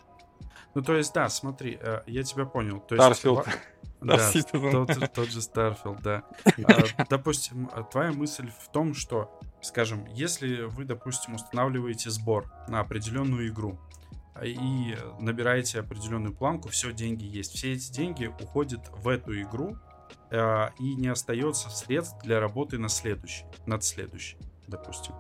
Ну, 0.75 0.83
то 0.83 0.95
есть, 0.95 1.13
да, 1.13 1.29
смотри, 1.29 1.79
э, 1.81 2.01
я 2.05 2.23
тебя 2.23 2.45
понял. 2.45 2.79
То 2.79 2.95
Starfield. 2.95 3.47
Да, 4.01 4.31
тот, 4.51 5.11
тот 5.13 5.29
же 5.29 5.39
Starfield, 5.39 6.01
да. 6.01 6.23
А, 6.63 7.05
Допустим, 7.09 7.69
а, 7.73 7.83
твоя 7.83 8.13
мысль 8.13 8.49
в 8.57 8.71
том, 8.71 8.93
что, 8.93 9.41
скажем, 9.61 10.05
если 10.05 10.61
вы, 10.61 10.85
допустим, 10.85 11.35
устанавливаете 11.35 12.09
сбор 12.09 12.49
на 12.69 12.79
определенную 12.79 13.49
игру 13.49 13.77
и 14.43 14.95
набираете 15.19 15.79
определенную 15.79 16.33
планку, 16.33 16.69
все, 16.69 16.91
деньги 16.91 17.25
есть. 17.25 17.53
Все 17.53 17.73
эти 17.73 17.91
деньги 17.91 18.27
уходят 18.27 18.89
в 18.89 19.07
эту 19.07 19.39
игру, 19.41 19.77
а, 20.31 20.71
и 20.79 20.95
не 20.95 21.07
остается 21.07 21.69
средств 21.69 22.17
для 22.23 22.39
работы 22.39 22.77
на 22.77 22.89
следующий, 22.89 23.45
над 23.65 23.83
следующей, 23.83 24.37
допустим. 24.67 25.13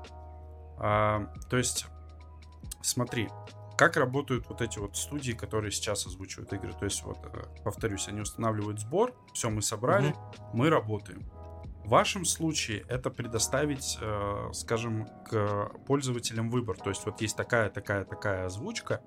А, 0.77 1.31
То 1.49 1.57
есть, 1.57 1.87
смотри, 2.81 3.29
как 3.77 3.95
работают 3.95 4.47
вот 4.49 4.61
эти 4.61 4.77
вот 4.77 4.97
студии, 4.97 5.31
которые 5.31 5.71
сейчас 5.71 6.05
озвучивают 6.05 6.51
игры. 6.51 6.73
То 6.73 6.85
есть, 6.85 7.01
вот, 7.03 7.17
э, 7.23 7.43
повторюсь, 7.63 8.07
они 8.09 8.21
устанавливают 8.21 8.81
сбор, 8.81 9.15
все, 9.33 9.49
мы 9.49 9.61
собрали, 9.61 10.13
мы 10.53 10.69
работаем. 10.69 11.23
В 11.89 11.91
вашем 11.91 12.23
случае 12.23 12.85
это 12.87 13.09
предоставить, 13.09 13.97
э, 13.99 14.49
скажем, 14.53 15.07
к 15.27 15.71
пользователям 15.87 16.51
выбор. 16.51 16.77
То 16.77 16.89
есть, 16.91 17.03
вот 17.03 17.19
есть 17.19 17.35
такая, 17.35 17.71
такая, 17.71 18.05
такая 18.05 18.45
озвучка, 18.45 19.01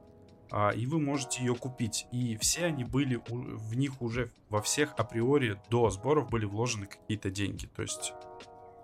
а, 0.50 0.70
и 0.70 0.84
вы 0.86 0.98
можете 0.98 1.44
ее 1.44 1.54
купить. 1.54 2.08
И 2.10 2.36
все 2.38 2.64
они 2.64 2.82
были, 2.82 3.22
у- 3.30 3.56
в 3.56 3.76
них 3.76 4.02
уже 4.02 4.32
во 4.48 4.60
всех 4.60 4.94
априори 4.96 5.60
до 5.70 5.90
сборов 5.90 6.28
были 6.28 6.44
вложены 6.44 6.86
какие-то 6.86 7.30
деньги. 7.30 7.66
То 7.66 7.82
есть, 7.82 8.14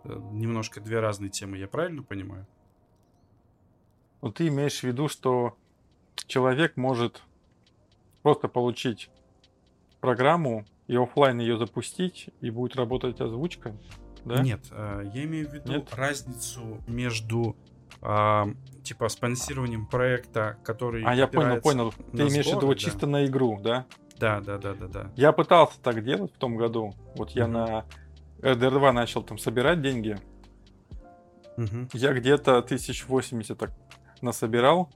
э, 0.05 0.16
немножко 0.31 0.81
две 0.81 1.01
разные 1.01 1.31
темы, 1.31 1.59
я 1.59 1.66
правильно 1.66 2.05
понимаю? 2.05 2.47
Ну, 4.23 4.31
ты 4.31 4.47
имеешь 4.47 4.79
в 4.79 4.85
виду, 4.85 5.09
что 5.09 5.57
человек 6.29 6.77
может 6.77 7.25
просто 8.23 8.47
получить 8.47 9.11
программу 10.01 10.66
и 10.89 10.97
оффлайн 10.97 11.39
ее 11.39 11.56
запустить, 11.59 12.31
и 12.40 12.51
будет 12.51 12.74
работать 12.74 13.20
озвучка, 13.20 13.77
да? 14.24 14.43
Нет, 14.43 14.60
э, 14.73 15.09
я 15.15 15.24
имею 15.24 15.48
в 15.48 15.52
виду 15.52 15.70
Нет? 15.70 15.94
разницу 15.94 16.82
между 16.86 17.56
а, 18.01 18.48
типа 18.82 19.09
спонсированием 19.09 19.86
проекта, 19.86 20.56
который. 20.65 21.05
А 21.05 21.15
я 21.15 21.27
понял, 21.28 21.60
понял. 21.60 21.93
Ты 22.12 22.23
имеешь 22.28 22.47
в 22.47 22.56
виду 22.56 22.69
да. 22.69 22.74
чисто 22.74 23.06
на 23.06 23.27
игру, 23.27 23.60
да? 23.62 23.86
Да, 24.19 24.40
да, 24.40 24.59
да, 24.59 24.74
да, 24.74 24.89
да. 24.89 25.12
Я 25.15 25.32
пытался 25.32 25.81
так 25.81 26.02
делать 26.02 26.32
в 26.35 26.39
том 26.39 26.56
году. 26.56 26.94
Вот 27.15 27.31
я 27.31 27.44
Мгм. 27.44 27.52
на 27.52 27.85
RDR 28.40 28.70
2 28.70 28.93
начал 28.93 29.23
там 29.23 29.39
собирать 29.39 29.82
деньги. 29.82 30.19
Мгм, 31.56 31.89
Я 31.93 32.12
где-то 32.12 32.62
1080 32.62 33.59
так 33.59 33.73
насобирал, 34.23 34.90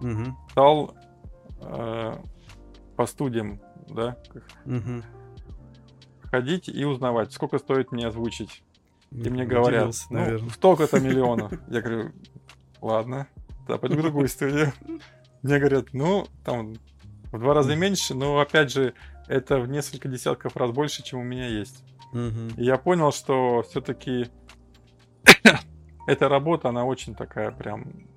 мгм, 0.00 0.36
стал 0.50 0.96
э, 1.60 2.16
по 2.96 3.06
студиям, 3.06 3.60
да, 3.88 4.16
мгм. 4.64 5.04
Ходить 6.30 6.68
и 6.68 6.84
узнавать, 6.84 7.32
сколько 7.32 7.58
стоит 7.58 7.92
мне 7.92 8.06
озвучить. 8.06 8.62
И 9.12 9.16
мне 9.30 9.44
Удивился, 9.44 9.48
говорят, 9.48 9.94
ну, 10.10 10.18
наверное. 10.18 10.50
столько-то 10.50 11.00
миллионов. 11.00 11.52
Я 11.68 11.80
говорю, 11.80 12.12
ладно, 12.80 13.28
да, 13.66 13.78
пойду 13.78 13.96
в 13.96 14.02
другую 14.02 14.28
студию. 14.28 14.72
Мне 15.42 15.58
говорят, 15.58 15.92
ну, 15.92 16.26
там 16.44 16.74
в 17.32 17.38
два 17.38 17.54
раза 17.54 17.76
меньше, 17.76 18.14
но 18.14 18.38
опять 18.40 18.72
же, 18.72 18.94
это 19.28 19.58
в 19.58 19.68
несколько 19.68 20.08
десятков 20.08 20.56
раз 20.56 20.70
больше, 20.70 21.02
чем 21.02 21.20
у 21.20 21.24
меня 21.24 21.46
есть. 21.46 21.84
И 22.12 22.64
я 22.64 22.78
понял, 22.78 23.12
что 23.12 23.62
все-таки 23.68 24.28
эта 26.06 26.28
работа, 26.28 26.70
она 26.70 26.84
очень 26.84 27.14
такая 27.14 27.50
прям 27.50 28.08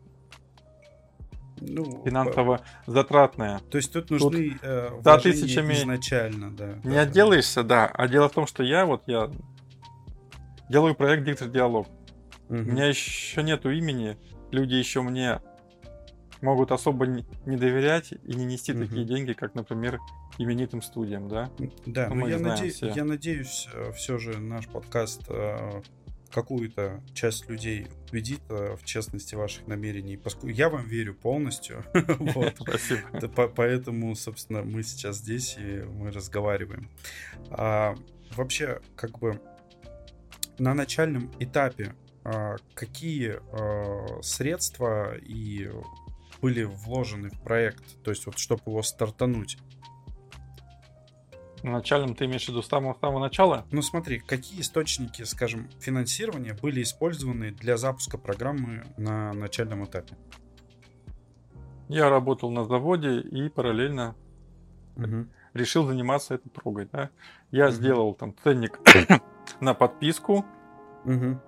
Ну, 1.61 2.03
финансово 2.05 2.61
затратная. 2.87 3.59
То 3.69 3.77
есть 3.77 3.91
тут 3.93 4.09
нужны 4.09 4.57
э, 4.61 4.89
за 5.03 5.17
тысячами 5.17 5.73
изначально, 5.73 6.51
да. 6.51 6.79
Не 6.83 6.95
да, 6.95 7.01
отделаешься, 7.01 7.63
да. 7.63 7.87
А 7.87 8.07
дело 8.07 8.29
в 8.29 8.33
том, 8.33 8.47
что 8.47 8.63
я 8.63 8.85
вот 8.85 9.03
я 9.07 9.29
делаю 10.69 10.95
проект 10.95 11.23
Диктор 11.23 11.47
Диалог. 11.49 11.87
Мгм. 12.49 12.61
У 12.67 12.71
меня 12.71 12.85
еще 12.87 13.43
нету 13.43 13.69
имени, 13.71 14.17
люди 14.51 14.73
еще 14.75 15.01
мне 15.01 15.39
могут 16.41 16.71
особо 16.71 17.05
не 17.05 17.57
доверять 17.57 18.11
и 18.13 18.33
не 18.33 18.45
нести 18.45 18.71
Мгм. 18.73 18.87
такие 18.87 19.05
деньги, 19.05 19.33
как, 19.33 19.55
например, 19.55 19.99
именитым 20.37 20.81
студиям, 20.81 21.27
да? 21.27 21.49
Да, 21.85 22.07
Ну, 22.09 22.15
но 22.15 22.21
мы 22.21 22.29
я, 22.29 22.37
знаем 22.37 22.55
наде- 22.63 22.69
все. 22.69 22.87
я 22.89 23.03
надеюсь, 23.03 23.67
все 23.95 24.17
же 24.17 24.39
наш 24.39 24.67
подкаст 24.67 25.23
э, 25.29 25.81
какую-то 26.31 27.01
часть 27.13 27.49
людей 27.49 27.87
убедит 28.09 28.41
э, 28.49 28.75
в 28.79 28.85
честности 28.85 29.35
ваших 29.35 29.67
намерений. 29.67 30.17
Поскольку 30.17 30.47
я 30.47 30.69
вам 30.69 30.87
верю 30.87 31.15
полностью. 31.15 31.83
Спасибо. 32.59 33.47
Поэтому, 33.55 34.15
собственно, 34.15 34.63
мы 34.63 34.83
сейчас 34.83 35.17
здесь 35.17 35.57
и 35.57 35.83
мы 35.83 36.11
разговариваем. 36.11 36.89
А, 37.49 37.95
вообще, 38.35 38.81
как 38.95 39.19
бы 39.19 39.41
на 40.57 40.73
начальном 40.73 41.31
этапе 41.39 41.93
а, 42.23 42.57
какие 42.73 43.39
а, 43.51 44.21
средства 44.21 45.15
и 45.17 45.69
были 46.41 46.63
вложены 46.63 47.29
в 47.29 47.41
проект, 47.41 47.83
то 48.03 48.11
есть 48.11 48.25
вот 48.25 48.37
чтобы 48.37 48.61
его 48.67 48.81
стартануть? 48.81 49.57
На 51.63 51.71
начальном 51.71 52.15
ты 52.15 52.25
имеешь 52.25 52.45
в 52.45 52.49
виду 52.49 52.61
с 52.61 52.67
самого, 52.67 52.97
самого 52.99 53.19
начала? 53.19 53.65
Ну 53.71 53.81
смотри, 53.81 54.19
какие 54.19 54.61
источники, 54.61 55.23
скажем, 55.23 55.67
финансирования 55.79 56.53
были 56.53 56.81
использованы 56.81 57.51
для 57.51 57.77
запуска 57.77 58.17
программы 58.17 58.83
на 58.97 59.33
начальном 59.33 59.83
этапе? 59.85 60.15
Я 61.89 62.09
работал 62.09 62.51
на 62.51 62.65
заводе 62.65 63.19
и 63.19 63.49
параллельно 63.49 64.15
решил 65.53 65.85
заниматься 65.87 66.35
этой 66.35 66.49
прогой, 66.49 66.87
да. 66.91 67.09
Я 67.51 67.65
Мгм. 67.65 67.73
сделал 67.73 68.13
там 68.13 68.35
ценник 68.43 68.79
на 69.59 69.73
подписку, 69.73 70.45
Мгм. 71.05 71.41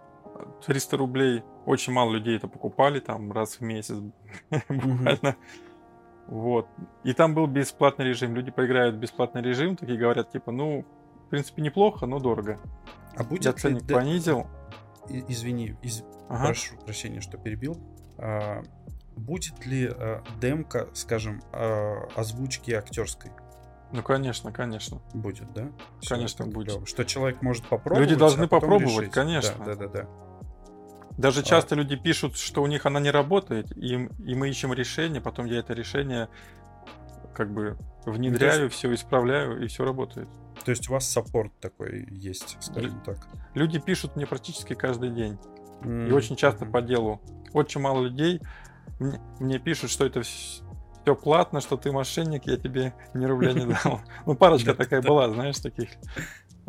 300 0.66 0.98
рублей. 0.98 1.44
Очень 1.66 1.94
мало 1.94 2.14
людей 2.14 2.36
это 2.38 2.48
покупали, 2.48 3.00
там 3.00 3.32
раз 3.32 3.58
в 3.58 3.62
месяц 3.62 3.98
буквально. 4.70 5.36
Вот. 6.32 6.66
И 7.04 7.14
там 7.14 7.36
был 7.36 7.46
бесплатный 7.46 8.06
режим. 8.06 8.34
Люди 8.34 8.52
поиграют 8.52 8.96
в 8.96 9.00
бесплатный 9.00 9.42
режим, 9.42 9.76
такие 9.76 10.00
говорят, 10.00 10.32
типа, 10.32 10.54
ну, 10.54 10.86
в 11.26 11.30
принципе, 11.30 11.62
неплохо, 11.62 12.06
но 12.06 12.20
дорого. 12.20 12.58
А 13.18 13.26
будет 13.26 13.44
Я 13.44 13.52
ли 13.52 13.58
ценник 13.58 13.84
де- 13.84 13.94
понизил. 13.94 14.48
Извини, 15.10 15.76
из- 15.82 16.04
Ага. 16.30 16.46
прошу 16.46 16.78
прощения, 16.78 17.20
что 17.20 17.38
перебил. 17.38 17.76
А, 18.18 18.62
будет 19.18 19.66
ли 19.66 19.90
а, 19.94 20.24
демка, 20.40 20.88
скажем, 20.94 21.42
а, 21.52 22.08
озвучки 22.16 22.72
актерской? 22.72 23.32
Ну, 23.92 24.02
конечно, 24.02 24.54
конечно. 24.54 25.02
Будет, 25.14 25.52
да? 25.52 25.68
Всё, 26.00 26.16
Конечно, 26.16 26.46
будет. 26.48 26.70
клёво. 26.70 26.86
Что 26.86 27.04
человек 27.04 27.42
может 27.42 27.66
попробовать. 27.66 28.08
Люди 28.10 28.18
должны 28.18 28.44
а 28.46 28.48
попробовать, 28.48 29.00
решить. 29.02 29.12
конечно. 29.12 29.56
Да, 29.66 29.76
да, 29.76 29.88
да, 29.88 29.88
да. 30.04 30.10
Даже 31.22 31.42
А. 31.42 31.44
часто 31.44 31.76
люди 31.76 31.96
пишут, 31.96 32.36
что 32.38 32.64
у 32.64 32.68
них 32.68 32.86
она 32.86 33.00
не 33.00 33.12
работает, 33.12 33.72
и, 33.78 34.10
и 34.26 34.36
мы 34.36 34.50
ищем 34.50 34.74
решение, 34.74 35.22
потом 35.22 35.46
я 35.46 35.60
это 35.60 35.74
решение 35.74 36.28
как 37.36 37.54
бы 37.54 37.78
внедряю, 38.06 38.70
все 38.70 38.94
исправляю, 38.94 39.64
и 39.64 39.68
все 39.68 39.86
работает. 39.86 40.28
То 40.66 40.72
есть 40.72 40.90
у 40.90 40.94
вас 40.94 41.08
саппорт 41.08 41.52
такой 41.60 42.08
есть, 42.12 42.58
скажем 42.60 43.02
так. 43.06 43.18
Люди 43.54 43.80
пишут 43.80 44.16
мне 44.16 44.26
практически 44.28 44.74
каждый 44.74 45.12
день. 45.12 45.38
И 45.84 45.88
М, 45.88 46.14
очень 46.14 46.36
часто 46.36 46.66
мгм. 46.66 46.74
по 46.74 46.82
делу. 46.82 47.22
Очень 47.54 47.82
мало 47.82 48.04
людей 48.04 48.42
мне, 49.00 49.20
мне 49.40 49.60
пишут, 49.60 49.90
что 49.90 50.06
это 50.06 50.22
все 50.22 51.16
платно, 51.16 51.62
что 51.62 51.78
ты 51.78 51.92
мошенник, 51.92 52.46
я 52.46 52.58
тебе 52.58 52.94
ни 53.14 53.26
рубля 53.26 53.54
не 53.54 53.66
дал. 53.84 54.02
Ну, 54.26 54.36
парочка 54.36 54.74
такая 54.76 55.02
была, 55.02 55.30
знаешь, 55.30 55.58
таких 55.60 55.90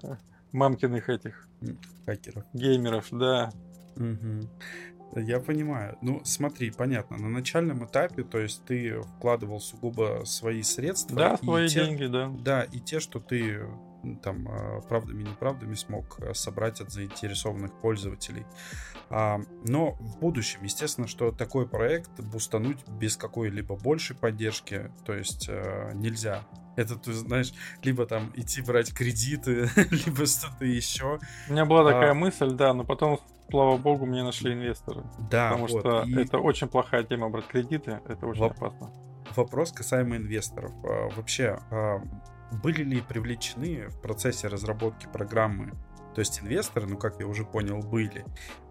э, 0.02 0.16
мамкиных 0.52 1.08
этих 1.10 1.46
Хакеров. 2.06 2.44
геймеров, 2.54 3.08
да. 3.10 3.50
Мгм. 3.96 4.48
Я 5.14 5.40
понимаю. 5.40 5.98
Ну, 6.00 6.22
смотри, 6.24 6.70
понятно. 6.70 7.18
На 7.18 7.28
начальном 7.28 7.84
этапе, 7.84 8.22
то 8.22 8.38
есть 8.38 8.64
ты 8.64 9.02
вкладывал 9.18 9.60
сугубо 9.60 10.22
свои 10.24 10.62
средства. 10.62 11.16
Да, 11.16 11.36
свои 11.36 11.68
те- 11.68 11.84
деньги, 11.84 12.06
да. 12.06 12.28
Да, 12.40 12.62
и 12.62 12.80
те, 12.80 12.98
что 12.98 13.20
ты 13.20 13.60
там 14.22 14.48
а, 14.48 14.80
правдами 14.82 15.22
неправдами 15.22 15.74
смог 15.74 16.18
а, 16.20 16.34
собрать 16.34 16.80
от 16.80 16.90
заинтересованных 16.90 17.72
пользователей. 17.80 18.44
А, 19.10 19.40
Но 19.64 19.92
в 20.00 20.18
будущем, 20.18 20.60
естественно, 20.62 21.06
что 21.06 21.30
такой 21.32 21.68
проект 21.68 22.10
бустануть 22.20 22.86
без 22.88 23.16
какой-либо 23.16 23.76
большей 23.76 24.16
поддержки, 24.16 24.90
то 25.04 25.12
есть 25.14 25.46
э, 25.48 25.90
нельзя. 25.94 26.40
Это, 26.76 26.96
ты 26.96 27.12
знаешь, 27.12 27.52
либо 27.82 28.06
там 28.06 28.32
идти 28.34 28.62
брать 28.62 28.94
кредиты, 28.94 29.68
либо 29.90 30.24
что-то 30.26 30.64
еще. 30.64 31.18
У 31.48 31.52
меня 31.52 31.64
была 31.66 31.84
такая 31.84 32.12
А. 32.12 32.14
мысль, 32.14 32.52
да, 32.52 32.72
но 32.72 32.84
потом, 32.84 33.20
слава 33.50 33.76
богу, 33.76 34.06
мне 34.06 34.22
нашли 34.22 34.54
инвесторы. 34.54 35.02
Да, 35.30 35.50
Потому 35.50 35.66
вот. 35.68 35.80
что 35.80 36.02
И- 36.04 36.14
это 36.24 36.38
очень 36.38 36.68
плохая 36.68 37.04
тема 37.04 37.28
брать 37.28 37.46
кредиты, 37.46 38.00
это 38.08 38.26
очень 38.26 38.42
Воп- 38.42 38.52
опасно. 38.56 38.90
Вопрос 39.36 39.72
касаемо 39.72 40.16
инвесторов. 40.16 40.72
А, 40.84 41.08
Вообще, 41.14 41.58
а, 41.70 42.00
были 42.62 42.82
ли 42.82 43.00
привлечены 43.00 43.88
в 43.88 44.00
процессе 44.00 44.48
разработки 44.48 45.06
программы, 45.06 45.72
то 46.14 46.20
есть 46.20 46.40
инвесторы, 46.42 46.86
ну, 46.86 46.96
как 46.96 47.18
я 47.20 47.26
уже 47.26 47.44
понял, 47.44 47.80
были. 47.80 48.24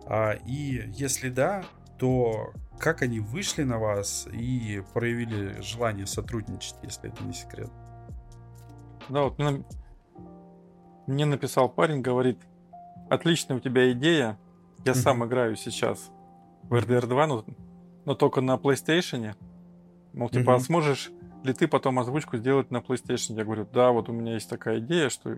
А, 0.05 0.33
И 0.45 0.83
если 0.93 1.29
да, 1.29 1.63
то 1.97 2.51
как 2.79 3.01
они 3.01 3.19
вышли 3.19 3.63
на 3.63 3.77
вас 3.77 4.27
и 4.31 4.83
проявили 4.93 5.61
желание 5.61 6.07
сотрудничать, 6.07 6.75
если 6.83 7.11
это 7.11 7.23
не 7.23 7.33
секрет? 7.33 7.69
Да, 9.09 9.23
вот 9.23 9.37
мне, 9.37 9.63
мне 11.07 11.25
написал 11.25 11.69
парень, 11.69 12.01
говорит, 12.01 12.39
отличная 13.09 13.57
у 13.57 13.59
тебя 13.59 13.91
идея, 13.91 14.39
я 14.85 14.95
сам 14.95 15.25
играю 15.25 15.55
сейчас 15.55 16.09
в 16.63 16.73
RDR 16.73 17.05
2, 17.05 17.27
но, 17.27 17.45
но 18.05 18.15
только 18.15 18.41
на 18.41 18.55
PlayStation. 18.55 19.35
Мол, 20.13 20.29
типа, 20.29 20.55
а 20.55 20.59
сможешь 20.59 21.11
ли 21.43 21.53
ты 21.53 21.67
потом 21.67 21.99
озвучку 21.99 22.37
сделать 22.37 22.71
на 22.71 22.77
PlayStation? 22.77 23.35
Я 23.35 23.43
говорю, 23.43 23.67
да, 23.71 23.91
вот 23.91 24.09
у 24.09 24.13
меня 24.13 24.33
есть 24.33 24.49
такая 24.49 24.79
идея, 24.79 25.09
что 25.09 25.35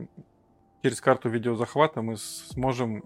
через 0.81 0.99
карту 1.01 1.29
видеозахвата 1.29 2.01
мы 2.01 2.17
сможем 2.17 3.03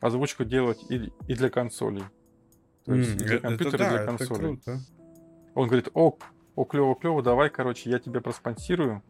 озвучку 0.00 0.44
делать 0.44 0.84
и, 0.88 1.12
и 1.26 1.34
для 1.34 1.50
консолей. 1.50 2.04
То 2.84 2.94
есть 2.94 3.16
и 3.16 3.24
для 3.24 3.38
компьютера, 3.40 3.74
и 3.74 3.78
да, 3.78 3.90
для 3.90 4.00
это 4.02 4.06
консолей. 4.06 4.60
Он 5.54 5.66
говорит, 5.66 5.88
о, 5.94 6.16
о, 6.54 6.64
клево, 6.64 6.94
клево, 6.94 7.22
давай, 7.22 7.48
короче, 7.50 7.90
я 7.90 7.98
тебя 7.98 8.20
проспонсирую, 8.20 9.02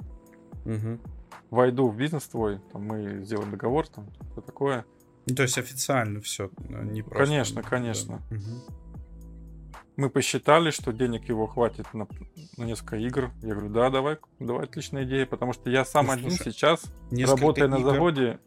Мгм. 0.65 1.01
войду 1.51 1.89
в 1.89 1.97
бизнес 1.97 2.29
твой, 2.29 2.61
там 2.73 2.85
мы 2.85 3.25
сделаем 3.25 3.51
договор, 3.51 3.87
там, 3.89 4.09
все 4.33 4.41
такое. 4.41 4.85
Ну, 5.29 5.35
То 5.35 5.43
есть 5.43 5.59
официально 5.59 6.21
все, 6.21 6.51
не 6.69 7.03
просто. 7.03 7.25
Конечно, 7.25 7.63
да. 7.63 7.69
конечно. 7.69 8.23
Мы 9.97 10.11
посчитали, 10.11 10.71
что 10.71 10.93
денег 10.93 11.29
его 11.29 11.47
хватит 11.47 11.87
на, 11.95 12.07
на 12.59 12.65
несколько 12.65 12.97
игр. 12.97 13.31
Я 13.43 13.55
говорю, 13.55 13.71
да, 13.73 13.89
давай, 13.91 14.19
давай, 14.39 14.65
отличная 14.65 15.05
идея, 15.05 15.25
потому 15.27 15.53
что 15.55 15.71
я 15.71 15.85
сам 15.87 16.07
Ну, 16.07 16.13
один 16.13 16.31
слушай, 16.31 16.53
сейчас, 16.53 16.85
работая 17.11 17.67
на 17.69 17.77
игр- 17.77 17.93
заводе, 17.95 18.39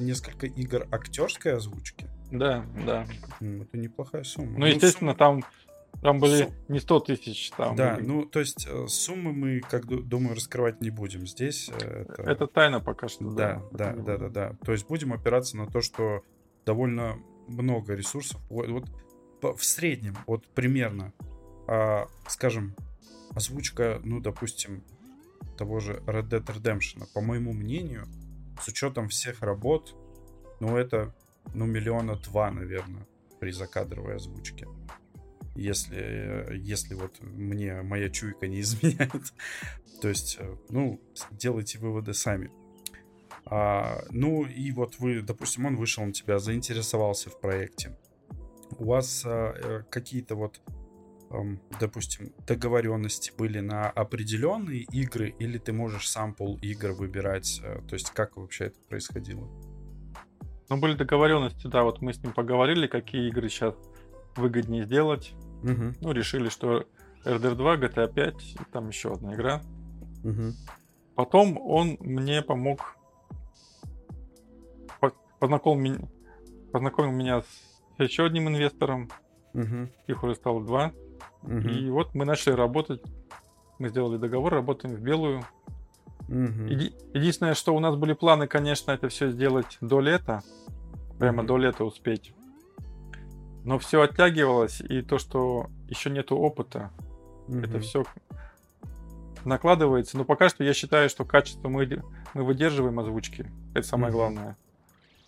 Несколько 0.00 0.46
игр 0.46 0.86
актерской 0.90 1.54
озвучки. 1.54 2.08
да, 2.32 2.64
да. 2.86 3.06
М, 3.40 3.62
Это 3.62 3.76
неплохая 3.78 4.24
сумма. 4.24 4.58
Ну, 4.58 4.66
естественно, 4.66 5.14
там, 5.14 5.44
там 6.02 6.18
были 6.18 6.44
сум- 6.44 6.54
не 6.68 6.80
100 6.80 7.00
тысяч, 7.00 7.50
там 7.50 7.76
Да, 7.76 7.94
были- 7.96 8.06
ну, 8.06 8.24
то 8.24 8.40
есть 8.40 8.66
э, 8.66 8.86
суммы 8.88 9.32
мы, 9.32 9.60
как 9.60 9.86
ду- 9.86 10.02
думаю, 10.02 10.34
раскрывать 10.34 10.80
не 10.80 10.90
будем 10.90 11.26
здесь. 11.26 11.68
э, 11.68 12.04
Это, 12.08 12.22
это 12.22 12.46
тайна 12.46 12.80
пока 12.80 13.08
что. 13.08 13.30
да, 13.30 13.62
да, 13.72 13.90
да, 13.90 13.92
буду. 13.92 14.04
да, 14.18 14.28
да. 14.28 14.56
То 14.64 14.72
есть 14.72 14.86
будем 14.88 15.12
опираться 15.12 15.56
на 15.56 15.66
то, 15.66 15.82
что 15.82 16.22
довольно 16.66 17.18
много 17.46 17.94
ресурсов. 17.94 18.40
Вот, 18.48 18.88
в 19.42 19.64
среднем, 19.64 20.16
вот 20.26 20.46
примерно, 20.48 21.12
а, 21.66 22.08
скажем, 22.28 22.74
озвучка, 23.34 24.00
ну, 24.04 24.20
допустим, 24.20 24.82
того 25.56 25.80
же 25.80 26.02
Red 26.06 26.28
Dead 26.28 26.44
Redemption, 26.44 27.06
по 27.12 27.20
моему 27.20 27.52
мнению, 27.52 28.06
с 28.60 28.68
учетом 28.68 29.08
всех 29.08 29.42
работ, 29.42 29.94
ну, 30.60 30.76
это, 30.76 31.14
ну, 31.54 31.66
миллиона 31.66 32.16
два, 32.16 32.50
наверное, 32.50 33.06
при 33.38 33.50
закадровой 33.50 34.16
озвучке. 34.16 34.66
Если, 35.54 36.56
если 36.56 36.94
вот 36.94 37.20
мне 37.20 37.82
моя 37.82 38.08
чуйка 38.08 38.46
не 38.46 38.60
изменяет. 38.60 39.32
То 40.00 40.08
есть, 40.08 40.36
э, 40.38 40.56
ну, 40.68 41.00
делайте 41.30 41.78
выводы 41.78 42.14
сами. 42.14 42.50
А, 43.46 44.04
ну, 44.10 44.44
и 44.44 44.70
вот 44.72 44.98
вы, 44.98 45.22
допустим, 45.22 45.66
он 45.66 45.76
вышел 45.76 46.04
на 46.04 46.12
тебя, 46.12 46.38
заинтересовался 46.38 47.30
в 47.30 47.40
проекте. 47.40 47.98
У 48.78 48.84
вас 48.86 49.22
а, 49.26 49.52
э, 49.56 49.82
какие-то 49.90 50.34
вот, 50.36 50.60
эм, 51.30 51.60
допустим, 51.80 52.32
договоренности 52.46 53.32
были 53.36 53.60
на 53.60 53.88
определенные 53.90 54.80
игры, 54.92 55.28
или 55.38 55.58
ты 55.58 55.72
можешь 55.72 56.08
сам 56.08 56.34
пол 56.34 56.58
игр 56.62 56.92
выбирать? 56.92 57.60
э, 57.62 57.80
То 57.88 57.94
есть, 57.94 58.10
как 58.10 58.36
вообще 58.36 58.66
это 58.66 58.80
происходило? 58.88 59.46
Ну, 60.68 60.76
были 60.76 60.94
договоренности, 60.94 61.66
да, 61.66 61.82
вот 61.82 62.00
мы 62.00 62.12
с 62.12 62.22
ним 62.22 62.32
поговорили, 62.32 62.86
какие 62.86 63.28
игры 63.28 63.48
сейчас 63.48 63.74
выгоднее 64.36 64.84
сделать. 64.84 65.32
Мгм, 65.62 65.96
Ну, 66.00 66.12
решили, 66.12 66.48
что 66.48 66.86
RDR 67.24 67.54
2, 67.56 67.76
GTA 67.76 68.06
5, 68.08 68.54
и 68.54 68.58
там 68.72 68.88
еще 68.88 69.12
одна 69.12 69.34
игра. 69.34 69.60
мгм, 70.22 70.54
Потом 71.16 71.58
он 71.60 71.96
мне 72.00 72.40
помог, 72.40 72.96
по- 75.00 75.12
познакомил, 75.38 75.80
меня, 75.80 76.08
познакомил 76.72 77.10
меня 77.12 77.42
с 77.42 77.69
еще 78.04 78.24
одним 78.26 78.48
инвестором, 78.48 79.10
мгм, 79.52 79.90
их 80.06 80.22
уже 80.22 80.34
стало 80.34 80.62
два. 80.64 80.92
мгм. 81.42 81.68
И 81.68 81.90
вот 81.90 82.14
мы 82.14 82.24
начали 82.24 82.52
работать, 82.54 83.02
мы 83.78 83.88
сделали 83.88 84.16
договор, 84.18 84.52
работаем 84.52 84.94
в 84.96 85.00
белую. 85.00 85.42
Мгм. 86.28 86.66
Еди- 86.66 86.92
Единственное, 87.14 87.54
что 87.54 87.74
у 87.74 87.80
нас 87.80 87.96
были 87.96 88.12
планы, 88.12 88.46
конечно, 88.46 88.92
это 88.92 89.08
все 89.08 89.30
сделать 89.30 89.78
до 89.80 90.00
лета. 90.00 90.42
Прямо 91.18 91.38
Мгм. 91.38 91.46
до 91.46 91.56
лета 91.58 91.84
успеть. 91.84 92.32
Но 93.64 93.78
все 93.78 94.00
оттягивалось, 94.02 94.80
и 94.80 95.02
то, 95.02 95.18
что 95.18 95.68
еще 95.88 96.08
нету 96.10 96.36
опыта, 96.36 96.90
это 97.48 97.68
Мгм. 97.76 97.80
все 97.80 98.04
накладывается. 99.44 100.16
Но 100.16 100.24
пока 100.24 100.48
что 100.48 100.64
я 100.64 100.72
считаю, 100.74 101.08
что 101.08 101.24
качество 101.24 101.68
мы, 101.68 101.86
мы 102.34 102.44
выдерживаем 102.44 102.98
озвучки. 103.00 103.50
Это 103.74 103.86
самое 103.86 104.08
Мгм. 104.10 104.16
главное. 104.18 104.56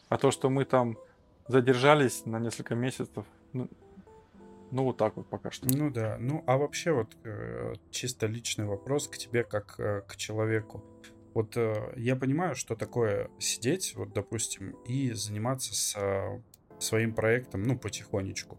А 0.08 0.18
то, 0.18 0.30
что 0.30 0.50
мы 0.50 0.64
там 0.64 0.96
задержались 1.48 2.26
на 2.26 2.38
несколько 2.38 2.74
месяцев, 2.74 3.26
ну, 3.52 3.68
ну 4.70 4.84
вот 4.84 4.96
так 4.96 5.16
вот 5.16 5.28
пока 5.28 5.50
что. 5.50 5.68
Ну 5.68 5.90
да, 5.90 6.16
ну 6.18 6.42
а 6.46 6.56
вообще 6.56 6.92
вот 6.92 7.14
э, 7.24 7.74
чисто 7.90 8.26
личный 8.26 8.64
вопрос 8.64 9.08
к 9.08 9.18
тебе 9.18 9.44
как 9.44 9.78
э, 9.78 10.02
к 10.08 10.16
человеку. 10.16 10.82
Вот 11.34 11.56
э, 11.56 11.92
я 11.96 12.16
понимаю, 12.16 12.54
что 12.54 12.74
такое 12.74 13.30
сидеть, 13.38 13.94
вот 13.96 14.12
допустим, 14.12 14.70
и 14.86 15.12
заниматься 15.12 15.74
с 15.74 15.94
э, 15.96 16.40
своим 16.78 17.14
проектом, 17.14 17.62
ну 17.62 17.78
потихонечку. 17.78 18.58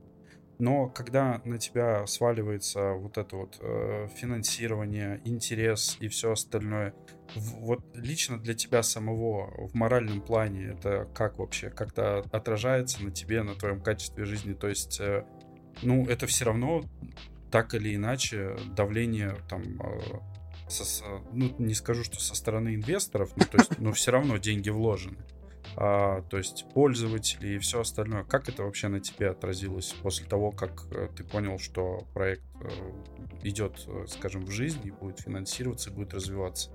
Но 0.60 0.88
когда 0.88 1.42
на 1.46 1.58
тебя 1.58 2.06
сваливается 2.06 2.92
вот 2.94 3.18
это 3.18 3.36
вот 3.36 3.58
э, 3.60 4.08
финансирование, 4.16 5.20
интерес 5.26 5.98
и 6.00 6.08
все 6.08 6.32
остальное, 6.32 6.94
в- 7.36 7.66
вот 7.66 7.80
лично 7.96 8.38
для 8.38 8.54
тебя 8.54 8.84
самого 8.84 9.68
в 9.68 9.74
моральном 9.74 10.22
плане 10.22 10.68
это 10.78 11.10
как 11.14 11.40
вообще 11.40 11.70
как-то 11.70 12.20
отражается 12.32 13.04
на 13.04 13.12
тебе, 13.12 13.44
на 13.44 13.56
твоем 13.56 13.82
качестве 13.82 14.26
жизни? 14.26 14.54
То 14.54 14.68
есть 14.70 15.00
э, 15.00 15.26
ну, 15.82 16.06
это 16.06 16.28
все 16.28 16.46
равно 16.46 16.84
так 17.52 17.74
или 17.74 17.96
иначе 17.96 18.56
давление 18.76 19.36
там, 19.50 19.64
э, 19.82 20.00
со- 20.70 20.86
со- 20.86 21.22
ну, 21.32 21.54
не 21.58 21.74
скажу, 21.74 22.04
что 22.04 22.20
со 22.20 22.36
стороны 22.36 22.76
инвесторов, 22.76 23.32
ну, 23.36 23.44
то 23.46 23.58
есть, 23.58 23.80
но 23.80 23.92
все 23.92 24.12
равно 24.12 24.38
деньги 24.38 24.70
вложены. 24.70 25.18
А, 25.76 26.22
то 26.30 26.38
есть 26.38 26.66
пользователи 26.74 27.56
и 27.56 27.58
все 27.58 27.82
остальное. 27.82 28.24
Как 28.24 28.48
это 28.50 28.64
вообще 28.64 28.90
на 28.90 29.00
тебе 29.00 29.30
отразилось 29.30 29.94
после 30.04 30.26
того, 30.28 30.52
как 30.52 30.84
э, 30.92 31.10
ты 31.16 31.24
понял, 31.24 31.58
что 31.58 32.06
проект 32.14 32.44
э, 32.62 32.70
идет, 33.44 33.84
э, 33.88 34.06
скажем, 34.08 34.46
в 34.46 34.52
жизнь 34.52 34.82
и 34.86 34.92
будет 34.92 35.20
финансироваться, 35.20 35.90
и 35.90 35.94
будет 35.94 36.14
развиваться? 36.14 36.70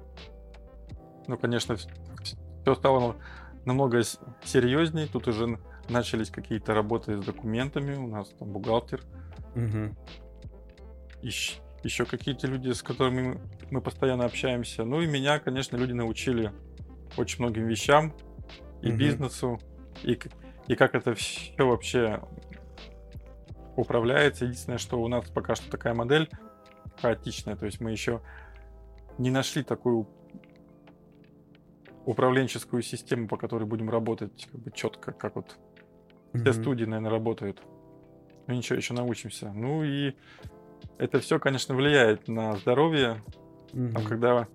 Ну, 1.29 1.39
конечно, 1.39 1.77
все 1.77 2.75
стало 2.75 3.01
на- 3.13 3.17
намного 3.65 4.03
серьезней. 4.45 5.07
Тут 5.07 5.29
уже 5.29 5.59
начались 5.89 6.31
какие-то 6.31 6.75
работы 6.75 7.21
с 7.21 7.25
документами. 7.25 7.95
У 7.95 8.09
нас 8.09 8.29
там 8.31 8.53
бухгалтер, 8.53 9.03
Мгм. 9.55 9.97
еще 11.23 12.05
какие-то 12.05 12.47
люди, 12.49 12.73
с 12.73 12.83
которыми 12.83 13.41
мы 13.71 13.81
постоянно 13.81 14.25
общаемся. 14.25 14.85
Ну 14.85 15.03
и 15.03 15.07
меня, 15.07 15.39
конечно, 15.39 15.77
люди 15.77 15.93
научили 15.93 16.53
очень 17.17 17.45
многим 17.45 17.67
вещам 17.67 18.13
и 18.83 18.89
Мгм. 18.89 18.99
бизнесу, 18.99 19.61
и, 20.03 20.19
и 20.69 20.75
как 20.75 20.95
это 20.95 21.15
все 21.15 21.53
вообще 21.59 22.21
управляется. 23.77 24.45
Единственное, 24.45 24.79
что 24.79 25.01
у 25.01 25.09
нас 25.09 25.29
пока 25.31 25.55
что 25.55 25.71
такая 25.71 25.95
модель 25.95 26.29
хаотичная, 27.01 27.57
то 27.57 27.67
есть 27.67 27.81
мы 27.81 27.91
еще 27.91 28.21
не 29.19 29.31
нашли 29.31 29.63
такую 29.63 30.09
управленческую 32.05 32.83
систему, 32.83 33.29
по 33.29 33.37
которой 33.37 33.65
будем 33.65 33.91
работать 33.91 34.49
как 34.51 34.61
бы 34.61 34.71
четко, 34.71 35.13
как 35.13 35.37
вот 35.37 35.59
все 36.33 36.51
Мгм. 36.51 36.53
студии, 36.53 36.85
наверное, 36.85 37.11
работают. 37.11 37.63
Ну 38.47 38.55
ничего, 38.55 38.77
еще 38.77 38.95
научимся. 38.95 39.53
Ну 39.53 39.85
и 39.85 40.15
это 40.97 41.21
все, 41.21 41.39
конечно, 41.39 41.75
влияет 41.75 42.29
на 42.29 42.57
здоровье. 42.57 43.23
Там, 43.73 43.93
Мгм. 43.93 44.05
когда 44.05 44.49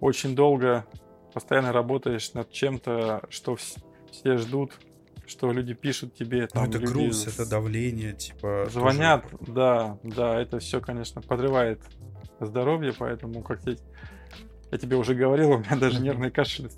очень 0.00 0.36
долго 0.36 0.84
постоянно 1.32 1.72
работаешь 1.72 2.32
над 2.34 2.50
чем-то, 2.50 3.22
что 3.30 3.54
вс- 3.54 3.78
все 4.10 4.36
ждут, 4.36 4.72
что 5.26 5.52
люди 5.52 5.74
пишут 5.74 6.14
тебе, 6.14 6.42
Ну, 6.42 6.46
там, 6.48 6.64
это 6.68 6.78
люди 6.78 6.92
груз, 6.92 7.26
это 7.26 7.48
давление, 7.48 8.12
типа... 8.12 8.62
тоже- 8.64 8.70
звонят, 8.72 9.24
да, 9.40 9.98
да, 10.02 10.40
это 10.40 10.58
все, 10.58 10.80
конечно, 10.80 11.20
подрывает 11.22 11.80
здоровье, 12.40 12.92
поэтому 12.98 13.42
как 13.42 13.64
я, 13.66 13.76
я 14.70 14.78
тебе 14.78 14.96
уже 14.96 15.14
говорил, 15.14 15.52
у 15.52 15.58
меня 15.58 15.76
даже 15.76 16.00
нервный 16.02 16.30
кашель 16.30 16.68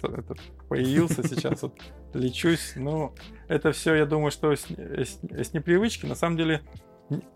появился 0.69 1.27
сейчас, 1.27 1.63
вот 1.63 1.79
лечусь, 2.13 2.75
ну, 2.77 3.15
это 3.49 3.73
все, 3.73 3.95
я 3.95 4.07
думаю, 4.07 4.31
что 4.31 4.55
с, 4.55 4.67
с- 4.67 5.19
с 5.31 5.53
непривычки, 5.53 6.07
на 6.07 6.15
самом 6.15 6.37
деле, 6.37 6.61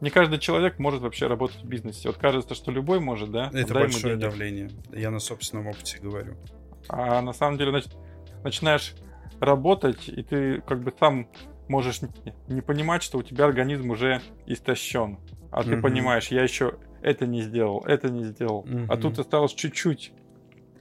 не 0.00 0.08
каждый 0.10 0.38
человек 0.38 0.78
может 0.78 1.02
вообще 1.02 1.26
работать 1.26 1.58
в 1.62 1.66
бизнесе. 1.66 2.08
Вот 2.08 2.16
кажется, 2.16 2.54
что 2.54 2.70
любой 2.70 3.00
может, 3.00 3.30
да? 3.30 3.48
Это 3.52 3.74
дай 3.74 3.82
большое 3.82 4.14
давление. 4.30 4.70
Я 4.94 5.10
на 5.10 5.18
собственном 5.18 5.66
опыте 5.66 5.98
говорю. 5.98 6.36
А 6.88 7.20
на 7.22 7.32
самом 7.32 7.58
деле 7.58 7.72
нач- 7.72 7.94
начинаешь 8.44 8.94
работать, 9.40 10.08
и 10.08 10.22
ты 10.22 10.60
как 10.62 10.80
бы 10.82 10.92
сам 10.98 11.28
можешь 11.68 12.00
не, 12.02 12.08
не 12.48 12.60
понимать, 12.60 13.02
что 13.02 13.18
у 13.18 13.22
тебя 13.22 13.44
организм 13.44 13.90
уже 13.90 14.20
истощен. 14.46 15.18
А 15.50 15.62
ты 15.62 15.72
Мгм. 15.72 15.82
понимаешь, 15.82 16.28
я 16.28 16.42
еще 16.42 16.78
это 17.02 17.26
не 17.26 17.42
сделал, 17.42 17.84
это 17.86 18.08
не 18.10 18.24
сделал. 18.24 18.64
А 18.66 18.94
Мгм. 18.94 19.00
тут 19.00 19.18
осталось 19.18 19.52
чуть-чуть. 19.54 20.12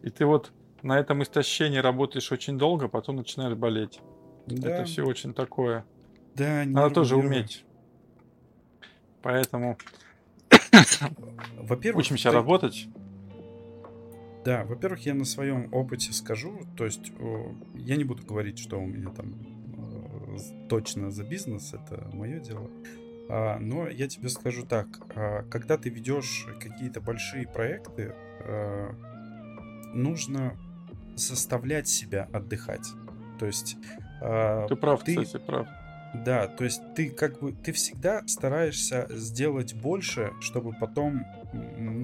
И 0.02 0.10
ты 0.10 0.26
вот 0.26 0.52
на 0.82 0.98
этом 0.98 1.22
истощении 1.24 1.78
работаешь 1.80 2.32
очень 2.32 2.58
долго, 2.58 2.88
потом 2.88 3.18
начинаешь 3.18 3.56
болеть. 3.56 4.00
Да, 4.48 4.70
Это 4.70 4.84
все 4.86 5.04
очень 5.06 5.34
такое. 5.34 5.86
да, 6.36 6.64
Надо 6.66 6.70
нервы, 6.70 6.94
тоже 6.94 7.16
нервы. 7.18 7.30
уметь. 7.30 7.66
Поэтому 9.22 9.78
Во-первых, 11.58 12.06
учимся 12.06 12.30
ты- 12.30 12.36
работать. 12.36 12.88
Да, 14.48 14.64
во-первых, 14.64 15.06
я 15.06 15.14
на 15.14 15.26
своем 15.26 15.68
опыте 15.74 16.14
скажу, 16.14 16.62
то 16.78 16.86
есть 16.86 17.12
я 17.76 17.98
не 17.98 18.06
буду 18.06 18.26
говорить, 18.26 18.58
что 18.60 18.80
у 18.80 18.86
меня 18.86 19.10
там 19.10 19.34
э, 19.76 20.38
точно 20.70 21.12
за 21.12 21.26
бизнес, 21.26 21.74
это 21.74 22.10
мое 22.14 22.40
дело. 22.40 22.72
А, 23.28 23.60
но 23.60 23.90
я 23.90 24.08
тебе 24.08 24.30
скажу 24.30 24.66
так, 24.66 24.88
а, 25.18 25.44
когда 25.52 25.78
ты 25.78 25.90
ведешь 25.90 26.48
какие-то 26.62 27.02
большие 27.02 27.46
проекты, 27.46 28.14
э, 28.46 28.92
нужно 29.94 30.56
заставлять 31.18 31.90
себя 31.90 32.30
отдыхать. 32.32 32.88
То 33.40 33.48
есть 33.48 33.76
а, 34.22 34.66
Ты 34.70 34.78
прав, 34.78 35.04
ты- 35.04 35.26
кстати, 35.26 35.44
прав. 35.46 35.68
да, 36.24 36.48
то 36.48 36.64
есть 36.64 36.82
ты 36.96 37.10
как 37.10 37.42
бы 37.42 37.52
ты 37.52 37.74
всегда 37.74 38.26
стараешься 38.28 39.08
сделать 39.10 39.74
больше, 39.74 40.32
чтобы 40.40 40.72
потом 40.80 41.26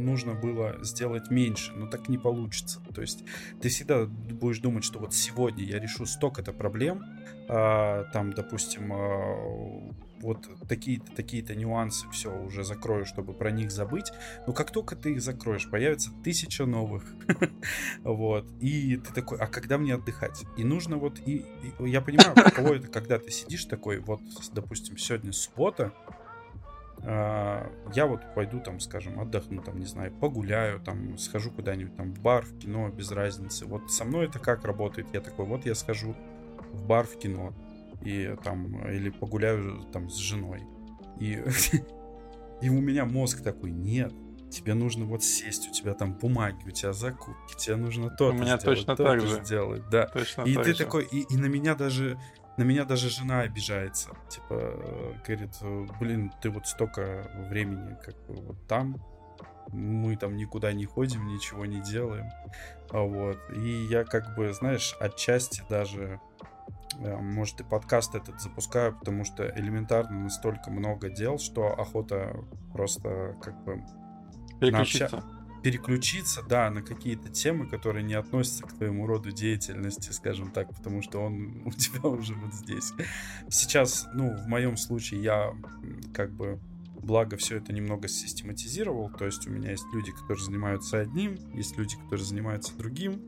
нужно 0.04 0.34
было 0.34 0.78
сделать 0.82 1.32
меньше, 1.32 1.72
но 1.74 1.88
так 1.88 2.10
не 2.10 2.18
получится. 2.18 2.80
То 2.94 3.02
есть 3.02 3.24
ты 3.62 3.70
всегда 3.70 4.06
будешь 4.06 4.60
думать, 4.60 4.84
что 4.84 5.00
вот 5.00 5.14
сегодня 5.14 5.64
я 5.64 5.80
решу 5.80 6.06
столько-то 6.06 6.54
проблем, 6.54 7.04
а, 7.48 8.06
там, 8.14 8.34
допустим, 8.34 8.92
а, 8.94 9.94
вот 10.24 10.48
такие-то 10.68 11.12
такие-то 11.12 11.54
нюансы 11.54 12.10
все 12.10 12.34
уже 12.34 12.64
закрою, 12.64 13.06
чтобы 13.06 13.34
про 13.34 13.52
них 13.52 13.72
забыть. 13.72 14.12
Но 14.48 14.54
как 14.54 14.72
только 14.72 14.96
ты 14.96 15.12
их 15.12 15.22
закроешь, 15.22 15.70
появится 15.70 16.12
тысяча 16.24 16.66
новых, 16.66 17.04
вот. 18.04 18.50
И 18.62 18.96
ты 18.98 19.14
такой, 19.14 19.38
а 19.40 19.48
когда 19.48 19.78
мне 19.78 19.96
отдыхать? 19.96 20.46
И 20.58 20.64
нужно 20.64 20.98
вот 20.98 21.20
и, 21.26 21.46
я 21.80 22.02
понимаю, 22.02 22.34
каково 22.36 22.76
это, 22.76 22.88
когда 22.88 23.20
ты 23.20 23.30
сидишь 23.32 23.66
такой, 23.66 24.00
вот, 24.00 24.22
допустим, 24.54 24.98
сегодня 24.98 25.34
суббота, 25.34 25.94
я 27.06 28.06
вот 28.08 28.22
пойду 28.34 28.60
там, 28.62 28.80
скажем, 28.80 29.20
отдохну, 29.20 29.62
там, 29.62 29.78
не 29.78 29.86
знаю, 29.86 30.12
погуляю, 30.14 30.80
там, 30.80 31.18
схожу 31.18 31.52
куда-нибудь 31.52 31.96
там 31.96 32.14
в 32.14 32.20
бар, 32.22 32.46
в 32.46 32.58
кино, 32.60 32.90
без 32.90 33.12
разницы. 33.12 33.66
Вот 33.66 33.92
со 33.92 34.06
мной 34.06 34.28
это 34.28 34.40
как 34.40 34.64
работает? 34.64 35.08
Я 35.14 35.20
такой, 35.20 35.46
вот 35.46 35.66
я 35.66 35.76
схожу 35.76 36.16
в 36.72 36.86
бар, 36.86 37.06
в 37.06 37.18
кино, 37.20 37.54
и 38.02 38.36
там, 38.44 38.88
или 38.88 39.10
погуляю 39.10 39.82
там 39.92 40.10
с 40.10 40.16
женой. 40.16 40.64
И, 41.20 41.44
и 42.62 42.70
у 42.70 42.80
меня 42.80 43.06
мозг 43.06 43.44
такой, 43.44 43.72
нет, 43.72 44.14
тебе 44.50 44.74
нужно 44.74 45.06
вот 45.06 45.24
сесть, 45.24 45.68
у 45.68 45.74
тебя 45.74 45.94
там 45.94 46.14
бумаги, 46.14 46.64
у 46.66 46.72
тебя 46.72 46.94
закупки, 46.94 47.56
тебе 47.58 47.76
нужно 47.76 48.10
то 48.12 48.30
У 48.30 48.34
меня 48.34 48.58
точно 48.58 48.96
так 48.96 49.20
же. 49.20 49.44
сделать, 49.44 49.84
да. 49.90 50.06
Точно 50.08 50.44
И 50.44 50.56
ты 50.56 50.74
же. 50.74 50.78
такой, 50.78 51.06
и, 51.06 51.22
и 51.22 51.38
на 51.38 51.48
меня 51.48 51.76
даже, 51.76 52.18
на 52.58 52.64
меня 52.64 52.86
даже 52.86 53.10
жена 53.10 53.42
обижается. 53.42 54.12
Типа, 54.30 55.16
говорит, 55.26 55.52
блин, 56.00 56.32
ты 56.42 56.50
вот 56.50 56.68
столько 56.68 57.28
времени 57.50 57.98
как 58.04 58.16
бы 58.28 58.36
вот 58.36 58.68
там, 58.68 59.02
мы 59.70 60.16
там 60.16 60.36
никуда 60.36 60.72
не 60.74 60.86
ходим, 60.86 61.28
ничего 61.28 61.66
не 61.66 61.82
делаем. 61.82 62.30
А 62.90 63.02
Вот. 63.02 63.38
И 63.56 63.86
я 63.86 64.04
как 64.04 64.36
бы, 64.36 64.54
знаешь, 64.54 64.96
отчасти 65.00 65.64
даже, 65.70 66.20
э, 67.00 67.16
может, 67.18 67.62
и 67.62 67.64
подкаст 67.64 68.14
этот 68.16 68.40
запускаю, 68.42 68.98
потому 68.98 69.26
что 69.26 69.50
элементарно 69.50 70.20
настолько 70.20 70.70
много 70.70 71.10
дел, 71.10 71.40
что 71.40 71.68
охота 71.68 72.36
просто 72.72 73.36
как 73.42 73.64
бы 73.64 73.84
Переключиться. 74.60 75.24
Переключиться, 75.64 76.44
да, 76.44 76.70
на 76.70 76.82
какие-то 76.82 77.30
темы, 77.30 77.68
которые 77.68 78.04
не 78.04 78.16
относятся 78.16 78.64
к 78.64 78.74
твоему 78.74 79.08
роду 79.08 79.32
деятельности, 79.32 80.12
скажем 80.12 80.52
так, 80.52 80.70
потому 80.76 81.02
что 81.02 81.20
он 81.20 81.62
у 81.66 81.72
тебя 81.72 82.02
уже 82.10 82.36
вот 82.36 82.54
здесь. 82.54 82.92
Сейчас, 83.50 84.08
ну, 84.14 84.36
в 84.36 84.48
моем 84.48 84.78
случае 84.78 85.24
я 85.24 85.54
как 86.14 86.32
бы 86.32 86.60
благо 87.02 87.38
все 87.38 87.58
это 87.58 87.74
немного 87.74 88.08
систематизировал, 88.08 89.10
то 89.10 89.26
есть 89.26 89.48
у 89.48 89.52
меня 89.52 89.72
есть 89.72 89.86
люди, 89.94 90.12
которые 90.12 90.44
занимаются 90.44 91.00
одним, 91.00 91.38
есть 91.54 91.78
люди, 91.78 91.96
которые 91.96 92.26
занимаются 92.26 92.76
другим, 92.78 93.22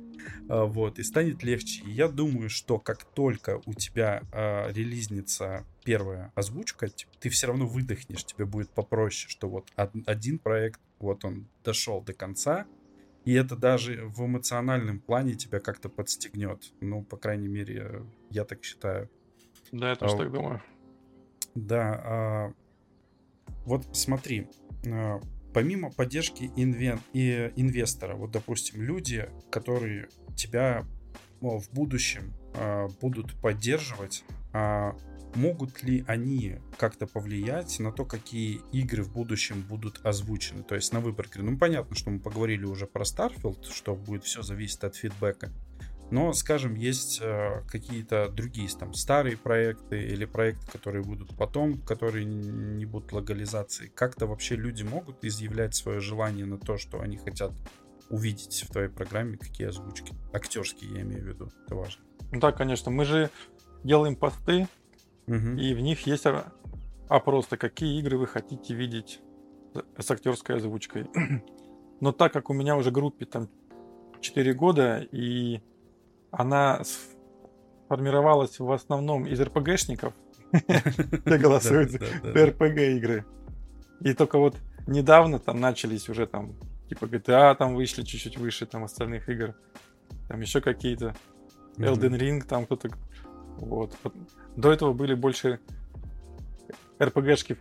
А, 0.49 0.65
вот, 0.65 0.97
и 0.99 1.03
станет 1.03 1.43
легче. 1.43 1.83
Я 1.85 2.07
думаю, 2.07 2.49
что 2.49 2.79
как 2.79 3.03
только 3.03 3.61
у 3.65 3.73
тебя 3.73 4.23
а, 4.31 4.71
релизнится 4.71 5.65
первая 5.83 6.31
озвучка, 6.35 6.89
ты 7.19 7.29
все 7.29 7.47
равно 7.47 7.67
выдохнешь, 7.67 8.25
тебе 8.25 8.45
будет 8.45 8.69
попроще, 8.71 9.29
что 9.29 9.49
вот 9.49 9.67
один 9.75 10.39
проект, 10.39 10.79
вот 10.99 11.25
он 11.25 11.47
дошел 11.63 12.01
до 12.01 12.13
конца, 12.13 12.65
и 13.25 13.33
это 13.33 13.55
даже 13.55 14.05
в 14.05 14.25
эмоциональном 14.25 14.99
плане 14.99 15.33
тебя 15.33 15.59
как-то 15.59 15.89
подстегнет. 15.89 16.71
Ну, 16.79 17.03
по 17.03 17.17
крайней 17.17 17.47
мере, 17.47 18.03
я 18.29 18.45
так 18.45 18.63
считаю. 18.63 19.09
Да, 19.71 19.89
я 19.89 19.95
тоже 19.95 20.15
а, 20.15 20.17
так 20.17 20.31
думаю. 20.31 20.61
Да. 21.55 22.01
А, 22.03 22.53
вот 23.65 23.87
смотри, 23.93 24.47
а, 24.85 25.19
помимо 25.53 25.91
поддержки 25.91 26.51
инвен, 26.55 26.99
и 27.13 27.51
инвестора, 27.55 28.15
вот, 28.15 28.31
допустим, 28.31 28.81
люди, 28.81 29.27
которые 29.49 30.07
тебя 30.35 30.85
ну, 31.41 31.59
в 31.59 31.69
будущем 31.71 32.33
а, 32.53 32.87
будут 33.01 33.33
поддерживать, 33.41 34.23
а, 34.53 34.95
могут 35.35 35.83
ли 35.83 36.03
они 36.07 36.57
как-то 36.77 37.07
повлиять 37.07 37.79
на 37.79 37.91
то, 37.91 38.05
какие 38.05 38.61
игры 38.71 39.03
в 39.03 39.11
будущем 39.11 39.61
будут 39.61 40.05
озвучены, 40.05 40.63
то 40.63 40.75
есть 40.75 40.93
на 40.93 40.99
выбор 40.99 41.27
игры. 41.27 41.43
Ну, 41.43 41.57
понятно, 41.57 41.95
что 41.95 42.09
мы 42.09 42.19
поговорили 42.19 42.65
уже 42.65 42.87
про 42.87 43.03
Starfield, 43.03 43.71
что 43.71 43.95
будет 43.95 44.23
все 44.23 44.41
зависеть 44.41 44.83
от 44.83 44.95
фидбэка. 44.95 45.51
Но, 46.11 46.33
скажем, 46.33 46.75
есть 46.75 47.19
э, 47.21 47.63
какие-то 47.67 48.29
другие 48.29 48.69
там 48.69 48.93
старые 48.93 49.37
проекты 49.37 50.03
или 50.03 50.25
проекты, 50.25 50.67
которые 50.71 51.03
будут 51.03 51.35
потом, 51.35 51.81
которые 51.81 52.25
не 52.25 52.85
будут 52.85 53.11
легализации. 53.11 53.87
Как-то 53.87 54.27
вообще 54.27 54.55
люди 54.55 54.83
могут 54.83 55.25
изъявлять 55.25 55.73
свое 55.73 55.99
желание 55.99 56.45
на 56.45 56.59
то, 56.59 56.77
что 56.77 57.01
они 57.01 57.17
хотят 57.17 57.51
увидеть 58.09 58.65
в 58.67 58.71
твоей 58.71 58.89
программе, 58.89 59.37
какие 59.37 59.67
озвучки. 59.67 60.13
Актерские, 60.31 60.93
я 60.93 61.01
имею 61.01 61.23
в 61.23 61.27
виду. 61.27 61.51
Это 61.65 61.75
важно. 61.75 62.03
Да, 62.31 62.51
конечно. 62.51 62.91
Мы 62.91 63.05
же 63.05 63.31
делаем 63.83 64.15
посты, 64.15 64.67
угу. 65.27 65.57
и 65.57 65.73
в 65.73 65.79
них 65.79 66.05
есть 66.07 66.25
опросы, 67.07 67.57
какие 67.57 67.99
игры 67.99 68.17
вы 68.17 68.27
хотите 68.27 68.73
видеть 68.73 69.21
с 69.97 70.09
актерской 70.09 70.57
озвучкой. 70.57 71.07
Но 71.99 72.11
так 72.11 72.33
как 72.33 72.49
у 72.49 72.53
меня 72.53 72.75
уже 72.75 72.91
группе 72.91 73.25
там 73.25 73.49
4 74.21 74.53
года, 74.53 75.05
и 75.11 75.61
она 76.31 76.81
сформировалась 77.85 78.59
в 78.59 78.71
основном 78.71 79.25
из 79.25 79.39
РПГшников, 79.39 80.13
где 80.51 81.37
голосуют 81.37 81.91
за 81.91 82.45
РПГ 82.45 82.77
игры. 82.97 83.25
И 84.01 84.13
только 84.13 84.37
вот 84.37 84.57
недавно 84.87 85.39
там 85.39 85.59
начались 85.59 86.09
уже 86.09 86.27
там, 86.27 86.53
типа 86.89 87.05
GTA 87.05 87.55
там 87.55 87.75
вышли 87.75 88.03
чуть-чуть 88.03 88.37
выше 88.37 88.65
там 88.65 88.83
остальных 88.83 89.29
игр. 89.29 89.55
Там 90.27 90.41
еще 90.41 90.61
какие-то. 90.61 91.15
Elden 91.77 92.17
Ring 92.17 92.41
там 92.41 92.65
кто-то. 92.65 92.89
Вот. 93.57 93.95
До 94.55 94.71
этого 94.71 94.93
были 94.93 95.13
больше 95.13 95.59
РПГшки 97.01 97.53
в 97.53 97.59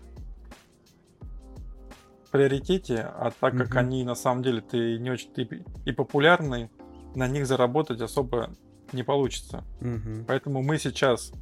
приоритете, 2.31 3.01
а 3.01 3.31
так 3.39 3.57
как 3.57 3.77
они 3.77 4.05
на 4.05 4.15
самом 4.15 4.43
деле 4.43 4.61
ты 4.61 4.99
не 4.99 5.11
очень 5.11 5.33
ты 5.33 5.65
и 5.85 5.93
популярный, 5.93 6.71
на 7.15 7.29
них 7.29 7.47
заработать 7.47 8.01
особо 8.01 8.51
не 8.93 9.03
получится. 9.03 9.65
Угу. 9.81 10.25
Поэтому 10.27 10.63
мы 10.63 10.79
сейчас 10.79 11.33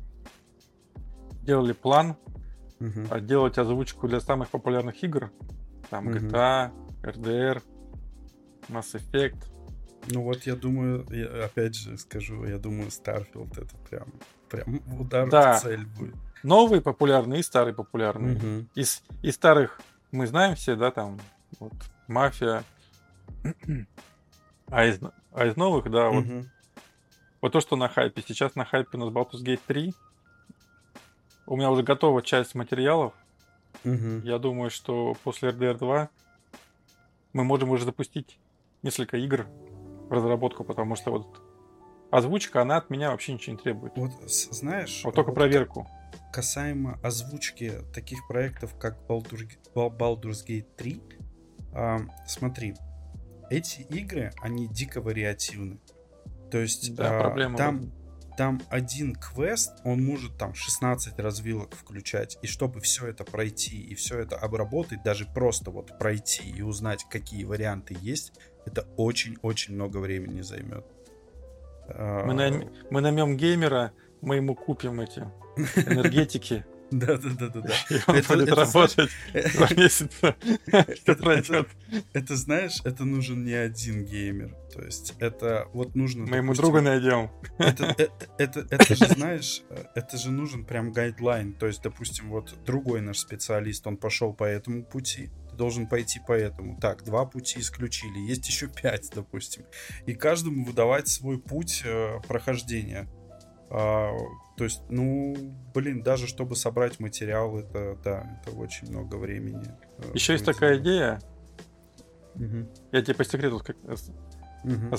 делали 1.43 1.73
план 1.73 2.17
угу. 2.81 3.21
делать 3.21 3.59
озвучку 3.59 4.09
для 4.09 4.21
самых 4.21 4.49
популярных 4.49 5.03
игр. 5.03 5.31
Там. 5.91 6.09
GTA, 6.09 6.73
RDR, 7.03 7.63
Mass 8.69 8.95
Effect. 8.95 9.45
Ну 10.11 10.23
вот 10.23 10.43
я 10.45 10.57
думаю, 10.57 11.07
я 11.11 11.45
опять 11.45 11.77
же 11.77 11.97
скажу, 11.99 12.45
я 12.45 12.59
думаю, 12.59 12.89
Starfield 12.89 13.53
это 13.53 13.77
прям, 13.89 14.13
прям 14.53 15.01
удар 15.01 15.29
да. 15.29 15.55
в 15.55 15.63
цель 15.63 15.85
будет. 15.85 16.15
Новые 16.43 16.81
популярные 16.81 17.41
и 17.41 17.43
старые 17.43 17.75
популярные. 17.75 18.37
Угу. 18.37 18.67
Из, 18.75 19.03
из 19.23 19.35
старых 19.35 19.81
мы 20.11 20.27
знаем 20.27 20.57
все, 20.57 20.77
да, 20.77 20.91
там 20.91 21.19
вот 21.59 21.73
Мафия. 22.07 22.65
а, 24.71 24.85
из, 24.85 25.01
а 25.33 25.47
из 25.47 25.57
новых, 25.57 25.91
да, 25.91 26.11
угу. 26.11 26.21
вот 26.21 26.47
вот 27.43 27.53
то, 27.53 27.61
что 27.61 27.77
на 27.77 27.89
хайпе. 27.89 28.23
Сейчас 28.27 28.55
на 28.55 28.65
хайпе 28.65 28.97
у 28.97 29.01
нас 29.01 29.13
Baldur's 29.13 29.43
Gate 29.45 29.61
3. 29.67 29.93
У 31.47 31.57
меня 31.57 31.71
уже 31.71 31.83
готова 31.83 32.23
часть 32.23 32.55
материалов. 32.55 33.13
Угу. 33.85 34.21
Я 34.23 34.39
думаю, 34.39 34.71
что 34.71 35.17
после 35.25 35.51
RDR 35.51 35.77
2 35.77 36.09
мы 37.33 37.45
можем 37.45 37.71
уже 37.71 37.85
запустить 37.85 38.39
несколько 38.83 39.17
игр 39.17 39.47
в 40.09 40.13
разработку, 40.13 40.63
потому 40.63 40.95
что 40.95 41.11
вот 41.11 41.27
озвучка, 42.13 42.63
она 42.63 42.77
от 42.77 42.91
меня 42.91 43.11
вообще 43.11 43.33
ничего 43.33 43.57
не 43.57 43.63
требует. 43.63 43.95
Вот 43.97 44.13
знаешь... 44.29 45.03
Вот 45.03 45.15
только 45.15 45.31
вот 45.31 45.35
проверку. 45.35 45.89
Касаемо 46.33 47.01
озвучки 47.03 47.73
таких 47.93 48.27
проектов, 48.29 48.75
как 48.79 48.99
Baldur's, 49.09 49.49
Baldur's 49.75 50.47
Gate 50.47 50.67
3, 50.77 51.03
э, 51.75 51.99
смотри, 52.27 52.75
эти 53.51 53.83
игры, 53.83 54.33
они 54.41 54.69
дико 54.69 55.01
вариативны. 55.01 55.81
То 56.51 56.59
есть 56.59 56.95
да, 56.95 57.33
а, 57.33 57.57
там, 57.57 57.93
там 58.37 58.61
один 58.69 59.15
квест, 59.15 59.73
он 59.85 60.05
может 60.05 60.37
там 60.37 60.55
16 60.55 61.19
развилок 61.19 61.75
включать, 61.75 62.39
и 62.43 62.47
чтобы 62.47 62.81
все 62.81 63.07
это 63.07 63.25
пройти 63.25 63.81
и 63.81 63.95
все 63.95 64.19
это 64.19 64.37
обработать, 64.37 65.03
даже 65.03 65.27
просто 65.27 65.71
вот 65.71 65.99
пройти 65.99 66.49
и 66.49 66.63
узнать, 66.63 67.05
какие 67.09 67.45
варианты 67.45 67.97
есть, 68.01 68.33
это 68.67 68.83
очень-очень 68.97 69.75
много 69.75 69.99
времени 69.99 70.43
займет. 70.43 70.85
А, 71.95 72.25
мы, 72.25 72.35
найм, 72.35 72.71
мы 72.91 73.01
наймем 73.01 73.37
геймера, 73.37 73.93
мы 74.21 74.37
ему 74.37 74.55
купим 74.55 75.01
эти 75.01 75.25
энергетики. 75.87 76.65
Да, 76.93 77.17
да, 77.17 77.31
да, 77.39 77.49
да, 77.49 77.61
да. 77.63 77.75
И 77.89 78.01
он 78.07 78.17
это, 78.17 78.35
будет 78.35 78.49
это, 78.49 78.55
работать 78.55 79.11
два 79.55 79.69
месяца. 79.75 80.37
Это, 80.67 81.67
это, 82.13 82.37
знаешь, 82.37 82.81
это 82.85 83.05
нужен 83.05 83.45
не 83.45 83.55
один 83.55 84.05
геймер. 84.05 84.55
То 84.75 84.83
есть 84.83 85.15
это 85.19 85.69
вот 85.73 85.95
нужно... 85.95 86.27
Мы 86.27 86.37
ему 86.37 86.53
друга 86.53 86.83
найдем. 86.83 87.31
Это, 87.57 87.95
это, 87.97 88.29
это, 88.37 88.67
это 88.69 88.95
же, 88.95 89.07
знаешь, 89.07 89.63
это 89.95 90.19
же 90.19 90.31
нужен 90.31 90.67
прям 90.67 90.93
гайдлайн. 90.93 91.55
То 91.55 91.67
есть, 91.67 91.83
допустим, 91.83 92.29
вот 92.29 92.55
другой 92.67 93.01
наш 93.01 93.21
специалист, 93.21 93.87
он 93.87 93.97
пошел 93.97 94.35
по 94.35 94.45
этому 94.45 94.85
пути. 94.85 95.31
Ты 95.53 95.57
должен 95.57 95.87
пойти 95.87 96.21
по 96.27 96.33
этому. 96.33 96.79
Так, 96.81 97.05
два 97.05 97.25
пути 97.27 97.61
исключили. 97.61 98.19
Есть 98.19 98.49
еще 98.49 98.69
пять, 98.69 99.11
допустим. 99.15 99.65
И 100.07 100.15
каждому 100.15 100.65
выдавать 100.65 101.09
свой 101.09 101.39
путь 101.39 101.83
э, 101.85 102.21
прохождения. 102.27 103.09
А, 103.71 104.11
то 104.57 104.65
есть, 104.65 104.83
ну, 104.89 105.35
блин, 105.75 106.03
даже 106.03 106.27
чтобы 106.27 106.57
собрать 106.57 107.01
материал, 107.01 107.59
это, 107.59 107.99
да, 108.05 108.41
это 108.43 108.55
очень 108.57 108.91
много 108.91 109.17
времени. 109.17 109.65
Э, 109.99 110.11
Еще 110.15 110.35
есть 110.35 110.45
такая 110.45 110.79
идея. 110.79 111.21
Угу. 112.35 112.69
Я 112.93 113.03
тебе 113.03 113.15
по 113.15 113.25
секрету 113.25 113.61
как, 113.61 113.77
угу. 113.85 114.97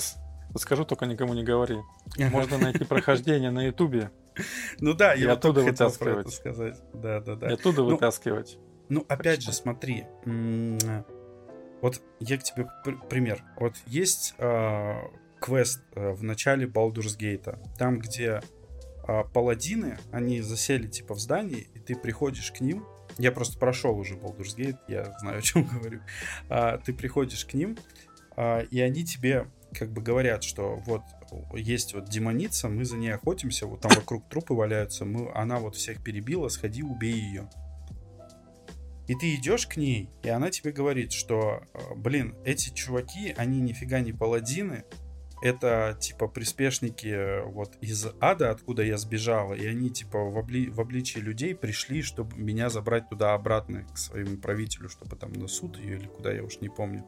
скажу, 0.56 0.84
только 0.84 1.06
никому 1.06 1.34
не 1.34 1.44
говори. 1.44 1.78
Можно 2.16 2.58
найти 2.58 2.84
прохождение 2.84 3.50
на 3.50 3.62
Ютубе. 3.66 4.10
Ну 4.80 4.94
да, 4.94 5.14
я 5.14 5.34
оттуда 5.34 5.60
вытаскивать. 5.60 6.32
сказать. 6.32 6.76
Да, 6.92 7.20
да, 7.20 7.36
да. 7.36 7.50
И 7.50 7.54
оттуда 7.54 7.82
ну, 7.82 7.90
вытаскивать. 7.90 8.58
Ну, 8.88 9.04
опять 9.08 9.42
же, 9.42 9.52
смотри. 9.52 10.04
Вот 11.80 12.00
я 12.20 12.38
к 12.38 12.42
тебе 12.42 12.66
пример. 13.10 13.44
Вот 13.58 13.74
есть 13.86 14.34
э, 14.38 14.94
квест 15.38 15.82
э, 15.94 16.12
в 16.12 16.22
начале 16.22 16.66
Baldur's 16.66 17.18
Gate, 17.18 17.58
там, 17.76 17.98
где 17.98 18.40
а 19.06 19.24
паладины, 19.24 19.98
они 20.12 20.40
засели 20.40 20.86
типа 20.86 21.14
в 21.14 21.20
здании, 21.20 21.68
и 21.74 21.78
ты 21.78 21.94
приходишь 21.94 22.50
к 22.52 22.60
ним, 22.60 22.86
я 23.18 23.32
просто 23.32 23.58
прошел 23.58 23.98
уже 23.98 24.14
Baldur's 24.14 24.56
Gate, 24.56 24.78
я 24.88 25.14
знаю, 25.20 25.38
о 25.40 25.42
чем 25.42 25.64
говорю. 25.64 26.00
А, 26.48 26.78
ты 26.78 26.94
приходишь 26.94 27.44
к 27.44 27.52
ним, 27.52 27.76
а, 28.36 28.60
и 28.60 28.80
они 28.80 29.04
тебе 29.04 29.46
как 29.74 29.90
бы 29.90 30.00
говорят, 30.00 30.42
что 30.42 30.76
вот 30.86 31.02
есть 31.52 31.94
вот 31.94 32.08
демоница, 32.08 32.68
мы 32.68 32.84
за 32.84 32.96
ней 32.96 33.10
охотимся, 33.10 33.66
вот 33.66 33.80
там 33.80 33.92
вокруг 33.94 34.26
трупы 34.28 34.54
валяются, 34.54 35.04
мы, 35.04 35.30
она 35.34 35.58
вот 35.58 35.76
всех 35.76 36.02
перебила, 36.02 36.48
сходи, 36.48 36.82
убей 36.82 37.14
ее. 37.14 37.50
И 39.06 39.14
ты 39.14 39.34
идешь 39.34 39.66
к 39.66 39.76
ней, 39.76 40.10
и 40.22 40.28
она 40.28 40.50
тебе 40.50 40.72
говорит, 40.72 41.12
что, 41.12 41.62
«А, 41.74 41.94
блин, 41.94 42.36
эти 42.44 42.72
чуваки, 42.72 43.34
они 43.36 43.60
нифига 43.60 44.00
не 44.00 44.12
паладины, 44.12 44.84
это 45.42 45.94
типа 46.00 46.26
приспешники 46.26 47.08
э, 47.08 47.42
вот 47.42 47.76
из 47.82 48.06
ада, 48.18 48.50
откуда 48.50 48.82
я 48.82 48.96
сбежала, 48.96 49.52
и 49.52 49.66
они 49.66 49.90
типа 49.90 50.18
в, 50.18 50.38
обли... 50.38 50.70
в 50.70 50.80
обличии 50.80 51.18
людей 51.18 51.54
пришли, 51.54 52.00
чтобы 52.00 52.34
меня 52.38 52.70
забрать 52.70 53.10
туда 53.10 53.34
обратно 53.34 53.84
к 53.92 53.98
своему 53.98 54.38
правителю, 54.38 54.88
чтобы 54.88 55.16
там 55.16 55.34
на 55.34 55.46
суд 55.46 55.76
ее 55.76 55.98
или 55.98 56.06
куда, 56.06 56.32
я 56.32 56.42
уж 56.42 56.60
не 56.62 56.70
помню. 56.70 57.06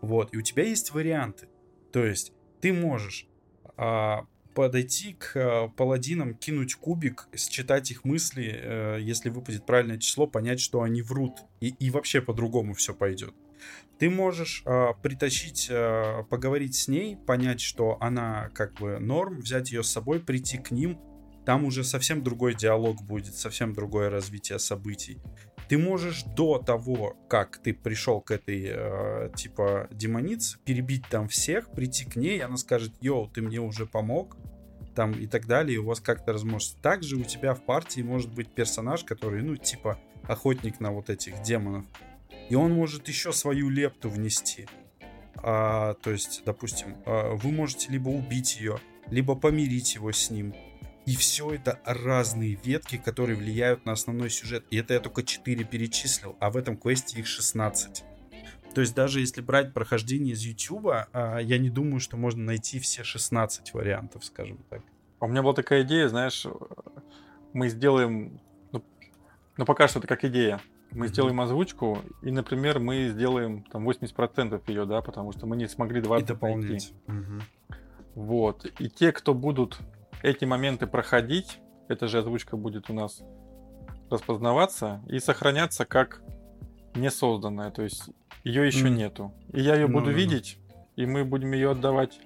Вот, 0.00 0.34
и 0.34 0.38
у 0.38 0.42
тебя 0.42 0.64
есть 0.64 0.92
варианты. 0.92 1.48
То 1.92 2.04
есть 2.04 2.32
ты 2.60 2.72
можешь 2.72 3.28
а, 3.76 4.26
подойти 4.58 5.12
к 5.12 5.36
э, 5.36 5.68
паладинам, 5.76 6.34
кинуть 6.34 6.74
кубик, 6.74 7.28
считать 7.36 7.92
их 7.92 8.02
мысли, 8.02 8.58
э, 8.60 8.98
если 9.00 9.30
выпадет 9.30 9.64
правильное 9.64 9.98
число, 9.98 10.26
понять, 10.26 10.58
что 10.58 10.82
они 10.82 11.00
врут. 11.00 11.44
И, 11.60 11.68
и 11.68 11.90
вообще 11.90 12.20
по-другому 12.20 12.74
все 12.74 12.92
пойдет. 12.92 13.32
Ты 14.00 14.10
можешь 14.10 14.64
э, 14.66 14.88
притащить, 15.00 15.68
э, 15.70 16.24
поговорить 16.28 16.74
с 16.74 16.88
ней, 16.88 17.16
понять, 17.16 17.60
что 17.60 17.98
она 18.00 18.50
как 18.52 18.74
бы 18.80 18.98
норм, 18.98 19.42
взять 19.42 19.70
ее 19.70 19.84
с 19.84 19.90
собой, 19.90 20.18
прийти 20.18 20.58
к 20.58 20.72
ним. 20.72 20.98
Там 21.46 21.64
уже 21.64 21.84
совсем 21.84 22.24
другой 22.24 22.56
диалог 22.56 23.00
будет, 23.02 23.36
совсем 23.36 23.72
другое 23.72 24.10
развитие 24.10 24.58
событий. 24.58 25.20
Ты 25.68 25.76
можешь 25.76 26.22
до 26.22 26.58
того, 26.58 27.16
как 27.28 27.58
ты 27.58 27.74
пришел 27.74 28.20
к 28.20 28.30
этой, 28.30 28.68
э, 28.70 29.30
типа, 29.36 29.88
демонице, 29.90 30.58
перебить 30.64 31.04
там 31.10 31.28
всех, 31.28 31.70
прийти 31.70 32.06
к 32.06 32.16
ней, 32.16 32.42
она 32.42 32.56
скажет, 32.56 32.92
йоу, 33.00 33.28
ты 33.28 33.42
мне 33.42 33.60
уже 33.60 33.86
помог, 33.86 34.36
там 34.94 35.12
и 35.12 35.26
так 35.26 35.46
далее, 35.46 35.76
и 35.76 35.78
у 35.78 35.84
вас 35.84 36.00
как-то 36.00 36.32
размножится. 36.32 36.76
Также 36.82 37.16
у 37.16 37.22
тебя 37.22 37.54
в 37.54 37.62
партии 37.62 38.00
может 38.00 38.32
быть 38.32 38.52
персонаж, 38.52 39.04
который, 39.04 39.42
ну, 39.42 39.56
типа, 39.56 39.98
охотник 40.24 40.80
на 40.80 40.90
вот 40.90 41.10
этих 41.10 41.40
демонов. 41.42 41.84
И 42.48 42.54
он 42.54 42.72
может 42.72 43.06
еще 43.08 43.32
свою 43.32 43.68
лепту 43.68 44.08
внести. 44.08 44.66
А, 45.36 45.94
то 45.94 46.10
есть, 46.10 46.42
допустим, 46.44 46.96
а, 47.04 47.34
вы 47.34 47.52
можете 47.52 47.92
либо 47.92 48.08
убить 48.08 48.58
ее, 48.58 48.78
либо 49.10 49.34
помирить 49.34 49.94
его 49.94 50.12
с 50.12 50.30
ним, 50.30 50.54
и 51.08 51.16
все 51.16 51.54
это 51.54 51.80
разные 51.86 52.58
ветки, 52.62 52.98
которые 52.98 53.34
влияют 53.34 53.86
на 53.86 53.92
основной 53.92 54.28
сюжет. 54.28 54.66
И 54.68 54.76
это 54.76 54.92
я 54.92 55.00
только 55.00 55.22
4 55.22 55.64
перечислил, 55.64 56.36
а 56.38 56.50
в 56.50 56.56
этом 56.58 56.76
квесте 56.76 57.18
их 57.18 57.26
16. 57.26 58.04
То 58.74 58.82
есть 58.82 58.94
даже 58.94 59.20
если 59.20 59.40
брать 59.40 59.72
прохождение 59.72 60.34
из 60.34 60.42
YouTube, 60.42 60.88
а, 61.14 61.38
я 61.38 61.56
не 61.56 61.70
думаю, 61.70 62.00
что 62.00 62.18
можно 62.18 62.44
найти 62.44 62.78
все 62.78 63.04
16 63.04 63.72
вариантов, 63.72 64.22
скажем 64.22 64.58
так. 64.68 64.82
А 65.18 65.24
у 65.24 65.28
меня 65.28 65.40
была 65.40 65.54
такая 65.54 65.82
идея, 65.82 66.08
знаешь, 66.08 66.46
мы 67.54 67.70
сделаем, 67.70 68.38
ну, 68.70 68.84
ну 69.56 69.64
пока 69.64 69.88
что 69.88 70.00
это 70.00 70.08
как 70.08 70.26
идея, 70.26 70.60
мы 70.90 71.06
mm-hmm. 71.06 71.08
сделаем 71.08 71.40
озвучку, 71.40 72.02
и, 72.20 72.30
например, 72.30 72.80
мы 72.80 73.08
сделаем 73.08 73.62
там 73.62 73.88
80% 73.88 74.62
ее, 74.66 74.84
да, 74.84 75.00
потому 75.00 75.32
что 75.32 75.46
мы 75.46 75.56
не 75.56 75.68
смогли 75.68 76.02
20 76.02 76.22
И 76.22 76.32
дополнить. 76.34 76.92
Mm-hmm. 77.06 77.42
Вот. 78.14 78.66
И 78.78 78.90
те, 78.90 79.10
кто 79.12 79.32
будут 79.32 79.78
эти 80.22 80.44
моменты 80.44 80.86
проходить, 80.86 81.58
эта 81.88 82.08
же 82.08 82.18
озвучка 82.18 82.56
будет 82.56 82.90
у 82.90 82.92
нас 82.92 83.22
распознаваться 84.10 85.02
и 85.06 85.18
сохраняться 85.18 85.84
как 85.84 86.22
не 86.94 87.10
созданная, 87.10 87.70
то 87.70 87.82
есть 87.82 88.10
ее 88.44 88.66
еще 88.66 88.86
mm. 88.86 88.90
нету. 88.90 89.34
И 89.52 89.60
я 89.60 89.74
ее 89.74 89.86
ну, 89.86 89.94
буду 89.94 90.10
ну, 90.10 90.16
видеть, 90.16 90.58
и 90.96 91.06
мы 91.06 91.24
будем 91.24 91.52
ее 91.52 91.72
отдавать 91.72 92.20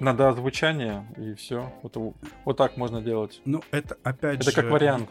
на 0.00 0.14
доозвучание, 0.14 1.06
и 1.16 1.34
все. 1.34 1.72
Вот, 1.82 1.96
вот 2.44 2.56
так 2.56 2.76
можно 2.76 3.00
делать. 3.00 3.40
Ну, 3.44 3.62
это 3.70 3.96
опять 4.02 4.40
это 4.40 4.44
же... 4.44 4.50
Это 4.50 4.62
как 4.62 4.70
вариант. 4.70 5.10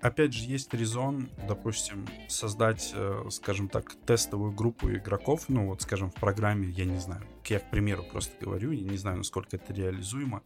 Опять 0.00 0.32
же, 0.32 0.44
есть 0.44 0.72
резон, 0.72 1.28
допустим, 1.46 2.06
создать, 2.26 2.92
э, 2.94 3.24
скажем 3.30 3.68
так, 3.68 3.94
тестовую 4.06 4.52
группу 4.52 4.90
игроков, 4.90 5.44
ну 5.48 5.66
вот, 5.66 5.82
скажем, 5.82 6.10
в 6.10 6.14
программе, 6.14 6.68
я 6.70 6.86
не 6.86 6.98
знаю, 6.98 7.22
я 7.46 7.58
к 7.58 7.70
примеру 7.70 8.04
просто 8.10 8.32
говорю, 8.40 8.70
я 8.70 8.88
не 8.88 8.96
знаю, 8.96 9.18
насколько 9.18 9.56
это 9.56 9.74
реализуемо, 9.74 10.42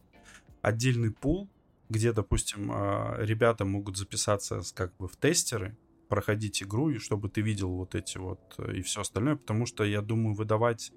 отдельный 0.61 1.11
пул, 1.11 1.49
где, 1.87 2.11
допустим, 2.11 2.69
э, 2.69 3.25
ребята 3.25 3.63
могут 3.63 3.97
записаться 3.97 4.61
как 4.73 4.95
бы 4.97 5.07
в 5.07 5.15
тестеры, 5.15 5.77
проходить 6.09 6.61
игру, 6.61 6.89
и 6.89 6.97
чтобы 6.97 7.29
ты 7.29 7.41
видел 7.41 7.71
вот 7.71 7.95
эти 7.95 8.17
вот 8.17 8.39
э, 8.57 8.75
и 8.75 8.81
все 8.81 9.01
остальное, 9.01 9.37
потому 9.37 9.65
что, 9.65 9.83
я 9.83 10.01
думаю, 10.01 10.35
выдавать 10.35 10.91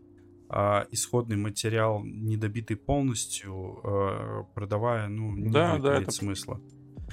а, 0.50 0.86
исходный 0.90 1.36
материал, 1.36 2.02
недобитый 2.02 2.76
полностью, 2.76 3.80
а, 3.84 4.44
продавая, 4.54 5.08
ну, 5.08 5.36
не 5.36 5.50
да, 5.50 5.78
да, 5.78 5.96
иметь 5.96 6.02
это... 6.04 6.10
смысла. 6.10 6.60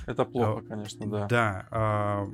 Это 0.05 0.25
плохо, 0.25 0.59
а, 0.59 0.67
конечно, 0.67 1.09
да. 1.09 1.27
Да. 1.27 1.67
А, 1.71 2.27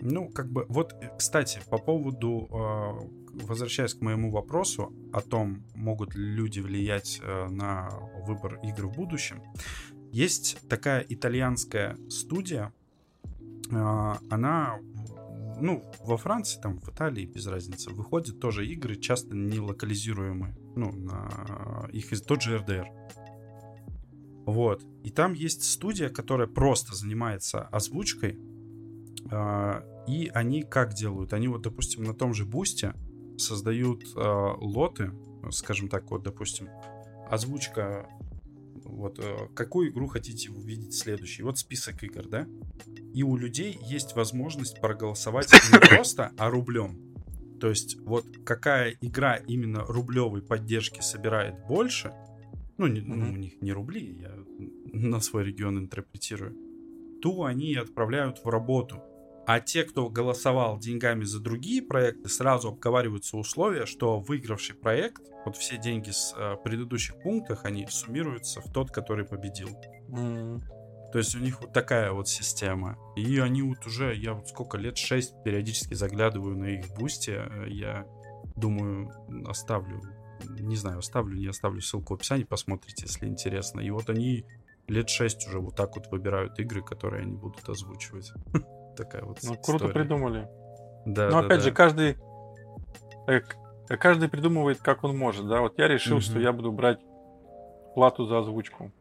ну, 0.00 0.28
как 0.28 0.50
бы, 0.50 0.66
вот, 0.68 0.94
кстати, 1.18 1.60
по 1.70 1.78
поводу, 1.78 2.48
а, 2.50 2.98
возвращаясь 3.46 3.94
к 3.94 4.00
моему 4.00 4.30
вопросу 4.30 4.92
о 5.12 5.20
том, 5.20 5.62
могут 5.74 6.14
ли 6.14 6.24
люди 6.24 6.60
влиять 6.60 7.20
а, 7.22 7.48
на 7.48 7.90
выбор 8.26 8.58
игр 8.62 8.86
в 8.86 8.96
будущем, 8.96 9.42
есть 10.12 10.58
такая 10.68 11.04
итальянская 11.08 11.96
студия, 12.08 12.72
а, 13.72 14.18
она 14.30 14.78
ну, 15.60 15.84
во 16.00 16.16
Франции, 16.16 16.60
там, 16.60 16.80
в 16.80 16.88
Италии, 16.88 17.24
без 17.24 17.46
разницы, 17.46 17.90
выходят 17.90 18.40
тоже 18.40 18.66
игры, 18.66 18.96
часто 18.96 19.36
не 19.36 19.60
локализируемые, 19.60 20.56
ну, 20.74 20.90
на 20.90 21.88
их 21.92 22.12
из 22.12 22.22
тот 22.22 22.42
же 22.42 22.58
РДР. 22.58 22.88
Вот. 24.46 24.82
И 25.04 25.10
там 25.10 25.34
есть 25.34 25.62
студия, 25.64 26.08
которая 26.08 26.46
просто 26.46 26.94
занимается 26.94 27.62
озвучкой. 27.68 28.38
Э, 29.30 29.82
и 30.06 30.30
они 30.34 30.62
как 30.62 30.94
делают? 30.94 31.32
Они 31.32 31.48
вот, 31.48 31.62
допустим, 31.62 32.04
на 32.04 32.14
том 32.14 32.34
же 32.34 32.44
бусте 32.44 32.94
создают 33.38 34.04
э, 34.04 34.18
лоты, 34.58 35.12
скажем 35.50 35.88
так, 35.88 36.10
вот, 36.10 36.22
допустим, 36.22 36.68
озвучка 37.28 38.08
вот 38.84 39.18
э, 39.18 39.48
какую 39.54 39.90
игру 39.90 40.06
хотите 40.06 40.50
увидеть 40.50 40.94
следующий. 40.94 41.42
Вот 41.42 41.58
список 41.58 42.02
игр, 42.02 42.26
да? 42.26 42.46
И 43.14 43.22
у 43.22 43.36
людей 43.36 43.78
есть 43.82 44.14
возможность 44.14 44.80
проголосовать 44.80 45.50
не 45.72 45.78
просто, 45.78 46.32
а 46.36 46.50
рублем. 46.50 46.98
То 47.60 47.68
есть 47.68 47.96
вот 48.00 48.26
какая 48.44 48.96
игра 49.00 49.36
именно 49.36 49.84
рублевой 49.84 50.42
поддержки 50.42 51.00
собирает 51.00 51.66
больше, 51.66 52.12
ну, 52.82 52.88
не, 52.88 53.00
ну, 53.00 53.32
у 53.32 53.36
них 53.36 53.60
не 53.60 53.72
рубли, 53.72 54.18
я 54.20 54.36
на 54.92 55.20
свой 55.20 55.44
регион 55.44 55.78
интерпретирую, 55.78 56.56
то 57.20 57.44
они 57.44 57.74
отправляют 57.76 58.44
в 58.44 58.48
работу. 58.48 59.00
А 59.46 59.60
те, 59.60 59.84
кто 59.84 60.08
голосовал 60.08 60.78
деньгами 60.78 61.24
за 61.24 61.40
другие 61.40 61.82
проекты, 61.82 62.28
сразу 62.28 62.68
обговариваются 62.68 63.36
условия, 63.36 63.86
что 63.86 64.20
выигравший 64.20 64.74
проект, 64.74 65.22
вот 65.44 65.56
все 65.56 65.78
деньги 65.78 66.10
с 66.10 66.34
э, 66.36 66.56
предыдущих 66.62 67.20
пунктов, 67.22 67.64
они 67.64 67.86
суммируются 67.88 68.60
в 68.60 68.72
тот, 68.72 68.90
который 68.90 69.24
победил. 69.24 69.68
Мм. 70.08 70.60
То 71.12 71.18
есть 71.18 71.34
у 71.34 71.40
них 71.40 71.60
вот 71.60 71.72
такая 71.72 72.12
вот 72.12 72.28
система. 72.28 72.96
И 73.16 73.38
они 73.38 73.62
вот 73.62 73.84
уже, 73.86 74.14
я 74.14 74.34
вот 74.34 74.48
сколько 74.48 74.78
лет, 74.78 74.96
6 74.96 75.42
периодически 75.44 75.94
заглядываю 75.94 76.56
на 76.56 76.66
их 76.66 76.88
Boosty. 76.96 77.32
Э, 77.32 77.66
я 77.68 78.06
думаю, 78.56 79.10
оставлю 79.46 80.02
не 80.48 80.76
знаю, 80.76 80.98
оставлю, 80.98 81.36
не 81.36 81.46
оставлю 81.46 81.80
ссылку 81.80 82.14
в 82.14 82.16
описании, 82.16 82.44
посмотрите, 82.44 83.04
если 83.06 83.26
интересно. 83.26 83.80
И 83.80 83.90
вот 83.90 84.10
они 84.10 84.44
лет 84.88 85.08
6 85.08 85.48
уже 85.48 85.60
вот 85.60 85.76
так 85.76 85.96
вот 85.96 86.08
выбирают 86.08 86.58
игры, 86.58 86.82
которые 86.82 87.22
они 87.22 87.36
будут 87.36 87.68
озвучивать. 87.68 88.32
Такая 88.96 89.22
вот 89.22 89.38
Ну, 89.42 89.56
круто 89.56 89.88
придумали. 89.88 90.48
Да, 91.06 91.30
Но 91.30 91.38
опять 91.38 91.62
же, 91.62 91.72
каждый 91.72 92.16
э, 93.26 93.40
каждый 93.88 94.28
придумывает, 94.28 94.78
как 94.78 95.04
он 95.04 95.16
может, 95.16 95.48
да. 95.48 95.60
Вот 95.60 95.78
я 95.78 95.88
решил, 95.88 96.20
что 96.20 96.38
я 96.38 96.52
буду 96.52 96.72
брать 96.72 97.00
плату 97.94 98.26
за 98.26 98.38
озвучку. 98.38 98.92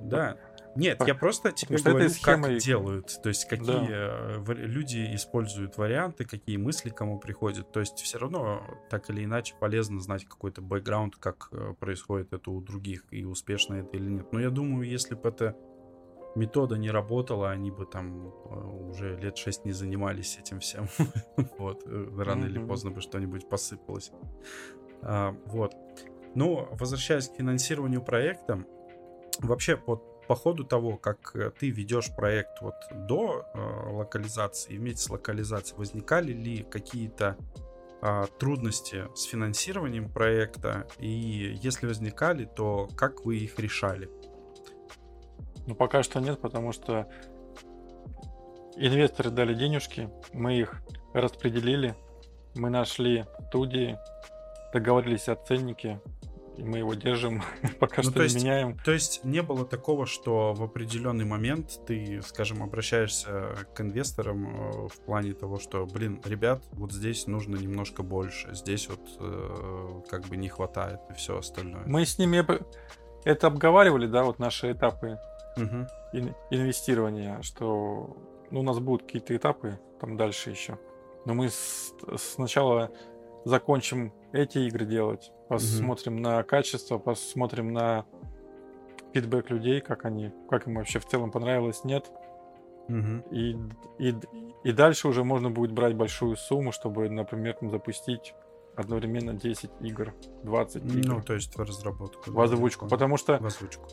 Да. 0.00 0.36
Нет, 0.76 1.00
я 1.06 1.14
просто 1.14 1.52
тебе 1.52 1.76
Потому 1.78 1.96
говорю, 1.96 2.10
схемой... 2.10 2.54
как 2.54 2.62
делают. 2.62 3.22
То 3.22 3.28
есть, 3.28 3.46
какие 3.46 3.66
да. 3.66 3.86
Э, 3.88 4.54
люди 4.54 5.14
используют 5.14 5.76
варианты, 5.76 6.24
какие 6.24 6.56
мысли 6.56 6.90
кому 6.90 7.18
приходят. 7.18 7.70
То 7.72 7.80
есть, 7.80 7.98
все 7.98 8.18
равно, 8.18 8.62
так 8.90 9.08
или 9.10 9.24
иначе, 9.24 9.54
полезно 9.58 10.00
знать 10.00 10.24
какой-то 10.24 10.62
бэкграунд, 10.62 11.16
как 11.16 11.48
э, 11.52 11.74
происходит 11.78 12.32
это 12.32 12.50
у 12.50 12.60
других, 12.60 13.04
и 13.10 13.24
успешно 13.24 13.74
это 13.74 13.96
или 13.96 14.08
нет. 14.08 14.32
Но 14.32 14.40
я 14.40 14.50
думаю, 14.50 14.88
если 14.88 15.14
бы 15.14 15.28
эта 15.28 15.56
метода 16.34 16.76
не 16.76 16.90
работала, 16.90 17.50
они 17.50 17.70
бы 17.70 17.86
там 17.86 18.28
э, 18.28 18.90
уже 18.90 19.16
лет 19.16 19.36
шесть 19.36 19.64
не 19.64 19.72
занимались 19.72 20.38
этим 20.38 20.58
всем. 20.60 20.88
вот, 21.58 21.84
рано 21.86 22.46
или 22.46 22.58
поздно 22.58 22.90
бы 22.90 23.00
что-нибудь 23.00 23.48
посыпалось. 23.48 24.10
А, 25.02 25.36
вот. 25.46 25.74
Ну, 26.34 26.68
возвращаясь 26.72 27.28
к 27.28 27.36
финансированию 27.36 28.02
проекта, 28.02 28.64
вообще 29.38 29.76
под 29.76 30.13
по 30.26 30.34
ходу 30.34 30.64
того, 30.64 30.96
как 30.96 31.34
э, 31.34 31.50
ты 31.58 31.70
ведешь 31.70 32.14
проект 32.14 32.60
вот 32.60 32.74
до 32.92 33.44
э, 33.54 33.90
локализации, 33.90 34.76
вместе 34.76 35.02
с 35.02 35.10
локализацией, 35.10 35.78
возникали 35.78 36.32
ли 36.32 36.62
какие-то 36.62 37.36
э, 38.02 38.24
трудности 38.38 39.04
с 39.14 39.24
финансированием 39.24 40.08
проекта? 40.10 40.86
И 40.98 41.56
если 41.62 41.86
возникали, 41.86 42.44
то 42.44 42.88
как 42.96 43.24
вы 43.24 43.38
их 43.38 43.58
решали? 43.58 44.08
Ну, 45.66 45.74
пока 45.74 46.02
что 46.02 46.20
нет, 46.20 46.40
потому 46.40 46.72
что 46.72 47.08
инвесторы 48.76 49.30
дали 49.30 49.54
денежки, 49.54 50.10
мы 50.32 50.58
их 50.58 50.82
распределили, 51.14 51.94
мы 52.54 52.70
нашли 52.70 53.24
студии, 53.48 53.96
договорились 54.72 55.28
о 55.28 55.36
ценнике, 55.36 56.00
мы 56.58 56.78
его 56.78 56.94
держим, 56.94 57.42
пока 57.80 58.02
ну, 58.02 58.10
что 58.10 58.22
есть, 58.22 58.36
не 58.36 58.42
меняем. 58.44 58.78
То 58.84 58.92
есть 58.92 59.24
не 59.24 59.42
было 59.42 59.64
такого, 59.64 60.06
что 60.06 60.52
в 60.52 60.62
определенный 60.62 61.24
момент 61.24 61.80
ты, 61.86 62.20
скажем, 62.22 62.62
обращаешься 62.62 63.56
к 63.74 63.80
инвесторам 63.80 64.46
э, 64.46 64.88
в 64.88 65.00
плане 65.04 65.32
того, 65.34 65.58
что, 65.58 65.86
блин, 65.86 66.20
ребят, 66.24 66.62
вот 66.72 66.92
здесь 66.92 67.26
нужно 67.26 67.56
немножко 67.56 68.02
больше, 68.02 68.54
здесь 68.54 68.88
вот 68.88 69.00
э, 69.20 70.02
как 70.10 70.22
бы 70.26 70.36
не 70.36 70.48
хватает 70.48 71.00
и 71.10 71.14
все 71.14 71.38
остальное. 71.38 71.82
Мы 71.86 72.04
с 72.06 72.18
ними 72.18 72.44
это 73.24 73.46
обговаривали, 73.46 74.06
да, 74.06 74.24
вот 74.24 74.38
наши 74.38 74.72
этапы 74.72 75.18
Мгм. 75.56 75.86
ин- 76.12 76.34
инвестирования, 76.50 77.40
что 77.42 78.16
ну, 78.50 78.60
у 78.60 78.62
нас 78.62 78.78
будут 78.78 79.02
какие-то 79.06 79.34
этапы 79.36 79.78
там 80.00 80.16
дальше 80.16 80.50
еще. 80.50 80.78
Но 81.24 81.32
мы 81.34 81.48
с- 81.48 81.94
сначала 82.18 82.90
закончим 83.44 84.12
эти 84.32 84.58
игры 84.58 84.86
делать, 84.86 85.32
посмотрим 85.48 86.16
на 86.16 86.42
качество, 86.42 86.98
посмотрим 86.98 87.72
на 87.72 88.04
фидбэк 89.12 89.50
людей, 89.50 89.80
как 89.80 90.04
они, 90.04 90.32
как 90.48 90.66
им 90.66 90.74
вообще 90.76 90.98
в 90.98 91.06
целом 91.06 91.30
понравилось, 91.30 91.84
нет. 91.84 92.10
Мгм. 92.88 93.20
И, 93.30 93.56
и, 93.98 94.14
и 94.64 94.72
дальше 94.72 95.08
уже 95.08 95.24
можно 95.24 95.50
будет 95.50 95.72
брать 95.72 95.94
большую 95.94 96.36
сумму, 96.36 96.72
чтобы, 96.72 97.08
например, 97.08 97.54
там 97.54 97.70
запустить 97.70 98.34
одновременно 98.76 99.32
10 99.34 99.70
игр, 99.80 100.12
20 100.42 100.84
игр 100.84 101.14
Ну, 101.14 101.22
то 101.22 101.34
есть 101.34 101.56
в 101.56 101.60
разработку. 101.60 102.30
в 102.30 102.34
да, 102.34 102.42
озвучку. 102.42 102.80
понял. 102.80 102.90
Потому 102.90 103.16
что 103.16 103.38
В 103.38 103.46
озвучку. 103.46 103.86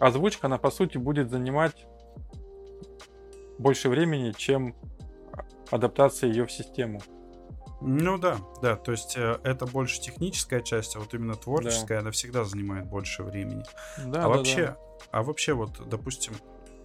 озвучка, 0.00 0.46
она 0.48 0.58
по 0.58 0.70
сути 0.70 0.98
будет 0.98 1.30
занимать 1.30 1.86
больше 3.58 3.88
времени, 3.88 4.32
чем 4.32 4.74
адаптация 5.70 6.28
ее 6.30 6.46
в 6.46 6.52
систему. 6.52 7.00
Ну 7.80 8.18
да, 8.18 8.38
да, 8.60 8.76
то 8.76 8.90
есть 8.92 9.16
э, 9.16 9.38
это 9.44 9.66
больше 9.66 10.00
техническая 10.00 10.60
часть, 10.60 10.96
а 10.96 10.98
вот 10.98 11.14
именно 11.14 11.36
творческая, 11.36 12.00
она 12.00 12.10
всегда 12.10 12.44
занимает 12.44 12.86
больше 12.86 13.22
времени. 13.22 13.62
Да, 13.98 14.20
а 14.20 14.22
да, 14.22 14.28
вообще, 14.28 14.76
а 15.12 15.22
вообще 15.22 15.52
вот, 15.52 15.88
допустим, 15.88 16.34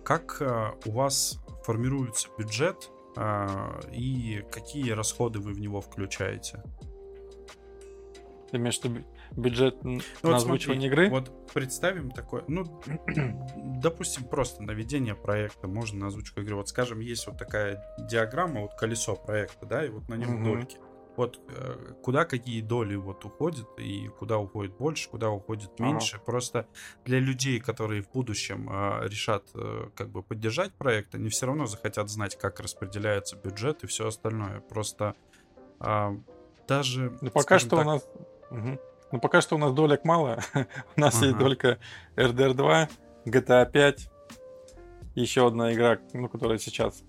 как 0.05 0.37
э, 0.39 0.71
у 0.85 0.91
вас 0.91 1.39
формируется 1.63 2.29
бюджет 2.37 2.91
а, 3.15 3.79
и 3.91 4.43
какие 4.51 4.91
расходы 4.91 5.39
вы 5.39 5.53
в 5.53 5.59
него 5.59 5.81
включаете? 5.81 6.61
да. 6.63 6.83
Ты 8.51 8.57
имеешь 8.57 8.79
в 8.79 8.83
виду 8.83 8.99
бю- 8.99 9.05
бюджет 9.35 9.83
Ну, 9.83 9.99
на 10.21 10.29
вот 10.29 10.35
озвучивание 10.35 10.89
смотри, 10.89 11.05
игры? 11.05 11.09
Вот 11.09 11.53
представим 11.53 12.11
такое, 12.11 12.43
ну, 12.47 12.81
допустим, 13.81 14.25
просто 14.25 14.63
наведение 14.63 15.15
проекта, 15.15 15.67
можно 15.67 15.99
на 15.99 16.07
озвучку 16.07 16.41
игры. 16.41 16.55
Вот, 16.55 16.69
скажем, 16.69 16.99
есть 16.99 17.27
вот 17.27 17.37
такая 17.37 17.83
диаграмма, 17.99 18.61
вот 18.61 18.75
колесо 18.75 19.15
проекта, 19.15 19.65
да, 19.65 19.85
и 19.85 19.89
вот 19.89 20.07
на 20.09 20.15
нем 20.15 20.35
Мгм. 20.35 20.43
дольки. 20.43 20.77
Вот 21.15 21.39
э, 21.47 21.93
куда 22.01 22.25
какие 22.25 22.61
доли 22.61 22.95
вот 22.95 23.23
уходят 23.23 23.67
и 23.77 24.07
куда 24.07 24.39
уходит 24.39 24.75
больше, 24.77 25.07
куда 25.09 25.29
уходит 25.29 25.69
Ага. 25.77 25.91
меньше. 25.91 26.19
Просто 26.25 26.67
для 27.05 27.19
людей, 27.19 27.59
которые 27.59 28.01
в 28.01 28.09
будущем 28.09 28.67
э, 28.67 29.07
решат 29.07 29.43
э, 29.53 29.89
как 29.95 30.09
бы 30.09 30.23
поддержать 30.23 30.73
проект, 30.73 31.13
они 31.13 31.29
все 31.29 31.45
равно 31.45 31.67
захотят 31.67 32.09
знать, 32.09 32.35
как 32.35 32.59
распределяется 32.59 33.35
бюджет 33.35 33.83
и 33.83 33.87
все 33.87 34.07
остальное. 34.07 34.61
Просто 34.61 35.13
а, 35.79 36.15
даже 36.67 37.15
Ну, 37.21 37.29
пока 37.29 37.59
что 37.59 37.77
так, 37.77 37.85
у 37.85 37.89
нас... 37.89 38.09
Мгм. 38.49 38.79
Ну, 39.13 39.19
пока 39.19 39.41
что 39.41 39.55
у 39.55 39.59
нас 39.59 39.71
долек 39.73 40.05
мало. 40.05 40.39
у 40.97 40.99
нас 40.99 41.21
есть 41.21 41.35
Ага. 41.35 41.39
только 41.39 41.79
RDR 42.15 42.55
2, 42.55 42.89
GTA 43.27 43.71
5, 43.71 44.09
еще 45.13 45.45
одна 45.45 45.71
игра, 45.71 45.99
ну, 46.13 46.27
которая 46.27 46.57
сейчас 46.57 47.03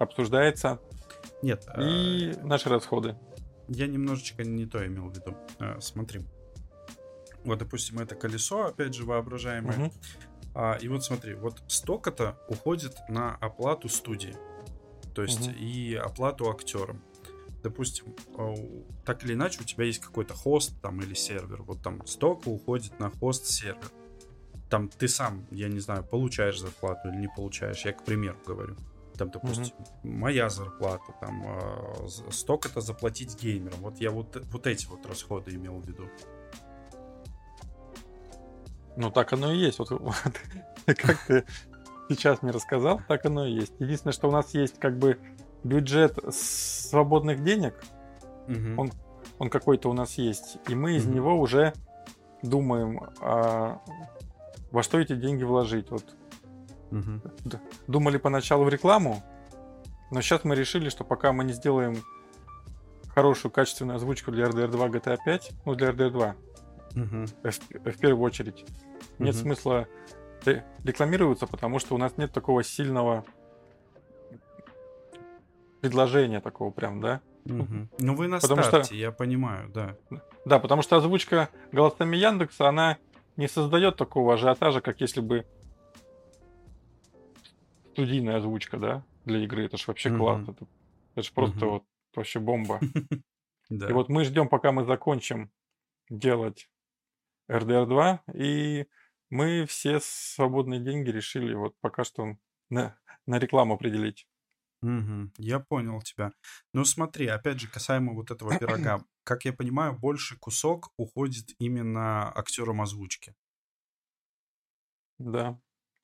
обсуждается, 0.00 0.80
нет. 1.42 1.64
и 1.78 2.34
наши 2.42 2.68
расходы. 2.68 3.16
Я 3.68 3.86
немножечко 3.86 4.42
не 4.42 4.66
то 4.66 4.84
имел 4.84 5.10
в 5.10 5.14
виду. 5.16 5.36
А, 5.60 5.80
смотри. 5.80 6.22
Вот, 7.44 7.60
допустим, 7.60 8.00
это 8.00 8.16
колесо, 8.16 8.64
опять 8.64 8.94
же, 8.94 9.04
воображаемое. 9.04 9.78
Мгм. 9.78 9.92
А, 10.56 10.74
и 10.74 10.88
вот 10.88 11.04
смотри, 11.04 11.34
вот 11.34 11.62
столько-то 11.68 12.36
уходит 12.48 12.96
на 13.08 13.36
оплату 13.36 13.88
студии. 13.88 14.34
То 15.14 15.22
есть 15.22 15.46
Мгм. 15.46 15.56
и 15.56 15.94
оплату 15.94 16.50
актерам. 16.50 17.00
Допустим, 17.62 18.14
а, 18.36 18.54
так 19.04 19.24
или 19.24 19.34
иначе, 19.34 19.60
у 19.60 19.64
тебя 19.64 19.84
есть 19.84 20.00
какой-то 20.00 20.34
хост 20.34 20.80
там 20.80 21.00
или 21.00 21.14
сервер. 21.14 21.62
Вот 21.62 21.82
там 21.82 22.04
столько 22.06 22.48
уходит 22.48 22.98
на 22.98 23.10
хост 23.10 23.46
сервер. 23.46 23.90
Там 24.68 24.88
ты 24.88 25.06
сам, 25.06 25.46
я 25.50 25.68
не 25.68 25.80
знаю, 25.80 26.02
получаешь 26.02 26.58
зарплату 26.58 27.08
или 27.08 27.16
не 27.16 27.28
получаешь. 27.28 27.84
Я 27.84 27.92
к 27.92 28.04
примеру 28.04 28.38
говорю. 28.46 28.76
Там, 29.16 29.30
допустим, 29.30 29.74
моя 30.02 30.48
зарплата, 30.48 31.14
там 31.20 32.08
з- 32.08 32.30
столько-то 32.30 32.80
заплатить 32.80 33.40
геймерам. 33.40 33.78
Вот 33.80 33.98
я 34.00 34.10
вот, 34.10 34.42
вот 34.50 34.66
эти 34.66 34.86
вот 34.86 35.04
расходы 35.06 35.54
имел 35.54 35.78
в 35.78 35.86
виду. 35.86 36.08
Ну, 38.96 39.10
так 39.10 39.32
оно 39.32 39.52
и 39.52 39.58
есть. 39.58 39.78
Вот, 39.78 39.90
вот 39.90 40.14
как 40.86 41.26
ты 41.26 41.44
сейчас 42.08 42.42
мне 42.42 42.52
рассказал, 42.52 43.00
так 43.08 43.24
оно 43.26 43.46
и 43.46 43.52
есть. 43.52 43.72
Единственное, 43.78 44.12
что 44.12 44.28
у 44.28 44.32
нас 44.32 44.54
есть 44.54 44.78
как 44.78 44.98
бы 44.98 45.18
бюджет 45.64 46.18
свободных 46.34 47.42
денег, 47.42 47.74
Мгм. 48.48 48.78
Он- 48.78 48.92
он 49.38 49.50
какой-то 49.50 49.88
у 49.88 49.92
нас 49.92 50.14
есть, 50.18 50.58
и 50.68 50.74
мы 50.74 50.96
из 50.96 51.04
Мгм. 51.06 51.14
него 51.14 51.40
уже 51.40 51.72
думаем, 52.42 53.00
а, 53.20 53.80
во 54.72 54.82
что 54.82 54.98
эти 54.98 55.14
деньги 55.14 55.44
вложить. 55.44 55.90
Вот 55.90 56.04
Мгм. 56.90 57.22
думали 57.86 58.16
поначалу 58.18 58.64
в 58.64 58.68
рекламу, 58.68 59.22
но 60.10 60.20
сейчас 60.20 60.44
мы 60.44 60.54
решили, 60.56 60.88
что 60.88 61.04
пока 61.04 61.32
мы 61.32 61.44
не 61.44 61.52
сделаем 61.52 61.96
хорошую 63.14 63.52
качественную 63.52 63.96
озвучку 63.96 64.32
для 64.32 64.46
RDR 64.46 64.68
2 64.68 64.88
GTA 64.88 65.16
5, 65.24 65.52
ну 65.64 65.74
для 65.74 65.90
RDR 65.90 66.10
2 66.10 66.34
Мгм. 66.94 67.26
в, 67.26 67.50
в 67.92 67.98
первую 67.98 68.22
очередь, 68.24 68.64
нет 69.18 69.34
Мгм. 69.34 69.42
смысла 69.42 69.86
ре- 70.44 70.64
рекламироваться, 70.84 71.46
потому 71.46 71.78
что 71.78 71.94
у 71.94 71.98
нас 71.98 72.16
нет 72.16 72.32
такого 72.32 72.62
сильного 72.64 73.24
предложения 75.82 76.40
такого 76.40 76.70
прям, 76.70 77.00
да? 77.00 77.20
Мгм. 77.44 77.90
Ну 77.98 78.14
вы 78.14 78.28
на 78.28 78.38
Потому 78.38 78.62
что- 78.62 78.70
старте, 78.84 78.96
я 78.96 79.10
понимаю, 79.12 79.68
да. 79.68 79.96
Да, 80.46 80.58
потому 80.58 80.80
что 80.82 80.96
озвучка 80.96 81.50
голосами 81.72 82.16
Яндекса, 82.16 82.68
она 82.68 82.98
не 83.36 83.48
создает 83.48 83.96
такого 83.96 84.34
ажиотажа, 84.34 84.80
как 84.80 85.00
если 85.00 85.20
бы 85.20 85.44
студийная 87.92 88.36
озвучка, 88.38 88.78
да, 88.78 89.04
для 89.24 89.40
игры. 89.44 89.66
Это 89.66 89.76
же 89.76 89.84
вообще 89.86 90.08
Мгм. 90.10 90.18
класс. 90.18 90.42
Это, 90.48 90.66
это 91.14 91.22
же 91.26 91.32
просто 91.32 91.56
Мгм. 91.58 91.68
вот 91.70 91.84
вообще 92.14 92.38
бомба. 92.40 92.80
И 93.70 93.92
вот 93.92 94.08
мы 94.08 94.24
ждем, 94.24 94.48
пока 94.48 94.70
мы 94.72 94.84
закончим 94.84 95.50
делать 96.10 96.68
RDR 97.50 97.86
2, 97.86 98.22
и 98.34 98.86
мы 99.30 99.64
все 99.66 99.98
свободные 100.00 100.78
деньги 100.80 101.10
решили 101.10 101.54
вот 101.54 101.74
пока 101.80 102.04
что 102.04 102.36
на, 102.70 102.96
на 103.26 103.38
рекламу 103.38 103.74
определить. 103.74 104.26
Мгм. 104.82 105.32
Я 105.38 105.60
понял 105.60 106.00
тебя. 106.02 106.32
Ну 106.72 106.84
смотри, 106.84 107.26
опять 107.26 107.60
же, 107.60 107.68
касаемо 107.68 108.14
вот 108.14 108.30
этого 108.30 108.54
пирога. 108.54 109.04
Как 109.24 109.44
я 109.44 109.52
понимаю, 109.52 109.96
больший 109.98 110.36
кусок 110.38 110.92
уходит 110.96 111.50
именно 111.58 112.32
актерам 112.36 112.80
озвучки. 112.82 113.34
Да, 115.18 115.58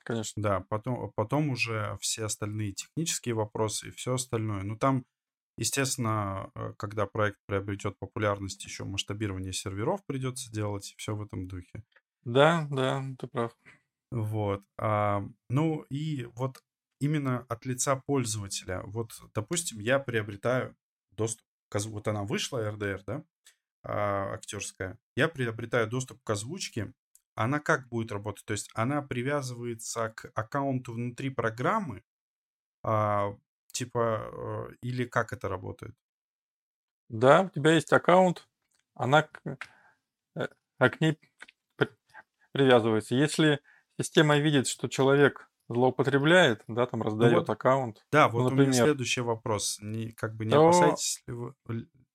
конечно. 0.04 0.36
Да, 0.36 0.60
потом, 0.68 1.12
потом 1.16 1.50
уже 1.50 1.98
все 2.00 2.24
остальные 2.24 2.72
технические 2.72 3.34
вопросы 3.34 3.88
и 3.88 3.90
все 3.90 4.14
остальное. 4.14 4.62
Ну 4.62 4.76
там, 4.76 5.04
естественно, 5.56 6.50
э, 6.54 6.74
когда 6.78 7.06
проект 7.06 7.38
приобретет 7.46 7.98
популярность, 7.98 8.64
еще 8.64 8.84
масштабирование 8.84 9.52
серверов 9.52 10.04
придется 10.06 10.52
делать, 10.52 10.94
все 10.96 11.16
в 11.16 11.22
этом 11.22 11.48
духе. 11.48 11.82
Да, 12.36 12.68
да, 12.70 13.02
ты 13.18 13.26
прав. 13.26 13.56
Вот. 14.10 14.62
а, 14.78 15.22
ну 15.50 15.82
и 15.90 16.24
вот 16.34 16.62
именно 17.00 17.46
от 17.48 17.66
лица 17.66 17.96
пользователя. 17.96 18.82
Вот, 18.84 19.12
допустим, 19.34 19.80
я 19.80 19.98
приобретаю 19.98 20.76
доступ 21.12 21.44
к. 21.68 21.78
Вот 21.80 22.08
она 22.08 22.24
вышла, 22.24 22.68
RDR, 22.70 23.02
да, 23.06 23.24
а, 23.82 24.34
актерская. 24.34 24.98
Я 25.16 25.28
приобретаю 25.28 25.88
доступ 25.88 26.22
к 26.22 26.30
озвучке. 26.30 26.92
Она 27.34 27.60
как 27.60 27.88
будет 27.88 28.12
работать? 28.12 28.44
То 28.46 28.52
есть 28.52 28.70
она 28.74 29.02
привязывается 29.02 30.10
к 30.10 30.30
аккаунту 30.34 30.92
внутри 30.92 31.30
программы, 31.30 32.02
а, 32.82 33.36
типа, 33.72 34.68
э, 34.72 34.74
или 34.82 35.04
как 35.04 35.32
это 35.32 35.48
работает? 35.48 35.94
Да, 37.08 37.42
у 37.42 37.48
тебя 37.50 37.72
есть 37.72 37.92
аккаунт, 37.92 38.48
она 38.94 39.22
к, 39.22 39.40
э, 40.36 40.48
а 40.78 40.90
к 40.90 41.00
ней 41.00 41.18
при- 41.76 41.90
привязывается. 42.52 43.14
Если 43.14 43.60
система 43.98 44.38
видит, 44.38 44.66
что 44.66 44.88
человек 44.88 45.47
злоупотребляет, 45.68 46.62
да, 46.66 46.86
там 46.86 47.02
раздает 47.02 47.34
вот 47.34 47.50
аккаунт, 47.50 48.04
Да, 48.10 48.28
ну, 48.28 48.32
вот 48.32 48.52
у 48.52 48.54
меня 48.54 48.66
например, 48.66 48.84
следующий 48.84 49.20
вопрос. 49.20 49.78
Не, 49.80 50.12
как 50.12 50.34
бы 50.34 50.44
не 50.44 50.52
то, 50.52 50.68
опасаетесь 50.68 51.22
ли 51.26 51.34
вы... 51.34 51.54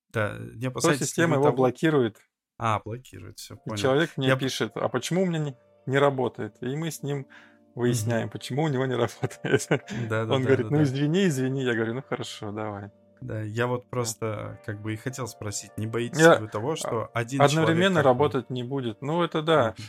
Да, 0.09 0.37
не 0.55 0.63
то 0.63 0.69
опасаетесь 0.69 1.01
ли 1.01 1.05
система 1.07 1.35
его 1.35 1.45
того... 1.45 1.57
блокирует. 1.57 2.17
А, 2.57 2.79
блокирует, 2.83 3.39
все, 3.39 3.55
И 3.55 3.57
понял. 3.57 3.77
человек 3.77 4.11
мне 4.17 4.27
Я... 4.27 4.35
пишет, 4.35 4.71
а 4.75 4.89
почему 4.89 5.23
у 5.23 5.25
меня 5.25 5.39
не, 5.39 5.57
не 5.85 5.97
работает? 5.97 6.55
И 6.61 6.75
мы 6.75 6.91
с 6.91 7.03
ним 7.03 7.27
выясняем, 7.75 8.29
почему 8.29 8.63
у 8.63 8.67
него 8.67 8.85
не 8.85 8.95
работает. 8.95 9.67
Да, 10.09 10.25
да, 10.25 10.33
Он 10.33 10.41
да, 10.41 10.47
говорит, 10.47 10.67
да, 10.67 10.71
ну 10.71 10.77
да. 10.77 10.83
извини, 10.83 11.27
извини. 11.27 11.63
Я 11.63 11.73
говорю, 11.73 11.95
ну 11.95 12.03
хорошо, 12.07 12.51
давай. 12.51 12.91
Да, 13.21 13.41
я 13.41 13.67
вот 13.67 13.89
просто 13.89 14.59
как 14.65 14.81
бы 14.81 14.93
и 14.93 14.97
хотел 14.97 15.27
спросить, 15.27 15.71
не 15.77 15.87
боитесь 15.87 16.17
ли 16.17 16.23
Я 16.23 16.39
вы 16.39 16.47
того, 16.47 16.73
а, 16.73 16.75
что 16.75 17.09
один 17.13 17.39
человек 17.39 17.51
одновременно 17.53 17.99
бы... 18.01 18.03
работать 18.03 18.49
не 18.49 18.63
будет. 18.63 19.01
Ну 19.01 19.23
это 19.23 19.41
да. 19.41 19.75
Мгм, 19.77 19.87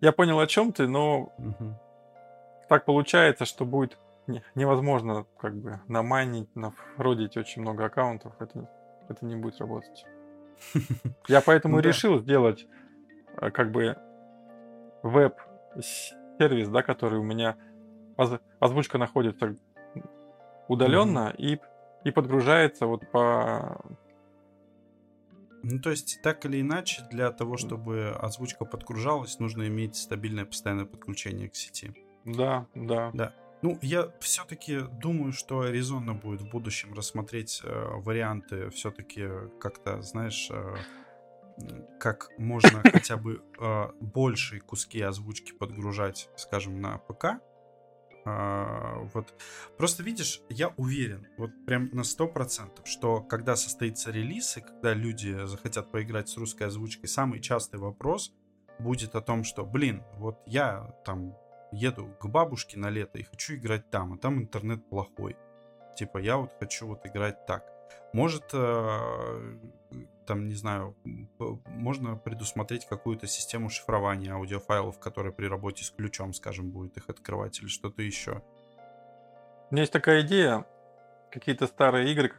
Я 0.00 0.12
понял, 0.12 0.40
о 0.40 0.46
чем 0.46 0.72
ты, 0.72 0.88
но 0.88 1.32
мгм. 1.38 1.78
Так 2.68 2.84
получается, 2.84 3.44
что 3.44 3.64
будет 3.64 3.98
не- 4.26 4.42
невозможно 4.54 5.26
как 5.38 5.56
бы 5.56 5.80
намайнить, 5.88 6.54
нафродить 6.54 7.36
очень 7.36 7.62
много 7.62 7.86
аккаунтов. 7.86 8.34
Это, 8.40 8.68
это 9.08 9.24
не 9.24 9.36
будет 9.36 9.58
работать. 9.58 10.04
Я 11.28 11.40
поэтому 11.40 11.76
Ну 11.76 11.82
решил 11.82 12.18
сделать 12.18 12.66
э, 13.40 13.50
как 13.50 13.70
бы 13.70 13.96
веб-сервис, 15.02 16.68
да, 16.68 16.82
который 16.82 17.18
у 17.18 17.22
меня 17.22 17.56
оз- 18.16 18.40
озвучка 18.60 18.98
находится 18.98 19.56
удаленно 20.68 21.34
и, 21.36 21.58
и 22.04 22.10
подгружается 22.10 22.86
вот 22.86 23.10
по... 23.10 23.80
Ну, 25.62 25.80
то 25.80 25.90
есть, 25.90 26.20
так 26.22 26.44
или 26.46 26.60
иначе, 26.60 27.02
для 27.10 27.32
того, 27.32 27.56
чтобы 27.56 28.10
озвучка 28.10 28.64
подгружалась, 28.64 29.40
нужно 29.40 29.66
иметь 29.66 29.96
стабильное 29.96 30.44
постоянное 30.44 30.86
подключение 30.86 31.48
к 31.48 31.56
сети. 31.56 31.92
Да, 32.36 32.66
да. 32.74 33.10
Да. 33.14 33.32
Ну, 33.62 33.78
я 33.82 34.12
все-таки 34.20 34.80
думаю, 34.80 35.32
что 35.32 35.64
резонно 35.64 36.14
будет 36.14 36.42
в 36.42 36.50
будущем 36.50 36.94
рассмотреть 36.94 37.60
э, 37.64 37.86
варианты 37.96 38.70
все-таки 38.70 39.28
как-то, 39.58 40.00
знаешь, 40.00 40.48
э, 40.50 40.76
как 41.98 42.30
можно 42.38 42.82
хотя 42.92 43.16
бы 43.16 43.42
э, 43.58 43.88
большие 44.00 44.60
куски 44.60 45.00
озвучки 45.00 45.52
подгружать, 45.52 46.28
скажем, 46.36 46.80
на 46.80 46.98
ПК. 46.98 47.40
Э, 48.24 49.08
вот. 49.12 49.34
Просто 49.76 50.04
видишь, 50.04 50.40
я 50.48 50.68
уверен, 50.76 51.26
вот 51.36 51.50
прям 51.66 51.88
на 51.92 52.02
100%, 52.02 52.84
что 52.84 53.22
когда 53.22 53.56
состоится 53.56 54.12
релиз, 54.12 54.56
и 54.56 54.60
когда 54.60 54.94
люди 54.94 55.46
захотят 55.46 55.90
поиграть 55.90 56.28
с 56.28 56.36
русской 56.36 56.64
озвучкой, 56.64 57.08
самый 57.08 57.40
частый 57.40 57.80
вопрос 57.80 58.32
будет 58.78 59.16
о 59.16 59.20
том, 59.20 59.42
что, 59.42 59.64
блин, 59.64 60.04
вот 60.14 60.38
я 60.46 60.94
там 61.04 61.34
еду 61.72 62.08
к 62.18 62.26
бабушке 62.26 62.78
на 62.78 62.90
лето 62.90 63.18
и 63.18 63.22
хочу 63.22 63.54
играть 63.54 63.90
там, 63.90 64.14
а 64.14 64.18
там 64.18 64.38
интернет 64.38 64.88
плохой. 64.88 65.36
Типа, 65.96 66.18
я 66.18 66.36
вот 66.36 66.52
хочу 66.58 66.86
вот 66.86 67.04
играть 67.06 67.46
так. 67.46 67.64
Может, 68.12 68.44
э, 68.52 69.58
там, 70.26 70.46
не 70.46 70.54
знаю, 70.54 70.96
можно 71.66 72.16
предусмотреть 72.16 72.86
какую-то 72.86 73.26
систему 73.26 73.70
шифрования 73.70 74.32
аудиофайлов, 74.32 74.98
которая 74.98 75.32
при 75.32 75.46
работе 75.46 75.84
с 75.84 75.90
ключом, 75.90 76.32
скажем, 76.32 76.70
будет 76.70 76.96
их 76.96 77.08
открывать 77.08 77.60
или 77.60 77.68
что-то 77.68 78.02
еще. 78.02 78.42
У 79.70 79.74
меня 79.74 79.82
есть 79.82 79.92
такая 79.92 80.22
идея, 80.22 80.66
какие-то 81.30 81.66
старые 81.66 82.12
игры, 82.12 82.32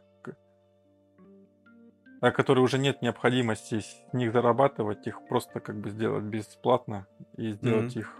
о 2.21 2.31
которые 2.31 2.63
уже 2.63 2.77
нет 2.77 3.01
необходимости 3.01 3.79
с 3.79 4.13
них 4.13 4.33
зарабатывать, 4.33 5.07
их 5.07 5.27
просто 5.27 5.59
как 5.59 5.79
бы 5.79 5.89
сделать 5.89 6.23
бесплатно 6.23 7.07
и 7.37 7.51
сделать 7.51 7.95
mm-hmm. 7.95 7.99
их 7.99 8.15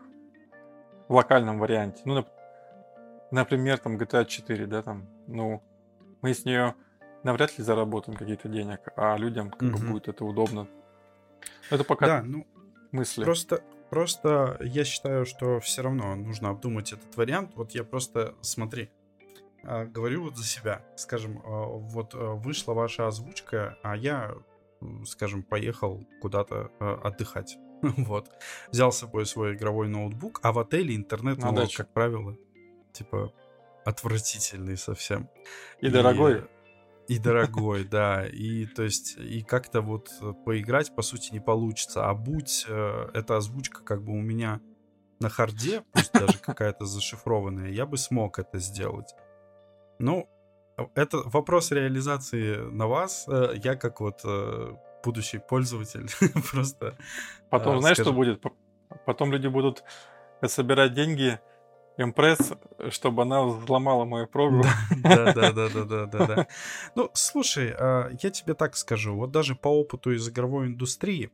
в 1.09 1.15
локальном 1.15 1.59
варианте. 1.59 2.01
Ну, 2.05 2.25
например, 3.31 3.79
там 3.79 3.97
GTA 3.97 4.25
4, 4.25 4.65
да, 4.67 4.81
там, 4.81 5.09
ну, 5.27 5.61
мы 6.21 6.33
с 6.33 6.45
нее 6.45 6.75
навряд 7.23 7.57
ли 7.57 7.63
заработаем 7.63 8.17
какие-то 8.17 8.47
денег, 8.47 8.79
а 8.95 9.17
людям 9.17 9.49
как 9.49 9.63
угу. 9.63 9.71
бы 9.71 9.87
будет 9.87 10.07
это 10.07 10.23
удобно. 10.23 10.67
Это 11.69 11.83
пока 11.83 12.05
да, 12.05 12.23
ну, 12.23 12.47
мысли. 12.91 13.23
Просто, 13.23 13.61
просто 13.89 14.57
я 14.61 14.85
считаю, 14.85 15.25
что 15.25 15.59
все 15.59 15.81
равно 15.81 16.15
нужно 16.15 16.49
обдумать 16.49 16.93
этот 16.93 17.17
вариант. 17.17 17.51
Вот 17.55 17.71
я 17.71 17.83
просто, 17.83 18.35
смотри, 18.41 18.89
а, 19.63 19.85
говорю 19.85 20.23
вот 20.23 20.37
за 20.37 20.45
себя. 20.45 20.85
Скажем, 20.95 21.41
а, 21.43 21.65
вот 21.65 22.13
а, 22.13 22.35
вышла 22.35 22.73
ваша 22.73 23.07
озвучка, 23.07 23.77
а 23.83 23.95
я, 23.95 24.35
скажем, 25.05 25.43
поехал 25.43 26.05
куда-то 26.21 26.71
отдыхать. 26.79 27.57
Вот. 27.97 28.29
Взял 28.71 28.91
с 28.91 28.99
собой 28.99 29.25
свой 29.25 29.55
игровой 29.55 29.87
ноутбук, 29.87 30.39
а 30.43 30.51
в 30.51 30.59
отеле 30.59 30.95
интернет, 30.95 31.39
ну, 31.39 31.55
как 31.75 31.93
правило, 31.93 32.35
типа 32.91 33.33
отвратительный 33.85 34.77
совсем. 34.77 35.29
И, 35.81 35.87
и 35.87 35.89
дорогой. 35.89 36.45
И 37.07 37.17
дорогой, 37.17 37.85
да. 37.85 38.27
И 38.27 38.65
то 38.65 38.83
есть, 38.83 39.17
и 39.17 39.41
как-то 39.41 39.81
вот 39.81 40.11
поиграть, 40.45 40.93
по 40.95 41.01
сути, 41.01 41.31
не 41.33 41.39
получится. 41.39 42.07
А 42.07 42.13
будь 42.13 42.65
э, 42.67 43.09
эта 43.13 43.37
озвучка 43.37 43.83
как 43.83 44.03
бы 44.03 44.11
у 44.11 44.21
меня 44.21 44.61
на 45.19 45.29
харде, 45.29 45.83
пусть 45.91 46.13
даже 46.13 46.37
какая-то 46.41 46.85
зашифрованная, 46.85 47.69
я 47.71 47.85
бы 47.85 47.97
смог 47.97 48.37
это 48.37 48.59
сделать. 48.59 49.15
Ну, 49.97 50.29
это 50.95 51.17
вопрос 51.25 51.71
реализации 51.71 52.57
на 52.57 52.87
вас. 52.87 53.25
Э, 53.27 53.53
я 53.55 53.75
как 53.75 54.01
вот 54.01 54.21
э, 54.23 54.75
будущий 55.03 55.39
пользователь 55.39 56.09
просто... 56.51 56.97
Потом 57.49 57.77
э, 57.77 57.79
знаешь, 57.81 57.97
скажем... 57.97 58.13
что 58.13 58.17
будет? 58.17 58.43
Потом 59.05 59.31
люди 59.31 59.47
будут 59.47 59.83
собирать 60.45 60.93
деньги 60.93 61.39
импресс, 61.97 62.53
чтобы 62.89 63.23
она 63.23 63.43
взломала 63.43 64.05
мою 64.05 64.27
программу. 64.27 64.63
Да, 65.03 65.33
да, 65.33 65.51
да, 65.51 65.69
да, 65.69 65.83
да, 65.85 66.05
да, 66.05 66.25
да. 66.25 66.47
Ну, 66.95 67.09
слушай, 67.13 67.73
а, 67.77 68.09
я 68.21 68.29
тебе 68.29 68.53
так 68.53 68.75
скажу, 68.77 69.15
вот 69.15 69.31
даже 69.31 69.55
по 69.55 69.67
опыту 69.67 70.11
из 70.11 70.27
игровой 70.29 70.67
индустрии, 70.67 71.31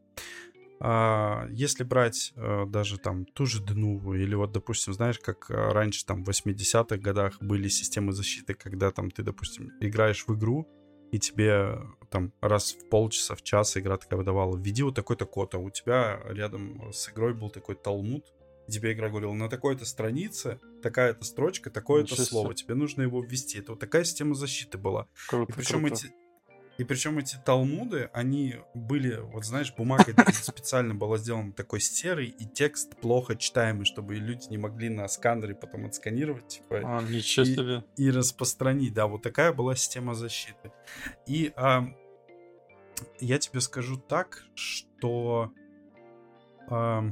если 0.81 1.85
брать 1.85 2.33
даже 2.67 2.97
там 2.97 3.25
ту 3.25 3.45
же 3.45 3.63
Денуву, 3.63 4.13
или 4.13 4.35
вот, 4.35 4.51
допустим, 4.51 4.93
знаешь, 4.93 5.19
как 5.19 5.49
раньше 5.49 6.05
там 6.05 6.25
в 6.25 6.29
80-х 6.29 6.97
годах 6.97 7.37
были 7.39 7.69
системы 7.69 8.11
защиты, 8.11 8.55
когда 8.55 8.91
там 8.91 9.09
ты, 9.09 9.23
допустим, 9.23 9.71
играешь 9.79 10.25
в 10.27 10.35
игру, 10.35 10.67
и 11.11 11.19
тебе 11.19 11.79
там 12.09 12.31
раз 12.41 12.73
в 12.73 12.89
полчаса, 12.89 13.35
в 13.35 13.41
час 13.41 13.77
игра 13.77 13.97
такая 13.97 14.17
выдавала, 14.17 14.57
введи 14.57 14.83
вот 14.83 14.95
такой-то 14.95 15.25
код, 15.25 15.55
а 15.55 15.59
у 15.59 15.69
тебя 15.69 16.19
рядом 16.25 16.91
с 16.93 17.09
игрой 17.09 17.33
был 17.33 17.49
такой 17.49 17.75
талмуд, 17.75 18.25
тебе 18.67 18.93
игра 18.93 19.09
говорила, 19.09 19.33
на 19.33 19.49
такой-то 19.49 19.85
странице 19.85 20.59
такая-то 20.81 21.23
строчка, 21.23 21.69
такое-то 21.69 22.15
слово, 22.15 22.53
тебе 22.53 22.75
нужно 22.75 23.03
его 23.03 23.21
ввести. 23.21 23.59
Это 23.59 23.73
вот 23.73 23.79
такая 23.79 24.03
система 24.03 24.35
защиты 24.35 24.77
была. 24.77 25.07
Круто, 25.27 25.51
и 25.51 25.55
причем 25.55 25.85
круто. 25.85 25.95
эти 25.95 26.13
и 26.77 26.83
причем 26.83 27.17
эти 27.17 27.37
талмуды, 27.37 28.09
они 28.13 28.55
были, 28.73 29.17
вот 29.17 29.45
знаешь, 29.45 29.73
бумагой 29.73 30.15
специально 30.33 30.93
была 30.93 31.17
сделана 31.17 31.53
такой 31.53 31.79
серый, 31.79 32.27
и 32.27 32.45
текст 32.45 32.95
плохо 32.97 33.35
читаемый, 33.35 33.85
чтобы 33.85 34.15
люди 34.15 34.47
не 34.49 34.57
могли 34.57 34.89
на 34.89 35.07
сканере 35.07 35.55
потом 35.55 35.85
отсканировать, 35.85 36.47
типа, 36.47 36.81
а, 36.83 37.01
ничего 37.01 37.45
и, 37.45 37.55
себе. 37.55 37.83
и 37.97 38.11
распространить. 38.11 38.93
Да, 38.93 39.07
вот 39.07 39.21
такая 39.21 39.53
была 39.53 39.75
система 39.75 40.15
защиты. 40.15 40.71
И 41.27 41.53
а, 41.55 41.85
я 43.19 43.39
тебе 43.39 43.61
скажу 43.61 43.97
так, 43.97 44.43
что 44.55 45.53
а, 46.69 47.03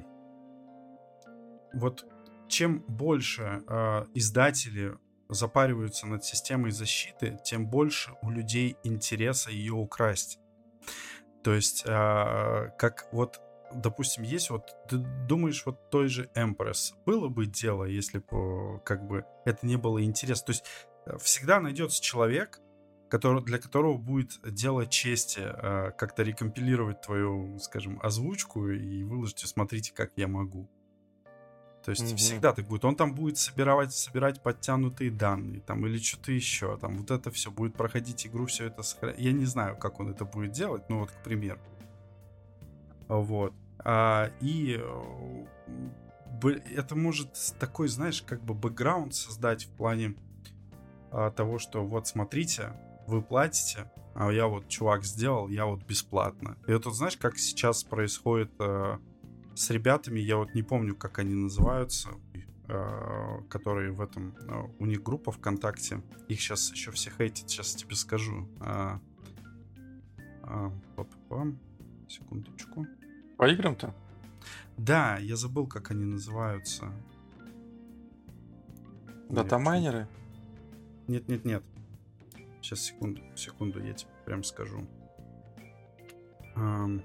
вот 1.73 2.05
чем 2.47 2.83
больше 2.87 3.63
э, 3.67 4.05
издатели 4.13 4.95
запариваются 5.29 6.07
над 6.07 6.23
системой 6.23 6.71
защиты, 6.71 7.37
тем 7.43 7.67
больше 7.67 8.11
у 8.21 8.29
людей 8.29 8.77
интереса 8.83 9.51
ее 9.51 9.73
украсть. 9.73 10.39
То 11.43 11.53
есть, 11.53 11.83
э, 11.85 12.69
как 12.77 13.07
вот, 13.11 13.41
допустим, 13.73 14.23
есть 14.23 14.49
вот, 14.49 14.75
ты 14.89 14.97
думаешь, 14.97 15.65
вот 15.65 15.89
той 15.89 16.07
же 16.07 16.29
Empress, 16.35 16.93
было 17.05 17.27
бы 17.27 17.45
дело, 17.45 17.83
если 17.83 18.19
бы, 18.19 18.79
как 18.85 19.05
бы, 19.05 19.25
это 19.45 19.65
не 19.65 19.77
было 19.77 20.03
интересно. 20.03 20.45
То 20.47 20.51
есть, 20.51 20.65
э, 21.05 21.17
всегда 21.17 21.59
найдется 21.59 22.01
человек, 22.01 22.61
который, 23.09 23.43
для 23.43 23.59
которого 23.59 23.97
будет 23.97 24.39
дело 24.43 24.87
чести 24.87 25.41
э, 25.43 25.91
как-то 25.97 26.23
рекомпилировать 26.23 27.01
твою, 27.01 27.59
скажем, 27.59 27.99
озвучку 28.01 28.69
и 28.69 29.03
выложить, 29.03 29.39
смотрите, 29.39 29.93
как 29.93 30.13
я 30.15 30.27
могу. 30.27 30.69
То 31.83 31.91
есть 31.91 32.03
угу. 32.03 32.15
всегда 32.17 32.53
так 32.53 32.65
будет. 32.65 32.85
Он 32.85 32.95
там 32.95 33.13
будет 33.13 33.37
собирать, 33.37 33.93
собирать 33.93 34.41
подтянутые 34.41 35.11
данные, 35.11 35.59
там, 35.61 35.85
или 35.85 35.97
что-то 35.97 36.31
еще. 36.31 36.77
Там 36.77 36.97
вот 36.97 37.11
это 37.11 37.29
все 37.31 37.51
будет 37.51 37.75
проходить 37.75 38.25
игру, 38.25 38.45
все 38.45 38.67
это 38.67 38.83
сохранять. 38.83 39.19
Я 39.19 39.33
не 39.33 39.45
знаю, 39.45 39.77
как 39.77 39.99
он 39.99 40.09
это 40.09 40.23
будет 40.23 40.51
делать, 40.51 40.83
ну 40.89 40.99
вот, 40.99 41.11
к 41.11 41.23
примеру. 41.23 41.59
Вот. 43.07 43.53
А, 43.79 44.31
и 44.39 44.79
э, 44.81 45.45
это 46.75 46.95
может 46.95 47.33
такой, 47.59 47.89
знаешь, 47.89 48.21
как 48.21 48.41
бы 48.41 48.53
бэкграунд 48.53 49.13
создать 49.13 49.65
в 49.65 49.69
плане 49.71 50.15
а, 51.11 51.31
того, 51.31 51.59
что 51.59 51.85
вот 51.85 52.07
смотрите, 52.07 52.73
вы 53.07 53.21
платите, 53.21 53.91
а 54.15 54.31
я 54.31 54.47
вот 54.47 54.67
чувак 54.69 55.03
сделал, 55.03 55.49
я 55.49 55.65
вот 55.65 55.83
бесплатно. 55.83 56.57
И 56.67 56.71
это, 56.71 56.91
знаешь, 56.91 57.17
как 57.17 57.37
сейчас 57.37 57.83
происходит 57.83 58.51
а, 58.59 58.99
с 59.55 59.69
ребятами, 59.69 60.19
я 60.19 60.37
вот 60.37 60.53
не 60.55 60.63
помню, 60.63 60.95
как 60.95 61.19
они 61.19 61.35
называются, 61.35 62.09
э, 62.67 63.41
которые 63.49 63.91
в 63.91 64.01
этом... 64.01 64.35
Э, 64.49 64.67
у 64.79 64.85
них 64.85 65.03
группа 65.03 65.31
ВКонтакте. 65.31 66.01
Их 66.27 66.39
сейчас 66.39 66.71
еще 66.71 66.91
все 66.91 67.11
хейтят, 67.11 67.49
сейчас 67.49 67.75
тебе 67.75 67.95
скажу. 67.95 68.47
А, 68.59 68.99
Секундочку. 72.07 72.85
По 73.37 73.47
играм-то? 73.47 73.95
Да, 74.77 75.17
я 75.17 75.35
забыл, 75.35 75.67
как 75.67 75.91
они 75.91 76.05
называются. 76.05 76.91
Датамайнеры? 79.29 80.07
Нет, 81.07 81.27
нет, 81.27 81.45
нет. 81.45 81.63
Сейчас, 82.61 82.81
секунду, 82.81 83.21
секунду, 83.35 83.83
я 83.83 83.93
тебе 83.93 84.11
прям 84.25 84.43
скажу. 84.43 84.87
Um, 86.55 87.03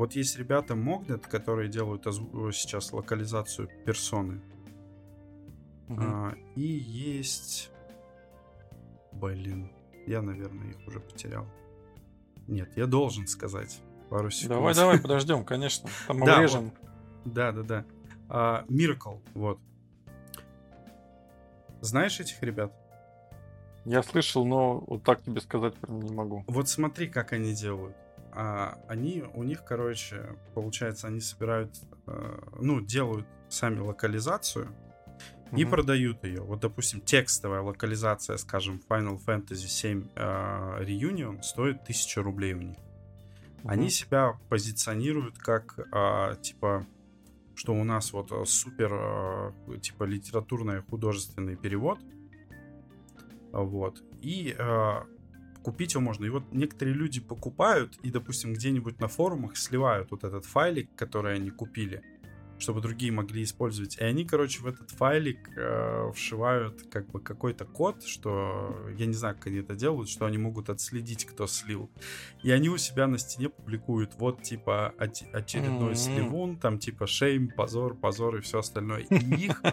вот 0.00 0.12
есть 0.12 0.38
ребята 0.38 0.72
Mognet, 0.72 1.28
которые 1.28 1.68
делают 1.68 2.04
сейчас 2.04 2.90
локализацию 2.90 3.68
персоны. 3.84 4.40
Угу. 5.90 6.00
А, 6.00 6.34
и 6.56 6.62
есть... 6.62 7.70
Блин, 9.12 9.70
я, 10.06 10.22
наверное, 10.22 10.70
их 10.70 10.88
уже 10.88 11.00
потерял. 11.00 11.46
Нет, 12.46 12.74
я 12.78 12.86
должен 12.86 13.26
сказать. 13.26 13.78
пару 14.08 14.30
секунд. 14.30 14.58
Давай, 14.58 14.74
давай, 14.74 15.00
подождем, 15.02 15.44
конечно. 15.44 15.90
Там 16.06 16.20
Да, 16.24 16.36
обрежем. 16.36 16.72
Да, 17.26 17.52
да, 17.52 17.62
да. 17.62 17.84
А, 18.30 18.64
Miracle, 18.68 19.20
вот. 19.34 19.58
Знаешь 21.82 22.18
этих 22.20 22.42
ребят? 22.42 22.72
Я 23.84 24.02
слышал, 24.02 24.46
но 24.46 24.82
вот 24.86 25.02
так 25.02 25.22
тебе 25.22 25.42
сказать 25.42 25.74
прям 25.74 26.00
не 26.00 26.10
могу. 26.10 26.42
Вот 26.46 26.70
смотри, 26.70 27.06
как 27.06 27.34
они 27.34 27.52
делают. 27.52 27.94
А, 28.32 28.78
они, 28.88 29.24
у 29.34 29.42
них, 29.42 29.64
короче, 29.64 30.36
получается, 30.54 31.08
они 31.08 31.20
собирают, 31.20 31.74
э, 32.06 32.38
ну, 32.60 32.80
делают 32.80 33.26
сами 33.48 33.80
локализацию 33.80 34.68
и 35.52 35.64
Мгм. 35.64 35.70
продают 35.70 36.24
ее. 36.24 36.42
Вот, 36.42 36.60
допустим, 36.60 37.00
текстовая 37.00 37.60
локализация, 37.60 38.36
скажем, 38.36 38.80
Final 38.88 39.18
Fantasy 39.24 39.66
VII 39.66 40.10
э, 40.14 40.84
Reunion 40.84 41.42
стоит 41.42 41.82
1000 41.82 42.22
рублей 42.22 42.54
у 42.54 42.62
них. 42.62 42.78
Они 43.64 43.84
Мгм. 43.84 43.90
себя 43.90 44.38
позиционируют 44.48 45.38
как, 45.38 45.78
а, 45.92 46.36
типа, 46.36 46.86
что 47.54 47.74
у 47.74 47.84
нас 47.84 48.12
вот 48.12 48.32
э, 48.32 48.44
супер, 48.46 48.90
э, 48.92 49.78
типа, 49.82 50.04
литературный 50.04 50.80
художественный 50.82 51.56
перевод. 51.56 51.98
Вот. 53.52 54.02
И 54.22 54.54
э, 54.56 55.00
купить 55.62 55.94
его 55.94 56.02
можно. 56.02 56.24
И 56.24 56.30
вот 56.30 56.44
некоторые 56.52 56.94
люди 56.94 57.20
покупают 57.20 57.98
и, 58.02 58.10
допустим, 58.10 58.52
где-нибудь 58.54 59.00
на 59.00 59.08
форумах 59.08 59.56
сливают 59.56 60.10
вот 60.10 60.24
этот 60.24 60.44
файлик, 60.44 60.88
который 60.96 61.34
они 61.34 61.50
купили, 61.50 62.02
чтобы 62.60 62.80
другие 62.80 63.10
могли 63.12 63.42
использовать. 63.42 63.96
И 63.98 64.04
они, 64.04 64.24
короче, 64.24 64.62
в 64.62 64.66
этот 64.66 64.90
файлик 64.90 65.50
э, 65.56 66.12
вшивают 66.14 66.82
как 66.90 67.10
бы 67.10 67.20
какой-то 67.20 67.64
код, 67.64 68.04
что 68.04 68.88
я 68.96 69.06
не 69.06 69.14
знаю, 69.14 69.34
как 69.34 69.48
они 69.48 69.58
это 69.58 69.74
делают, 69.74 70.08
что 70.08 70.26
они 70.26 70.38
могут 70.38 70.70
отследить, 70.70 71.24
кто 71.24 71.46
слил. 71.46 71.90
И 72.42 72.50
они 72.50 72.68
у 72.68 72.76
себя 72.76 73.06
на 73.06 73.18
стене 73.18 73.48
публикуют 73.48 74.14
вот 74.16 74.42
типа 74.42 74.94
оч- 74.98 75.30
очередной 75.32 75.90
М. 75.90 75.94
сливун, 75.96 76.56
там 76.58 76.78
типа 76.78 77.06
шейм, 77.06 77.48
позор, 77.48 77.94
позор 77.96 78.36
и 78.36 78.40
все 78.40 78.58
остальное. 78.60 79.00
И 79.00 79.46
их 79.46 79.62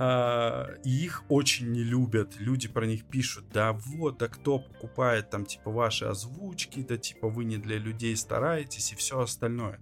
и 0.00 1.04
их 1.04 1.24
очень 1.28 1.72
не 1.72 1.82
любят. 1.82 2.38
Люди 2.38 2.68
про 2.68 2.86
них 2.86 3.04
пишут, 3.06 3.46
да 3.52 3.72
вот, 3.72 4.18
да 4.18 4.28
кто 4.28 4.60
покупает 4.60 5.30
там 5.30 5.44
типа 5.44 5.70
ваши 5.72 6.04
озвучки, 6.04 6.84
да 6.88 6.96
типа 6.96 7.28
вы 7.28 7.44
не 7.44 7.56
для 7.56 7.78
людей 7.78 8.16
стараетесь 8.16 8.92
и 8.92 8.96
все 8.96 9.18
остальное. 9.18 9.80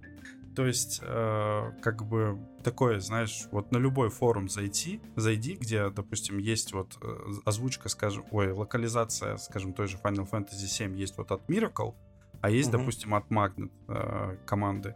То 0.57 0.67
есть, 0.67 1.01
э, 1.03 1.73
как 1.83 2.07
бы 2.07 2.39
такое, 2.65 2.99
знаешь, 3.01 3.47
вот 3.51 3.73
на 3.73 3.77
любой 3.77 4.09
форум 4.09 4.49
зайти, 4.49 5.03
зайди, 5.15 5.55
где, 5.55 5.91
допустим, 5.91 6.39
есть 6.39 6.73
вот 6.73 6.97
э, 7.03 7.33
озвучка, 7.45 7.91
скажем, 7.91 8.25
ой, 8.31 8.53
локализация, 8.53 9.37
скажем, 9.37 9.75
той 9.75 9.87
же 9.87 9.99
Final 9.99 10.27
Fantasy 10.29 10.67
7 10.67 10.97
есть 10.97 11.19
вот 11.19 11.31
от 11.31 11.47
Miracle, 11.51 11.95
а 12.41 12.49
есть, 12.49 12.71
Мгм. 12.73 12.79
допустим, 12.79 13.15
от 13.15 13.29
Magnet 13.29 13.71
э, 13.89 14.39
команды. 14.47 14.95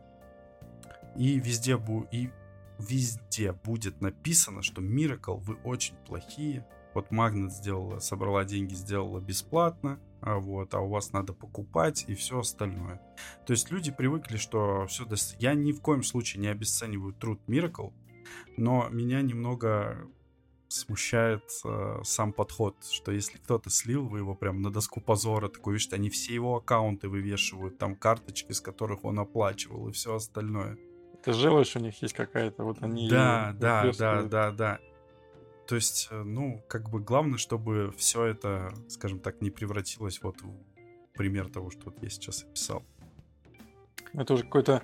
И 1.15 1.39
везде 1.39 1.77
бу 1.77 2.07
и 2.11 2.31
везде 2.78 3.53
будет 3.53 4.01
написано, 4.01 4.62
что 4.62 4.81
Miracle 4.81 5.37
вы 5.41 5.57
очень 5.57 5.97
плохие. 6.07 6.66
Вот 6.95 7.11
Magnet 7.11 7.51
сделала, 7.51 7.99
собрала 7.99 8.45
деньги, 8.45 8.73
сделала 8.73 9.20
бесплатно, 9.20 10.01
вот, 10.23 10.75
а 10.75 10.81
у 10.81 10.89
вас 10.89 11.13
надо 11.13 11.33
покупать 11.33 12.05
и 12.09 12.15
все 12.15 12.41
остальное. 12.41 13.01
То 13.47 13.53
есть 13.53 13.71
люди 13.71 13.91
привыкли, 13.91 14.37
что 14.37 14.87
все, 14.87 15.07
я 15.39 15.55
ни 15.55 15.73
в 15.73 15.81
коем 15.81 16.03
случае 16.03 16.41
не 16.41 16.49
обесцениваю 16.49 17.13
труд 17.15 17.41
Miracle, 17.47 17.93
но 18.57 18.89
меня 18.91 19.23
немного 19.23 20.09
смущает 20.69 21.43
э, 21.65 22.01
сам 22.05 22.33
подход, 22.33 22.77
что 22.89 23.11
если 23.11 23.39
кто-то 23.39 23.71
слил, 23.71 24.07
вы 24.07 24.19
его 24.19 24.35
прям 24.35 24.63
на 24.63 24.71
доску 24.71 25.01
позора, 25.01 25.49
такой, 25.49 25.75
видишь, 25.75 25.89
они 25.93 26.11
все 26.11 26.35
его 26.35 26.57
аккаунты 26.57 27.09
вывешивают, 27.09 27.79
там 27.79 27.97
карточки, 27.97 28.53
с 28.53 28.61
которых 28.61 29.05
он 29.05 29.19
оплачивал 29.19 29.89
и 29.89 29.93
все 29.93 30.15
остальное. 30.15 30.79
Ты 31.25 31.33
желаешь, 31.33 31.75
у 31.77 31.81
них 31.81 32.01
есть 32.01 32.15
какая-то, 32.15 32.65
вот 32.65 32.83
они... 32.83 33.09
Да, 33.09 33.55
да, 33.59 33.91
да, 33.99 34.23
да, 34.23 34.51
да. 34.53 34.79
То 35.71 35.77
есть, 35.77 36.09
э, 36.11 36.23
ну, 36.25 36.61
как 36.67 36.91
бы 36.91 36.99
главное, 36.99 37.39
чтобы 37.39 37.95
все 37.97 38.25
это, 38.25 38.75
скажем 38.89 39.21
так, 39.21 39.41
не 39.41 39.51
превратилось 39.51 40.21
вот 40.21 40.43
в 40.43 40.53
пример 41.15 41.49
того, 41.49 41.71
что 41.71 41.91
вот 41.91 42.03
я 42.03 42.11
сейчас 42.11 42.43
описал. 42.43 42.83
Это 44.13 44.35
уже 44.35 44.43
какой-то 44.43 44.83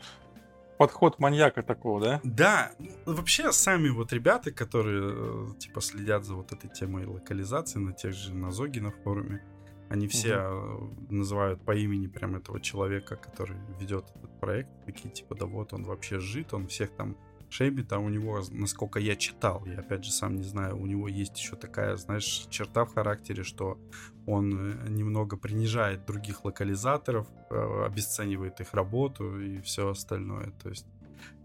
подход 0.79 1.19
маньяка 1.19 1.65
такого, 1.65 2.01
да? 2.01 2.21
Да, 2.23 2.71
ну, 2.79 3.15
вообще 3.15 3.51
сами 3.51 3.89
вот 3.89 4.13
ребята, 4.13 4.53
которые 4.53 5.13
э, 5.13 5.59
типа 5.59 5.81
следят 5.81 6.25
за 6.25 6.37
вот 6.37 6.53
этой 6.53 6.71
темой 6.71 7.05
локализации 7.05 7.81
на 7.81 7.93
тех 7.93 8.13
же 8.13 8.33
на 8.33 8.53
Зоге 8.53 8.81
на 8.81 8.93
форуме, 8.93 9.43
они 9.89 10.07
все 10.07 10.35
э, 10.35 10.79
называют 11.11 11.65
по 11.65 11.75
имени 11.75 12.07
прям 12.07 12.37
этого 12.37 12.61
человека, 12.61 13.17
который 13.17 13.57
ведет 13.81 14.05
этот 14.15 14.39
проект, 14.39 14.71
такие 14.85 15.13
типа, 15.13 15.35
да 15.35 15.47
вот 15.47 15.73
он 15.73 15.83
вообще 15.83 16.21
жит, 16.21 16.55
он 16.55 16.69
всех 16.69 16.93
там 16.93 17.17
шеймит, 17.48 17.93
а 17.93 17.98
у 17.98 18.09
него, 18.09 18.40
насколько 18.51 18.98
я 18.98 19.16
читал, 19.16 19.64
я 19.66 19.81
опять 19.81 20.05
же 20.05 20.12
сам 20.12 20.36
не 20.36 20.44
знаю, 20.44 20.81
у 20.81 20.86
него 20.86 21.09
есть 21.09 21.39
еще 21.39 21.56
такая, 21.56 21.97
знаешь, 21.97 22.47
черта 22.51 22.85
в 22.85 22.94
характере, 22.94 23.43
что 23.43 23.78
он 24.27 24.73
э, 24.73 24.89
немного 24.89 25.36
принижает 25.36 26.05
других 26.05 26.44
локализаторов, 26.44 27.28
э, 27.51 27.85
обесценивает 27.86 28.60
их 28.60 28.74
работу 28.74 29.40
и 29.40 29.60
все 29.60 29.89
остальное. 29.89 30.52
То 30.62 30.68
есть 30.68 30.86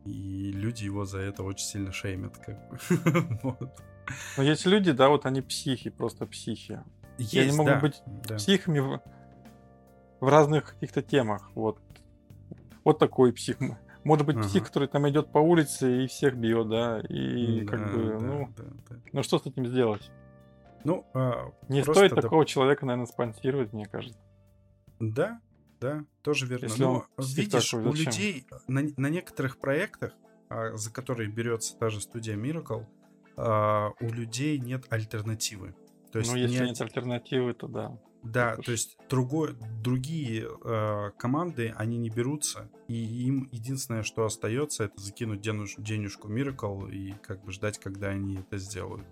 и 0.06 0.52
люди 0.52 0.86
его 0.86 1.06
за 1.06 1.20
это 1.20 1.44
очень 1.44 1.66
сильно 1.66 1.92
шеймят, 1.92 2.38
как 2.38 2.70
бы. 2.70 2.80
Вот. 3.44 3.72
Но 4.38 4.44
есть 4.44 4.66
люди, 4.66 4.92
да, 4.92 5.10
вот 5.10 5.26
они 5.26 5.42
психи, 5.42 5.90
просто 5.90 6.26
психи. 6.26 6.82
И 7.18 7.24
они 7.38 7.46
Есть, 7.46 7.58
могут 7.58 7.74
да, 7.74 7.80
быть 7.80 8.02
да. 8.28 8.36
психами 8.36 8.80
в, 8.80 9.02
в 10.20 10.28
разных 10.28 10.74
каких-то 10.74 11.02
темах. 11.02 11.52
Вот. 11.54 11.80
Вот 12.84 12.98
такой 12.98 13.32
псих. 13.32 13.58
Может 14.04 14.26
быть, 14.26 14.40
псих, 14.42 14.62
Ага. 14.64 14.68
который 14.68 14.88
там 14.88 15.08
идет 15.10 15.32
по 15.32 15.38
улице 15.38 16.04
и 16.04 16.08
всех 16.08 16.36
бьет, 16.36 16.68
да, 16.70 17.00
и 17.02 17.62
Да, 17.62 17.72
как 17.72 17.94
бы, 17.94 18.04
да, 18.08 18.20
ну, 18.20 18.50
да, 18.58 18.64
да. 18.90 18.96
ну 19.14 19.24
что 19.24 19.38
с 19.40 19.46
этим 19.46 19.68
сделать? 19.68 20.10
Ну, 20.84 21.06
а, 21.14 21.52
Не 21.70 21.84
стоит 21.84 22.12
доп- 22.14 22.22
такого 22.22 22.46
человека, 22.46 22.86
наверное, 22.86 23.06
спонсировать, 23.06 23.72
мне 23.74 23.86
кажется. 23.86 24.20
Да, 25.00 25.40
да, 25.80 26.06
тоже 26.24 26.48
верно. 26.48 26.66
Если 26.66 26.82
Но 26.84 27.06
псих 27.18 27.38
видишь, 27.38 27.70
такой, 27.70 27.86
у 27.88 27.92
зачем? 27.92 28.06
людей 28.08 28.46
на, 28.68 28.82
на 28.98 29.08
некоторых 29.10 29.60
проектах, 29.60 30.14
а, 30.50 30.76
за 30.76 30.92
которые 30.92 31.30
берется 31.30 31.78
та 31.78 31.90
же 31.90 32.02
студия 32.02 32.36
Miracle, 32.36 32.88
а, 33.38 33.92
у 34.00 34.10
людей 34.10 34.58
нет 34.58 34.86
альтернативы. 34.90 35.76
То 36.12 36.20
есть 36.20 36.32
ну, 36.32 36.38
если 36.38 36.56
один- 36.56 36.68
нет 36.70 36.82
альтернативы, 36.82 37.54
то 37.54 37.68
да. 37.68 37.98
Да, 38.24 38.56
то 38.56 38.72
есть 38.72 38.98
другой, 39.10 39.56
другие 39.82 40.48
э, 40.64 41.12
команды, 41.18 41.74
они 41.76 41.98
не 41.98 42.10
берутся, 42.10 42.70
и 42.88 42.94
им 43.26 43.50
единственное, 43.52 44.04
что 44.04 44.26
остается, 44.26 44.84
это 44.84 45.02
закинуть 45.02 45.42
денуж, 45.42 45.76
денежку 45.78 46.32
Miracle 46.32 46.92
и 46.92 47.14
как 47.24 47.44
бы 47.44 47.52
ждать, 47.52 47.80
когда 47.80 48.10
они 48.10 48.38
это 48.38 48.58
сделают. 48.58 49.08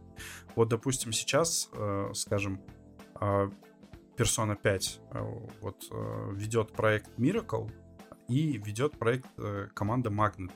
Вот, 0.56 0.70
допустим, 0.70 1.12
сейчас, 1.12 1.70
э, 1.74 2.12
скажем, 2.14 2.62
э, 3.20 3.50
Persona 4.20 4.58
5 4.62 5.00
э, 5.12 5.22
вот, 5.62 5.88
э, 5.92 6.32
ведет 6.36 6.74
проект 6.74 7.18
Miracle 7.18 7.72
и 8.28 8.58
ведет 8.58 9.00
проект 9.00 9.26
э, 9.38 9.70
команда 9.74 10.10
Magnet. 10.10 10.52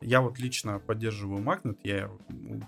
Я 0.00 0.22
вот 0.22 0.38
лично 0.38 0.78
поддерживаю 0.78 1.42
Magnet, 1.44 1.78
я, 1.84 2.10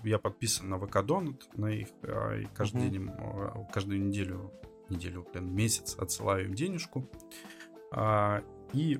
я 0.03 0.19
подписан 0.19 0.69
на 0.69 0.77
ВК 0.77 0.97
Donut, 0.97 1.41
на 1.55 1.71
их, 1.71 1.87
и 2.03 2.47
каждый 2.53 2.83
Мгм. 2.83 2.91
день, 2.91 3.09
а, 3.17 3.65
каждую 3.73 4.05
неделю, 4.05 4.53
неделю, 4.89 5.27
блин, 5.31 5.53
месяц 5.53 5.95
отсылаю 5.97 6.45
им 6.45 6.53
денежку. 6.53 7.09
А, 7.91 8.43
И 8.73 8.99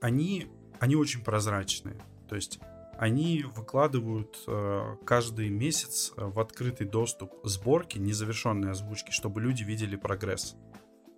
они, 0.00 0.46
они 0.80 0.96
очень 0.96 1.22
прозрачные. 1.22 1.96
То 2.28 2.36
есть 2.36 2.60
они 2.98 3.44
выкладывают 3.54 4.42
э, 4.46 4.96
каждый 5.04 5.48
месяц 5.48 6.12
э, 6.16 6.24
в 6.24 6.38
открытый 6.38 6.86
доступ 6.86 7.32
сборки 7.42 7.98
незавершенной 7.98 8.70
озвучки, 8.70 9.10
чтобы 9.10 9.40
люди 9.40 9.62
видели 9.62 9.96
прогресс. 9.96 10.56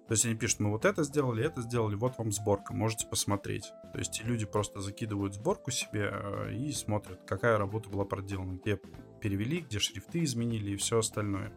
То 0.09 0.12
есть 0.12 0.24
они 0.24 0.36
пишут, 0.36 0.61
мы 0.61 0.70
вот 0.70 0.85
это 0.85 1.03
сделали, 1.03 1.44
это 1.44 1.62
сделали, 1.62 1.97
вот 1.97 2.16
вам 2.16 2.31
сборка, 2.31 2.73
можете 2.73 3.09
посмотреть. 3.09 3.73
То 3.93 3.98
есть 3.98 4.23
люди 4.24 4.47
просто 4.47 4.81
закидывают 4.81 5.35
сборку 5.35 5.70
себе 5.70 6.11
э, 6.12 6.55
и 6.55 6.73
смотрят, 6.73 7.20
какая 7.27 7.59
работа 7.59 7.90
была 7.90 8.05
проделана, 8.05 8.57
где 8.57 8.81
перевели, 9.20 9.61
где 9.61 9.78
шрифты 9.78 10.23
изменили 10.24 10.73
и 10.73 10.77
все 10.77 10.98
остальное. 10.98 11.53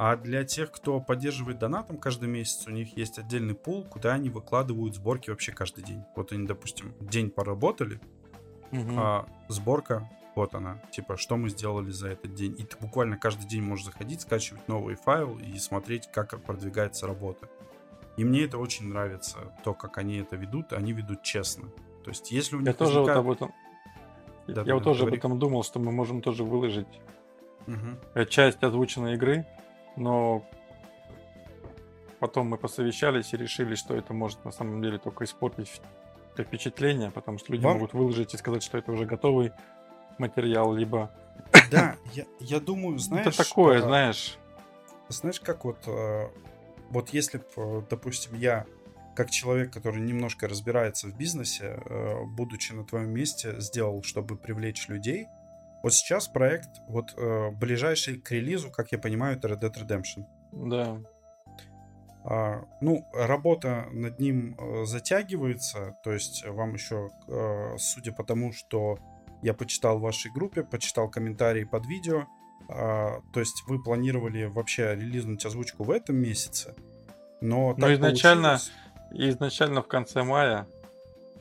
А 0.00 0.16
для 0.16 0.44
тех, 0.44 0.70
кто 0.70 1.00
поддерживает 1.00 1.58
донатом 1.58 1.98
каждый 1.98 2.28
месяц, 2.28 2.66
у 2.68 2.70
них 2.70 2.96
есть 2.96 3.18
отдельный 3.18 3.54
пул, 3.54 3.84
куда 3.84 4.12
они 4.14 4.30
выкладывают 4.30 4.94
сборки 4.94 5.28
вообще 5.30 5.50
каждый 5.52 5.82
день. 5.82 6.04
Вот 6.14 6.30
они, 6.32 6.46
допустим, 6.46 6.94
день 7.00 7.30
поработали, 7.30 8.00
Мгм. 8.70 8.96
а 8.96 9.26
сборка, 9.48 10.08
вот 10.36 10.54
она, 10.54 10.80
типа, 10.92 11.16
что 11.16 11.36
мы 11.36 11.48
сделали 11.48 11.90
за 11.90 12.10
этот 12.10 12.32
день. 12.34 12.54
И 12.58 12.62
ты 12.62 12.76
буквально 12.78 13.16
каждый 13.16 13.48
день 13.48 13.62
можешь 13.62 13.86
заходить, 13.86 14.20
скачивать 14.20 14.68
новый 14.68 14.94
файл 14.94 15.36
и 15.38 15.58
смотреть, 15.58 16.08
как 16.12 16.40
продвигается 16.44 17.08
работа. 17.08 17.48
И 18.16 18.24
мне 18.24 18.44
это 18.44 18.58
очень 18.58 18.86
нравится, 18.86 19.52
то, 19.64 19.74
как 19.74 19.98
они 19.98 20.18
это 20.18 20.36
ведут, 20.36 20.72
они 20.72 20.92
ведут 20.92 21.22
честно. 21.24 21.68
То 22.04 22.10
есть, 22.10 22.30
если 22.30 22.54
у 22.54 22.60
них 22.60 22.68
Я 22.68 22.74
тоже 22.74 23.00
вот 23.00 23.08
возникает- 23.08 23.18
об 23.26 23.30
этом... 23.32 23.52
Да, 24.46 24.60
я 24.60 24.64
да, 24.68 24.74
вот 24.74 24.84
тоже 24.84 25.00
говори. 25.00 25.16
об 25.16 25.18
этом 25.18 25.38
думал, 25.40 25.64
что 25.64 25.80
мы 25.80 25.90
можем 25.90 26.22
тоже 26.22 26.44
выложить 26.44 26.86
э, 28.14 28.24
часть 28.26 28.62
озвученной 28.62 29.14
игры, 29.14 29.44
но 29.98 30.44
потом 32.20 32.48
мы 32.48 32.58
посовещались 32.58 33.32
и 33.32 33.36
решили, 33.36 33.74
что 33.74 33.94
это 33.94 34.12
может 34.12 34.44
на 34.44 34.50
самом 34.50 34.82
деле 34.82 34.98
только 34.98 35.24
испортить 35.24 35.80
впечатление, 36.36 37.10
потому 37.10 37.38
что 37.38 37.52
люди 37.52 37.64
Вам... 37.64 37.74
могут 37.74 37.94
выложить 37.94 38.34
и 38.34 38.36
сказать, 38.36 38.62
что 38.62 38.78
это 38.78 38.92
уже 38.92 39.06
готовый 39.06 39.52
материал, 40.18 40.72
либо... 40.72 41.10
Да, 41.70 41.96
я, 42.12 42.24
я 42.40 42.60
думаю, 42.60 42.98
знаешь... 42.98 43.26
Это 43.26 43.44
такое, 43.44 43.78
а, 43.78 43.82
знаешь... 43.82 44.38
Знаешь, 45.08 45.40
как 45.40 45.64
вот... 45.64 45.78
А, 45.86 46.30
вот 46.90 47.10
если, 47.10 47.42
допустим, 47.90 48.34
я 48.36 48.66
как 49.18 49.30
человек, 49.30 49.72
который 49.72 50.00
немножко 50.00 50.46
разбирается 50.46 51.08
в 51.08 51.16
бизнесе, 51.16 51.80
э, 51.84 52.22
будучи 52.24 52.72
на 52.72 52.84
твоем 52.84 53.10
месте, 53.10 53.56
сделал, 53.58 54.04
чтобы 54.04 54.36
привлечь 54.36 54.86
людей. 54.86 55.26
Вот 55.82 55.94
сейчас 55.94 56.28
проект, 56.28 56.68
вот 56.88 57.14
э, 57.16 57.50
ближайший 57.50 58.20
к 58.20 58.30
релизу, 58.32 58.70
как 58.70 58.92
я 58.92 58.98
понимаю, 58.98 59.36
это 59.36 59.48
Red 59.48 59.60
Dead 59.60 59.74
Redemption. 59.74 60.24
Да. 60.52 61.00
А, 62.24 62.64
ну, 62.80 63.06
работа 63.14 63.86
над 63.92 64.18
ним 64.18 64.56
э, 64.58 64.84
затягивается, 64.84 65.96
то 66.02 66.12
есть 66.12 66.44
вам 66.46 66.74
еще, 66.74 67.10
судя 67.78 68.12
по 68.12 68.24
тому, 68.24 68.52
что 68.52 68.98
я 69.42 69.54
почитал 69.54 69.98
в 69.98 70.02
вашей 70.02 70.32
группе, 70.32 70.62
почитал 70.64 71.08
комментарии 71.08 71.64
под 71.64 71.86
видео, 71.86 72.26
а, 72.68 73.20
то 73.32 73.40
есть 73.40 73.64
вы 73.66 73.82
планировали 73.82 74.44
вообще 74.44 74.94
релизнуть 74.94 75.44
озвучку 75.44 75.84
в 75.84 75.90
этом 75.90 76.16
месяце, 76.16 76.74
но 77.40 77.74
ну, 77.76 77.92
изначально, 77.94 78.58
получилось... 78.58 78.72
изначально 79.12 79.82
в 79.82 79.88
конце 79.88 80.22
мая. 80.22 80.66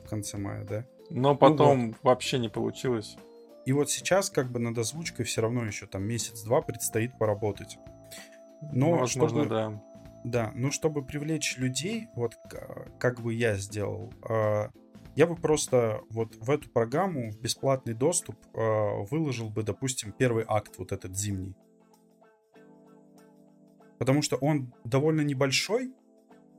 В 0.05 0.09
конце 0.09 0.37
мая, 0.37 0.63
да? 0.63 0.85
Но 1.09 1.35
потом 1.35 1.79
ну, 1.79 1.87
вот. 1.87 1.97
вообще 2.03 2.37
не 2.37 2.49
получилось. 2.49 3.17
И 3.67 3.73
вот 3.73 3.91
сейчас 3.91 4.29
как 4.29 4.49
бы 4.49 4.59
над 4.59 4.77
озвучкой 4.77 5.25
все 5.25 5.41
равно 5.41 5.65
еще 5.65 5.87
там 5.87 6.01
месяц-два 6.03 6.61
предстоит 6.61 7.17
поработать. 7.17 7.77
Но 8.61 8.91
ну, 8.91 8.97
Возможно, 8.99 9.43
чтобы, 9.43 9.49
да. 9.49 9.83
Да, 10.23 10.51
но 10.55 10.71
чтобы 10.71 11.03
привлечь 11.03 11.57
людей, 11.57 12.07
вот 12.15 12.37
как 12.97 13.19
бы 13.19 13.33
я 13.33 13.57
сделал, 13.57 14.13
а, 14.23 14.69
я 15.17 15.27
бы 15.27 15.35
просто 15.35 15.99
вот 16.09 16.33
в 16.37 16.49
эту 16.49 16.69
программу, 16.69 17.29
в 17.29 17.41
бесплатный 17.41 17.93
доступ, 17.93 18.37
а, 18.53 19.03
выложил 19.11 19.49
бы, 19.49 19.63
допустим, 19.63 20.13
первый 20.13 20.45
акт, 20.47 20.77
вот 20.77 20.93
этот 20.93 21.17
зимний. 21.17 21.53
Потому 23.99 24.21
что 24.21 24.37
он 24.37 24.73
довольно 24.85 25.21
небольшой, 25.21 25.91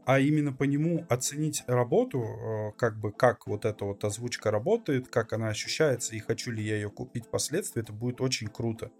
а 0.09 0.21
именно 0.21 0.55
по 0.55 0.65
нему 0.65 1.05
оценить 1.11 1.65
работу, 1.67 2.23
а, 2.25 2.73
как 2.79 2.99
бы 2.99 3.13
как 3.13 3.47
вот 3.47 3.67
эта 3.67 3.85
вот 3.85 4.03
озвучка 4.05 4.51
работает, 4.51 5.09
как 5.09 5.35
она 5.35 5.49
ощущается 5.49 6.17
и 6.17 6.19
хочу 6.19 6.51
ли 6.51 6.65
я 6.65 6.77
ее 6.77 6.89
купить 6.89 7.27
впоследствии, 7.27 7.83
это 7.83 7.93
будет 7.93 8.23
очень 8.23 8.47
круто. 8.49 8.91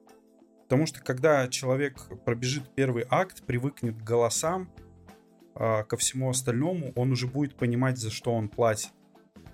Потому 0.65 0.85
что 0.85 1.01
когда 1.01 1.49
человек 1.49 1.97
пробежит 2.27 2.65
первый 2.75 3.07
акт, 3.09 3.43
привыкнет 3.47 3.97
к 3.97 4.03
голосам, 4.03 4.71
а, 5.55 5.85
ко 5.85 5.97
всему 5.97 6.29
остальному, 6.29 6.93
он 6.95 7.13
уже 7.13 7.27
будет 7.27 7.55
понимать, 7.55 7.97
за 7.97 8.11
что 8.11 8.35
он 8.35 8.51
платит. 8.51 8.93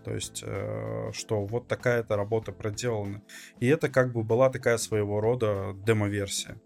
То 0.02 0.12
есть, 0.12 0.42
э, 0.44 1.12
что 1.12 1.46
вот 1.46 1.68
такая-то 1.68 2.16
работа 2.16 2.50
проделана. 2.50 3.22
И 3.60 3.68
это 3.68 3.88
как 3.88 4.12
бы 4.12 4.24
была 4.24 4.50
такая 4.50 4.76
своего 4.76 5.20
рода 5.20 5.72
демо-версия. 5.86 6.60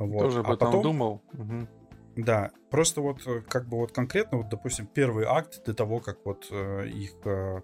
Вот. 0.00 0.22
Тоже 0.22 0.40
об 0.40 0.50
а 0.50 0.54
этом 0.54 0.66
потом, 0.66 0.82
думал. 0.82 1.22
Угу. 1.34 1.68
Да, 2.16 2.50
просто 2.70 3.00
вот 3.00 3.26
э, 3.26 3.40
как 3.48 3.66
бы 3.68 3.78
вот 3.78 3.92
конкретно, 3.92 4.38
вот, 4.38 4.48
допустим, 4.48 4.86
первый 4.86 5.24
акт 5.24 5.64
до 5.64 5.74
того, 5.74 6.00
как 6.00 6.18
вот 6.24 6.46
э, 6.50 6.88
их 6.88 7.12
э, 7.24 7.62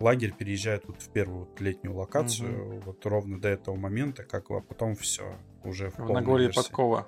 лагерь 0.00 0.32
переезжает 0.32 0.84
вот 0.86 1.00
в 1.00 1.08
первую 1.10 1.46
вот 1.46 1.60
летнюю 1.60 1.96
локацию, 1.96 2.68
угу. 2.68 2.80
вот 2.86 3.06
ровно 3.06 3.40
до 3.40 3.48
этого 3.48 3.76
момента, 3.76 4.24
как 4.24 4.50
а 4.50 4.60
потом 4.60 4.94
все 4.94 5.36
уже 5.64 5.90
в, 5.90 5.98
в 5.98 6.12
Нагорье 6.12 6.50
Подкова. 6.52 7.06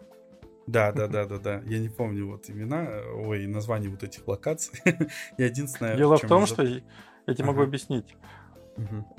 Да, 0.66 0.92
да, 0.92 1.06
да, 1.08 1.26
да, 1.26 1.38
да. 1.38 1.62
Я 1.66 1.78
не 1.78 1.88
помню 1.88 2.26
вот 2.26 2.48
имена, 2.48 2.88
ой, 3.14 3.46
названия 3.46 3.88
вот 3.88 4.02
этих 4.02 4.26
локаций. 4.26 4.80
Я 5.38 5.46
единственное... 5.46 5.96
Дело 5.96 6.16
в, 6.16 6.26
том, 6.26 6.46
что 6.46 6.62
я 6.62 7.34
тебе 7.34 7.44
могу 7.44 7.62
объяснить. 7.62 8.16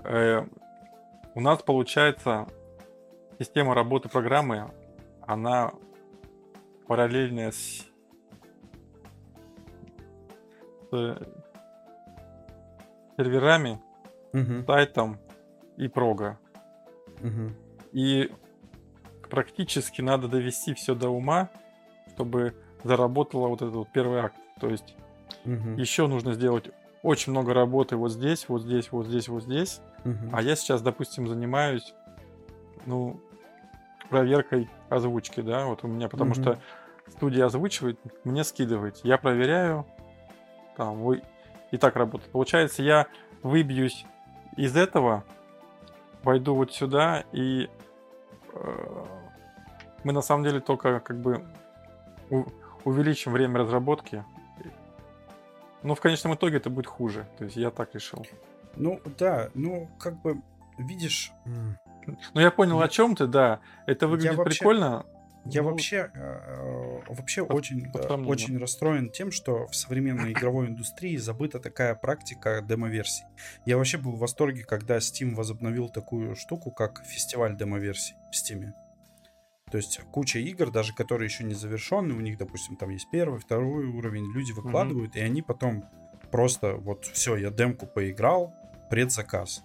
Э, 0.03 0.45
у 1.35 1.41
нас 1.41 1.61
получается 1.61 2.47
система 3.37 3.75
работы 3.75 4.09
программы, 4.09 4.71
она 5.21 5.71
параллельная 6.89 7.51
с 7.51 7.85
серверами, 13.15 13.79
угу. 14.33 14.65
сайтом 14.65 15.19
и 15.77 15.87
прога. 15.87 16.39
Угу. 17.21 17.51
И 17.91 18.31
практически 19.29 20.01
надо 20.01 20.27
довести 20.27 20.73
все 20.73 20.95
до 20.95 21.09
ума, 21.09 21.51
чтобы 22.15 22.55
заработало 22.83 23.49
вот 23.49 23.61
этот 23.61 23.75
вот 23.75 23.89
первый 23.93 24.21
акт. 24.21 24.37
То 24.59 24.67
есть 24.67 24.95
угу. 25.45 25.69
еще 25.77 26.07
нужно 26.07 26.33
сделать 26.33 26.71
очень 27.03 27.33
много 27.33 27.53
работы 27.53 27.97
вот 27.97 28.11
здесь, 28.11 28.49
вот 28.49 28.63
здесь, 28.63 28.91
вот 28.91 29.05
здесь, 29.05 29.27
вот 29.27 29.43
здесь. 29.43 29.79
Угу. 30.05 30.29
А 30.33 30.41
я 30.41 30.55
сейчас, 30.55 30.81
допустим, 30.81 31.27
занимаюсь, 31.27 31.93
ну, 32.87 33.21
проверкой 34.09 34.69
озвучки, 34.89 35.41
да, 35.41 35.65
вот 35.65 35.83
у 35.83 35.87
меня, 35.87 36.09
потому 36.09 36.31
угу. 36.31 36.41
что 36.41 36.59
студия 37.07 37.45
озвучивает, 37.45 37.99
мне 38.23 38.43
скидывает. 38.43 38.99
Я 39.03 39.17
проверяю, 39.17 39.85
там, 40.75 41.03
вы 41.03 41.21
и 41.71 41.77
так 41.77 41.95
работает. 41.95 42.31
Получается, 42.31 42.83
я 42.83 43.07
выбьюсь 43.43 44.05
из 44.57 44.75
этого, 44.75 45.23
войду 46.23 46.55
вот 46.55 46.73
сюда, 46.73 47.23
и 47.31 47.69
э, 48.53 49.05
мы 50.03 50.13
на 50.13 50.21
самом 50.21 50.43
деле 50.43 50.59
только 50.59 50.99
как 50.99 51.19
бы 51.19 51.45
у, 52.29 52.45
увеличим 52.83 53.31
время 53.31 53.59
разработки. 53.59 54.23
Но 55.81 55.95
в 55.95 56.01
конечном 56.01 56.35
итоге 56.35 56.57
это 56.57 56.69
будет 56.69 56.87
хуже. 56.87 57.25
То 57.37 57.45
есть 57.45 57.55
я 57.55 57.71
так 57.71 57.93
решил. 57.95 58.25
Ну 58.75 58.99
да, 59.17 59.49
ну 59.53 59.89
как 59.97 60.21
бы 60.21 60.41
видишь. 60.77 61.31
Ну 62.33 62.41
я 62.41 62.51
понял, 62.51 62.81
о 62.81 62.87
чем 62.87 63.15
ты, 63.15 63.27
да. 63.27 63.59
Это 63.85 64.07
выглядит 64.07 64.37
вообще... 64.37 64.59
прикольно. 64.59 65.05
Я 65.45 65.63
ну, 65.63 65.69
вообще, 65.69 66.11
э, 66.13 66.99
вообще 67.07 67.45
по, 67.45 67.53
очень, 67.53 67.85
э, 67.93 68.13
очень 68.25 68.57
расстроен 68.57 69.09
тем, 69.09 69.31
что 69.31 69.67
в 69.67 69.75
современной 69.75 70.33
игровой 70.33 70.67
индустрии 70.67 71.15
забыта 71.17 71.59
такая 71.59 71.95
практика 71.95 72.61
демо-версий. 72.61 73.23
Я 73.65 73.77
вообще 73.77 73.97
был 73.97 74.11
в 74.11 74.19
восторге, 74.19 74.63
когда 74.63 74.97
Steam 74.97 75.35
возобновил 75.35 75.89
такую 75.89 76.35
штуку, 76.35 76.71
как 76.71 77.03
фестиваль 77.05 77.55
демо-версий 77.55 78.15
в 78.31 78.35
Steam. 78.35 78.73
То 79.71 79.77
есть 79.77 80.01
куча 80.11 80.39
игр, 80.39 80.71
даже 80.71 80.93
которые 80.93 81.27
еще 81.27 81.43
не 81.43 81.53
завершены, 81.53 82.13
у 82.15 82.19
них, 82.19 82.37
допустим, 82.37 82.75
там 82.75 82.89
есть 82.89 83.07
первый, 83.11 83.39
второй 83.39 83.85
уровень, 83.85 84.31
люди 84.33 84.51
выкладывают, 84.51 85.15
mm-hmm. 85.15 85.19
и 85.19 85.23
они 85.23 85.41
потом 85.41 85.85
просто 86.31 86.75
вот 86.75 87.05
все, 87.05 87.37
я 87.37 87.49
демку 87.49 87.85
поиграл, 87.87 88.53
предзаказ. 88.89 89.63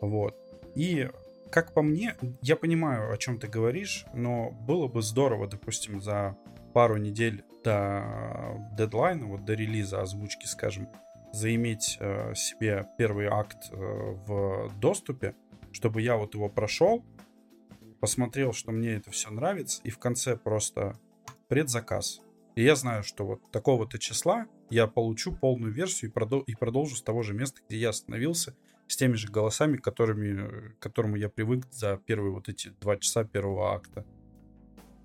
Вот. 0.00 0.36
И 0.74 1.10
как 1.50 1.74
по 1.74 1.82
мне, 1.82 2.16
я 2.42 2.56
понимаю, 2.56 3.12
о 3.12 3.16
чем 3.16 3.38
ты 3.38 3.48
говоришь, 3.48 4.04
но 4.14 4.50
было 4.50 4.88
бы 4.88 5.02
здорово, 5.02 5.46
допустим, 5.46 6.00
за 6.00 6.36
пару 6.74 6.96
недель 6.96 7.44
до 7.64 8.56
дедлайна, 8.76 9.26
вот 9.26 9.44
до 9.44 9.54
релиза 9.54 10.02
озвучки, 10.02 10.46
скажем, 10.46 10.88
заиметь 11.32 11.96
э, 12.00 12.34
себе 12.34 12.88
первый 12.96 13.26
акт 13.26 13.70
э, 13.70 13.76
в 13.76 14.70
доступе, 14.78 15.34
чтобы 15.72 16.02
я 16.02 16.16
вот 16.16 16.34
его 16.34 16.48
прошел, 16.48 17.04
посмотрел, 18.00 18.52
что 18.52 18.72
мне 18.72 18.92
это 18.92 19.10
все 19.10 19.30
нравится, 19.30 19.80
и 19.84 19.90
в 19.90 19.98
конце 19.98 20.36
просто 20.36 20.98
предзаказ. 21.48 22.20
И 22.54 22.62
я 22.62 22.74
знаю, 22.76 23.04
что 23.04 23.24
вот 23.24 23.50
такого-то 23.50 23.98
числа 23.98 24.46
я 24.70 24.86
получу 24.86 25.32
полную 25.32 25.72
версию 25.72 26.10
и, 26.10 26.14
продол- 26.14 26.44
и 26.46 26.54
продолжу 26.54 26.96
с 26.96 27.02
того 27.02 27.22
же 27.22 27.34
места, 27.34 27.60
где 27.68 27.78
я 27.78 27.90
остановился, 27.90 28.56
с 28.88 28.96
теми 28.96 29.14
же 29.14 29.28
голосами, 29.28 29.76
которыми, 29.76 30.72
к 30.72 30.78
которому 30.80 31.16
я 31.16 31.28
привык 31.28 31.66
за 31.70 32.00
первые 32.04 32.32
вот 32.32 32.48
эти 32.48 32.72
два 32.80 32.96
часа 32.96 33.24
первого 33.24 33.74
акта. 33.74 34.04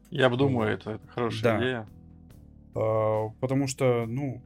Я 0.10 0.30
думаю, 0.30 0.73
это, 0.73 0.91
это 0.91 1.07
хорошая 1.07 1.43
да. 1.43 1.57
идея. 1.60 1.89
А, 2.76 3.30
потому 3.39 3.68
что, 3.68 4.05
ну, 4.07 4.41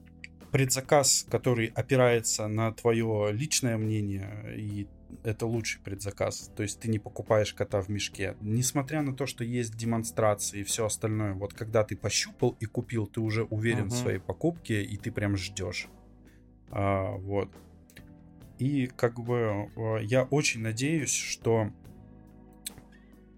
предзаказ, 0.51 1.25
который 1.29 1.67
опирается 1.67 2.47
на 2.47 2.71
твое 2.71 3.31
личное 3.31 3.77
мнение, 3.77 4.55
и 4.55 4.87
это 5.23 5.45
лучший 5.45 5.81
предзаказ. 5.81 6.51
То 6.55 6.63
есть 6.63 6.79
ты 6.79 6.89
не 6.89 6.99
покупаешь 6.99 7.53
кота 7.53 7.81
в 7.81 7.89
мешке. 7.89 8.35
Несмотря 8.41 9.01
на 9.01 9.15
то, 9.15 9.25
что 9.25 9.43
есть 9.43 9.75
демонстрации 9.75 10.61
и 10.61 10.63
все 10.63 10.85
остальное, 10.85 11.33
вот 11.33 11.53
когда 11.53 11.83
ты 11.83 11.95
пощупал 11.95 12.55
и 12.59 12.65
купил, 12.65 13.07
ты 13.07 13.21
уже 13.21 13.43
уверен 13.43 13.85
uh-huh. 13.85 13.89
в 13.89 13.97
своей 13.97 14.19
покупке, 14.19 14.83
и 14.83 14.97
ты 14.97 15.11
прям 15.11 15.37
ждешь. 15.37 15.87
А, 16.71 17.11
вот. 17.11 17.49
И 18.59 18.87
как 18.87 19.19
бы 19.19 19.69
э, 19.75 20.03
я 20.03 20.23
очень 20.23 20.61
надеюсь, 20.61 21.13
что 21.13 21.71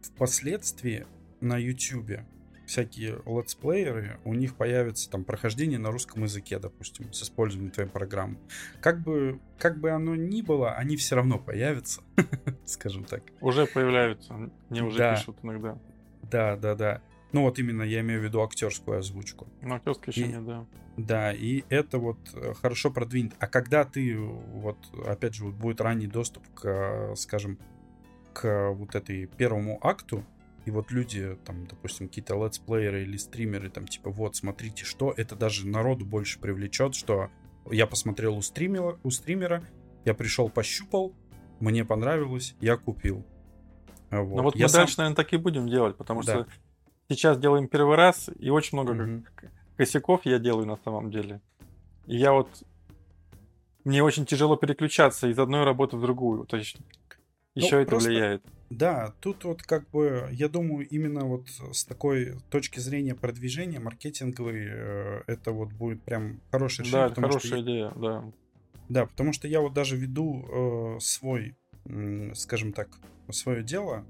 впоследствии 0.02 1.06
на 1.42 1.58
YouTube 1.58 2.22
всякие 2.70 3.20
летсплееры, 3.26 4.20
у 4.26 4.36
них 4.36 4.56
появится 4.56 5.10
там 5.10 5.24
прохождение 5.24 5.80
на 5.80 5.90
русском 5.90 6.24
языке, 6.24 6.60
допустим, 6.60 7.12
с 7.12 7.24
использованием 7.24 7.72
твоей 7.72 7.90
программы. 7.90 8.38
Как 8.80 9.02
бы, 9.02 9.40
как 9.58 9.80
бы 9.80 9.90
оно 9.90 10.16
ни 10.16 10.44
было, 10.44 10.74
они 10.74 10.96
все 10.96 11.16
равно 11.16 11.40
появятся, 11.40 12.02
скажем 12.66 13.06
так. 13.06 13.24
Уже 13.42 13.66
появляются, 13.66 14.52
мне 14.70 14.84
уже 14.84 15.00
да. 15.00 15.16
пишут 15.16 15.38
иногда. 15.42 15.80
Да, 16.22 16.56
да, 16.58 16.76
да. 16.76 17.02
Ну 17.32 17.42
вот 17.44 17.60
именно 17.60 17.84
я 17.84 18.00
имею 18.02 18.22
в 18.22 18.24
виду 18.24 18.42
актерскую 18.42 19.00
озвучку. 19.00 19.48
Ну, 19.62 19.76
актерская 19.76 20.14
еще 20.14 20.26
И- 20.26 20.28
нет, 20.30 20.46
да. 20.46 20.66
Да, 20.98 21.32
и 21.32 21.64
это 21.70 21.98
вот 21.98 22.18
э, 22.34 22.54
хорошо 22.56 22.92
продвинет. 22.92 23.34
А 23.40 23.48
когда 23.48 23.86
ты, 23.86 24.18
вот, 24.18 24.78
опять 25.08 25.34
же, 25.36 25.46
вот 25.46 25.54
будет 25.56 25.80
ранний 25.80 26.08
доступ 26.08 26.44
к, 26.54 27.14
скажем, 27.16 27.58
к 28.34 28.72
вот 28.72 28.96
этой 28.96 29.28
первому 29.28 29.80
акту, 29.82 30.26
и 30.66 30.72
вот 30.72 30.92
люди, 30.92 31.38
там, 31.46 31.66
допустим, 31.68 32.08
какие-то 32.10 32.36
летсплееры 32.44 33.04
или 33.04 33.16
стримеры, 33.16 33.70
там, 33.70 33.88
типа, 33.88 34.10
вот, 34.10 34.36
смотрите, 34.36 34.84
что, 34.84 35.14
это 35.16 35.36
даже 35.36 35.66
народу 35.68 36.06
больше 36.06 36.38
привлечет, 36.40 36.96
что 36.96 37.30
я 37.72 37.88
посмотрел 37.88 38.36
у 38.38 38.42
стримера, 38.42 39.00
у 39.04 39.10
стримера 39.10 39.64
я 40.04 40.14
пришел, 40.14 40.50
пощупал, 40.50 41.14
мне 41.62 41.86
понравилось, 41.86 42.56
я 42.60 42.76
купил. 42.76 43.26
Вот. 44.12 44.36
Ну 44.38 44.44
вот 44.44 44.56
я 44.58 44.66
мы 44.66 44.70
сам- 44.70 44.82
дальше, 44.82 44.96
наверное, 44.98 45.16
так 45.16 45.32
и 45.34 45.38
будем 45.38 45.70
делать, 45.70 45.96
потому 45.96 46.24
Да. 46.24 46.34
что 46.44 46.48
сейчас 47.16 47.38
делаем 47.40 47.68
первый 47.68 47.96
раз, 47.96 48.30
и 48.40 48.50
очень 48.50 48.78
много 48.78 49.22
к- 49.36 49.52
косяков 49.78 50.22
я 50.26 50.40
делаю 50.40 50.66
на 50.68 50.78
самом 50.78 51.12
деле. 51.12 51.42
И 52.06 52.16
я 52.18 52.34
вот... 52.34 52.50
Мне 53.86 54.04
очень 54.04 54.26
тяжело 54.26 54.56
переключаться 54.58 55.28
из 55.28 55.40
одной 55.40 55.64
работы 55.64 55.96
в 55.98 56.02
другую. 56.02 56.46
То 56.46 56.58
есть 56.58 56.78
Ну, 57.56 57.64
еще 57.64 57.82
это 57.82 57.92
просто- 57.92 58.10
влияет. 58.10 58.44
Да, 58.70 59.16
тут 59.20 59.46
вот 59.46 59.64
как 59.64 59.90
бы, 59.90 60.28
я 60.32 60.48
думаю, 60.48 60.88
именно 60.88 61.26
вот 61.26 61.48
с 61.72 61.86
такой 61.86 62.36
точки 62.52 62.80
зрения 62.80 63.16
продвижения 63.16 63.80
маркетинговой, 63.80 64.68
э, 64.70 65.22
это 65.26 65.52
вот 65.54 65.72
будет 65.74 66.04
прям 66.04 66.40
хорошее 66.52 66.86
решение. 66.86 67.10
Да, 67.10 67.16
хорошая 67.22 67.58
я- 67.58 67.64
идея, 67.64 67.92
да. 67.96 68.24
да, 68.90 69.06
потому 69.08 69.34
что 69.34 69.48
я 69.48 69.62
вот 69.62 69.74
даже 69.74 69.98
веду 69.98 70.46
э, 70.98 71.00
свой, 71.00 71.56
скажем 72.36 72.74
так, 72.74 72.90
свое 73.32 73.64
дело, 73.64 74.06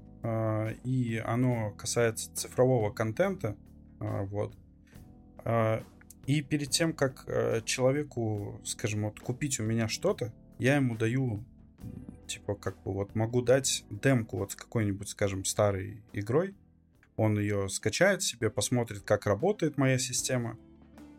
и 0.84 1.22
оно 1.24 1.70
касается 1.72 2.34
цифрового 2.34 2.90
контента, 2.90 3.56
э, 4.00 4.24
вот. 4.26 4.54
А, 5.44 5.82
И 6.26 6.42
перед 6.42 6.70
тем, 6.70 6.92
как 6.92 7.24
э, 7.26 7.62
человеку, 7.64 8.60
скажем, 8.64 9.04
вот 9.04 9.20
купить 9.20 9.58
у 9.58 9.64
меня 9.64 9.88
что-то, 9.88 10.32
я 10.58 10.76
ему 10.76 10.94
даю, 10.94 11.42
типа, 12.26 12.54
как 12.54 12.76
бы 12.82 12.92
вот 12.92 13.14
могу 13.14 13.42
дать 13.42 13.84
демку 13.90 14.36
вот 14.36 14.52
с 14.52 14.54
какой-нибудь, 14.54 15.08
скажем, 15.08 15.44
старой 15.44 16.02
игрой. 16.12 16.54
Он 17.16 17.38
ее 17.38 17.68
скачает 17.68 18.22
себе, 18.22 18.50
посмотрит, 18.50 19.00
как 19.02 19.26
работает 19.26 19.78
моя 19.78 19.98
система. 19.98 20.58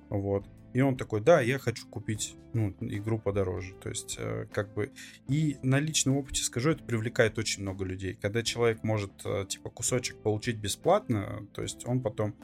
Вот. 0.10 0.45
И 0.73 0.81
он 0.81 0.98
такой, 0.98 1.22
да, 1.22 1.41
я 1.41 1.60
хочу 1.60 1.88
купить 1.88 2.35
ну, 2.53 2.73
игру 2.81 3.19
подороже. 3.19 3.73
То 3.76 3.89
есть, 3.89 4.15
э, 4.19 4.48
как 4.52 4.73
бы... 4.73 4.91
И 5.27 5.57
на 5.64 5.80
личном 5.80 6.18
опыте 6.18 6.43
скажу, 6.43 6.72
это 6.72 6.84
привлекает 6.84 7.38
очень 7.38 7.61
много 7.61 7.85
людей. 7.85 8.18
Когда 8.22 8.43
человек 8.43 8.84
может, 8.84 9.11
э, 9.26 9.45
типа, 9.48 9.69
кусочек 9.69 10.18
получить 10.22 10.57
бесплатно, 10.57 11.48
то 11.53 11.61
есть 11.61 11.85
он 11.85 12.02
потом... 12.02 12.35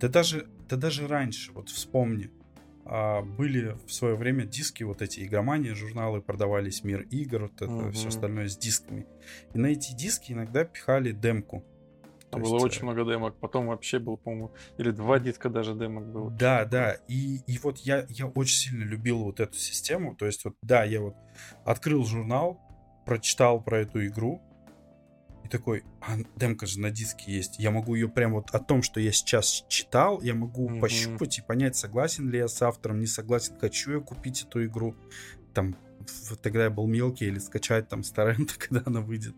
Да 0.00 0.08
даже, 0.08 0.48
да 0.68 0.76
даже 0.76 1.06
раньше, 1.06 1.52
вот 1.52 1.68
вспомни, 1.68 2.30
а, 2.92 3.22
были 3.22 3.76
в 3.86 3.92
свое 3.92 4.16
время 4.16 4.44
диски, 4.46 4.82
вот 4.82 5.02
эти 5.02 5.24
игромания, 5.24 5.74
журналы, 5.74 6.20
продавались 6.20 6.82
Мир 6.82 7.02
игр, 7.10 7.42
вот 7.42 7.62
это 7.62 7.92
все 7.92 8.00
Мгм. 8.00 8.08
остальное 8.08 8.48
с 8.48 8.56
дисками. 8.56 9.06
И 9.54 9.58
на 9.58 9.66
эти 9.66 9.94
диски 9.94 10.32
иногда 10.32 10.64
пихали 10.64 11.12
демку. 11.12 11.64
То 12.30 12.36
Там 12.38 12.42
было 12.42 12.54
есть, 12.54 12.64
очень 12.66 12.82
э, 12.82 12.84
много 12.84 13.04
демок. 13.10 13.40
Потом 13.40 13.66
вообще 13.66 13.98
был, 13.98 14.16
по-моему, 14.16 14.52
или 14.78 14.92
два 14.92 15.18
диска 15.18 15.48
даже 15.48 15.74
демок 15.74 16.06
было. 16.12 16.30
Да, 16.30 16.64
да. 16.64 16.92
И, 17.08 17.40
и 17.46 17.58
вот 17.58 17.78
я, 17.78 18.06
я 18.08 18.26
очень 18.26 18.56
сильно 18.56 18.84
любил 18.84 19.24
вот 19.24 19.40
эту 19.40 19.56
систему. 19.56 20.14
То 20.14 20.26
есть 20.26 20.44
вот, 20.44 20.54
да, 20.62 20.84
я 20.84 21.00
вот 21.00 21.16
открыл 21.64 22.04
журнал, 22.04 22.60
прочитал 23.04 23.60
про 23.60 23.80
эту 23.80 24.06
игру, 24.06 24.40
и 25.44 25.48
такой, 25.48 25.82
а 26.00 26.18
демка 26.36 26.66
же 26.66 26.78
на 26.78 26.92
диске 26.92 27.32
есть. 27.32 27.58
Я 27.58 27.72
могу 27.72 27.96
ее 27.96 28.08
прям 28.08 28.34
вот 28.34 28.50
о 28.52 28.60
том, 28.60 28.82
что 28.82 29.00
я 29.00 29.10
сейчас 29.10 29.64
читал, 29.68 30.20
я 30.22 30.34
могу 30.34 30.68
Мгм. 30.68 30.80
пощупать 30.80 31.38
и 31.38 31.42
понять, 31.42 31.74
согласен 31.76 32.30
ли 32.30 32.38
я 32.38 32.46
с 32.46 32.62
автором, 32.62 33.00
не 33.00 33.06
согласен, 33.06 33.58
хочу 33.58 33.94
я 33.94 34.00
купить 34.00 34.44
эту 34.44 34.64
игру. 34.66 34.94
Там 35.52 35.76
тогда 36.42 36.64
я 36.64 36.70
был 36.70 36.86
мелкий, 36.86 37.26
или 37.26 37.38
скачать 37.38 37.88
там 37.88 38.02
с 38.02 38.10
торрента, 38.10 38.54
когда 38.58 38.82
она 38.86 39.00
выйдет. 39.00 39.34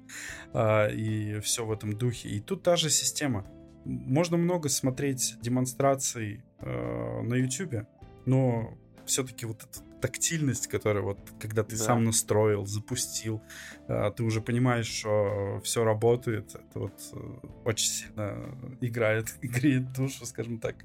А, 0.52 0.89
и 0.89 1.40
все 1.40 1.64
в 1.64 1.72
этом 1.72 1.97
духе. 1.97 2.28
И 2.28 2.40
тут 2.40 2.62
та 2.62 2.76
же 2.76 2.90
система. 2.90 3.47
Можно 3.84 4.36
много 4.36 4.68
смотреть 4.68 5.36
демонстраций 5.40 6.43
э, 6.60 7.22
на 7.22 7.34
YouTube, 7.34 7.86
но 8.26 8.78
все-таки 9.06 9.47
вот 9.47 9.64
эта 9.64 9.80
тактильность, 10.01 10.66
которая 10.68 11.02
вот, 11.02 11.18
когда 11.40 11.62
ты 11.62 11.76
Да. 11.76 11.84
сам 11.84 12.05
настроил, 12.05 12.66
запустил, 12.66 13.40
э, 13.89 14.10
ты 14.16 14.22
уже 14.22 14.40
понимаешь, 14.40 14.86
что 14.86 15.60
все 15.64 15.84
работает, 15.84 16.55
это 16.55 16.78
вот 16.78 16.93
э, 17.12 17.47
очень 17.64 17.89
сильно 17.89 18.56
играет, 18.80 19.34
греет 19.43 19.93
душу, 19.93 20.26
скажем 20.26 20.59
так. 20.59 20.76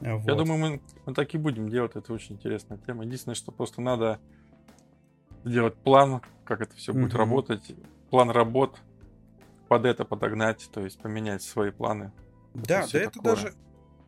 Я 0.00 0.16
Вот. 0.16 0.36
думаю, 0.36 0.58
мы, 0.58 0.80
мы 1.06 1.14
так 1.14 1.34
и 1.34 1.38
будем 1.38 1.68
делать. 1.68 1.92
Это 1.96 2.12
очень 2.12 2.36
интересная 2.36 2.78
тема. 2.78 3.04
Единственное, 3.04 3.34
что 3.34 3.52
просто 3.52 3.80
надо 3.80 4.20
сделать 5.46 5.76
план, 5.76 6.20
как 6.44 6.60
это 6.60 6.74
все 6.76 6.92
будет 6.92 7.12
Мгм. 7.12 7.18
работать. 7.18 7.72
План 8.10 8.30
работ 8.30 8.78
под 9.68 9.86
это 9.86 10.04
подогнать, 10.04 10.68
то 10.72 10.82
есть 10.84 10.98
поменять 10.98 11.42
свои 11.42 11.70
планы. 11.70 12.12
Да, 12.54 12.82
всё 12.82 12.98
да 12.98 13.04
это 13.04 13.12
такое. 13.12 13.34
даже 13.34 13.54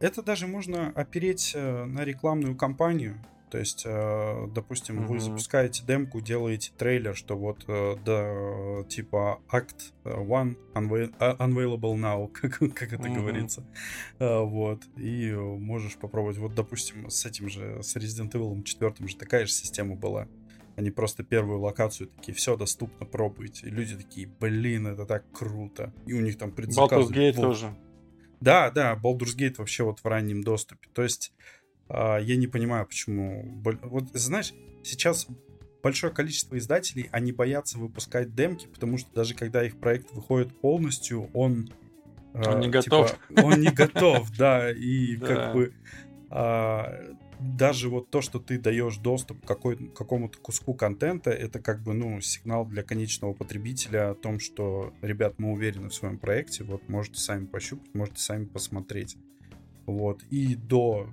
это 0.00 0.22
даже 0.22 0.46
можно 0.46 0.88
опереть 0.90 1.52
э, 1.54 1.84
на 1.84 2.04
рекламную 2.04 2.56
кампанию. 2.56 3.24
То 3.50 3.58
есть, 3.58 3.84
э, 3.86 4.46
допустим, 4.54 5.06
вы 5.06 5.18
Мгм. 5.18 5.20
запускаете 5.20 5.82
демку, 5.84 6.20
делаете 6.20 6.70
трейлер, 6.76 7.16
что 7.16 7.36
вот 7.36 7.64
э, 7.66 7.96
да, 8.04 8.84
типа 8.88 9.40
Act 9.50 9.92
One 10.04 10.56
а, 10.74 10.80
Unavailable 10.82 11.94
Now, 11.94 12.28
как, 12.32 12.58
как 12.74 12.92
это 12.92 13.08
Мгм. 13.08 13.14
говорится. 13.14 13.64
Вот. 14.18 14.82
И 14.96 15.32
можешь 15.32 15.96
попробовать. 15.96 16.38
Вот, 16.38 16.54
допустим, 16.54 17.08
с 17.10 17.24
этим 17.24 17.48
же, 17.48 17.82
с 17.82 17.96
Resident 17.96 18.30
Evil 18.32 18.62
4 18.62 19.08
же 19.08 19.16
такая 19.16 19.46
же 19.46 19.52
система 19.52 19.96
была. 19.96 20.28
Они 20.78 20.92
просто 20.92 21.24
первую 21.24 21.58
локацию 21.58 22.06
такие, 22.06 22.32
все 22.34 22.56
доступно, 22.56 23.04
пробуйте. 23.04 23.66
И 23.66 23.70
люди 23.70 23.96
такие, 23.96 24.28
блин, 24.28 24.86
это 24.86 25.06
так 25.06 25.24
круто. 25.32 25.92
И 26.06 26.12
у 26.12 26.20
них 26.20 26.38
там 26.38 26.50
Baldur's 26.50 26.54
предзаказы. 26.54 27.12
Gate 27.12 27.34
пол- 27.34 27.42
тоже. 27.42 27.76
да, 28.40 28.70
да, 28.70 28.94
Baldur's 28.94 29.36
Gate 29.36 29.56
вообще 29.58 29.82
вот 29.82 29.98
в 29.98 30.06
раннем 30.06 30.44
доступе. 30.44 30.88
То 30.92 31.02
есть 31.02 31.32
а, 31.88 32.18
я 32.18 32.36
не 32.36 32.46
понимаю, 32.46 32.86
почему... 32.86 33.60
Вот 33.82 34.04
знаешь, 34.12 34.52
сейчас 34.84 35.26
большое 35.82 36.12
количество 36.12 36.56
издателей, 36.56 37.08
они 37.10 37.32
боятся 37.32 37.76
выпускать 37.76 38.36
демки, 38.36 38.68
потому 38.68 38.98
что 38.98 39.12
даже 39.12 39.34
когда 39.34 39.64
их 39.64 39.80
проект 39.80 40.12
выходит 40.12 40.60
полностью, 40.60 41.28
он... 41.34 41.72
а, 42.34 42.52
Он 42.52 42.60
не 42.60 42.68
готов. 42.68 43.10
типа, 43.10 43.40
он 43.42 43.60
не 43.60 43.72
готов, 43.72 44.30
да, 44.38 44.70
и 44.70 45.16
как 45.16 45.54
бы 45.54 45.74
а, 46.30 47.16
даже 47.38 47.88
вот 47.88 48.10
то, 48.10 48.20
что 48.20 48.38
ты 48.38 48.58
даешь 48.58 48.96
доступ 48.96 49.44
к 49.44 49.48
какому-то 49.48 50.38
куску 50.38 50.74
контента, 50.74 51.30
это 51.30 51.60
как 51.60 51.82
бы, 51.82 51.94
ну, 51.94 52.20
сигнал 52.20 52.66
для 52.66 52.82
конечного 52.82 53.32
потребителя 53.32 54.10
о 54.10 54.14
том, 54.14 54.40
что, 54.40 54.92
ребят, 55.02 55.34
мы 55.38 55.52
уверены 55.52 55.88
в 55.88 55.94
своем 55.94 56.18
проекте, 56.18 56.64
вот, 56.64 56.88
можете 56.88 57.20
сами 57.20 57.46
пощупать, 57.46 57.94
можете 57.94 58.20
сами 58.20 58.44
посмотреть. 58.44 59.16
Вот, 59.86 60.22
и 60.30 60.54
до, 60.54 61.08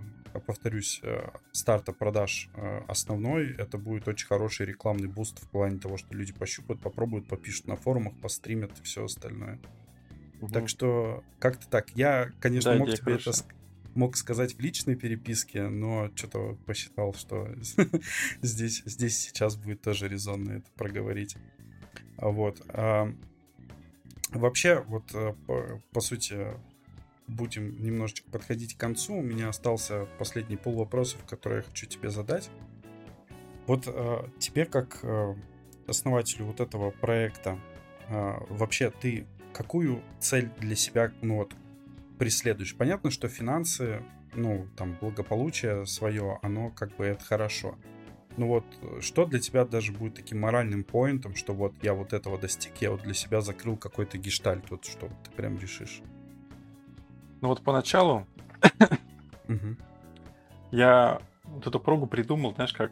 повторюсь, 0.46 1.00
э, 1.04 1.30
старта 1.52 1.94
продаж 1.94 2.50
э, 2.56 2.82
основной, 2.88 3.54
это 3.56 3.78
будет 3.78 4.08
очень 4.08 4.28
хороший 4.28 4.66
рекламный 4.66 5.08
буст 5.08 5.42
в 5.42 5.50
плане 5.50 5.80
того, 5.80 5.98
что 5.98 6.14
люди 6.14 6.34
пощупают, 6.34 6.82
попробуют, 6.82 7.28
попишут 7.28 7.68
на 7.68 7.76
форумах, 7.78 8.20
постримят 8.20 8.72
и 8.80 8.84
все 8.84 9.06
остальное. 9.06 9.60
Так 10.42 10.64
Мгм. 10.64 10.68
что 10.68 11.24
как-то 11.40 11.68
так. 11.70 11.90
Я, 11.96 12.32
конечно, 12.42 12.72
Да, 12.72 12.80
мог 12.80 12.90
тебе 12.90 13.14
это 13.14 13.32
хорошая. 13.32 13.34
ск- 13.34 13.56
мог 13.96 14.18
сказать 14.18 14.56
в 14.56 14.60
личной 14.60 14.96
переписке, 14.96 15.68
но 15.70 16.12
что-то 16.16 16.58
посчитал, 16.66 17.14
что 17.14 17.50
здесь, 18.42 18.84
здесь 18.86 19.18
сейчас 19.18 19.56
будет 19.56 19.82
тоже 19.82 20.08
резонно 20.08 20.52
это 20.54 20.70
проговорить. 20.76 21.36
А 22.18 22.30
Вот. 22.30 22.62
а, 22.70 23.14
Вообще, 24.32 24.82
вот 24.82 25.04
э, 25.14 25.34
по, 25.48 25.82
по 25.94 26.02
сути, 26.02 26.48
будем 27.28 27.82
немножечко 27.82 28.30
подходить 28.30 28.76
к 28.76 28.80
концу. 28.80 29.16
У 29.16 29.22
меня 29.22 29.50
остался 29.50 30.08
последний 30.18 30.58
пол 30.58 30.76
вопросов, 30.76 31.24
которые 31.26 31.60
я 31.60 31.64
хочу 31.64 31.86
тебе 31.86 32.10
задать. 32.10 32.50
Вот 33.68 33.84
э, 33.88 34.28
тебе, 34.40 34.66
как 34.66 35.00
э, 35.04 35.36
основателю 35.88 36.46
вот 36.46 36.60
этого 36.60 36.92
проекта, 36.92 37.60
э, 38.10 38.34
вообще 38.50 38.92
ты 38.92 39.26
какую 39.54 40.04
цель 40.20 40.52
для 40.60 40.76
себя, 40.76 41.12
ну 41.22 41.38
вот, 41.38 41.56
преследуешь? 42.18 42.76
Понятно, 42.76 43.12
что 43.12 43.28
финансы, 43.28 44.04
ну, 44.34 44.68
там, 44.78 44.98
благополучие 45.00 45.86
свое, 45.86 46.40
оно 46.42 46.70
как 46.70 46.96
бы 46.96 47.06
это 47.06 47.24
хорошо. 47.24 47.76
Ну 48.38 48.48
вот, 48.48 48.66
что 49.02 49.26
для 49.26 49.40
тебя 49.40 49.64
даже 49.64 49.94
будет 49.94 50.16
таким 50.16 50.42
моральным 50.42 50.84
поинтом, 50.84 51.36
что 51.36 51.54
вот 51.54 51.74
я 51.82 51.94
вот 51.94 52.12
этого 52.12 52.38
достиг, 52.38 52.74
я 52.82 52.92
вот 52.92 53.02
для 53.02 53.14
себя 53.14 53.40
закрыл 53.42 53.78
какой-то 53.78 54.18
гештальт, 54.18 54.70
вот 54.70 54.86
что 54.86 55.10
ты 55.24 55.32
прям 55.32 55.58
решишь? 55.58 56.02
Ну 57.42 57.48
вот 57.48 57.64
поначалу 57.64 58.28
я 60.72 61.22
вот 61.46 61.68
эту 61.68 61.80
прогу 61.80 62.08
придумал, 62.08 62.54
знаешь 62.56 62.74
как? 62.74 62.92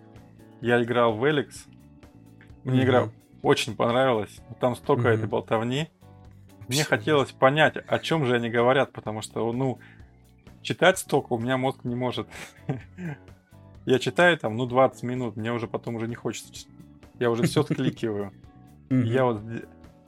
Я 0.61 0.81
играл 0.81 1.17
в 1.17 1.29
Эликс. 1.29 1.65
Мне 2.63 2.77
Мгм. 2.77 2.83
игра 2.83 3.09
очень 3.41 3.75
понравилась. 3.75 4.39
Там 4.61 4.75
столько 4.75 5.09
этой 5.09 5.27
болтовни. 5.27 5.89
Мне 6.67 6.83
хотелось 6.83 7.31
понять, 7.31 7.75
о 7.75 7.99
чем 7.99 8.25
же 8.25 8.35
они 8.35 8.49
говорят, 8.49 8.91
потому 8.91 9.21
что, 9.21 9.51
ну, 9.51 9.79
читать 10.61 10.97
столько 10.97 11.33
у 11.33 11.39
меня 11.39 11.57
мозг 11.57 11.83
не 11.83 11.95
может. 11.95 12.27
Я 13.85 13.99
читаю 13.99 14.37
там, 14.37 14.55
ну, 14.55 14.65
20 14.65 15.03
минут, 15.03 15.35
мне 15.35 15.51
уже 15.51 15.67
потом 15.67 15.95
уже 15.95 16.07
не 16.07 16.15
хочется. 16.15 16.67
Я 17.19 17.29
уже 17.29 17.43
все 17.43 17.63
скликиваю. 17.63 18.31
Я 18.89 19.25
вот 19.25 19.41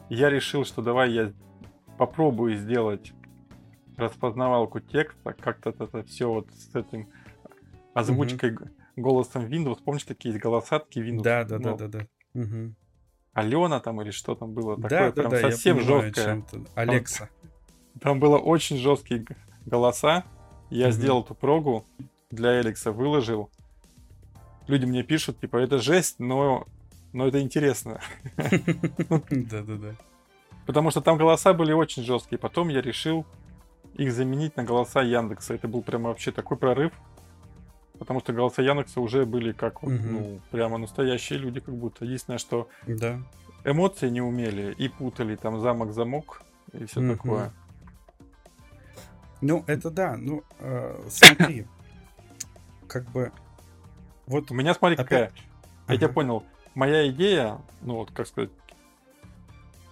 я 0.09 0.29
решил, 0.29 0.65
что 0.65 0.81
давай 0.81 1.11
я 1.11 1.33
попробую 1.97 2.57
сделать 2.57 3.13
распознавалку 3.97 4.79
текста, 4.79 5.33
как-то 5.33 5.69
это 5.71 6.03
все 6.03 6.31
вот 6.31 6.51
с 6.51 6.75
этим 6.75 7.09
озвучкой 7.93 8.57
голосом 8.95 9.45
Windows. 9.45 9.79
Помнишь, 9.83 10.03
такие 10.03 10.33
есть 10.33 10.43
голоса, 10.43 10.79
такие 10.79 11.05
Windows? 11.07 11.23
Да, 11.23 11.43
да, 11.43 11.57
да, 11.57 11.73
да, 11.75 11.87
да. 11.87 12.07
Алена 13.35 13.81
там 13.81 14.01
или 14.01 14.11
что 14.11 14.33
там 14.33 14.53
было 14.53 14.81
такое, 14.81 15.11
прям 15.11 15.31
совсем 15.31 15.81
жесткое. 15.81 16.43
Алекса. 16.73 17.29
Там 18.01 18.19
было 18.19 18.37
очень 18.37 18.77
жесткие 18.77 19.25
голоса. 19.65 20.23
Я 20.69 20.89
сделал 20.91 21.21
эту 21.21 21.35
прогу 21.35 21.85
для 22.31 22.51
Алекса, 22.59 22.93
выложил. 22.93 23.51
Люди 24.67 24.85
мне 24.85 25.03
пишут, 25.03 25.39
типа, 25.41 25.57
это 25.57 25.79
жесть, 25.79 26.19
но, 26.19 26.65
но 27.11 27.27
это 27.27 27.41
интересно. 27.41 27.99
Да-да-да. 28.37 29.95
Потому 30.65 30.89
что 30.89 31.01
там 31.01 31.17
голоса 31.17 31.53
были 31.53 31.73
очень 31.73 32.03
жесткие. 32.03 32.39
Потом 32.39 32.69
я 32.69 32.81
решил 32.81 33.25
их 33.95 34.13
заменить 34.13 34.55
на 34.55 34.63
голоса 34.63 35.01
Яндекса. 35.01 35.53
Это 35.53 35.67
был 35.67 35.83
прямо 35.83 36.07
вообще 36.07 36.31
такой 36.31 36.55
прорыв. 36.55 36.93
Потому 37.99 38.19
что 38.19 38.33
голоса 38.33 38.61
Яндекса 38.61 39.01
уже 39.01 39.25
были 39.25 39.51
как 39.51 39.83
вот, 39.83 39.91
ну, 39.91 40.39
прямо 40.51 40.77
настоящие 40.77 41.39
люди, 41.39 41.59
как 41.59 41.75
будто. 41.75 42.05
Единственное, 42.05 42.39
что 42.39 42.67
да. 42.87 43.19
эмоции 43.63 44.09
не 44.09 44.21
умели 44.21 44.73
и 44.77 44.89
путали 44.89 45.35
там 45.35 45.59
замок-замок 45.59 46.41
и 46.73 46.85
все 46.85 47.15
такое. 47.15 47.53
Ну, 49.41 49.63
это 49.67 49.89
да. 49.89 50.17
Ну, 50.17 50.43
э, 50.59 51.07
смотри. 51.09 51.67
как 52.87 53.09
бы... 53.11 53.31
Вот 54.25 54.49
у 54.51 54.53
меня, 54.53 54.73
смотри, 54.73 54.95
какая. 54.95 55.31
Я 55.87 55.97
тебя 55.97 56.09
понял. 56.09 56.43
Моя 56.73 57.07
идея, 57.09 57.59
ну 57.81 57.95
вот, 57.97 58.11
как 58.11 58.27
сказать, 58.27 58.49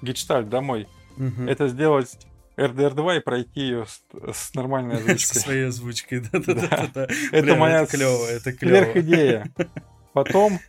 гештальт 0.01 0.49
домой, 0.49 0.87
это 1.47 1.67
сделать 1.67 2.17
RDR 2.57 2.93
2 2.93 3.15
и 3.15 3.19
пройти 3.19 3.61
ее 3.61 3.85
с, 3.85 4.03
с 4.33 4.53
нормальной 4.53 4.95
озвучкой. 4.97 5.17
Со 5.19 5.39
своей 5.39 5.67
озвучкой, 5.67 6.19
да-да-да. 6.31 7.07
Это 7.31 7.55
моя 7.55 7.85
клево, 7.85 8.25
это 8.25 8.53
клево. 8.53 8.99
идея. 8.99 9.51
Потом 10.13 10.59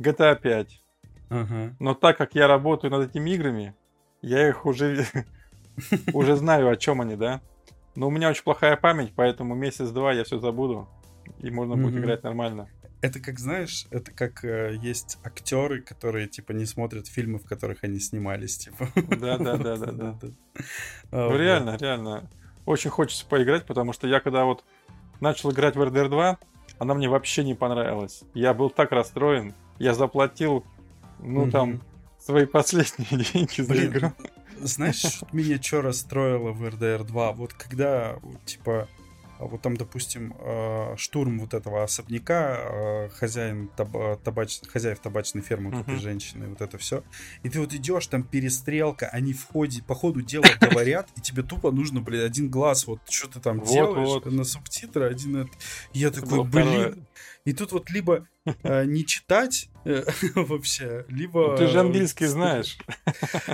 GTA 0.00 0.36
5. 0.40 0.82
Но 1.78 1.94
так 1.94 2.16
как 2.16 2.34
я 2.34 2.46
работаю 2.46 2.90
над 2.90 3.10
этими 3.10 3.30
играми, 3.30 3.74
я 4.22 4.48
их 4.48 4.66
уже 4.66 5.04
уже 6.12 6.36
знаю, 6.36 6.68
о 6.68 6.76
чем 6.76 7.00
они, 7.00 7.16
да. 7.16 7.40
Но 7.94 8.08
у 8.08 8.10
меня 8.10 8.30
очень 8.30 8.44
плохая 8.44 8.76
память, 8.76 9.12
поэтому 9.14 9.54
месяц-два 9.54 10.12
я 10.12 10.24
все 10.24 10.38
забуду, 10.38 10.88
и 11.40 11.50
можно 11.50 11.76
будет 11.76 11.96
играть 11.96 12.22
нормально 12.22 12.68
это 13.00 13.20
как, 13.20 13.38
знаешь, 13.38 13.86
это 13.90 14.10
как 14.10 14.44
э, 14.44 14.76
есть 14.80 15.18
актеры, 15.22 15.80
которые, 15.80 16.26
типа, 16.26 16.52
не 16.52 16.64
смотрят 16.64 17.06
фильмы, 17.06 17.38
в 17.38 17.44
которых 17.44 17.84
они 17.84 18.00
снимались, 18.00 18.58
типа. 18.58 18.88
Да, 18.94 19.38
да, 19.38 19.56
да, 19.56 19.76
да, 19.76 19.92
да. 19.92 20.18
Ну, 21.12 21.36
реально, 21.36 21.76
реально. 21.76 22.30
Очень 22.66 22.90
хочется 22.90 23.24
поиграть, 23.26 23.66
потому 23.66 23.92
что 23.92 24.08
я 24.08 24.20
когда 24.20 24.44
вот 24.44 24.64
начал 25.20 25.52
играть 25.52 25.76
в 25.76 25.80
RDR 25.80 26.08
2, 26.08 26.38
она 26.78 26.94
мне 26.94 27.08
вообще 27.08 27.44
не 27.44 27.54
понравилась. 27.54 28.22
Я 28.34 28.52
был 28.52 28.70
так 28.70 28.92
расстроен. 28.92 29.54
Я 29.78 29.94
заплатил, 29.94 30.64
ну, 31.20 31.50
там, 31.50 31.80
свои 32.18 32.46
последние 32.46 33.24
деньги 33.32 33.62
за 33.62 33.86
игру. 33.86 34.12
Знаешь, 34.60 35.20
меня 35.32 35.62
что 35.62 35.82
расстроило 35.82 36.50
в 36.50 36.64
RDR 36.64 37.04
2? 37.04 37.32
Вот 37.32 37.52
когда, 37.54 38.18
типа, 38.44 38.88
а 38.88 38.97
вот 39.38 39.62
там, 39.62 39.76
допустим, 39.76 40.34
э, 40.38 40.94
штурм 40.96 41.38
вот 41.40 41.54
этого 41.54 41.82
особняка, 41.82 42.56
э, 42.58 43.08
хозяин 43.10 43.70
табач... 44.24 44.60
хозяев 44.68 44.98
табачной 44.98 45.42
фермы, 45.42 45.70
вот 45.70 45.80
uh-huh. 45.80 45.92
этой 45.92 46.00
женщины, 46.00 46.48
вот 46.48 46.60
это 46.60 46.78
все. 46.78 47.02
И 47.42 47.48
ты 47.48 47.60
вот 47.60 47.72
идешь, 47.72 48.06
там 48.06 48.22
перестрелка, 48.22 49.08
они 49.08 49.32
в 49.32 49.44
ходе, 49.46 49.82
по 49.82 49.94
ходу 49.94 50.22
дела 50.22 50.44
говорят, 50.60 51.08
и 51.16 51.20
тебе 51.20 51.42
тупо 51.42 51.70
нужно, 51.70 52.00
блин, 52.00 52.24
один 52.24 52.48
глаз, 52.48 52.86
вот 52.86 53.00
что 53.08 53.28
ты 53.28 53.40
там 53.40 53.62
делаешь 53.64 54.22
на 54.24 54.44
субтитры, 54.44 55.08
один. 55.08 55.50
Я 55.92 56.10
такой, 56.10 56.44
блин. 56.44 57.06
И 57.44 57.54
тут 57.54 57.72
вот 57.72 57.88
либо 57.90 58.16
э, 58.16 58.37
не 58.84 59.04
читать 59.06 59.70
э, 59.84 60.04
вообще, 60.34 61.04
либо... 61.08 61.52
Ну, 61.52 61.56
ты 61.56 61.66
же 61.66 61.80
английский 61.80 62.26
знаешь. 62.26 62.76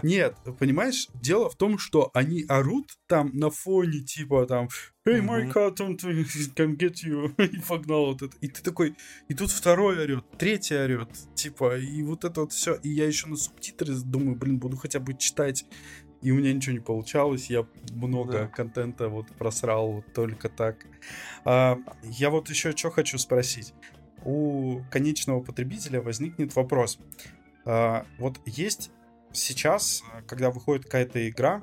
Нет, 0.03 0.37
понимаешь, 0.59 1.09
дело 1.15 1.49
в 1.49 1.57
том, 1.57 1.79
что 1.79 2.11
они 2.15 2.45
орут 2.49 2.87
там 3.07 3.31
на 3.33 3.51
фоне, 3.51 4.01
типа 4.01 4.47
там 4.47 4.69
«Hey, 5.07 5.21
my 5.21 5.53
cat 5.53 5.77
can 5.77 6.77
get 6.77 7.05
you», 7.05 7.35
и 7.45 7.61
погнал 7.61 8.07
вот 8.07 8.23
это. 8.23 8.37
И 8.41 8.49
ты 8.49 8.63
такой, 8.63 8.97
и 9.29 9.35
тут 9.35 9.51
второй 9.51 9.99
орет, 9.99 10.25
третий 10.39 10.77
орет, 10.77 11.11
типа, 11.35 11.79
и 11.79 12.03
вот 12.03 12.25
это 12.25 12.41
вот 12.41 12.53
все. 12.53 12.75
И 12.83 12.89
я 12.89 13.07
еще 13.07 13.29
на 13.29 13.37
субтитры 13.37 13.95
думаю, 13.95 14.37
блин, 14.37 14.59
буду 14.59 14.77
хотя 14.77 15.01
бы 15.01 15.15
читать 15.15 15.67
и 16.25 16.31
у 16.31 16.37
меня 16.37 16.55
ничего 16.55 16.73
не 16.73 16.81
получалось, 16.81 17.51
я 17.51 17.67
много 17.93 18.33
да. 18.33 18.47
контента 18.47 19.09
вот 19.09 19.27
просрал 19.37 19.93
вот 19.93 20.07
только 20.15 20.49
так. 20.49 20.87
А, 21.45 21.79
я 22.03 22.31
вот 22.31 22.49
еще 22.49 22.73
что 22.73 22.91
хочу 22.91 23.19
спросить. 23.19 23.75
У 24.25 24.81
конечного 24.91 25.41
потребителя 25.41 26.01
возникнет 26.01 26.57
вопрос. 26.57 26.99
А, 27.67 28.07
вот 28.19 28.41
есть 28.47 28.91
сейчас, 29.33 30.03
когда 30.27 30.51
выходит 30.51 30.85
какая-то 30.85 31.29
игра, 31.29 31.63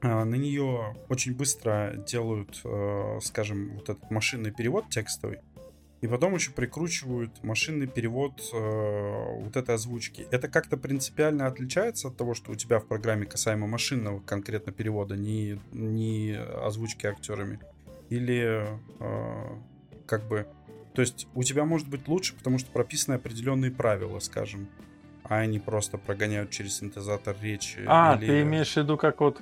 а, 0.00 0.24
на 0.24 0.34
нее 0.34 0.96
очень 1.08 1.34
быстро 1.34 1.94
делают, 2.06 2.60
а, 2.64 3.18
скажем, 3.22 3.74
вот 3.74 3.88
этот 3.88 4.10
машинный 4.10 4.50
перевод 4.52 4.88
текстовый. 4.90 5.38
И 6.00 6.06
потом 6.06 6.34
еще 6.34 6.52
прикручивают 6.52 7.42
машинный 7.42 7.88
перевод 7.88 8.40
вот 8.52 9.56
этой 9.56 9.74
озвучки. 9.74 10.28
Это 10.30 10.46
как-то 10.46 10.76
принципиально 10.76 11.48
отличается 11.48 12.06
от 12.06 12.16
того, 12.16 12.34
что 12.34 12.52
у 12.52 12.54
тебя 12.54 12.78
в 12.78 12.86
программе 12.86 13.26
касаемо 13.26 13.66
машинного 13.66 14.20
конкретно 14.20 14.70
перевода, 14.70 15.16
не, 15.16 15.60
не 15.72 16.38
озвучки 16.38 17.04
актерами? 17.04 17.58
Или 18.10 18.64
как 20.06 20.28
бы... 20.28 20.46
То 20.98 21.02
есть 21.02 21.28
у 21.32 21.44
тебя 21.44 21.64
может 21.64 21.86
быть 21.86 22.08
лучше, 22.08 22.34
потому 22.34 22.58
что 22.58 22.72
прописаны 22.72 23.14
определенные 23.14 23.70
правила, 23.70 24.18
скажем, 24.18 24.66
а 25.22 25.36
они 25.36 25.60
просто 25.60 25.96
прогоняют 25.96 26.50
через 26.50 26.78
синтезатор 26.78 27.36
речи. 27.40 27.84
А, 27.86 28.16
или... 28.18 28.26
ты 28.26 28.42
имеешь 28.42 28.72
в 28.72 28.78
виду, 28.78 28.96
как 28.96 29.20
вот 29.20 29.40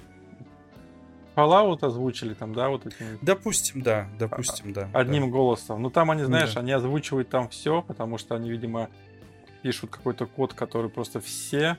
Fallout 1.34 1.82
озвучили 1.82 2.34
там, 2.34 2.52
да, 2.52 2.68
вот 2.68 2.84
этим. 2.84 3.18
Допустим, 3.22 3.80
да, 3.80 4.06
допустим, 4.18 4.74
да. 4.74 4.90
Одним 4.92 5.22
да. 5.22 5.28
голосом. 5.30 5.80
Ну 5.80 5.88
там 5.88 6.10
они, 6.10 6.24
знаешь, 6.24 6.52
да. 6.52 6.60
они 6.60 6.72
озвучивают 6.72 7.30
там 7.30 7.48
все, 7.48 7.80
потому 7.80 8.18
что 8.18 8.34
они, 8.34 8.50
видимо, 8.50 8.90
пишут 9.62 9.88
какой-то 9.88 10.26
код, 10.26 10.52
который 10.52 10.90
просто 10.90 11.20
все 11.20 11.78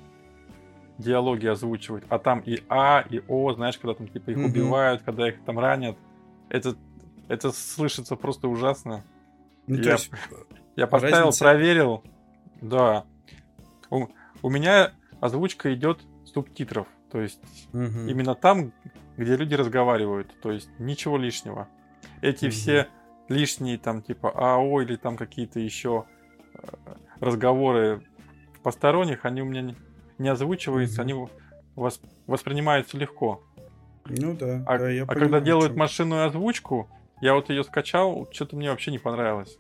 диалоги 0.98 1.46
озвучивают. 1.46 2.04
А 2.10 2.18
там 2.18 2.40
и 2.40 2.64
А, 2.68 3.06
и 3.08 3.22
О, 3.28 3.54
знаешь, 3.54 3.78
когда 3.78 3.94
там 3.94 4.08
типа 4.08 4.32
их 4.32 4.38
mm-hmm. 4.38 4.46
убивают, 4.46 5.04
когда 5.04 5.30
их 5.30 5.40
там 5.46 5.60
ранят. 5.60 6.00
Это, 6.50 6.76
это 7.28 7.52
слышится 7.52 8.16
просто 8.16 8.48
ужасно. 8.48 9.04
Ну, 9.68 9.76
я, 9.76 9.94
есть, 9.94 10.12
я 10.76 10.88
поставил, 10.88 11.26
разница... 11.26 11.44
проверил. 11.44 12.04
Да. 12.62 13.06
У, 13.90 14.08
у 14.42 14.50
меня 14.50 14.94
озвучка 15.20 15.74
идет 15.74 16.02
субтитров. 16.26 16.88
То 17.12 17.22
есть 17.22 17.40
угу. 17.74 18.08
именно 18.08 18.36
там, 18.36 18.74
где 19.16 19.36
люди 19.36 19.54
разговаривают, 19.56 20.34
то 20.42 20.52
есть 20.52 20.70
ничего 20.80 21.18
лишнего. 21.18 21.68
Эти 22.22 22.46
угу. 22.46 22.52
все 22.52 22.88
лишние 23.30 23.78
там 23.78 24.02
типа 24.02 24.32
АО 24.36 24.82
или 24.82 24.96
там 24.96 25.18
какие-то 25.18 25.60
еще 25.60 26.06
э, 26.54 26.68
разговоры 27.20 28.04
посторонних, 28.64 29.26
они 29.26 29.42
у 29.42 29.46
меня 29.46 29.62
не, 29.62 29.76
не 30.18 30.30
озвучиваются, 30.30 31.02
угу. 31.02 31.12
они 31.12 31.28
восп, 31.76 32.04
воспринимаются 32.26 32.98
легко. 32.98 33.44
Ну 34.06 34.36
да. 34.36 34.64
А, 34.66 34.78
да, 34.78 34.90
я 34.90 35.04
а 35.04 35.16
когда 35.16 35.40
делают 35.40 35.76
машинную 35.76 36.26
озвучку, 36.26 36.90
я 37.22 37.34
вот 37.34 37.50
ее 37.50 37.64
скачал, 37.64 38.28
что-то 38.32 38.56
мне 38.56 38.70
вообще 38.70 38.92
не 38.92 39.00
понравилось. 39.00 39.58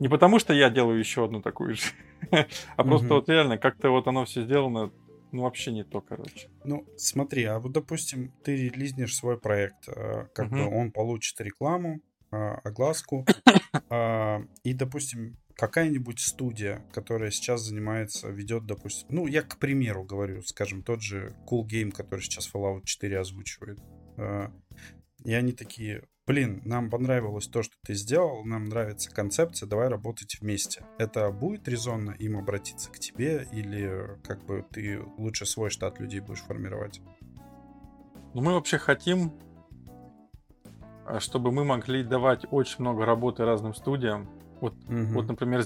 Не 0.00 0.08
потому 0.08 0.38
что 0.38 0.52
я 0.54 0.70
делаю 0.70 0.98
еще 0.98 1.24
одну 1.24 1.42
такую 1.42 1.74
же, 1.74 1.82
а 2.76 2.84
просто 2.84 3.14
вот 3.14 3.28
реально 3.28 3.58
как-то 3.58 3.90
вот 3.90 4.06
оно 4.06 4.24
все 4.24 4.42
сделано 4.42 4.92
ну, 5.30 5.42
вообще 5.42 5.72
не 5.72 5.84
то, 5.84 6.00
короче. 6.00 6.48
Ну, 6.64 6.86
смотри, 6.96 7.44
а 7.44 7.58
вот, 7.58 7.72
допустим, 7.72 8.32
ты 8.42 8.56
релизнешь 8.56 9.14
свой 9.14 9.38
проект, 9.38 9.86
э, 9.88 10.26
как 10.32 10.48
бы 10.48 10.66
он 10.66 10.90
получит 10.90 11.38
рекламу, 11.42 12.00
а, 12.30 12.56
огласку, 12.64 13.26
а, 13.90 14.42
и, 14.62 14.74
допустим, 14.74 15.38
какая-нибудь 15.54 16.20
студия, 16.20 16.84
которая 16.92 17.30
сейчас 17.30 17.62
занимается, 17.62 18.28
ведет, 18.28 18.66
допустим, 18.66 19.08
ну, 19.10 19.26
я 19.26 19.42
к 19.42 19.58
примеру 19.58 20.04
говорю, 20.04 20.42
скажем, 20.42 20.82
тот 20.82 21.02
же 21.02 21.34
Cool 21.50 21.66
Game, 21.66 21.90
который 21.90 22.20
сейчас 22.20 22.50
Fallout 22.52 22.84
4 22.84 23.18
озвучивает, 23.18 23.78
а, 24.16 24.52
и 25.24 25.32
они 25.32 25.52
такие, 25.52 26.04
блин, 26.28 26.60
нам 26.64 26.90
понравилось 26.90 27.48
то, 27.48 27.62
что 27.62 27.74
ты 27.84 27.94
сделал, 27.94 28.44
нам 28.44 28.66
нравится 28.66 29.10
концепция, 29.10 29.66
давай 29.66 29.88
работать 29.88 30.36
вместе. 30.40 30.84
Это 30.98 31.30
будет 31.30 31.66
резонно 31.66 32.10
им 32.12 32.36
обратиться 32.38 32.90
к 32.92 32.98
тебе 32.98 33.48
или 33.50 34.18
как 34.24 34.44
бы 34.44 34.64
ты 34.70 35.00
лучше 35.16 35.46
свой 35.46 35.70
штат 35.70 35.98
людей 35.98 36.20
будешь 36.20 36.42
формировать? 36.42 37.00
Ну, 38.34 38.42
мы 38.42 38.52
вообще 38.52 38.76
хотим, 38.78 39.32
а, 41.06 41.18
чтобы 41.18 41.50
мы 41.50 41.64
могли 41.64 42.04
давать 42.04 42.44
очень 42.50 42.76
много 42.80 43.06
работы 43.06 43.44
разным 43.44 43.74
студиям. 43.74 44.28
Вот, 44.60 44.74
Мгм. 44.88 45.14
вот 45.14 45.28
например, 45.28 45.64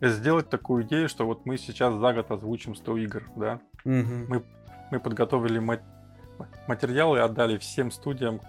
сделать 0.00 0.48
такую 0.48 0.84
идею, 0.84 1.08
что 1.10 1.26
вот 1.26 1.44
мы 1.44 1.58
сейчас 1.58 1.94
за 1.94 2.12
год 2.14 2.30
озвучим 2.30 2.74
100 2.74 2.96
игр, 2.96 3.24
да? 3.36 3.60
Мгм. 3.84 4.26
мы- 4.28 4.44
Мы 4.90 5.00
подготовили 5.00 5.58
ма- 5.58 5.82
материалы, 6.66 7.20
отдали 7.20 7.58
всем 7.58 7.90
студиям, 7.90 8.40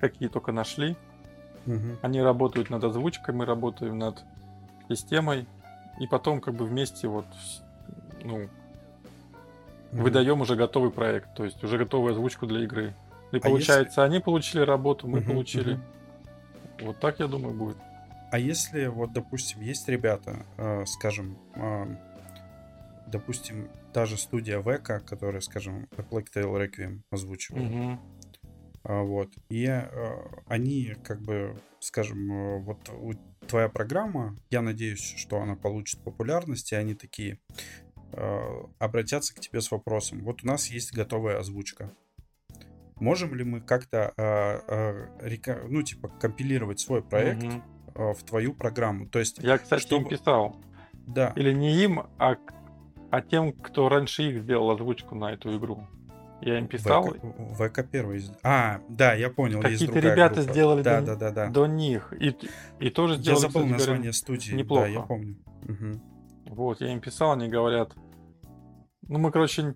какие 0.00 0.28
только 0.28 0.52
нашли. 0.52 0.96
Мгм. 1.66 1.98
Они 2.02 2.20
работают 2.22 2.70
над 2.70 2.82
озвучкой, 2.82 3.34
мы 3.34 3.44
работаем 3.44 3.98
над 3.98 4.24
системой. 4.88 5.46
И 6.00 6.06
потом 6.06 6.40
как 6.40 6.54
бы 6.54 6.64
вместе 6.64 7.06
вот 7.08 7.26
ну, 8.24 8.48
Мгм. 9.92 10.02
выдаем 10.04 10.40
уже 10.40 10.56
готовый 10.56 10.90
проект, 10.90 11.34
то 11.34 11.44
есть 11.44 11.62
уже 11.64 11.76
готовую 11.78 12.12
озвучку 12.12 12.46
для 12.46 12.64
игры. 12.64 12.94
И 13.32 13.36
А 13.36 13.40
получается, 13.40 14.02
они 14.04 14.20
получили 14.20 14.62
работу, 14.62 15.06
мы 15.06 15.18
Мгм, 15.18 15.28
получили. 15.28 15.74
мгм. 15.74 15.82
Вот 16.82 17.00
так, 17.00 17.20
я 17.20 17.26
думаю, 17.26 17.54
будет. 17.54 17.76
А 18.32 18.38
если, 18.38 18.86
вот, 18.86 19.12
допустим, 19.12 19.60
есть 19.60 19.88
ребята, 19.88 20.46
э, 20.56 20.84
скажем, 20.86 21.36
э, 21.56 21.86
допустим, 23.08 23.68
та 23.92 24.06
же 24.06 24.16
студия 24.16 24.60
Века, 24.60 25.00
которая, 25.00 25.40
скажем, 25.40 25.88
A 25.96 26.02
Plague 26.02 26.28
Tale 26.34 26.68
Requiem 26.68 27.00
озвучивала, 27.10 27.64
а, 27.66 27.98
вот, 28.84 29.30
и 29.50 29.66
э, 29.66 29.82
они, 30.46 30.94
как 31.04 31.20
бы, 31.22 31.56
скажем, 31.80 32.32
э, 32.32 32.58
вот 32.60 33.18
твоя 33.46 33.68
программа, 33.68 34.36
я 34.50 34.62
надеюсь, 34.62 35.02
что 35.16 35.40
она 35.40 35.54
получит 35.56 36.02
популярность, 36.02 36.72
и 36.72 36.76
они 36.76 36.94
такие 36.94 37.38
э, 38.12 38.40
обратятся 38.78 39.34
к 39.34 39.40
тебе 39.40 39.60
с 39.60 39.70
вопросом, 39.70 40.20
вот 40.24 40.42
у 40.42 40.46
нас 40.46 40.68
есть 40.68 40.92
готовая 40.94 41.38
озвучка, 41.38 41.92
можем 42.96 43.34
ли 43.34 43.44
мы 43.44 43.60
как-то, 43.60 44.12
э, 44.16 44.60
э, 44.68 45.28
река- 45.28 45.62
ну, 45.68 45.82
типа, 45.82 46.08
компилировать 46.08 46.80
свой 46.80 47.02
проект 47.02 47.42
Мгм. 47.42 47.62
э, 47.94 48.12
в 48.14 48.22
твою 48.24 48.54
программу? 48.54 49.06
То 49.08 49.18
есть, 49.18 49.38
Я, 49.38 49.58
кстати, 49.58 49.82
им 49.82 49.86
чтобы- 49.86 50.08
писал. 50.10 50.56
да, 51.06 51.32
Или 51.36 51.52
не 51.52 51.82
им, 51.84 52.00
а, 52.18 52.36
а 53.10 53.20
тем, 53.22 53.52
кто 53.52 53.88
раньше 53.88 54.22
их 54.24 54.42
сделал 54.42 54.70
озвучку 54.70 55.14
на 55.14 55.32
эту 55.32 55.56
игру. 55.58 55.86
Я 56.42 56.58
им 56.58 56.68
писал, 56.68 57.04
ВК, 57.04 57.72
ВК 57.82 57.86
первый. 57.90 58.22
А, 58.42 58.80
да, 58.88 59.12
я 59.14 59.28
понял. 59.30 59.60
Какие-то 59.60 59.98
ребята 59.98 60.36
группа. 60.36 60.52
сделали 60.52 60.82
Да, 60.82 61.00
до- 61.00 61.06
да, 61.06 61.16
да, 61.16 61.30
да. 61.30 61.50
до 61.50 61.66
них. 61.66 62.12
И, 62.18 62.34
и 62.78 62.90
тоже 62.90 63.14
Я 63.14 63.20
сделали, 63.20 63.40
забыл 63.40 63.50
кстати 63.50 63.66
говоря, 63.66 63.78
название 63.78 64.12
студии. 64.14 64.54
неплохо. 64.54 64.82
Да, 64.84 64.88
я 64.88 65.00
помню. 65.00 65.36
Мгм. 65.62 66.02
Вот, 66.46 66.80
я 66.80 66.92
им 66.92 67.00
писал, 67.00 67.32
они 67.32 67.48
говорят. 67.48 67.94
Ну, 69.02 69.18
мы, 69.18 69.30
короче, 69.30 69.74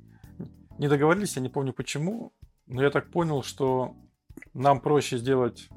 не 0.79 0.89
договорились, 0.89 1.37
я 1.37 1.43
не 1.43 1.49
помню 1.51 1.73
почему, 1.75 2.33
но 2.67 2.83
я 2.83 2.91
так 2.91 3.11
понял, 3.11 3.43
что 3.43 3.95
нам 4.55 4.81
проще 4.81 5.19
сделать 5.19 5.69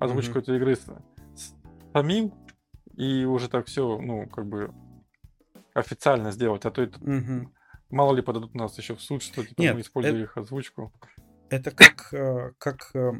озвучку 0.00 0.32
Мгм. 0.32 0.40
этой 0.40 0.56
игры 0.56 0.76
с, 0.76 0.80
с 1.34 1.54
самим 1.92 2.32
и 2.96 3.24
уже 3.24 3.48
так 3.48 3.66
все, 3.66 3.98
ну, 4.00 4.26
как 4.28 4.46
бы 4.46 4.72
официально 5.74 6.30
сделать, 6.32 6.64
а 6.64 6.70
то 6.70 6.82
это 6.82 6.98
Мгм. 7.00 7.52
Мало 7.90 8.14
ли 8.14 8.22
подадут 8.22 8.54
нас 8.54 8.76
еще 8.78 8.94
в 8.94 9.00
суд, 9.02 9.22
что 9.22 9.44
типа, 9.44 9.60
Нет, 9.60 9.74
мы 9.74 9.80
используем 9.80 10.16
это- 10.16 10.24
их 10.24 10.36
озвучку. 10.36 10.92
Это 11.50 11.70
как, 11.70 12.12
э, 12.12 12.52
как, 12.58 12.90
э, 12.94 13.12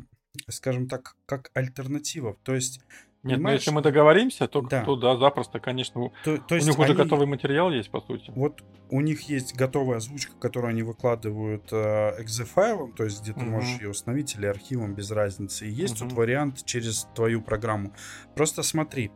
скажем 0.48 0.88
так, 0.88 1.16
как 1.26 1.50
альтернатива. 1.54 2.36
То 2.42 2.54
есть, 2.54 2.80
Нет, 3.24 3.38
ну 3.38 3.44
Понимаешь? 3.44 3.60
если 3.62 3.72
мы 3.72 3.82
договоримся, 3.82 4.46
то 4.46 4.60
Да. 4.62 4.84
то 4.84 4.94
да, 4.94 5.16
запросто, 5.16 5.58
конечно. 5.58 6.00
У 6.02 6.12
то, 6.24 6.38
то 6.38 6.54
у 6.54 6.58
них 6.58 6.78
уже 6.78 6.92
они- 6.92 6.94
готовый 6.94 7.26
материал 7.26 7.70
есть, 7.72 7.90
по 7.90 8.00
сути. 8.00 8.30
Вот 8.36 8.62
у 8.90 9.00
них 9.00 9.22
есть 9.22 9.56
готовая 9.56 9.96
озвучка, 9.96 10.34
которую 10.38 10.70
они 10.70 10.82
выкладывают 10.84 11.68
э, 11.72 12.22
exe-файлом, 12.22 12.92
то 12.92 13.02
есть 13.04 13.22
где 13.22 13.32
ты 13.32 13.40
Мгм. 13.40 13.50
можешь 13.50 13.80
ее 13.80 13.88
установить 13.90 14.36
или 14.36 14.46
архивом 14.46 14.94
без 14.94 15.10
разницы. 15.10 15.66
И 15.66 15.70
есть 15.70 15.98
тут 15.98 16.08
Мгм. 16.08 16.16
вариант 16.16 16.64
через 16.64 17.08
твою 17.16 17.42
программу. 17.42 17.92
Просто 18.36 18.62
смотри, 18.62 19.10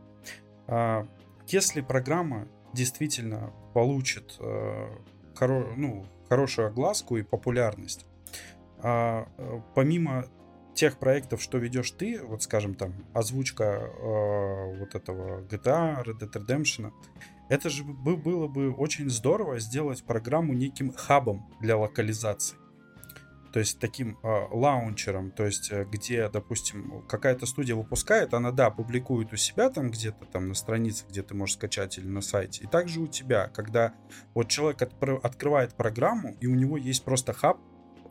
а, 0.66 1.06
если 1.46 1.80
программа 1.80 2.48
действительно 2.74 3.52
получит 3.72 4.36
э, 4.40 4.88
хоро- 5.34 5.72
ну, 5.76 6.06
хорошую 6.28 6.68
огласку 6.68 7.16
и 7.16 7.22
популярность, 7.22 8.06
а, 8.78 9.28
э, 9.38 9.60
помимо 9.74 10.26
тех 10.74 10.98
проектов, 10.98 11.42
что 11.42 11.58
ведешь 11.58 11.90
ты, 11.90 12.20
вот 12.22 12.42
скажем 12.42 12.74
там 12.74 12.94
озвучка 13.12 13.64
э, 13.64 14.78
вот 14.78 14.94
этого 14.94 15.42
GTA, 15.42 16.02
Red 16.04 16.20
Dead 16.20 16.32
Redemption, 16.32 16.92
это 17.48 17.68
же 17.68 17.84
бы- 17.84 18.16
было 18.16 18.48
бы 18.48 18.72
очень 18.72 19.10
здорово 19.10 19.58
сделать 19.58 20.02
программу 20.04 20.54
неким 20.54 20.92
хабом 20.92 21.50
для 21.60 21.76
локализации. 21.76 22.56
То 23.52 23.58
есть 23.58 23.78
таким 23.78 24.18
э, 24.22 24.46
лаунчером, 24.50 25.30
то 25.30 25.44
есть 25.44 25.70
э, 25.70 25.84
где, 25.84 26.28
допустим, 26.30 27.02
какая-то 27.06 27.44
студия 27.44 27.74
выпускает, 27.74 28.32
она, 28.32 28.50
да, 28.50 28.70
публикует 28.70 29.32
у 29.32 29.36
себя 29.36 29.68
там 29.68 29.90
где-то 29.90 30.24
там 30.24 30.48
на 30.48 30.54
странице, 30.54 31.04
где 31.08 31.22
ты 31.22 31.34
можешь 31.34 31.56
скачать 31.56 31.98
или 31.98 32.06
на 32.06 32.22
сайте. 32.22 32.64
И 32.64 32.66
также 32.66 33.00
у 33.00 33.06
тебя, 33.06 33.48
когда 33.48 33.92
вот 34.34 34.48
человек 34.48 34.80
отпр- 34.80 35.20
открывает 35.22 35.74
программу, 35.74 36.34
и 36.40 36.46
у 36.46 36.54
него 36.54 36.78
есть 36.78 37.04
просто 37.04 37.34
хаб 37.34 37.58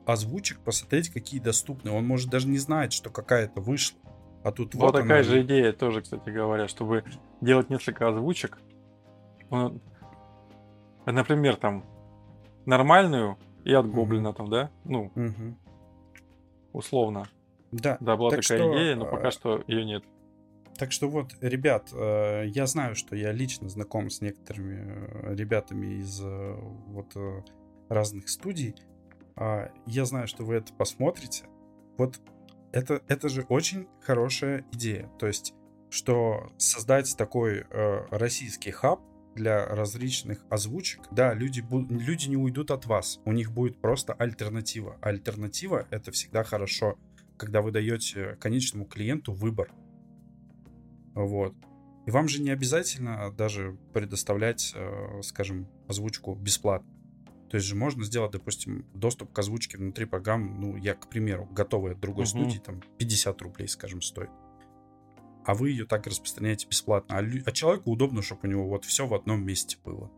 озвучек, 0.06 0.60
посмотреть, 0.60 1.10
какие 1.10 1.40
доступны. 1.40 1.92
Он 1.92 2.06
может 2.06 2.30
даже 2.30 2.48
не 2.48 2.58
знать, 2.58 2.94
что 2.94 3.10
какая-то 3.10 3.62
вышла. 3.62 4.00
А 4.44 4.52
тут 4.52 4.76
Была 4.76 4.88
вот 4.88 4.94
такая 4.94 5.22
она. 5.22 5.24
же 5.24 5.42
идея 5.42 5.72
тоже, 5.74 6.02
кстати 6.02 6.30
говоря, 6.30 6.68
чтобы 6.68 7.04
делать 7.42 7.70
несколько 7.70 8.08
озвучек. 8.08 8.60
Например, 11.06 11.56
там 11.56 11.86
нормальную 12.66 13.38
и 13.64 13.74
от 13.74 13.90
гоблина 13.90 14.34
там, 14.34 14.50
да? 14.50 14.72
Ну, 14.86 15.12
Мгм. 15.16 15.58
условно. 16.74 17.28
Да, 17.72 17.98
Да, 18.02 18.18
была 18.18 18.32
Так 18.32 18.42
такая 18.42 18.60
что, 18.60 18.72
идея, 18.74 18.96
но 18.96 19.06
э, 19.08 19.12
пока 19.12 19.32
что 19.32 19.64
ее 19.68 19.86
нет. 19.86 20.04
Так 20.78 20.92
что 20.92 21.10
вот, 21.10 21.34
ребят, 21.42 21.90
э, 21.94 22.46
я 22.48 22.66
знаю, 22.66 22.96
что 22.96 23.16
я 23.16 23.32
лично 23.32 23.70
знаком 23.70 24.10
с 24.10 24.20
некоторыми 24.22 24.84
э, 24.86 25.36
ребятами 25.36 26.00
из 26.02 26.20
э, 26.22 26.54
вот 26.88 27.16
разных 27.90 28.30
студий. 28.30 28.76
А, 29.36 29.72
Я 29.86 30.06
знаю, 30.06 30.28
что 30.28 30.44
вы 30.44 30.56
это 30.56 30.74
посмотрите. 30.74 31.46
Вот 31.98 32.20
это, 32.72 33.02
это 33.08 33.30
же 33.30 33.44
очень 33.50 33.88
хорошая 34.02 34.66
идея. 34.72 35.10
То 35.20 35.28
есть, 35.28 35.54
что 35.90 36.48
создать 36.58 37.14
такой 37.18 37.66
российский 38.10 38.72
хаб 38.72 39.02
для 39.36 39.66
различных 39.66 40.46
озвучек, 40.50 41.02
да, 41.12 41.34
люди, 41.34 41.64
люди 41.90 42.28
не 42.28 42.38
уйдут 42.38 42.72
от 42.72 42.86
вас. 42.86 43.20
У 43.26 43.32
них 43.32 43.52
будет 43.52 43.80
просто 43.80 44.14
альтернатива. 44.14 44.98
Альтернатива— 45.02 45.88
это 45.90 46.12
всегда 46.12 46.44
хорошо, 46.44 46.98
когда 47.38 47.62
вы 47.62 47.72
даете 47.72 48.38
конечному 48.40 48.86
клиенту 48.86 49.34
выбор. 49.34 49.72
Вот. 51.14 51.56
И 52.08 52.12
вам 52.12 52.28
же 52.28 52.42
не 52.42 52.50
обязательно 52.50 53.32
даже 53.32 53.78
предоставлять, 53.94 54.74
э, 54.76 55.22
скажем, 55.24 55.68
озвучку 55.88 56.36
бесплатно. 56.36 56.90
То 57.50 57.58
есть 57.58 57.68
же 57.68 57.76
можно 57.76 58.04
сделать, 58.06 58.32
допустим, 58.32 58.86
доступ 58.94 59.34
к 59.34 59.40
озвучке 59.40 59.78
внутри 59.78 60.06
программы, 60.06 60.54
ну, 60.58 60.78
я, 60.78 60.94
к 60.96 61.10
примеру, 61.10 61.46
готовый 61.52 61.94
от 61.94 62.00
другой 62.00 62.24
Мгм. 62.24 62.30
студии, 62.30 62.60
там, 62.60 62.82
50 62.98 63.42
рублей, 63.42 63.68
скажем, 63.68 64.02
стоит. 64.02 64.30
А 65.46 65.54
вы 65.54 65.72
ее 65.72 65.86
так 65.86 66.06
распространяете 66.08 66.68
бесплатно. 66.68 67.18
А, 67.18 67.22
лю- 67.22 67.44
а 67.46 67.52
человеку 67.52 67.92
удобно, 67.92 68.22
чтобы 68.22 68.42
у 68.44 68.48
него 68.48 68.68
вот 68.68 68.86
все 68.86 69.08
в 69.08 69.14
одном 69.14 69.44
месте 69.46 69.78
было. 69.84 70.12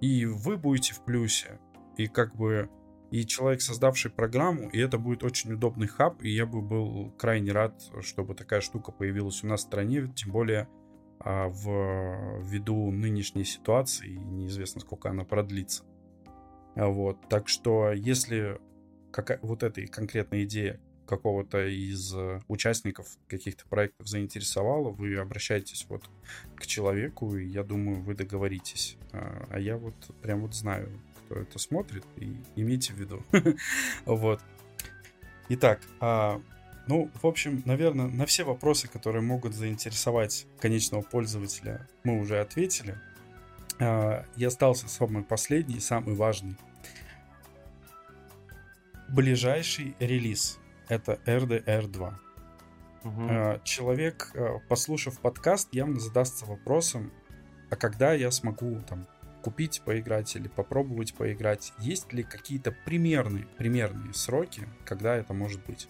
И 0.00 0.26
вы 0.26 0.56
будете 0.56 0.94
в 0.94 1.04
плюсе. 1.04 1.58
И 1.96 2.06
как 2.06 2.34
бы 2.36 2.70
и 3.10 3.24
человек, 3.24 3.60
создавший 3.60 4.10
программу, 4.10 4.68
и 4.70 4.78
это 4.78 4.98
будет 4.98 5.22
очень 5.22 5.52
удобный 5.52 5.86
хаб, 5.86 6.22
и 6.22 6.30
я 6.30 6.46
бы 6.46 6.60
был 6.60 7.12
крайне 7.12 7.52
рад, 7.52 7.80
чтобы 8.00 8.34
такая 8.34 8.60
штука 8.60 8.90
появилась 8.90 9.44
у 9.44 9.46
нас 9.46 9.60
в 9.60 9.64
стране, 9.64 10.12
тем 10.16 10.32
более 10.32 10.68
а, 11.20 11.48
в 11.48 12.40
ввиду 12.42 12.90
нынешней 12.90 13.44
ситуации, 13.44 14.08
и 14.08 14.18
неизвестно, 14.18 14.80
сколько 14.80 15.10
она 15.10 15.24
продлится. 15.24 15.84
Вот, 16.74 17.28
так 17.28 17.46
что 17.46 17.92
если 17.92 18.58
какая, 19.12 19.38
вот 19.42 19.62
эта 19.62 19.86
конкретная 19.86 20.42
идея 20.42 20.80
какого-то 21.06 21.66
из 21.66 22.14
э, 22.14 22.40
участников 22.48 23.06
каких-то 23.28 23.64
проектов 23.66 24.08
заинтересовала, 24.08 24.90
вы 24.90 25.16
обращаетесь 25.16 25.86
вот 25.88 26.08
к 26.56 26.66
человеку, 26.66 27.36
и 27.36 27.46
я 27.46 27.62
думаю, 27.62 28.02
вы 28.02 28.14
договоритесь. 28.14 28.96
А 29.12 29.44
а 29.50 29.58
я 29.58 29.76
вот 29.76 29.94
прям 30.20 30.40
вот 30.40 30.54
знаю, 30.54 30.88
кто 31.24 31.36
это 31.36 31.58
смотрит, 31.58 32.04
и 32.16 32.36
имейте 32.56 32.92
в 32.92 32.98
виду. 32.98 33.22
Вот. 34.04 34.40
Итак, 35.48 35.80
а, 36.00 36.40
ну, 36.86 37.10
в 37.22 37.26
общем, 37.26 37.62
наверное, 37.66 38.06
на 38.06 38.26
все 38.26 38.44
вопросы, 38.44 38.88
которые 38.88 39.22
могут 39.22 39.54
заинтересовать 39.54 40.46
конечного 40.58 41.02
пользователя, 41.02 41.88
мы 42.02 42.18
уже 42.18 42.40
ответили. 42.40 42.98
А, 43.78 44.24
И 44.36 44.44
остался 44.44 44.88
самый 44.88 45.22
последний, 45.22 45.80
самый 45.80 46.14
важный. 46.14 46.56
Ближайший 49.08 49.94
релиз— 50.00 50.58
это 50.88 51.18
RDR 51.26 51.86
2. 51.86 52.20
Мгм. 53.04 53.28
Э, 53.30 53.60
Человек, 53.64 54.30
э, 54.34 54.58
послушав 54.68 55.20
подкаст, 55.20 55.68
явно 55.72 56.00
задастся 56.00 56.46
вопросом, 56.46 57.12
а 57.70 57.76
когда 57.76 58.12
я 58.12 58.30
смогу 58.30 58.80
там 58.88 59.06
купить, 59.44 59.82
поиграть 59.84 60.34
или 60.36 60.48
попробовать 60.48 61.12
поиграть. 61.12 61.74
Есть 61.78 62.14
ли 62.14 62.22
какие-то 62.22 62.74
примерные, 62.86 63.46
примерные 63.58 64.14
сроки, 64.14 64.66
когда 64.86 65.14
это 65.16 65.34
может 65.34 65.62
быть? 65.66 65.86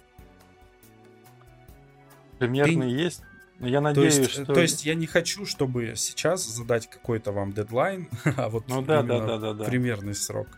Примерные 2.40 2.90
Ты... 2.90 3.02
есть. 3.02 3.22
Но 3.60 3.68
я 3.68 3.80
надеюсь, 3.80 4.16
то 4.16 4.20
есть, 4.22 4.32
что... 4.32 4.44
То 4.46 4.60
есть 4.60 4.84
я 4.84 4.96
не 4.96 5.06
хочу, 5.06 5.46
чтобы 5.46 5.92
сейчас 5.94 6.44
задать 6.44 6.90
какой-то 6.90 7.30
вам 7.30 7.52
дедлайн, 7.52 8.08
а 8.36 8.48
вот 8.48 8.66
ну, 8.66 8.82
да, 8.82 9.02
да, 9.02 9.20
да, 9.20 9.38
да, 9.38 9.52
да. 9.52 9.64
примерный 9.64 10.16
срок. 10.16 10.48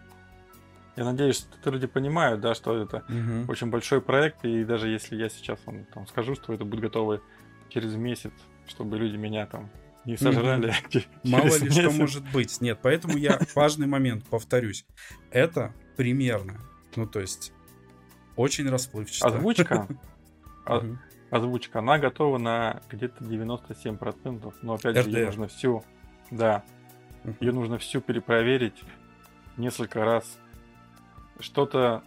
Я 0.97 1.05
надеюсь, 1.05 1.47
что 1.61 1.71
люди 1.71 1.87
понимают, 1.87 2.41
да, 2.41 2.55
что 2.55 2.77
это 2.77 3.05
угу. 3.09 3.51
очень 3.53 3.69
большой 3.69 4.01
проект, 4.01 4.45
и 4.45 4.65
даже 4.65 4.89
если 4.89 5.17
я 5.17 5.29
сейчас 5.29 5.59
вам 5.67 5.85
там 5.87 6.07
скажу, 6.07 6.35
что 6.35 6.55
это 6.55 6.65
будет 6.65 6.81
готово 6.81 7.21
через 7.69 7.95
месяц, 7.95 8.33
чтобы 8.67 8.97
люди 8.97 9.17
меня 9.17 9.47
там 9.47 9.71
не 10.07 10.17
сожрали. 10.17 10.73
Угу. 10.95 11.03
Мало 11.25 11.59
ли 11.59 11.71
что 11.71 11.91
может 11.91 12.25
быть. 12.33 12.61
Нет, 12.61 12.79
поэтому 12.83 13.19
я 13.19 13.39
важный 13.55 13.87
момент 13.87 14.25
повторюсь. 14.25 14.87
Это 15.31 15.75
примерно. 15.97 16.61
Ну, 16.95 17.07
то 17.07 17.21
есть, 17.21 17.53
очень 18.37 18.69
расплывчато. 18.71 19.37
Озвучка. 19.37 19.89
Озвучка, 21.31 21.81
она 21.81 21.99
готова 21.99 22.39
на 22.39 22.81
где-то 22.89 23.25
97%. 23.25 24.55
Но 24.63 24.75
опять 24.75 24.97
же, 24.97 25.11
ее 25.11 25.27
нужно 25.27 25.49
всю. 25.49 25.85
Да. 26.31 26.65
Ее 27.41 27.53
нужно 27.53 27.79
всю 27.79 28.01
перепроверить 28.01 28.81
несколько 29.57 30.05
раз 30.05 30.39
что-то 31.41 32.03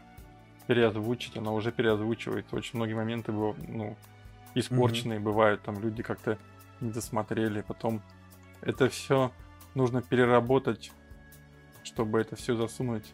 переозвучить, 0.68 1.36
она 1.36 1.52
уже 1.52 1.72
переозвучивается. 1.72 2.56
Очень 2.56 2.78
многие 2.78 2.94
моменты 2.94 3.32
ну, 3.32 3.98
испорченные 4.56 5.20
mm-hmm. 5.20 5.24
бывают, 5.24 5.62
там 5.64 5.80
люди 5.80 6.04
как-то 6.04 6.38
не 6.80 6.92
досмотрели. 6.92 7.62
Потом 7.62 8.02
это 8.62 8.90
все 8.90 9.32
нужно 9.74 10.02
переработать, 10.02 10.92
чтобы 11.84 12.20
это 12.20 12.36
все 12.36 12.56
засунуть 12.56 13.14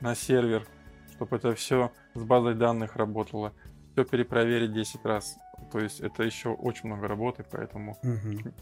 на 0.00 0.14
сервер, 0.14 0.66
чтобы 1.12 1.36
это 1.36 1.54
все 1.54 1.92
с 2.14 2.22
базой 2.22 2.54
данных 2.54 2.96
работало, 2.96 3.52
все 3.92 4.04
перепроверить 4.04 4.72
10 4.72 5.04
раз. 5.04 5.36
То 5.70 5.78
есть 5.78 6.00
это 6.00 6.22
еще 6.22 6.50
очень 6.50 6.88
много 6.88 7.08
работы, 7.08 7.44
поэтому 7.50 7.98
mm-hmm. 8.02 8.54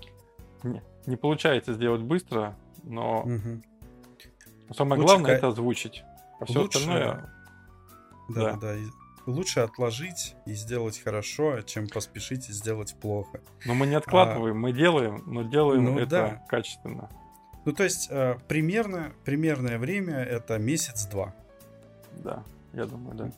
не, 0.64 0.82
не 1.06 1.16
получается 1.16 1.72
сделать 1.72 2.02
быстро, 2.02 2.56
но 2.82 3.24
mm-hmm. 3.26 4.74
самое 4.74 5.00
Лучше 5.00 5.12
главное 5.12 5.32
ка... 5.32 5.36
это 5.36 5.48
озвучить. 5.48 6.04
А 6.40 6.46
все 6.46 6.60
лучше... 6.60 6.78
остальное... 6.78 7.30
Да, 8.30 8.52
да, 8.52 8.56
да. 8.56 8.76
Лучше 9.26 9.60
отложить 9.60 10.34
и 10.46 10.54
сделать 10.54 10.98
хорошо, 10.98 11.60
чем 11.62 11.88
поспешить 11.88 12.48
и 12.48 12.52
сделать 12.52 12.96
плохо. 13.00 13.40
Но 13.66 13.74
мы 13.74 13.86
не 13.86 13.94
откладываем, 13.94 14.56
а... 14.56 14.58
мы 14.58 14.72
делаем, 14.72 15.22
но 15.26 15.42
делаем 15.42 15.84
ну, 15.84 15.98
это 15.98 16.10
да. 16.10 16.44
качественно. 16.48 17.10
Ну, 17.64 17.72
то 17.72 17.84
есть, 17.84 18.08
э, 18.10 18.38
примерно, 18.48 19.12
примерное 19.24 19.78
время 19.78 20.16
это 20.16 20.58
месяц-два. 20.58 21.34
Да, 22.16 22.42
я 22.72 22.86
думаю, 22.86 23.16
да. 23.16 23.32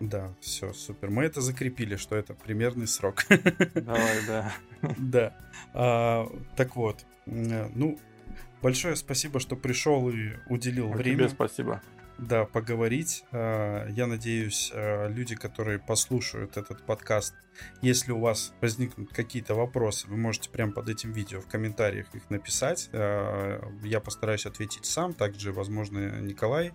Да, 0.00 0.34
все, 0.40 0.72
супер. 0.72 1.10
Мы 1.10 1.24
это 1.24 1.40
закрепили, 1.40 1.96
что 1.96 2.16
это 2.16 2.32
примерный 2.32 2.86
срок. 2.86 3.26
Давай, 3.74 4.26
да. 4.26 4.52
Да. 4.96 5.34
А, 5.74 6.28
так 6.56 6.76
вот, 6.76 7.04
э, 7.26 7.68
ну, 7.74 7.98
большое 8.62 8.96
спасибо, 8.96 9.40
что 9.40 9.56
пришел 9.56 10.08
и 10.08 10.34
уделил 10.48 10.92
а 10.92 10.96
время. 10.96 11.18
Тебе 11.18 11.28
спасибо 11.28 11.82
да, 12.18 12.44
поговорить. 12.44 13.24
Э, 13.30 13.86
я 13.90 14.06
надеюсь, 14.06 14.72
э, 14.74 15.08
люди, 15.08 15.36
которые 15.36 15.78
послушают 15.78 16.56
этот 16.56 16.82
подкаст, 16.82 17.34
если 17.80 18.12
у 18.12 18.18
вас 18.18 18.52
возникнут 18.60 19.12
какие-то 19.12 19.54
вопросы, 19.54 20.08
вы 20.08 20.16
можете 20.16 20.50
прямо 20.50 20.72
под 20.72 20.88
этим 20.88 21.12
видео 21.12 21.40
в 21.40 21.46
комментариях 21.46 22.12
их 22.14 22.28
написать. 22.28 22.90
Э, 22.92 23.60
я 23.84 24.00
постараюсь 24.00 24.46
ответить 24.46 24.84
сам. 24.84 25.14
Также, 25.14 25.52
возможно, 25.52 26.20
Николай 26.20 26.72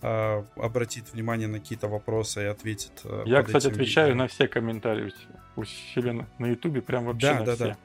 обратит 0.00 1.14
внимание 1.14 1.48
на 1.48 1.60
какие-то 1.60 1.88
вопросы 1.88 2.42
и 2.42 2.44
ответит. 2.44 2.92
Я, 3.24 3.42
кстати, 3.42 3.68
отвечаю 3.68 4.08
видео. 4.08 4.18
на 4.18 4.28
все 4.28 4.48
комментарии 4.48 5.10
у 5.56 5.64
себя 5.64 6.26
на 6.38 6.46
Ютубе, 6.46 6.82
прям 6.82 7.06
вообще 7.06 7.32
да, 7.32 7.38
на 7.38 7.46
да, 7.46 7.54
все. 7.54 7.64
Да. 7.64 7.76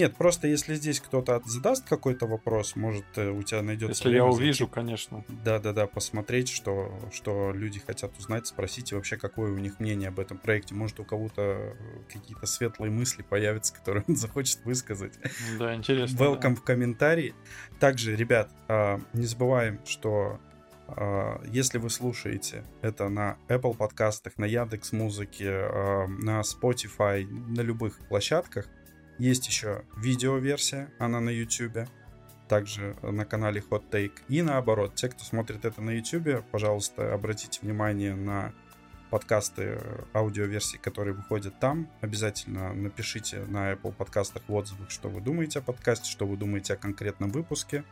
Нет, 0.00 0.16
просто 0.16 0.48
если 0.48 0.76
здесь 0.76 0.98
кто-то 0.98 1.42
задаст 1.44 1.86
какой-то 1.86 2.26
вопрос, 2.26 2.74
может, 2.74 3.04
э, 3.16 3.28
у 3.28 3.42
тебя 3.42 3.60
найдется... 3.60 4.04
Если 4.04 4.16
я 4.16 4.24
увижу, 4.24 4.60
зайти. 4.60 4.72
конечно. 4.72 5.24
Да-да-да, 5.28 5.86
посмотреть, 5.86 6.48
что, 6.48 6.98
что 7.12 7.52
люди 7.52 7.80
хотят 7.80 8.16
узнать, 8.18 8.46
спросить, 8.46 8.92
и 8.92 8.94
вообще, 8.94 9.18
какое 9.18 9.52
у 9.52 9.58
них 9.58 9.78
мнение 9.78 10.08
об 10.08 10.18
этом 10.18 10.38
проекте. 10.38 10.74
Может, 10.74 11.00
у 11.00 11.04
кого-то 11.04 11.42
э, 11.42 11.74
какие-то 12.10 12.46
светлые 12.46 12.90
мысли 12.90 13.20
появятся, 13.20 13.74
которые 13.78 14.02
он 14.08 14.16
захочет 14.16 14.64
высказать. 14.64 15.12
Да, 15.58 15.74
интересно. 15.74 16.16
Welcome 16.16 16.40
да. 16.40 16.54
в 16.54 16.62
комментарии. 16.62 17.34
Также, 17.78 18.16
ребят, 18.16 18.50
а, 18.68 19.02
не 19.12 19.26
забываем, 19.26 19.80
что 19.84 20.40
а, 20.88 21.42
если 21.44 21.76
вы 21.76 21.90
слушаете 21.90 22.64
это 22.80 23.10
на 23.10 23.36
Apple 23.48 23.76
подкастах, 23.76 24.38
на 24.38 24.46
Яндекс 24.46 24.92
Музыке, 24.92 25.50
а, 25.50 26.06
на 26.06 26.40
Spotify, 26.40 27.26
на 27.26 27.60
любых 27.60 27.98
площадках, 28.08 28.66
есть 29.20 29.46
еще 29.46 29.84
видеоверсия, 29.96 30.90
она 30.98 31.20
на 31.20 31.30
YouTube, 31.30 31.86
также 32.48 32.96
на 33.02 33.24
канале 33.24 33.62
Hot 33.70 33.84
Take. 33.90 34.22
И 34.28 34.42
наоборот, 34.42 34.94
те, 34.94 35.08
кто 35.08 35.22
смотрит 35.24 35.64
это 35.64 35.82
на 35.82 35.90
YouTube, 35.90 36.42
пожалуйста, 36.50 37.14
обратите 37.14 37.60
внимание 37.62 38.14
на 38.14 38.52
подкасты, 39.10 39.78
аудиоверсии, 40.14 40.78
которые 40.78 41.14
выходят 41.14 41.58
там. 41.60 41.88
Обязательно 42.00 42.72
напишите 42.72 43.40
на 43.46 43.72
Apple 43.72 43.92
подкастах 43.92 44.42
в 44.48 44.54
отзывах, 44.54 44.90
что 44.90 45.08
вы 45.08 45.20
думаете 45.20 45.58
о 45.58 45.62
подкасте, 45.62 46.10
что 46.10 46.26
вы 46.26 46.36
думаете 46.36 46.74
о 46.74 46.76
конкретном 46.76 47.30
выпуске. 47.30 47.84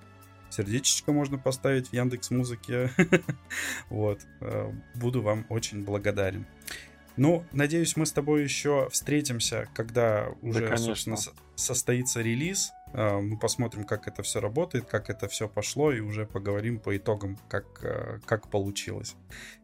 Сердечечко 0.50 1.12
можно 1.12 1.36
поставить 1.36 1.88
в 1.88 1.92
Яндекс 1.92 2.30
Музыке. 2.30 2.90
Вот. 3.90 4.20
Э, 4.40 4.72
буду 4.94 5.20
вам 5.22 5.44
очень 5.50 5.84
благодарен. 5.84 6.46
Ну, 7.18 7.44
надеюсь, 7.52 7.96
мы 7.96 8.06
с 8.06 8.12
тобой 8.12 8.44
еще 8.44 8.88
встретимся, 8.90 9.68
когда 9.74 10.28
уже, 10.40 10.68
да, 10.68 10.76
собственно, 10.76 11.16
состоится 11.56 12.20
релиз. 12.20 12.70
А, 12.92 13.20
мы 13.20 13.38
посмотрим, 13.38 13.84
как 13.84 14.06
это 14.06 14.22
все 14.22 14.40
работает, 14.40 14.86
как 14.86 15.10
это 15.10 15.28
все 15.28 15.48
пошло, 15.48 15.92
и 15.92 16.00
уже 16.00 16.26
поговорим 16.26 16.78
по 16.78 16.96
итогам, 16.96 17.36
как, 17.48 17.66
э, 17.82 18.20
как 18.24 18.48
получилось. 18.48 19.16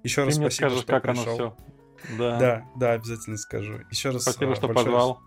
Еще 0.02 0.22
Ты 0.22 0.26
раз 0.26 0.38
мне 0.38 0.50
спасибо, 0.50 0.68
скажешь, 0.68 0.82
что 0.82 0.92
как 0.92 1.02
пришел. 1.04 1.22
оно 1.22 1.34
все. 1.34 1.56
Да. 2.18 2.38
да, 2.38 2.66
да, 2.76 2.92
обязательно 2.92 3.36
скажу. 3.36 3.80
Еще 3.90 4.10
раз 4.10 4.22
спасибо, 4.22 4.52
э, 4.52 4.56
что 4.56 4.68
позвал. 4.68 5.20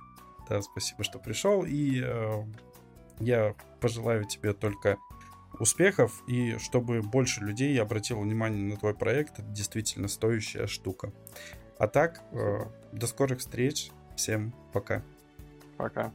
Да, 0.49 0.61
спасибо, 0.61 1.03
что 1.03 1.19
пришел. 1.19 1.63
И 1.65 2.01
э, 2.03 2.43
я 3.19 3.55
пожелаю 3.79 4.25
тебе 4.25 4.53
только 4.53 4.97
успехов 5.59 6.21
и 6.27 6.57
чтобы 6.57 7.01
больше 7.01 7.41
людей 7.41 7.79
обратило 7.81 8.19
внимание 8.19 8.63
на 8.63 8.77
твой 8.77 8.93
проект. 8.93 9.39
Это 9.39 9.47
действительно 9.49 10.07
стоящая 10.07 10.67
штука. 10.67 11.13
А 11.79 11.87
так, 11.87 12.21
э, 12.31 12.65
до 12.91 13.07
скорых 13.07 13.39
встреч. 13.39 13.91
Всем 14.15 14.53
пока. 14.73 15.03
Пока. 15.77 16.11